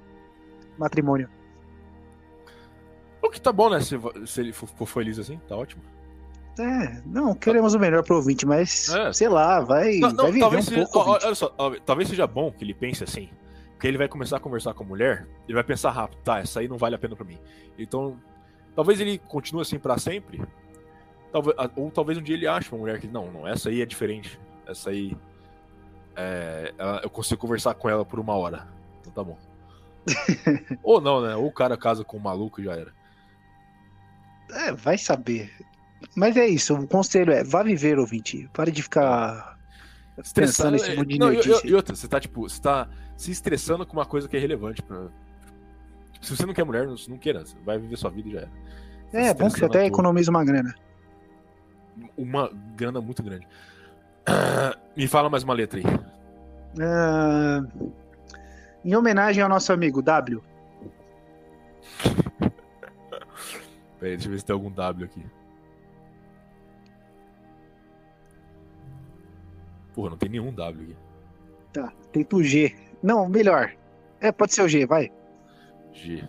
matrimônio. 0.80 1.30
O 3.22 3.30
que 3.30 3.40
tá 3.40 3.52
bom, 3.52 3.70
né? 3.70 3.80
Se, 3.82 3.96
se 4.26 4.42
ele 4.42 4.52
for, 4.52 4.86
feliz 4.88 5.20
assim, 5.20 5.40
tá 5.48 5.56
ótimo. 5.56 5.84
É, 6.60 7.02
não, 7.06 7.36
queremos 7.36 7.74
o 7.76 7.80
melhor 7.80 8.04
pro 8.04 8.16
ouvinte, 8.16 8.46
mas 8.46 8.90
É. 8.90 9.14
sei 9.14 9.30
lá, 9.30 9.60
vai, 9.62 9.98
Não, 10.00 10.10
não, 10.12 10.24
vai 10.24 10.32
viver 10.32 10.46
um 10.58 10.62
seja, 10.62 10.88
pouco. 10.88 11.00
ó, 11.00 11.20
olha 11.24 11.36
só, 11.36 11.54
ó, 11.58 11.76
talvez 11.86 12.10
seja 12.10 12.26
bom 12.26 12.52
que 12.52 12.64
ele 12.64 12.74
pense 12.74 13.04
assim. 13.04 13.30
Porque 13.82 13.88
ele 13.88 13.98
vai 13.98 14.08
começar 14.08 14.38
a 14.38 14.40
conversar 14.40 14.76
com 14.76 14.84
a 14.84 14.86
mulher, 14.86 15.26
ele 15.48 15.56
vai 15.56 15.64
pensar 15.64 15.90
rápido, 15.90 16.20
tá, 16.22 16.38
essa 16.38 16.60
aí 16.60 16.68
não 16.68 16.78
vale 16.78 16.94
a 16.94 17.00
pena 17.00 17.16
pra 17.16 17.26
mim. 17.26 17.40
Então, 17.80 18.16
talvez 18.76 19.00
ele 19.02 19.18
continue 19.18 19.64
assim 19.64 19.80
pra 19.80 19.98
sempre. 19.98 20.40
Talvez, 21.32 21.58
ou 21.76 21.90
talvez 21.90 22.16
um 22.20 22.22
dia 22.22 22.36
ele 22.36 22.46
ache 22.46 22.72
uma 22.72 22.78
mulher 22.78 23.00
que, 23.00 23.08
não, 23.08 23.32
não, 23.32 23.48
essa 23.48 23.70
aí 23.70 23.82
é 23.82 23.86
diferente. 23.88 24.40
Essa 24.68 24.92
aí. 24.92 25.18
é, 26.16 26.72
ela- 26.78 27.00
eu 27.02 27.10
consigo 27.10 27.42
conversar 27.42 27.74
com 27.74 27.90
ela 27.90 28.06
por 28.06 28.20
uma 28.20 28.36
hora. 28.36 28.68
Então 29.00 29.12
tá 29.14 29.24
bom. 29.24 29.36
ou 30.84 31.02
não, 31.02 31.20
né? 31.20 31.36
Ou 31.36 31.48
o 31.48 31.52
cara 31.52 31.76
casa 31.76 32.04
com 32.04 32.18
um 32.18 32.22
maluco 32.22 32.62
e 32.62 32.66
já 32.66 32.74
era. 32.74 32.94
É, 34.52 34.72
vai 34.74 35.00
saber. 35.00 35.52
Mas 36.16 36.38
é 36.38 36.46
isso, 36.46 36.76
o 36.76 36.88
conselho 36.88 37.34
é, 37.34 37.44
vá 37.44 37.64
viver, 37.64 37.98
ouvinte. 37.98 38.48
Pare 38.54 38.72
de 38.72 38.84
ficar 38.84 39.58
pensando 40.36 40.74
nesse 40.74 40.96
monte 40.96 41.08
de 41.14 41.18
Não, 41.18 41.30
e, 41.32 41.38
nerdice. 41.38 41.66
e- 41.66 41.70
e 41.72 41.74
outra, 41.74 41.96
você 41.96 42.08
tá, 42.08 42.20
tipo, 42.20 42.48
você 42.48 42.62
tá 42.62 42.88
se 43.22 43.32
estressando 43.32 43.86
com 43.86 43.94
uma 43.94 44.06
coisa 44.06 44.28
que 44.28 44.36
é 44.36 44.40
relevante. 44.40 44.82
Pra... 44.82 45.08
Tipo, 46.12 46.26
se 46.26 46.36
você 46.36 46.44
não 46.46 46.54
quer 46.56 46.66
mulher, 46.66 46.88
não, 46.88 46.96
não 47.08 47.18
queira. 47.18 47.46
Você 47.46 47.56
vai 47.64 47.78
viver 47.78 47.96
sua 47.96 48.10
vida 48.10 48.30
e 48.30 48.32
já 48.32 48.40
era. 48.40 48.50
Se 49.12 49.18
É, 49.18 49.34
bom 49.34 49.48
que 49.48 49.60
você 49.60 49.66
até 49.66 49.86
economiza 49.86 50.32
uma 50.32 50.44
grana. 50.44 50.74
Uma 52.18 52.50
grana 52.76 53.00
muito 53.00 53.22
grande. 53.22 53.48
Ah, 54.26 54.76
me 54.98 55.08
fala 55.08 55.30
mais 55.30 55.44
uma 55.44 55.54
letra 55.54 55.80
aí. 55.80 55.86
Ah, 56.80 57.62
em 58.84 58.96
homenagem 58.96 59.44
ao 59.44 59.50
nosso 59.50 59.72
amigo 59.72 60.02
W. 60.02 60.42
Peraí, 64.00 64.16
deixa 64.16 64.28
eu 64.28 64.32
ver 64.32 64.40
se 64.40 64.46
tem 64.46 64.54
algum 64.54 64.72
W 64.72 65.06
aqui. 65.06 65.24
Porra, 69.94 70.10
não 70.10 70.18
tem 70.18 70.30
nenhum 70.30 70.52
W 70.52 70.84
aqui. 70.86 70.98
Tá, 71.72 71.94
tenta 72.12 72.36
o 72.36 72.44
G. 72.44 72.91
Não, 73.02 73.28
melhor. 73.28 73.76
É, 74.20 74.32
pode 74.32 74.54
ser 74.54 74.62
o 74.62 74.68
G, 74.68 74.86
vai. 74.86 75.12
G. 75.92 76.28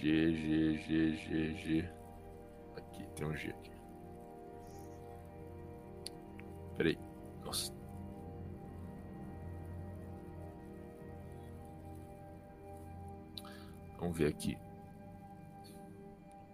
G, 0.00 0.32
G, 0.32 0.78
G, 0.78 1.16
G, 1.16 1.54
G. 1.54 1.88
Aqui, 2.76 3.04
tem 3.14 3.26
um 3.26 3.36
G 3.36 3.50
aqui. 3.50 3.70
Peraí. 6.76 6.98
Nossa. 7.44 7.72
Vamos 13.98 14.16
ver 14.16 14.28
aqui. 14.28 14.56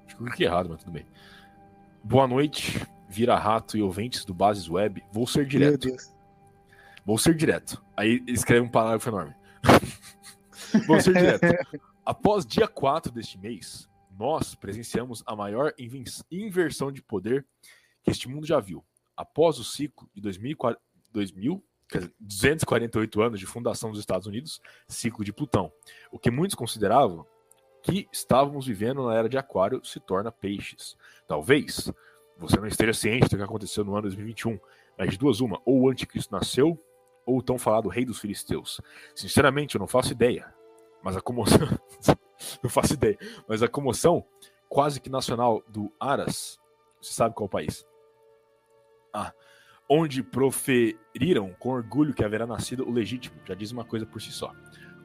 Acho 0.07 0.17
que 0.17 0.23
eu 0.23 0.27
cliquei 0.27 0.47
errado, 0.47 0.69
mas 0.71 0.81
tudo 0.81 0.93
bem. 0.93 1.07
Boa 2.03 2.27
noite, 2.27 2.87
vira-rato 3.09 3.77
e 3.77 3.83
ouvintes 3.83 4.25
do 4.25 4.35
Bases 4.35 4.69
Web. 4.69 5.03
Vou 5.13 5.27
ser 5.27 5.41
Meu 5.41 5.49
direto. 5.49 5.89
Deus. 5.89 6.14
Vou 7.05 7.19
ser 7.19 7.35
direto. 7.35 7.83
Aí 7.97 8.23
escreve 8.27 8.61
um 8.61 8.71
parágrafo 8.71 9.09
enorme. 9.09 9.35
Vou 10.87 11.01
ser 11.01 11.15
direto. 11.15 11.47
Após 12.05 12.45
dia 12.45 12.67
4 12.67 13.13
deste 13.13 13.39
mês, 13.39 13.89
nós 14.19 14.55
presenciamos 14.55 15.23
a 15.27 15.35
maior 15.35 15.73
inversão 16.31 16.91
de 16.91 17.03
poder 17.03 17.47
que 18.03 18.11
este 18.11 18.29
mundo 18.29 18.47
já 18.47 18.61
viu. 18.61 18.85
Após 19.17 19.59
o 19.59 19.65
ciclo 19.65 20.09
de 20.15 20.21
2004 20.21 20.81
2000, 21.15 21.65
quer 21.89 21.99
dizer, 21.99 22.15
248 22.19 23.23
anos 23.23 23.41
de 23.41 23.47
fundação 23.47 23.91
dos 23.91 24.01
Estados 24.01 24.27
Unidos, 24.27 24.61
ciclo 24.89 25.25
de 25.25 25.33
Plutão, 25.33 25.73
o 26.11 26.19
que 26.19 26.31
muitos 26.31 26.57
consideravam 26.57 27.25
que 27.83 28.09
estávamos 28.13 28.67
vivendo 28.67 29.07
na 29.07 29.15
era 29.15 29.29
de 29.29 29.39
Aquário 29.39 29.85
se 29.85 30.01
torna 30.01 30.33
peixes. 30.33 30.97
Talvez 31.29 31.93
você 32.37 32.57
não 32.57 32.67
esteja 32.67 32.93
ciente 32.93 33.29
do 33.29 33.37
que 33.37 33.43
aconteceu 33.43 33.85
no 33.85 33.93
ano 33.93 34.03
2021, 34.03 34.59
mas 34.99 35.11
de 35.11 35.19
duas 35.19 35.41
uma, 35.41 35.61
ou 35.65 35.83
o 35.83 35.91
anticristo 35.91 36.35
nasceu, 36.35 36.83
ou 37.27 37.43
tão 37.43 37.59
falado 37.59 37.89
rei 37.89 38.05
dos 38.05 38.19
filisteus. 38.19 38.81
Sinceramente, 39.15 39.75
eu 39.75 39.79
não 39.79 39.87
faço 39.87 40.13
ideia. 40.13 40.53
Mas 41.03 41.17
a 41.17 41.21
comoção. 41.21 41.59
não 42.63 42.71
faço 42.71 42.95
ideia. 42.95 43.19
Mas 43.47 43.63
a 43.63 43.69
comoção 43.69 44.25
quase 44.69 45.01
que 45.01 45.11
nacional 45.11 45.63
do 45.69 45.93
Aras 46.01 46.59
se 47.01 47.13
sabe 47.13 47.35
qual 47.35 47.49
país. 47.49 47.87
Ah, 49.13 49.33
onde 49.89 50.23
proferiram 50.23 51.55
com 51.59 51.71
orgulho 51.71 52.15
que 52.15 52.25
haverá 52.25 52.47
nascido 52.47 52.89
o 52.89 52.91
legítimo, 52.91 53.41
já 53.45 53.55
diz 53.55 53.71
uma 53.71 53.85
coisa 53.85 54.07
por 54.07 54.21
si 54.21 54.33
só. 54.33 54.53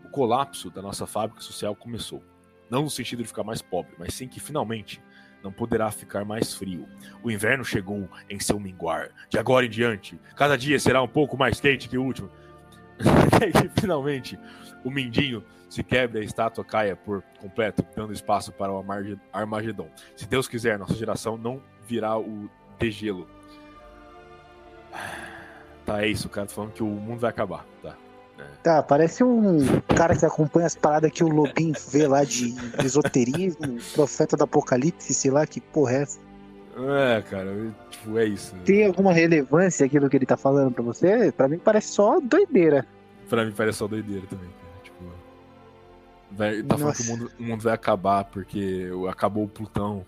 O 0.06 0.10
colapso 0.10 0.70
da 0.70 0.82
nossa 0.82 1.06
fábrica 1.06 1.42
social 1.42 1.76
começou. 1.76 2.24
Não 2.70 2.84
no 2.84 2.90
sentido 2.90 3.22
de 3.22 3.28
ficar 3.28 3.44
mais 3.44 3.62
pobre, 3.62 3.94
mas 3.98 4.14
sim 4.14 4.28
que 4.28 4.40
finalmente 4.40 5.02
não 5.44 5.52
poderá 5.52 5.90
ficar 5.92 6.26
mais 6.26 6.54
frio. 6.54 6.88
O 7.24 7.32
inverno 7.32 7.64
chegou 7.64 8.10
em 8.30 8.40
seu 8.40 8.60
minguar. 8.60 9.10
De 9.30 9.38
agora 9.38 9.66
em 9.66 9.70
diante, 9.70 10.20
cada 10.36 10.58
dia 10.58 10.80
será 10.80 11.02
um 11.02 11.08
pouco 11.08 11.38
mais 11.38 11.60
quente 11.60 11.88
que 11.88 11.98
o 11.98 12.04
último. 12.04 12.30
Finalmente 13.80 14.38
o 14.84 14.92
mindinho 14.92 15.44
se 15.70 15.84
quebre 15.84 16.20
e 16.20 16.22
a 16.22 16.26
estátua 16.26 16.66
caia 16.66 16.96
por 16.96 17.22
completo, 17.40 17.86
dando 17.96 18.12
espaço 18.12 18.52
para 18.52 18.72
o 18.74 18.84
Armagedon. 19.32 19.90
Se 20.16 20.28
Deus 20.28 20.48
quiser, 20.48 20.80
nossa 20.80 20.96
geração 20.96 21.38
não 21.38 21.62
virá 21.86 22.18
o 22.18 22.50
degelo. 22.80 23.28
Tá, 25.86 26.04
é 26.04 26.08
isso, 26.08 26.28
cara. 26.28 26.48
Tô 26.48 26.54
falando 26.54 26.74
que 26.74 26.84
o 26.84 26.88
mundo 26.88 27.20
vai 27.20 27.30
acabar, 27.30 27.66
tá? 27.82 27.96
É. 28.40 28.44
Tá, 28.64 28.84
parece 28.84 29.24
um 29.24 29.60
cara 29.96 30.16
que 30.16 30.26
acompanha 30.26 30.68
as 30.68 30.76
paradas 30.76 31.12
que 31.12 31.24
o 31.24 31.28
Lobin 31.28 31.74
vê 31.92 32.08
lá 32.08 32.24
de 32.24 32.56
esoterismo, 32.84 33.78
profeta 33.94 34.38
do 34.38 34.44
apocalipse, 34.44 35.14
sei 35.14 35.32
lá, 35.32 35.46
que 35.46 35.60
porra 35.60 35.94
é 35.94 36.02
essa? 36.04 36.20
É, 36.78 37.22
cara, 37.24 37.74
tipo, 37.90 38.18
é 38.18 38.26
isso. 38.26 38.56
Tem 38.64 38.86
alguma 38.86 39.12
relevância 39.12 39.86
aquilo 39.86 40.10
que 40.10 40.16
ele 40.16 40.26
tá 40.26 40.38
falando 40.38 40.72
pra 40.72 40.84
você? 40.84 41.32
Pra 41.32 41.48
mim 41.48 41.60
parece 41.60 41.90
só 41.90 42.20
doideira. 42.22 42.86
Pra 43.28 43.44
mim 43.44 43.52
parece 43.52 43.80
só 43.80 43.88
doideira 43.88 44.26
também, 44.28 44.48
cara. 44.50 44.84
Tipo, 44.84 45.04
vai, 46.32 46.64
tá 46.64 46.78
Nossa. 46.78 46.80
falando 46.80 46.96
que 46.96 47.02
o 47.02 47.06
mundo, 47.06 47.32
o 47.40 47.44
mundo 47.44 47.64
vai 47.64 47.74
acabar 47.74 48.24
porque 48.24 48.90
acabou 49.10 49.44
o 49.44 49.50
Plutão. 49.50 50.06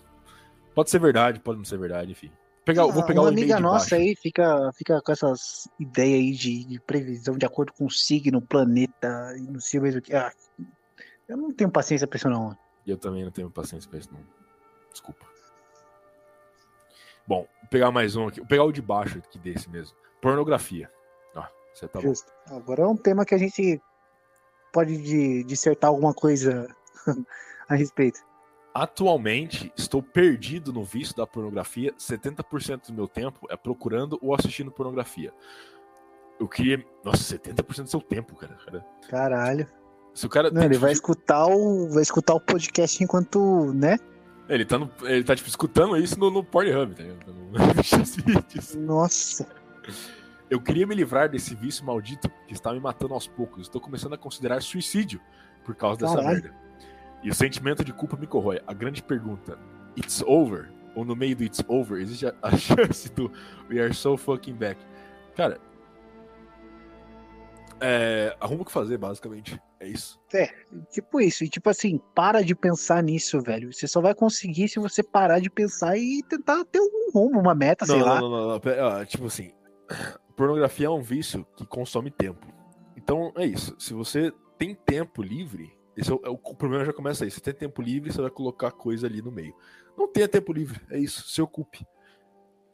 Pode 0.73 0.89
ser 0.89 0.99
verdade, 0.99 1.41
pode 1.41 1.57
não 1.57 1.65
ser 1.65 1.77
verdade, 1.77 2.11
enfim 2.11 2.31
pegar, 2.65 2.85
vou 2.85 3.03
pegar 3.05 3.21
uma 3.21 3.29
amiga 3.29 3.59
nossa 3.59 3.95
aí 3.95 4.15
fica, 4.15 4.71
fica 4.73 5.01
com 5.01 5.11
essas 5.11 5.67
ideias 5.79 6.19
aí 6.19 6.31
de, 6.31 6.65
de, 6.65 6.79
previsão 6.79 7.37
de 7.37 7.45
acordo 7.45 7.73
com 7.73 7.85
o 7.85 7.91
signo, 7.91 8.41
planeta 8.41 9.33
e 9.37 9.41
não 9.41 9.59
sei 9.59 9.79
mesmo 9.79 9.99
o 9.99 10.01
que. 10.01 10.13
Ah, 10.13 10.31
eu 11.27 11.37
não 11.37 11.51
tenho 11.53 11.71
paciência 11.71 12.07
pra 12.07 12.17
isso, 12.17 12.29
não. 12.29 12.57
Eu 12.85 12.97
também 12.97 13.23
não 13.23 13.31
tenho 13.31 13.49
paciência 13.49 13.89
pra 13.89 13.99
isso, 13.99 14.09
não. 14.11 14.21
Desculpa. 14.91 15.25
Bom, 17.27 17.47
vou 17.61 17.69
pegar 17.69 17.91
mais 17.91 18.15
um 18.15 18.27
aqui. 18.27 18.39
Vou 18.39 18.47
pegar 18.47 18.63
o 18.63 18.71
de 18.71 18.81
baixo 18.81 19.19
aqui 19.19 19.39
desse 19.39 19.69
mesmo. 19.69 19.95
Pornografia. 20.19 20.91
Ah, 21.35 21.49
você 21.73 21.87
tá 21.87 21.99
Justo. 21.99 22.31
Bom. 22.47 22.57
Agora 22.57 22.81
é 22.81 22.87
um 22.87 22.97
tema 22.97 23.25
que 23.25 23.33
a 23.33 23.37
gente 23.37 23.81
pode 24.73 25.43
dissertar 25.43 25.89
alguma 25.89 26.13
coisa 26.13 26.67
a 27.69 27.75
respeito. 27.75 28.19
Atualmente, 28.73 29.71
estou 29.75 30.01
perdido 30.01 30.71
no 30.71 30.83
vício 30.83 31.15
da 31.15 31.27
pornografia. 31.27 31.93
70% 31.93 32.87
do 32.87 32.93
meu 32.93 33.07
tempo 33.07 33.45
é 33.49 33.57
procurando 33.57 34.17
ou 34.21 34.33
assistindo 34.33 34.71
pornografia. 34.71 35.33
Eu 36.39 36.47
queria. 36.47 36.83
Nossa, 37.03 37.37
70% 37.37 37.83
do 37.83 37.89
seu 37.89 38.01
tempo, 38.01 38.35
cara. 38.35 38.57
Caralho. 39.09 39.67
Se 40.13 40.25
o 40.25 40.29
cara. 40.29 40.49
Não, 40.49 40.63
ele 40.63 40.77
vai 40.77 40.91
escutar 40.91 41.47
o. 41.47 41.89
Vai 41.89 42.01
escutar 42.01 42.33
o 42.33 42.39
podcast 42.39 43.03
enquanto. 43.03 43.73
né? 43.73 43.97
Ele 44.49 44.65
tá, 44.65 44.77
no, 44.77 44.91
ele 45.03 45.23
tá 45.23 45.35
tipo, 45.35 45.47
escutando 45.47 45.95
isso 45.95 46.19
no, 46.19 46.29
no 46.29 46.43
Pornhub, 46.43 46.93
tá 46.95 47.03
Nossa. 48.77 49.47
Eu 50.49 50.59
queria 50.59 50.85
me 50.85 50.93
livrar 50.93 51.29
desse 51.29 51.55
vício 51.55 51.85
maldito 51.85 52.29
que 52.47 52.53
está 52.53 52.73
me 52.73 52.79
matando 52.79 53.13
aos 53.13 53.27
poucos. 53.27 53.61
Estou 53.61 53.79
começando 53.79 54.13
a 54.13 54.17
considerar 54.17 54.61
suicídio 54.61 55.21
por 55.63 55.73
causa 55.75 56.01
Caralho. 56.01 56.17
dessa 56.17 56.33
merda. 56.33 56.60
E 57.23 57.29
o 57.29 57.35
sentimento 57.35 57.83
de 57.83 57.93
culpa 57.93 58.17
me 58.17 58.27
corrói. 58.27 58.59
A 58.65 58.73
grande 58.73 59.03
pergunta: 59.03 59.57
It's 59.97 60.21
over? 60.25 60.71
Ou 60.95 61.05
no 61.05 61.15
meio 61.15 61.35
do 61.35 61.43
It's 61.43 61.63
over, 61.67 62.01
existe 62.01 62.25
a, 62.25 62.33
a 62.41 62.55
chance 62.57 63.09
do 63.11 63.31
We 63.69 63.79
are 63.79 63.93
so 63.93 64.17
fucking 64.17 64.55
back? 64.55 64.79
Cara, 65.35 65.59
é, 67.83 68.37
arruma 68.39 68.61
o 68.61 68.65
que 68.65 68.71
fazer, 68.71 68.99
basicamente. 68.99 69.59
É 69.79 69.87
isso. 69.87 70.19
É, 70.31 70.47
tipo 70.91 71.19
isso. 71.19 71.43
E 71.43 71.49
tipo 71.49 71.67
assim, 71.67 71.99
para 72.13 72.43
de 72.43 72.53
pensar 72.53 73.01
nisso, 73.01 73.41
velho. 73.41 73.73
Você 73.73 73.87
só 73.87 73.99
vai 73.99 74.13
conseguir 74.13 74.69
se 74.69 74.77
você 74.77 75.01
parar 75.01 75.39
de 75.39 75.49
pensar 75.49 75.97
e 75.97 76.21
tentar 76.29 76.63
ter 76.65 76.79
um 76.79 77.11
rumo, 77.11 77.39
uma 77.39 77.55
meta, 77.55 77.83
não, 77.87 77.95
sei 77.95 78.03
não, 78.03 78.07
lá. 78.07 78.21
Não, 78.21 78.29
não, 78.29 78.47
não. 78.49 78.59
Pera, 78.59 79.03
tipo 79.05 79.25
assim, 79.25 79.51
pornografia 80.37 80.85
é 80.85 80.89
um 80.91 81.01
vício 81.01 81.43
que 81.57 81.65
consome 81.65 82.11
tempo. 82.11 82.45
Então 82.95 83.33
é 83.35 83.47
isso. 83.47 83.75
Se 83.79 83.95
você 83.95 84.31
tem 84.59 84.75
tempo 84.75 85.23
livre, 85.23 85.75
esse 85.95 86.11
é 86.11 86.13
o, 86.13 86.21
é 86.23 86.29
o, 86.29 86.37
problema 86.37 86.85
já 86.85 86.93
começa 86.93 87.23
aí. 87.23 87.31
Você 87.31 87.41
tem 87.41 87.53
tempo 87.53 87.81
livre, 87.81 88.11
você 88.11 88.21
vai 88.21 88.31
colocar 88.31 88.71
coisa 88.71 89.07
ali 89.07 89.21
no 89.21 89.31
meio. 89.31 89.53
Não 89.97 90.07
tenha 90.07 90.27
tempo 90.27 90.53
livre, 90.53 90.79
é 90.89 90.97
isso. 90.97 91.27
Se 91.27 91.41
ocupe. 91.41 91.85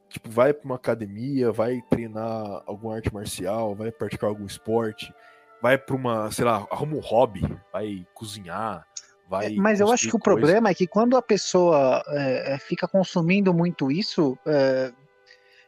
Tipo, 0.10 0.30
vai 0.30 0.54
para 0.54 0.66
uma 0.66 0.76
academia, 0.76 1.52
vai 1.52 1.82
treinar 1.90 2.64
alguma 2.66 2.96
arte 2.96 3.14
marcial, 3.14 3.76
vai 3.76 3.92
praticar 3.92 4.30
algum 4.30 4.46
esporte, 4.46 5.14
vai 5.62 5.78
para 5.78 5.96
uma, 5.96 6.32
sei 6.32 6.46
lá, 6.46 6.66
arruma 6.72 6.96
um 6.96 7.00
hobby, 7.00 7.42
vai 7.74 8.08
cozinhar, 8.14 8.88
vai. 9.30 9.48
É, 9.48 9.56
mas 9.58 9.82
eu 9.82 9.92
acho 9.92 10.10
que 10.10 10.16
o 10.16 10.20
problema 10.20 10.70
é 10.70 10.74
que 10.74 10.88
quando 10.88 11.18
a 11.18 11.22
pessoa 11.22 12.04
é, 12.08 12.54
é, 12.54 12.58
fica 12.58 12.88
consumindo 12.88 13.54
muito 13.54 13.92
isso, 13.92 14.38
é, 14.46 14.94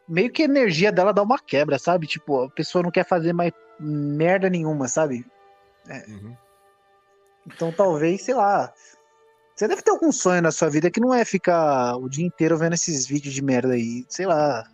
meio 0.07 0.31
que 0.31 0.43
a 0.43 0.45
energia 0.45 0.91
dela 0.91 1.11
dá 1.11 1.21
uma 1.21 1.37
quebra, 1.37 1.77
sabe? 1.77 2.07
Tipo, 2.07 2.43
a 2.43 2.49
pessoa 2.49 2.81
não 2.81 2.91
quer 2.91 3.05
fazer 3.05 3.33
mais 3.33 3.51
merda 3.77 4.49
nenhuma, 4.49 4.87
sabe? 4.87 5.25
É. 5.87 6.05
Uhum. 6.09 6.35
Então 7.53 7.71
talvez, 7.71 8.21
sei 8.21 8.35
lá. 8.35 8.71
Você 9.55 9.67
deve 9.67 9.81
ter 9.81 9.91
algum 9.91 10.11
sonho 10.11 10.41
na 10.41 10.51
sua 10.51 10.69
vida 10.69 10.89
que 10.89 11.01
não 11.01 11.13
é 11.13 11.25
ficar 11.25 11.97
o 11.97 12.07
dia 12.07 12.25
inteiro 12.25 12.57
vendo 12.57 12.73
esses 12.73 13.05
vídeos 13.05 13.33
de 13.33 13.41
merda 13.41 13.73
aí. 13.73 14.05
Sei 14.07 14.25
lá. 14.25 14.65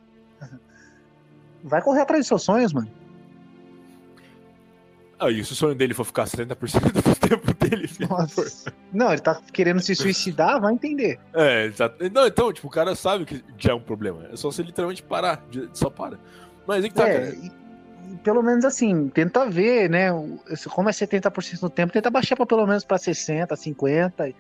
Vai 1.64 1.82
correr 1.82 2.02
atrás 2.02 2.22
dos 2.22 2.28
seus 2.28 2.44
sonhos, 2.44 2.72
mano. 2.72 2.92
Ah, 5.18 5.32
e 5.32 5.44
se 5.44 5.54
o 5.54 5.56
sonho 5.56 5.74
dele 5.74 5.94
for 5.94 6.04
ficar 6.04 6.26
70% 6.26 6.92
do 6.92 7.16
tempo 7.16 7.54
dele? 7.54 7.90
Nossa. 8.08 8.72
Não, 8.94 9.12
ele 9.12 9.22
tá 9.22 9.42
querendo 9.52 9.80
se 9.80 9.96
suicidar, 9.96 10.60
vai 10.60 10.74
entender. 10.74 11.20
É, 11.34 11.66
exato. 11.66 11.98
Não, 12.12 12.28
então, 12.28 12.52
tipo, 12.52 12.68
o 12.68 12.72
cara 12.72 12.94
sabe 12.96 13.26
que 13.26 13.44
já 13.58 13.72
é 13.72 13.74
um 13.74 13.82
problema. 13.82 14.28
É 14.32 14.36
só 14.36 14.52
você 14.52 14.62
literalmente 14.62 15.02
parar. 15.02 15.44
Só 15.74 15.90
para. 15.90 16.20
Mas 16.68 16.84
aí 16.84 16.90
que 16.90 16.96
tá, 16.96 17.08
é, 17.08 17.14
cara. 17.14 17.36
E 17.36 17.65
pelo 18.24 18.42
menos 18.42 18.66
assim, 18.66 19.10
tenta 19.10 19.50
ver, 19.50 19.90
né? 19.90 20.10
Como 20.70 20.90
é 20.90 20.92
70% 20.92 21.60
do 21.60 21.70
tempo, 21.70 21.94
tenta 21.94 22.10
baixar 22.10 22.36
para 22.36 22.46
pelo 22.46 22.66
menos 22.66 22.84
para 22.84 22.98
60, 22.98 23.56
50 23.56 24.30
e 24.30 24.36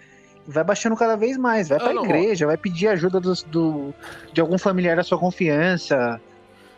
vai 0.47 0.63
baixando 0.63 0.95
cada 0.95 1.15
vez 1.15 1.37
mais, 1.37 1.69
vai 1.69 1.79
para 1.79 1.89
a 1.89 2.03
igreja, 2.03 2.45
vai 2.45 2.57
pedir 2.57 2.87
ajuda 2.87 3.19
do, 3.19 3.33
do, 3.47 3.93
de 4.31 4.41
algum 4.41 4.57
familiar 4.57 4.95
da 4.95 5.03
sua 5.03 5.17
confiança, 5.17 6.21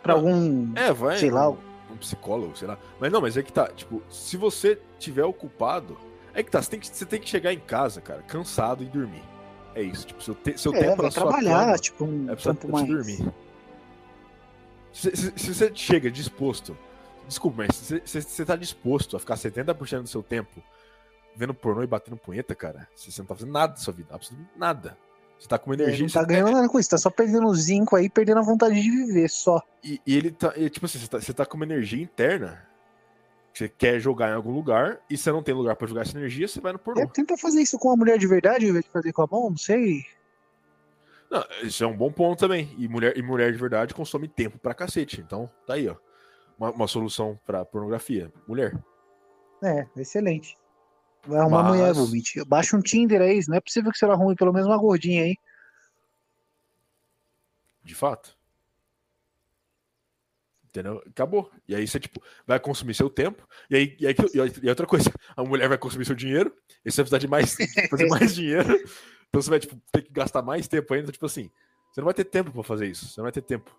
para 0.01 0.13
algum, 0.13 0.71
é, 0.75 0.93
vai, 0.93 1.17
sei 1.17 1.29
lá, 1.29 1.49
um, 1.49 1.57
um, 1.91 1.97
psicólogo, 1.97 2.57
sei 2.57 2.67
lá. 2.67 2.77
Mas 2.99 3.11
não, 3.11 3.21
mas 3.21 3.35
é 3.35 3.43
que 3.43 3.51
tá, 3.51 3.67
tipo, 3.67 4.01
se 4.09 4.37
você 4.37 4.79
tiver 4.97 5.23
ocupado, 5.23 5.97
é 6.33 6.41
que 6.41 6.49
tá, 6.49 6.61
você 6.61 6.69
tem 6.69 6.79
que, 6.79 6.87
você 6.87 7.05
tem 7.05 7.19
que 7.19 7.29
chegar 7.29 7.53
em 7.53 7.59
casa, 7.59 7.99
cara, 7.99 8.21
cansado 8.21 8.83
e 8.83 8.85
dormir. 8.85 9.23
É 9.75 9.81
isso, 9.81 10.07
tipo, 10.07 10.23
seu, 10.23 10.33
te, 10.33 10.57
seu 10.57 10.73
é, 10.73 10.79
tempo 10.79 11.01
vai 11.01 11.11
trabalhar, 11.11 11.65
cama, 11.65 11.77
tipo, 11.77 12.05
um 12.05 12.31
é 12.31 12.35
pra, 12.35 12.53
tempo 12.53 12.71
mais... 12.71 12.87
dormir. 12.87 13.33
Se, 14.97 15.15
se, 15.15 15.33
se, 15.35 15.53
você 15.53 15.71
chega 15.75 16.09
disposto. 16.09 16.75
Desculpa, 17.27 17.65
mas 17.67 17.75
se, 17.75 18.01
você 18.03 18.43
tá 18.43 18.55
disposto 18.55 19.15
a 19.15 19.19
ficar 19.19 19.35
70% 19.35 20.01
do 20.01 20.07
seu 20.07 20.23
tempo 20.23 20.63
vendo 21.35 21.53
pornô 21.53 21.83
e 21.83 21.87
batendo 21.87 22.17
punheta, 22.17 22.55
cara, 22.55 22.87
você 22.95 23.21
não 23.21 23.27
tá 23.27 23.35
fazendo 23.35 23.51
nada 23.51 23.73
da 23.73 23.79
sua 23.79 23.93
vida. 23.93 24.15
Absolutamente 24.15 24.57
nada. 24.57 24.97
Você 25.37 25.47
tá 25.47 25.59
com 25.59 25.71
energia. 25.71 26.03
É, 26.03 26.07
não 26.07 26.09
tá 26.09 26.23
ganhando 26.23 26.51
nada 26.51 26.67
com 26.67 26.79
isso, 26.79 26.89
tá 26.89 26.97
só 26.97 27.11
perdendo 27.11 27.45
o 27.45 27.53
zinco 27.53 27.95
aí, 27.95 28.09
perdendo 28.09 28.39
a 28.39 28.43
vontade 28.43 28.81
de 28.81 28.89
viver 28.89 29.29
só. 29.29 29.61
E, 29.83 30.01
e 30.03 30.17
ele 30.17 30.31
tá. 30.31 30.51
E, 30.55 30.67
tipo 30.67 30.87
assim, 30.87 30.97
você 30.97 31.07
tá, 31.07 31.21
você 31.21 31.31
tá 31.31 31.45
com 31.45 31.57
uma 31.57 31.65
energia 31.65 32.01
interna. 32.01 32.65
Você 33.53 33.69
quer 33.69 33.99
jogar 33.99 34.29
em 34.31 34.33
algum 34.33 34.51
lugar 34.51 34.99
e 35.07 35.15
você 35.15 35.31
não 35.31 35.43
tem 35.43 35.53
lugar 35.53 35.75
para 35.75 35.87
jogar 35.87 36.01
essa 36.01 36.17
energia, 36.17 36.47
você 36.47 36.59
vai 36.59 36.73
no 36.73 36.79
pornô. 36.79 37.01
É, 37.01 37.07
tenta 37.07 37.37
fazer 37.37 37.61
isso 37.61 37.77
com 37.77 37.89
uma 37.89 37.97
mulher 37.97 38.17
de 38.17 38.27
verdade 38.27 38.65
ao 38.65 38.69
invés 38.69 38.85
de 38.85 38.91
fazer 38.91 39.13
com 39.13 39.21
a 39.23 39.27
mão, 39.29 39.49
não 39.49 39.57
sei. 39.57 40.03
Não, 41.29 41.43
isso 41.61 41.83
é 41.83 41.87
um 41.87 41.95
bom 41.95 42.11
ponto 42.11 42.39
também. 42.39 42.73
E 42.77 42.87
mulher, 42.87 43.17
e 43.17 43.21
mulher 43.21 43.51
de 43.51 43.57
verdade 43.57 43.93
consome 43.93 44.27
tempo 44.27 44.57
pra 44.57 44.73
cacete. 44.73 45.21
Então, 45.21 45.49
tá 45.65 45.73
aí, 45.73 45.87
ó. 45.87 45.95
Uma, 46.57 46.71
uma 46.71 46.87
solução 46.87 47.39
pra 47.45 47.65
pornografia. 47.65 48.31
Mulher. 48.47 48.77
É, 49.63 49.87
excelente. 49.97 50.55
Vai 51.25 51.39
arrumar 51.39 51.63
Mas... 51.63 51.75
mulher, 51.75 51.93
Vomit. 51.93 52.43
Baixa 52.45 52.77
um 52.77 52.81
Tinder 52.81 53.21
aí. 53.21 53.39
Não 53.47 53.57
é 53.57 53.61
possível 53.61 53.91
que 53.91 53.97
você 53.97 54.05
arrume 54.05 54.35
pelo 54.35 54.53
menos 54.53 54.67
uma 54.67 54.77
gordinha 54.77 55.23
aí. 55.23 55.35
De 57.83 57.93
fato. 57.93 58.37
Entendeu? 60.65 61.01
Acabou. 61.07 61.51
E 61.67 61.75
aí 61.75 61.87
você, 61.87 61.99
tipo, 61.99 62.21
vai 62.45 62.59
consumir 62.59 62.93
seu 62.93 63.09
tempo. 63.09 63.47
E 63.69 63.75
aí, 63.75 63.97
e 63.99 64.07
aí 64.07 64.15
e 64.61 64.69
outra 64.69 64.85
coisa, 64.85 65.11
a 65.35 65.43
mulher 65.43 65.67
vai 65.67 65.77
consumir 65.77 66.05
seu 66.05 66.15
dinheiro. 66.15 66.53
E 66.85 66.91
você 66.91 67.01
vai 67.01 67.09
precisar 67.09 67.17
de 67.17 67.27
mais, 67.27 67.55
fazer 67.89 68.07
mais 68.07 68.35
dinheiro. 68.35 68.79
Então 69.29 69.41
você 69.41 69.49
vai 69.49 69.59
tipo, 69.59 69.75
ter 69.91 70.01
que 70.01 70.11
gastar 70.11 70.41
mais 70.41 70.67
tempo 70.67 70.93
ainda. 70.93 71.11
Tipo 71.11 71.25
assim, 71.25 71.51
você 71.91 72.01
não 72.01 72.05
vai 72.05 72.13
ter 72.13 72.25
tempo 72.25 72.51
para 72.51 72.63
fazer 72.63 72.87
isso. 72.87 73.07
Você 73.07 73.19
não 73.19 73.25
vai 73.25 73.31
ter 73.31 73.41
tempo 73.41 73.75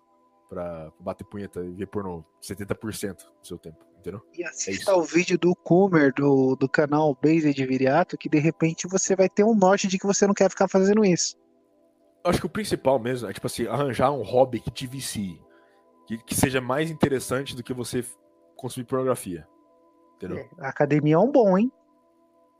para 0.49 0.91
bater 0.99 1.23
punheta 1.23 1.63
e 1.63 1.71
ver 1.71 1.85
pornô 1.85 2.25
70% 2.41 3.17
do 3.17 3.47
seu 3.47 3.57
tempo, 3.59 3.77
entendeu? 3.99 4.19
E 4.33 4.43
assista 4.43 4.91
é 4.91 4.95
o 4.95 5.03
vídeo 5.03 5.37
do 5.37 5.55
Kumer, 5.55 6.11
do, 6.11 6.55
do 6.55 6.67
canal 6.67 7.15
Base 7.21 7.53
de 7.53 7.65
Viriato, 7.65 8.17
que 8.17 8.27
de 8.27 8.39
repente 8.39 8.87
você 8.87 9.15
vai 9.15 9.29
ter 9.29 9.43
um 9.43 9.53
norte 9.53 9.87
de 9.87 9.99
que 9.99 10.07
você 10.07 10.25
não 10.25 10.33
quer 10.33 10.49
ficar 10.49 10.67
fazendo 10.67 11.05
isso. 11.05 11.37
Eu 12.23 12.31
acho 12.31 12.39
que 12.39 12.47
o 12.47 12.49
principal 12.49 12.99
mesmo 12.99 13.29
é, 13.29 13.33
tipo 13.33 13.45
assim, 13.45 13.67
arranjar 13.67 14.11
um 14.11 14.23
hobby 14.23 14.59
que 14.59 14.71
te 14.71 14.87
vicie. 14.87 15.39
Que, 16.07 16.17
que 16.17 16.33
seja 16.33 16.59
mais 16.59 16.89
interessante 16.89 17.55
do 17.55 17.61
que 17.61 17.73
você 17.73 18.03
consumir 18.55 18.85
pornografia. 18.85 19.47
Entendeu? 20.15 20.49
A 20.59 20.67
academia 20.67 21.15
é 21.15 21.19
um 21.19 21.31
bom, 21.31 21.57
hein? 21.57 21.71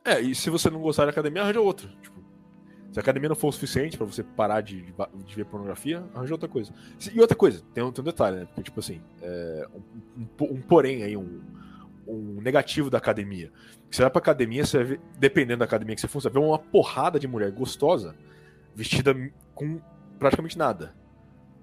É, 0.06 0.22
e 0.22 0.34
se 0.34 0.50
você 0.50 0.70
não 0.70 0.82
gostar 0.82 1.06
da 1.06 1.12
academia, 1.12 1.42
arranja 1.42 1.60
outro. 1.60 1.90
Tipo, 2.02 2.19
se 2.92 3.00
a 3.00 3.02
academia 3.02 3.30
não 3.30 3.36
for 3.36 3.50
o 3.50 3.52
suficiente 3.52 3.98
pra 3.98 4.06
você 4.06 4.24
parar 4.24 4.62
de, 4.62 4.82
de 5.26 5.36
ver 5.36 5.46
pornografia, 5.46 6.04
arranja 6.14 6.34
outra 6.34 6.50
coisa. 6.50 6.74
E 7.14 7.20
outra 7.22 7.36
coisa, 7.38 7.62
tem 7.74 7.84
um, 7.84 7.92
tem 7.92 8.02
um 8.02 8.06
detalhe, 8.06 8.38
né? 8.38 8.46
Porque, 8.46 8.64
tipo 8.64 8.80
assim, 8.80 9.02
é, 9.22 9.68
um, 9.74 10.44
um 10.44 10.54
um 10.56 10.62
porém 10.62 11.04
aí, 11.04 11.16
um, 11.16 11.40
um 12.08 12.42
negativo 12.42 12.90
da 12.90 12.98
academia. 12.98 13.52
Você 13.92 14.02
vai 14.02 14.10
pra 14.10 14.20
academia, 14.20 14.66
você 14.66 15.00
dependendo 15.20 15.60
da 15.60 15.66
academia 15.66 15.94
que 15.94 16.02
você 16.02 16.08
for, 16.08 16.22
você 16.22 16.30
ver 16.30 16.40
uma 16.40 16.58
porrada 16.58 17.20
de 17.20 17.28
mulher 17.28 17.52
gostosa 17.52 18.16
vestida 18.76 19.14
com 19.54 19.80
praticamente 20.18 20.58
nada. 20.58 20.96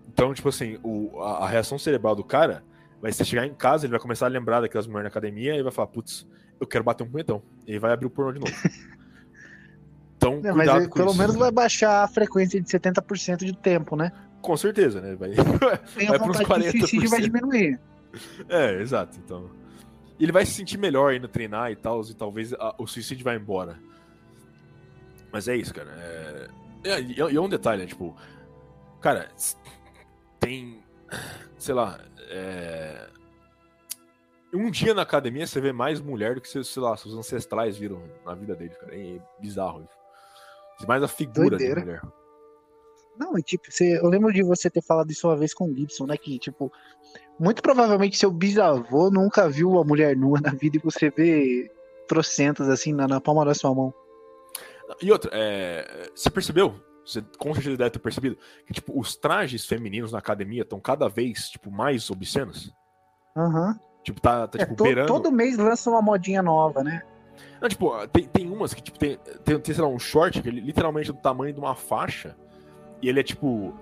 Então, 0.08 0.32
tipo 0.32 0.48
assim, 0.48 0.78
o, 0.82 1.20
a, 1.20 1.44
a 1.44 1.48
reação 1.48 1.78
cerebral 1.78 2.14
do 2.14 2.22
cara 2.22 2.62
vai 3.00 3.12
ser 3.12 3.24
chegar 3.24 3.46
em 3.46 3.54
casa, 3.54 3.86
ele 3.86 3.90
vai 3.90 4.00
começar 4.00 4.26
a 4.26 4.28
lembrar 4.28 4.60
daquelas 4.60 4.86
mulheres 4.86 5.04
na 5.04 5.08
academia 5.08 5.56
e 5.56 5.62
vai 5.62 5.72
falar, 5.72 5.88
putz, 5.88 6.26
eu 6.60 6.66
quero 6.66 6.84
bater 6.84 7.04
um 7.04 7.10
punhetão. 7.10 7.42
E 7.66 7.78
vai 7.78 7.92
abrir 7.92 8.06
o 8.06 8.10
pornô 8.10 8.32
de 8.32 8.40
novo. 8.40 8.52
Então, 10.16 10.40
mas 10.42 10.54
cuidado 10.54 10.78
ele, 10.80 10.88
com 10.88 10.98
pelo 10.98 11.10
isso. 11.10 11.18
menos 11.18 11.36
vai 11.36 11.50
baixar 11.50 12.02
a 12.04 12.08
frequência 12.08 12.60
de 12.60 12.66
70% 12.68 13.44
de 13.44 13.56
tempo, 13.56 13.96
né? 13.96 14.10
Com 14.40 14.56
certeza, 14.56 15.00
né? 15.00 15.14
Vai... 15.16 15.30
Tem 15.96 16.06
Vai 16.08 16.16
a 16.16 16.20
pros 16.22 16.38
vontade 16.38 16.64
de 16.72 16.78
suicídio 16.80 17.10
vai 17.10 17.20
40%. 17.20 17.22
diminuir. 17.24 17.80
É, 18.48 18.80
exato. 18.80 19.18
Então, 19.24 19.50
ele 20.18 20.32
vai 20.32 20.46
se 20.46 20.52
sentir 20.52 20.78
melhor 20.78 21.12
indo 21.14 21.28
treinar 21.28 21.70
e 21.70 21.76
tal, 21.76 22.00
e 22.02 22.14
talvez 22.14 22.52
a- 22.54 22.74
o 22.78 22.86
suicídio 22.86 23.24
vai 23.24 23.36
embora. 23.36 23.78
Mas 25.32 25.48
é 25.48 25.56
isso, 25.56 25.74
cara. 25.74 25.90
É, 25.98 26.48
é, 26.84 27.00
e 27.02 27.20
é- 27.20 27.34
é 27.34 27.40
um 27.40 27.48
detalhe, 27.48 27.82
né? 27.82 27.86
Tipo, 27.86 28.16
cara, 29.00 29.28
tem, 30.40 30.80
sei 31.58 31.74
lá, 31.74 32.00
é, 32.30 33.08
um 34.54 34.70
dia 34.70 34.94
na 34.94 35.02
academia 35.02 35.46
você 35.46 35.60
vê 35.60 35.72
mais 35.72 36.00
mulher 36.00 36.36
do 36.36 36.40
que, 36.40 36.48
seus, 36.48 36.68
sei 36.72 36.82
lá, 36.82 36.96
seus 36.96 37.14
ancestrais 37.14 37.76
viram 37.76 38.02
na 38.24 38.34
vida 38.34 38.54
deles, 38.54 38.76
cara. 38.78 38.94
É 38.96 39.18
bizarro 39.40 39.82
isso. 39.82 39.95
Mais 40.86 41.02
a 41.02 41.08
figura 41.08 41.50
Doideira. 41.50 41.80
de 41.80 41.86
mulher. 41.86 42.02
Não, 43.18 43.38
e 43.38 43.42
tipo, 43.42 43.70
você, 43.70 43.98
eu 43.98 44.08
lembro 44.08 44.32
de 44.32 44.42
você 44.42 44.68
ter 44.68 44.82
falado 44.82 45.10
isso 45.10 45.26
uma 45.26 45.36
vez 45.36 45.54
com 45.54 45.64
o 45.70 45.74
Gibson, 45.74 46.06
né? 46.06 46.16
Que, 46.18 46.38
tipo, 46.38 46.70
muito 47.38 47.62
provavelmente 47.62 48.18
seu 48.18 48.30
bisavô 48.30 49.10
nunca 49.10 49.48
viu 49.48 49.70
uma 49.70 49.84
mulher 49.84 50.14
nua 50.16 50.38
na 50.40 50.50
vida 50.50 50.76
e 50.76 50.80
você 50.80 51.08
vê 51.08 51.70
trocentas 52.06 52.68
assim 52.68 52.92
na, 52.92 53.08
na 53.08 53.20
palma 53.20 53.44
da 53.44 53.54
sua 53.54 53.74
mão. 53.74 53.94
E 55.00 55.10
outra, 55.10 55.30
é, 55.32 56.10
você 56.14 56.28
percebeu? 56.30 56.74
Você 57.06 57.22
com 57.38 57.54
certeza 57.54 57.76
deve 57.76 57.90
ter 57.90 57.98
percebido 58.00 58.36
que 58.66 58.74
tipo, 58.74 58.98
os 58.98 59.16
trajes 59.16 59.64
femininos 59.64 60.12
na 60.12 60.18
academia 60.18 60.62
estão 60.62 60.78
cada 60.78 61.08
vez 61.08 61.48
tipo, 61.48 61.70
mais 61.70 62.10
obscenos. 62.10 62.70
Aham. 63.36 63.78
Tipo, 64.04 64.20
tá, 64.20 64.46
tá 64.46 64.58
É, 64.58 64.64
tipo, 64.64 64.76
to- 64.76 64.84
beirando. 64.84 65.08
todo 65.08 65.32
mês 65.32 65.56
lança 65.56 65.88
uma 65.90 66.02
modinha 66.02 66.42
nova, 66.42 66.84
né? 66.84 67.02
Não, 67.60 67.68
tipo, 67.68 68.06
tem, 68.08 68.24
tem 68.24 68.50
umas 68.50 68.74
que 68.74 68.82
tipo, 68.82 68.98
tem, 68.98 69.16
tem, 69.44 69.58
tem, 69.58 69.74
sei 69.74 69.82
lá, 69.82 69.88
um 69.88 69.98
short 69.98 70.42
que 70.42 70.48
ele 70.48 70.60
literalmente 70.60 71.10
é 71.10 71.12
do 71.12 71.20
tamanho 71.20 71.52
de 71.52 71.58
uma 71.58 71.74
faixa. 71.74 72.36
E 73.00 73.08
ele 73.08 73.20
é 73.20 73.22
tipo. 73.22 73.74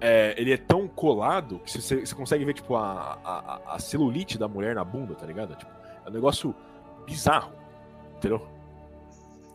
é, 0.00 0.34
ele 0.36 0.52
é 0.52 0.56
tão 0.56 0.86
colado 0.86 1.58
que 1.60 1.70
você, 1.70 2.04
você 2.04 2.14
consegue 2.14 2.44
ver, 2.44 2.54
tipo, 2.54 2.76
a, 2.76 3.18
a, 3.24 3.74
a 3.74 3.78
celulite 3.78 4.38
da 4.38 4.48
mulher 4.48 4.74
na 4.74 4.84
bunda, 4.84 5.14
tá 5.14 5.26
ligado? 5.26 5.56
Tipo, 5.56 5.70
é 6.04 6.08
um 6.08 6.12
negócio 6.12 6.54
bizarro. 7.06 7.52
Entendeu? 8.16 8.46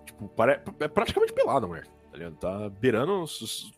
Tipo, 0.06 0.28
pare, 0.30 0.62
é 0.80 0.88
praticamente 0.88 1.34
pelada 1.34 1.66
a 1.66 1.70
mulher, 1.70 1.88
tá 2.12 2.18
ligado? 2.18 2.36
Tá 2.36 2.70
beirando. 2.70 3.26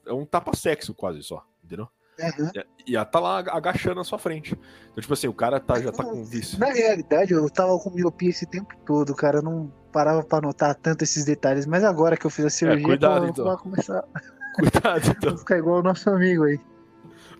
É 0.05 0.13
um 0.13 0.25
tapa-sexo 0.25 0.93
quase 0.93 1.23
só, 1.23 1.45
entendeu? 1.63 1.89
Aham. 2.21 2.51
E- 2.87 2.95
ela 2.95 3.05
tá 3.05 3.19
lá 3.19 3.39
agachando 3.39 3.95
na 3.95 4.03
sua 4.03 4.17
frente. 4.19 4.53
Então, 4.91 5.01
tipo 5.01 5.13
assim, 5.13 5.27
o 5.27 5.33
cara 5.33 5.59
tá, 5.59 5.79
já 5.79 5.91
tá 5.91 6.03
com 6.03 6.23
vício. 6.23 6.59
Na 6.59 6.67
realidade, 6.71 7.33
eu 7.33 7.49
tava 7.49 7.77
com 7.79 7.89
miopia 7.89 8.29
esse 8.29 8.45
tempo 8.45 8.73
todo, 8.85 9.13
cara. 9.15 9.39
Eu 9.39 9.43
não 9.43 9.71
parava 9.91 10.23
pra 10.23 10.39
notar 10.41 10.73
tanto 10.75 11.03
esses 11.03 11.25
detalhes. 11.25 11.65
Mas 11.65 11.83
agora 11.83 12.15
que 12.15 12.25
eu 12.25 12.29
fiz 12.29 12.45
a 12.45 12.49
cirurgia, 12.49 12.85
cuidado, 12.85 13.25
eu 13.25 13.29
então. 13.29 13.45
vou 13.45 13.57
começar 13.57 14.03
Cuidado, 14.55 15.01
então. 15.17 15.33
a 15.33 15.37
ficar 15.37 15.57
igual 15.57 15.79
o 15.79 15.83
nosso 15.83 16.09
amigo 16.09 16.43
aí. 16.45 16.59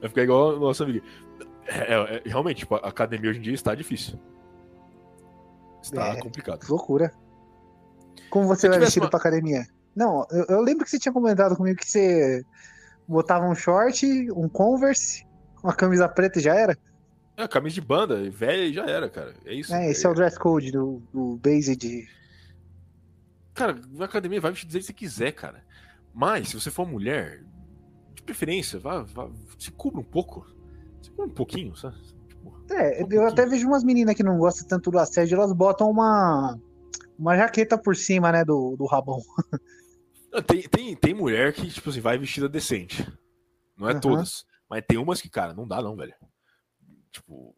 Vai 0.02 0.10
ficar 0.10 0.24
igual 0.24 0.56
o 0.58 0.60
nosso 0.60 0.84
amigo. 0.84 1.06
É, 1.68 1.94
é, 1.94 2.16
é, 2.18 2.22
realmente, 2.26 2.58
tipo, 2.60 2.76
a 2.76 2.80
academia 2.80 3.30
hoje 3.30 3.40
em 3.40 3.44
dia 3.44 3.54
está 3.54 3.74
difícil. 3.74 4.20
Está 5.82 6.08
É. 6.10 6.20
complicado. 6.20 6.66
Loucura. 6.68 7.12
Como 8.30 8.48
você 8.48 8.62
Se 8.62 8.70
vai 8.70 8.80
vestido 8.80 9.04
uma- 9.04 9.10
pra 9.10 9.20
academia? 9.20 9.66
Não, 9.96 10.26
eu, 10.32 10.46
eu 10.50 10.62
lembro 10.62 10.84
que 10.84 10.90
você 10.90 11.00
tinha 11.00 11.14
comentado 11.14 11.56
comigo 11.56 11.78
que 11.78 11.90
você 11.90 12.44
botava 13.08 13.46
um 13.46 13.56
short, 13.56 14.06
um 14.32 14.48
converse, 14.50 15.26
uma 15.64 15.74
camisa 15.74 16.08
preta 16.10 16.40
e 16.40 16.42
já 16.42 16.56
era. 16.56 16.78
É, 17.38 17.48
camisa 17.48 17.76
de 17.76 17.82
banda, 17.82 18.30
velha 18.30 18.66
e 18.66 18.74
já 18.74 18.86
era, 18.86 19.10
cara. 19.10 19.34
É 19.46 19.54
isso. 19.54 19.74
É, 19.74 19.90
esse 19.92 20.06
é 20.06 20.10
o 20.10 20.14
dress 20.14 20.38
code 20.40 20.72
do, 20.72 21.02
do 21.14 21.38
Based. 21.38 22.08
Cara, 23.54 23.76
na 23.92 24.06
academia 24.06 24.40
vai 24.42 24.54
te 24.54 24.66
dizer 24.66 24.80
o 24.80 24.82
que 24.82 24.88
você 24.88 24.94
quiser, 24.94 25.32
cara. 25.34 25.64
Mas, 26.14 26.50
se 26.50 26.60
você 26.60 26.72
for 26.72 26.88
mulher, 26.88 27.44
de 28.14 28.24
preferência, 28.24 28.80
vá, 28.80 29.02
vá, 29.02 29.30
se 29.60 29.70
cubra 29.72 30.00
um 30.00 30.04
pouco. 30.04 30.46
Se 31.02 31.10
cubra 31.12 31.26
um 31.26 31.30
pouquinho, 31.34 31.76
sabe? 31.76 31.96
Tipo, 32.30 32.54
É, 32.72 33.04
Um 33.04 33.08
eu 33.12 33.22
até 33.24 33.36
pouquinho. 33.44 33.50
vejo 33.50 33.68
umas 33.68 33.84
meninas 33.84 34.16
que 34.16 34.24
não 34.24 34.38
gostam 34.38 34.68
tanto 34.68 34.90
do 34.92 34.98
assédio, 35.00 35.36
elas 35.36 35.52
botam 35.52 35.90
uma, 35.90 36.58
uma 37.20 37.36
jaqueta 37.36 37.78
por 37.78 37.96
cima, 37.98 38.32
né, 38.32 38.46
do, 38.46 38.76
do 38.78 38.86
rabão. 38.86 39.20
Não, 40.36 40.42
Tem, 40.42 40.62
tem, 40.64 40.96
tem 40.96 41.14
mulher 41.14 41.54
que, 41.54 41.66
tipo 41.70 41.90
assim, 41.90 42.02
vai 42.02 42.18
vestida 42.18 42.50
decente. 42.50 43.08
Não 43.78 43.88
é 43.88 43.94
Aham. 43.94 44.02
todas. 44.02 44.46
Mas 44.70 44.84
tem 44.86 44.98
umas 44.98 45.22
que, 45.22 45.30
cara, 45.30 45.54
não 45.54 45.66
dá 45.66 45.82
não, 45.82 45.96
velho. 45.96 46.14
Tipo, 47.10 47.56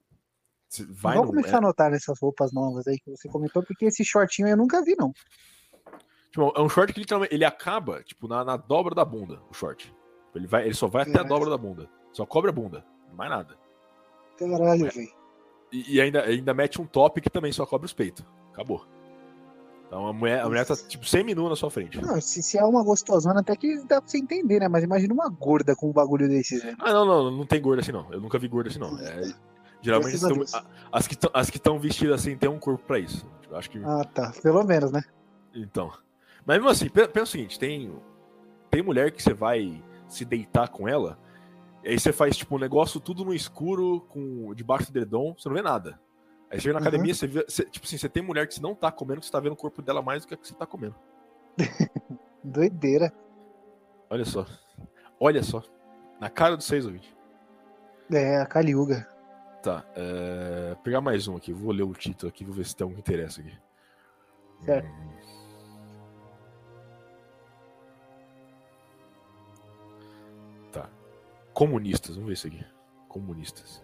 vai 0.90 1.18
no, 1.18 1.26
começar 1.26 1.56
a 1.56 1.58
anotar 1.58 1.90
nessas 1.90 2.20
roupas 2.20 2.54
novas 2.54 2.86
aí 2.86 3.00
que 3.00 3.10
você 3.10 3.28
comentou, 3.28 3.64
porque 3.64 3.86
esse 3.86 4.06
shortinho 4.06 4.48
eu 4.50 4.58
nunca 4.58 4.84
vi, 4.84 4.96
não. 4.96 5.12
Tipo, 6.30 6.54
é 6.56 6.62
um 6.62 6.70
short 6.70 6.94
que 6.94 7.00
literalmente 7.00 7.34
ele 7.34 7.46
acaba, 7.46 8.04
tipo, 8.04 8.28
na, 8.28 8.46
na 8.46 8.58
dobra 8.58 8.94
da 8.94 9.04
bunda, 9.04 9.42
o 9.50 9.54
short. 9.54 9.92
Ele, 10.36 10.46
vai, 10.46 10.66
ele 10.66 10.76
só 10.76 10.86
vai 10.88 11.02
até 11.02 11.12
a 11.12 11.14
Caralho. 11.16 11.30
dobra 11.30 11.50
da 11.50 11.58
bunda. 11.58 11.90
Só 12.14 12.26
cobre 12.26 12.52
a 12.52 12.54
bunda. 12.54 12.86
Mais 13.14 13.30
nada. 13.30 13.58
Caralho, 14.38 14.92
velho. 14.92 15.10
E, 15.72 15.96
e 15.96 16.02
ainda, 16.02 16.24
ainda 16.24 16.54
mete 16.54 16.80
um 16.80 16.86
top 16.86 17.20
que 17.22 17.30
também 17.30 17.52
só 17.52 17.66
cobre 17.66 17.88
os 17.88 17.94
peitos. 17.94 18.24
Acabou. 18.52 18.86
Então 19.88 20.06
a 20.06 20.12
mulher, 20.14 20.42
a 20.42 20.48
mulher 20.48 20.66
tá, 20.66 20.76
tipo, 20.76 21.06
semi-nua 21.06 21.50
na 21.50 21.56
sua 21.56 21.72
frente. 21.72 22.02
Não, 22.02 22.20
se, 22.20 22.44
se 22.44 22.58
é 22.58 22.64
uma 22.64 22.84
gostosona, 22.84 23.40
até 23.40 23.56
que 23.56 23.78
dá 23.86 24.02
pra 24.02 24.10
você 24.10 24.18
entender, 24.18 24.60
né? 24.60 24.68
Mas 24.68 24.84
imagina 24.84 25.14
uma 25.14 25.30
gorda 25.30 25.76
com 25.76 25.90
um 25.90 25.94
bagulho 25.94 26.28
desses, 26.28 26.62
velho. 26.62 26.76
Ah, 26.80 26.92
não, 26.92 27.06
não, 27.06 27.32
não 27.32 27.46
tem 27.46 27.62
gorda 27.62 27.82
assim, 27.82 27.94
não. 27.94 28.12
Eu 28.12 28.20
nunca 28.20 28.38
vi 28.38 28.50
gorda 28.50 28.70
assim, 28.70 28.80
não. 28.80 29.00
É, 29.00 29.34
geralmente 29.82 30.16
as 30.92 31.08
que 31.08 31.16
tão- 31.16 31.32
as 31.34 31.50
que 31.50 31.58
estão 31.58 31.80
vestidas 31.80 32.20
assim 32.22 32.36
têm 32.38 32.50
um 32.50 32.60
corpo 32.60 32.84
pra 32.86 33.00
isso. 33.00 33.26
Eu 33.50 33.56
acho 33.56 33.70
que. 33.70 33.82
Ah, 33.86 34.04
tá. 34.14 34.34
Pelo 34.44 34.62
menos, 34.66 34.92
né? 34.92 35.02
Então. 35.56 35.90
Mas 36.46 36.58
mesmo 36.58 36.70
assim, 36.70 36.90
pe- 36.90 37.08
pensa 37.08 37.24
o 37.24 37.28
seguinte: 37.28 37.58
tem, 37.58 37.90
tem 38.70 38.82
mulher 38.84 39.12
que 39.12 39.24
você 39.24 39.34
vai 39.34 39.82
se 40.10 40.26
deitar 40.26 40.68
com 40.68 40.86
ela, 40.88 41.18
e 41.84 41.90
aí 41.90 42.00
você 42.00 42.12
faz 42.12 42.36
tipo 42.36 42.56
um 42.56 42.60
negócio 42.60 43.00
tudo 43.00 43.24
no 43.24 43.34
escuro, 43.34 44.02
com 44.10 44.54
debaixo 44.54 44.88
do 44.92 44.94
dedão, 45.00 45.34
você 45.38 45.48
não 45.48 45.56
vê 45.56 45.62
nada. 45.62 45.98
Aí 46.50 46.60
chega 46.62 46.74
na 46.74 46.80
Uhum. 46.80 46.88
academia, 46.88 47.14
você 47.14 47.28
vê. 47.28 47.44
você- 47.48 47.66
tipo 47.66 47.86
assim, 47.86 47.98
você 47.98 48.08
tem 48.08 48.24
mulher 48.24 48.48
que 48.48 48.54
você 48.54 48.62
não 48.62 48.74
tá 48.74 48.92
comendo, 48.92 49.20
que 49.20 49.26
você 49.26 49.32
tá 49.32 49.40
vendo 49.40 49.54
o 49.54 49.58
corpo 49.58 49.82
dela 49.82 50.02
mais 50.02 50.24
do 50.24 50.28
que 50.30 50.38
que 50.38 50.48
você 50.48 50.56
tá 50.56 50.66
comendo. 50.66 50.96
Doideira. 52.44 53.12
Olha 54.10 54.24
só. 54.26 54.46
Olha 55.20 55.44
só. 55.44 55.62
Na 56.20 56.30
cara 56.30 56.56
do 56.56 56.64
seis 56.64 56.86
ouvintes. 56.86 57.14
É, 58.12 58.38
a 58.38 58.46
Caliuga. 58.46 59.06
Tá. 59.62 59.84
É... 59.96 60.76
Pegar 60.84 61.02
mais 61.02 61.28
um 61.28 61.36
aqui. 61.36 61.52
Vou 61.52 61.74
ler 61.74 61.84
o 61.84 61.94
título 61.94 62.30
aqui, 62.30 62.46
vou 62.46 62.54
ver 62.54 62.66
se 62.66 62.76
tem 62.76 62.86
algum 62.86 62.96
que 62.96 63.02
interessa 63.02 63.42
aqui. 63.42 63.58
Certo. 64.64 64.88
Hum. 64.88 65.18
Tá. 70.72 70.90
Comunistas, 71.54 72.16
vamos 72.16 72.28
ver 72.28 72.34
isso 72.34 72.48
aqui. 72.48 72.66
Comunistas. 73.08 73.84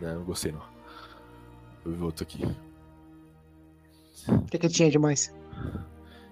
Não, 0.00 0.16
não 0.16 0.24
gostei 0.24 0.52
não. 0.52 0.62
Vou 1.84 1.94
ver 1.94 2.02
outro 2.02 2.24
aqui. 2.24 2.44
O 4.28 4.42
que, 4.42 4.58
que 4.58 4.68
tinha 4.68 4.90
de 4.90 4.98
mais? 4.98 5.34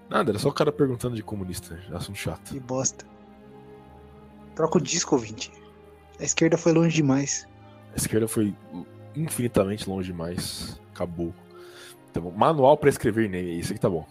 Nada, 0.09 0.31
era 0.31 0.39
só 0.39 0.49
o 0.49 0.53
cara 0.53 0.71
perguntando 0.71 1.15
de 1.15 1.23
comunista. 1.23 1.79
Assunto 1.93 2.17
chato. 2.17 2.51
Que 2.51 2.59
bosta. 2.59 3.05
Troca 4.55 4.77
o 4.77 4.81
disco, 4.81 5.15
ouvinte. 5.15 5.51
A 6.19 6.23
esquerda 6.23 6.57
foi 6.57 6.73
longe 6.73 6.95
demais. 6.95 7.47
A 7.93 7.97
esquerda 7.97 8.27
foi 8.27 8.55
infinitamente 9.15 9.89
longe 9.89 10.11
demais. 10.11 10.79
Acabou. 10.93 11.33
Tá 12.11 12.19
bom. 12.19 12.31
Manual 12.31 12.77
para 12.77 12.89
escrever 12.89 13.25
e-mail. 13.25 13.59
Isso 13.59 13.71
aqui 13.71 13.79
tá 13.79 13.89
bom. 13.89 14.05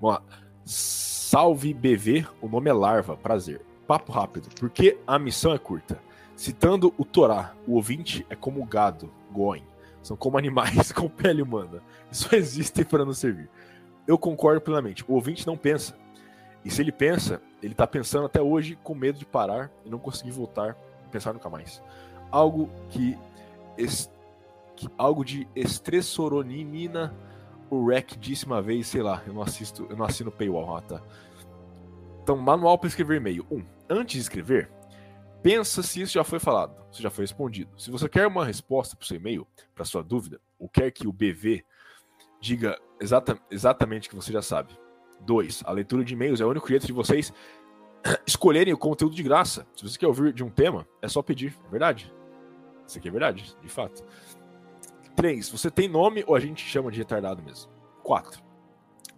Vamos 0.00 0.16
lá. 0.16 0.22
Salve 0.64 1.72
BV, 1.72 2.26
o 2.40 2.48
nome 2.48 2.70
é 2.70 2.72
Larva. 2.72 3.16
Prazer. 3.16 3.60
Papo 3.86 4.12
rápido. 4.12 4.48
Porque 4.58 4.98
a 5.06 5.18
missão 5.18 5.52
é 5.52 5.58
curta. 5.58 6.00
Citando 6.40 6.94
o 6.96 7.04
Torá, 7.04 7.52
o 7.66 7.74
ouvinte 7.74 8.26
é 8.30 8.34
como 8.34 8.64
gado, 8.64 9.12
Goen. 9.30 9.62
São 10.02 10.16
como 10.16 10.38
animais 10.38 10.88
com 10.90 11.06
pele 11.06 11.42
humana. 11.42 11.82
Só 12.10 12.34
existem 12.34 12.82
para 12.82 13.04
nos 13.04 13.18
servir. 13.18 13.50
eu 14.06 14.16
concordo 14.16 14.58
plenamente. 14.58 15.04
O 15.06 15.12
ouvinte 15.12 15.46
não 15.46 15.54
pensa. 15.54 15.94
E 16.64 16.70
se 16.70 16.80
ele 16.80 16.92
pensa, 16.92 17.42
ele 17.62 17.74
tá 17.74 17.86
pensando 17.86 18.24
até 18.24 18.40
hoje 18.40 18.78
com 18.82 18.94
medo 18.94 19.18
de 19.18 19.26
parar 19.26 19.70
e 19.84 19.90
não 19.90 19.98
conseguir 19.98 20.30
voltar 20.30 20.78
e 21.06 21.10
pensar 21.10 21.34
nunca 21.34 21.50
mais. 21.50 21.82
Algo 22.30 22.70
que, 22.88 23.18
que 24.76 24.88
algo 24.96 25.22
de 25.22 25.46
estressoronina 25.54 27.14
o 27.68 27.86
Rec 27.86 28.16
disse 28.18 28.46
uma 28.46 28.62
vez, 28.62 28.86
sei 28.86 29.02
lá, 29.02 29.22
eu 29.26 29.34
não 29.34 29.42
assisto, 29.42 29.86
eu 29.90 29.94
não 29.94 30.06
assino 30.06 30.32
paywall, 30.32 30.80
tá. 30.80 31.02
Então, 32.22 32.34
manual 32.34 32.78
para 32.78 32.88
escrever 32.88 33.18
e-mail. 33.18 33.44
Um, 33.50 33.62
antes 33.90 34.14
de 34.14 34.20
escrever, 34.20 34.70
pensa 35.42 35.82
se 35.82 36.02
isso 36.02 36.12
já 36.12 36.24
foi 36.24 36.38
falado, 36.38 36.84
se 36.92 37.02
já 37.02 37.10
foi 37.10 37.24
respondido. 37.24 37.78
Se 37.80 37.90
você 37.90 38.08
quer 38.08 38.26
uma 38.26 38.44
resposta 38.44 38.96
para 38.96 39.04
o 39.04 39.06
seu 39.06 39.16
e-mail, 39.16 39.46
para 39.74 39.84
sua 39.84 40.02
dúvida, 40.02 40.40
ou 40.58 40.68
quer 40.68 40.90
que 40.90 41.06
o 41.06 41.12
BV 41.12 41.64
diga 42.40 42.78
exata, 43.00 43.38
exatamente 43.50 44.08
o 44.08 44.10
que 44.10 44.16
você 44.16 44.32
já 44.32 44.42
sabe. 44.42 44.78
Dois, 45.20 45.62
a 45.66 45.72
leitura 45.72 46.04
de 46.04 46.14
e-mails 46.14 46.40
é 46.40 46.44
o 46.44 46.50
único 46.50 46.68
jeito 46.68 46.86
de 46.86 46.92
vocês 46.92 47.32
escolherem 48.26 48.72
o 48.72 48.78
conteúdo 48.78 49.14
de 49.14 49.22
graça. 49.22 49.66
Se 49.76 49.82
você 49.82 49.98
quer 49.98 50.06
ouvir 50.06 50.32
de 50.32 50.42
um 50.42 50.50
tema, 50.50 50.86
é 51.02 51.08
só 51.08 51.22
pedir, 51.22 51.56
é 51.66 51.70
verdade. 51.70 52.12
Isso 52.86 52.98
aqui 52.98 53.08
é 53.08 53.10
verdade, 53.10 53.56
de 53.60 53.68
fato. 53.68 54.04
Três, 55.14 55.48
você 55.48 55.70
tem 55.70 55.88
nome 55.88 56.24
ou 56.26 56.34
a 56.34 56.40
gente 56.40 56.64
chama 56.64 56.90
de 56.90 56.98
retardado 56.98 57.42
mesmo? 57.42 57.70
Quatro, 58.02 58.42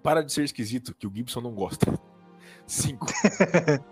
para 0.02 0.22
de 0.22 0.32
ser 0.32 0.44
esquisito, 0.44 0.94
que 0.94 1.06
o 1.06 1.14
Gibson 1.14 1.40
não 1.40 1.54
gosta. 1.54 1.86
Cinco. 2.66 3.06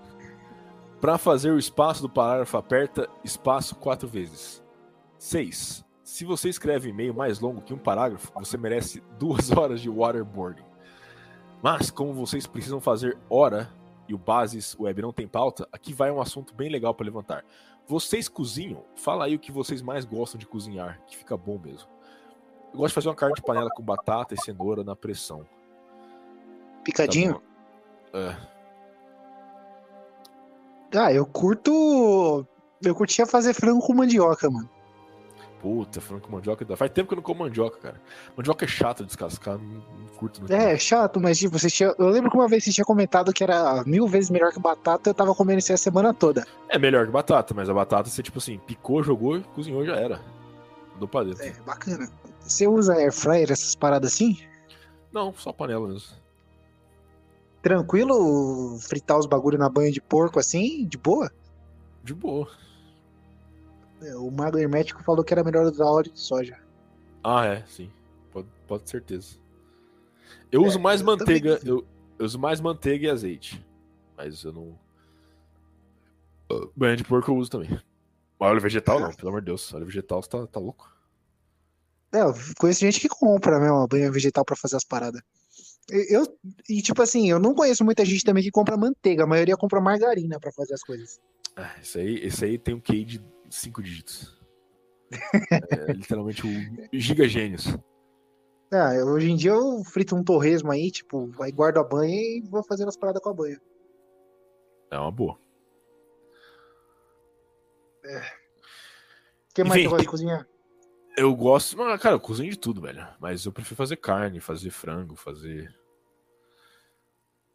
Para 1.00 1.16
fazer 1.16 1.50
o 1.50 1.58
espaço 1.58 2.02
do 2.02 2.10
parágrafo, 2.10 2.58
aperta 2.58 3.08
espaço 3.24 3.74
quatro 3.74 4.06
vezes. 4.06 4.62
6. 5.18 5.82
Se 6.02 6.24
você 6.26 6.50
escreve 6.50 6.90
e-mail 6.90 7.14
mais 7.14 7.40
longo 7.40 7.62
que 7.62 7.72
um 7.72 7.78
parágrafo, 7.78 8.30
você 8.34 8.58
merece 8.58 9.02
duas 9.18 9.50
horas 9.56 9.80
de 9.80 9.88
waterboarding. 9.88 10.64
Mas, 11.62 11.90
como 11.90 12.12
vocês 12.12 12.46
precisam 12.46 12.80
fazer 12.80 13.16
hora 13.30 13.70
e 14.06 14.12
o 14.12 14.18
Bases 14.18 14.76
Web 14.78 15.00
não 15.00 15.12
tem 15.12 15.26
pauta, 15.26 15.66
aqui 15.72 15.94
vai 15.94 16.10
um 16.10 16.20
assunto 16.20 16.54
bem 16.54 16.68
legal 16.68 16.94
para 16.94 17.06
levantar. 17.06 17.44
Vocês 17.86 18.28
cozinham? 18.28 18.84
Fala 18.94 19.24
aí 19.24 19.34
o 19.34 19.38
que 19.38 19.50
vocês 19.50 19.80
mais 19.80 20.04
gostam 20.04 20.38
de 20.38 20.46
cozinhar, 20.46 21.00
que 21.06 21.16
fica 21.16 21.36
bom 21.36 21.58
mesmo. 21.58 21.88
Eu 22.72 22.78
gosto 22.78 22.88
de 22.88 22.94
fazer 22.94 23.08
uma 23.08 23.14
carne 23.14 23.34
de 23.34 23.42
panela 23.42 23.70
com 23.70 23.82
batata 23.82 24.34
e 24.34 24.38
cenoura 24.38 24.84
na 24.84 24.94
pressão. 24.94 25.46
Picadinho? 26.84 27.40
Tá 28.12 28.18
é. 28.18 28.59
Ah, 30.94 31.12
eu 31.12 31.26
curto. 31.26 32.46
Eu 32.82 32.94
curtia 32.94 33.26
fazer 33.26 33.54
frango 33.54 33.80
com 33.80 33.94
mandioca, 33.94 34.50
mano. 34.50 34.68
Puta, 35.60 36.00
frango 36.00 36.22
com 36.22 36.32
mandioca. 36.32 36.64
Faz 36.76 36.90
tempo 36.90 37.08
que 37.08 37.14
eu 37.14 37.16
não 37.16 37.22
como 37.22 37.40
mandioca, 37.40 37.78
cara. 37.78 38.00
Mandioca 38.34 38.64
é 38.64 38.68
chato 38.68 39.00
de 39.00 39.06
descascar, 39.06 39.58
não, 39.58 39.82
não 39.98 40.06
curto. 40.16 40.40
Não 40.40 40.56
é, 40.56 40.78
chato, 40.78 41.20
mas 41.20 41.38
tipo, 41.38 41.58
você 41.58 41.68
tinha... 41.68 41.94
eu 41.98 42.08
lembro 42.08 42.30
que 42.30 42.36
uma 42.36 42.48
vez 42.48 42.64
você 42.64 42.72
tinha 42.72 42.84
comentado 42.84 43.32
que 43.32 43.44
era 43.44 43.84
mil 43.84 44.08
vezes 44.08 44.30
melhor 44.30 44.52
que 44.52 44.58
batata, 44.58 45.10
eu 45.10 45.14
tava 45.14 45.34
comendo 45.34 45.58
isso 45.58 45.72
a 45.72 45.76
semana 45.76 46.14
toda. 46.14 46.46
É 46.68 46.78
melhor 46.78 47.04
que 47.04 47.12
batata, 47.12 47.52
mas 47.52 47.68
a 47.68 47.74
batata 47.74 48.08
você, 48.08 48.22
tipo 48.22 48.38
assim, 48.38 48.58
picou, 48.66 49.02
jogou, 49.02 49.40
cozinhou 49.54 49.84
já 49.84 49.96
era. 49.96 50.20
Mandou 50.94 51.08
pra 51.08 51.24
dentro. 51.24 51.44
É, 51.44 51.52
bacana. 51.66 52.10
Você 52.40 52.66
usa 52.66 52.94
air 52.94 53.12
fryer, 53.12 53.52
essas 53.52 53.74
paradas 53.74 54.14
assim? 54.14 54.38
Não, 55.12 55.32
só 55.34 55.52
panela 55.52 55.86
mesmo. 55.86 56.16
Tranquilo 57.62 58.78
fritar 58.80 59.18
os 59.18 59.26
bagulho 59.26 59.58
na 59.58 59.68
banha 59.68 59.92
de 59.92 60.00
porco 60.00 60.38
assim, 60.38 60.86
de 60.86 60.96
boa? 60.96 61.30
De 62.02 62.14
boa. 62.14 62.50
É, 64.02 64.16
o 64.16 64.30
mago 64.30 64.58
hermético 64.58 65.02
falou 65.04 65.22
que 65.22 65.32
era 65.34 65.44
melhor 65.44 65.66
usar 65.66 65.84
óleo 65.84 66.10
de 66.10 66.20
soja. 66.20 66.58
Ah, 67.22 67.44
é, 67.44 67.64
sim. 67.66 67.90
Pode, 68.32 68.48
pode 68.66 68.84
ter 68.84 68.90
certeza. 68.90 69.36
Eu 70.50 70.64
É, 70.64 70.66
uso 70.66 70.80
mais 70.80 71.00
eu 71.00 71.06
manteiga. 71.06 71.58
também. 71.58 71.74
Eu, 71.74 71.86
eu 72.18 72.24
uso 72.24 72.38
mais 72.38 72.60
manteiga 72.60 73.06
e 73.06 73.10
azeite. 73.10 73.64
Mas 74.16 74.42
eu 74.42 74.52
não. 74.52 74.78
Banha 76.74 76.96
de 76.96 77.04
porco 77.04 77.30
eu 77.30 77.36
uso 77.36 77.50
também. 77.50 77.70
Mas 78.38 78.50
óleo 78.50 78.60
vegetal 78.60 78.98
não, 78.98 79.12
pelo 79.12 79.28
amor 79.28 79.40
de 79.42 79.46
Deus. 79.46 79.72
Óleo 79.74 79.84
vegetal 79.86 80.22
você 80.22 80.30
tá, 80.30 80.46
tá 80.46 80.58
louco. 80.58 80.90
É, 82.12 82.22
eu 82.22 82.34
conheço 82.58 82.80
gente 82.80 82.98
que 83.00 83.08
compra 83.08 83.60
mesmo 83.60 83.76
a 83.76 83.86
banha 83.86 84.10
vegetal 84.10 84.44
pra 84.44 84.56
fazer 84.56 84.76
as 84.76 84.84
paradas. 84.84 85.20
E- 85.92 86.14
Eu, 86.14 86.24
e 86.68 86.80
tipo 86.82 87.00
assim, 87.02 87.30
eu 87.30 87.38
não 87.38 87.54
conheço 87.54 87.84
muita 87.84 88.04
gente 88.04 88.24
também 88.24 88.42
que 88.42 88.50
compra 88.50 88.76
manteiga, 88.76 89.24
a 89.24 89.26
maioria 89.26 89.56
compra 89.56 89.80
margarina 89.80 90.38
pra 90.40 90.52
fazer 90.52 90.74
as 90.74 90.82
coisas. 90.82 91.18
Ah, 91.56 91.74
esse 91.80 91.98
aí, 91.98 92.14
esse 92.24 92.44
aí 92.44 92.58
tem 92.58 92.74
um 92.74 92.80
QI 92.80 93.04
de 93.04 93.20
5 93.50 93.82
dígitos. 93.82 94.38
É 95.12 95.92
literalmente 95.92 96.46
o 96.46 96.50
Giga 96.92 97.26
Gênios. 97.28 97.66
Ah, 98.72 98.94
eu- 98.94 99.06
hoje 99.08 99.30
em 99.30 99.36
dia 99.36 99.50
eu 99.50 99.82
frito 99.84 100.14
um 100.14 100.22
torresmo 100.22 100.70
aí, 100.70 100.90
tipo, 100.90 101.30
aí 101.42 101.50
guardo 101.50 101.78
a 101.78 101.84
banha 101.84 102.14
e 102.16 102.40
vou 102.48 102.62
fazendo 102.62 102.88
as 102.88 102.96
paradas 102.96 103.20
com 103.22 103.30
a 103.30 103.34
banha. 103.34 103.60
É 104.92 104.98
uma 104.98 105.10
boa. 105.10 105.38
O 108.04 109.54
que 109.54 109.64
mais 109.64 109.80
Enfim, 109.80 109.82
você 109.82 109.88
gosta 109.90 110.02
de 110.02 110.08
cozinhar? 110.08 110.46
Eu 111.16 111.34
gosto. 111.34 111.76
Cara, 111.98 112.14
eu 112.14 112.20
cozinho 112.20 112.50
de 112.50 112.58
tudo, 112.58 112.80
velho. 112.80 113.06
Mas 113.20 113.44
eu 113.44 113.52
prefiro 113.52 113.76
fazer 113.76 113.96
carne, 113.96 114.40
fazer 114.40 114.70
frango, 114.70 115.16
fazer. 115.16 115.68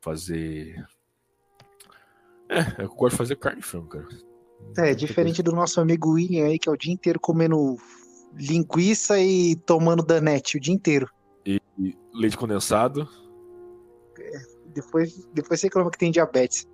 Fazer. 0.06 0.86
É, 2.48 2.84
eu 2.84 2.90
gosto 2.90 3.14
de 3.14 3.18
fazer 3.18 3.36
carne 3.38 3.60
e 3.60 3.64
frango, 3.64 3.88
cara. 3.88 4.08
É, 4.78 4.94
diferente 4.94 5.42
do 5.42 5.52
nosso 5.52 5.82
amigo 5.82 6.12
William 6.12 6.46
aí, 6.46 6.60
que 6.60 6.70
é 6.70 6.72
o 6.72 6.78
dia 6.78 6.94
inteiro 6.94 7.20
comendo 7.20 7.76
linguiça 8.36 9.20
e 9.20 9.56
tomando 9.56 10.04
danete 10.04 10.58
o 10.58 10.60
dia 10.60 10.76
inteiro. 10.76 11.10
E 11.44 11.60
leite 12.14 12.38
condensado. 12.38 13.10
Depois, 14.68 15.26
depois 15.34 15.60
você 15.60 15.66
reclama 15.66 15.90
que 15.90 15.98
tem 15.98 16.12
diabetes. 16.12 16.68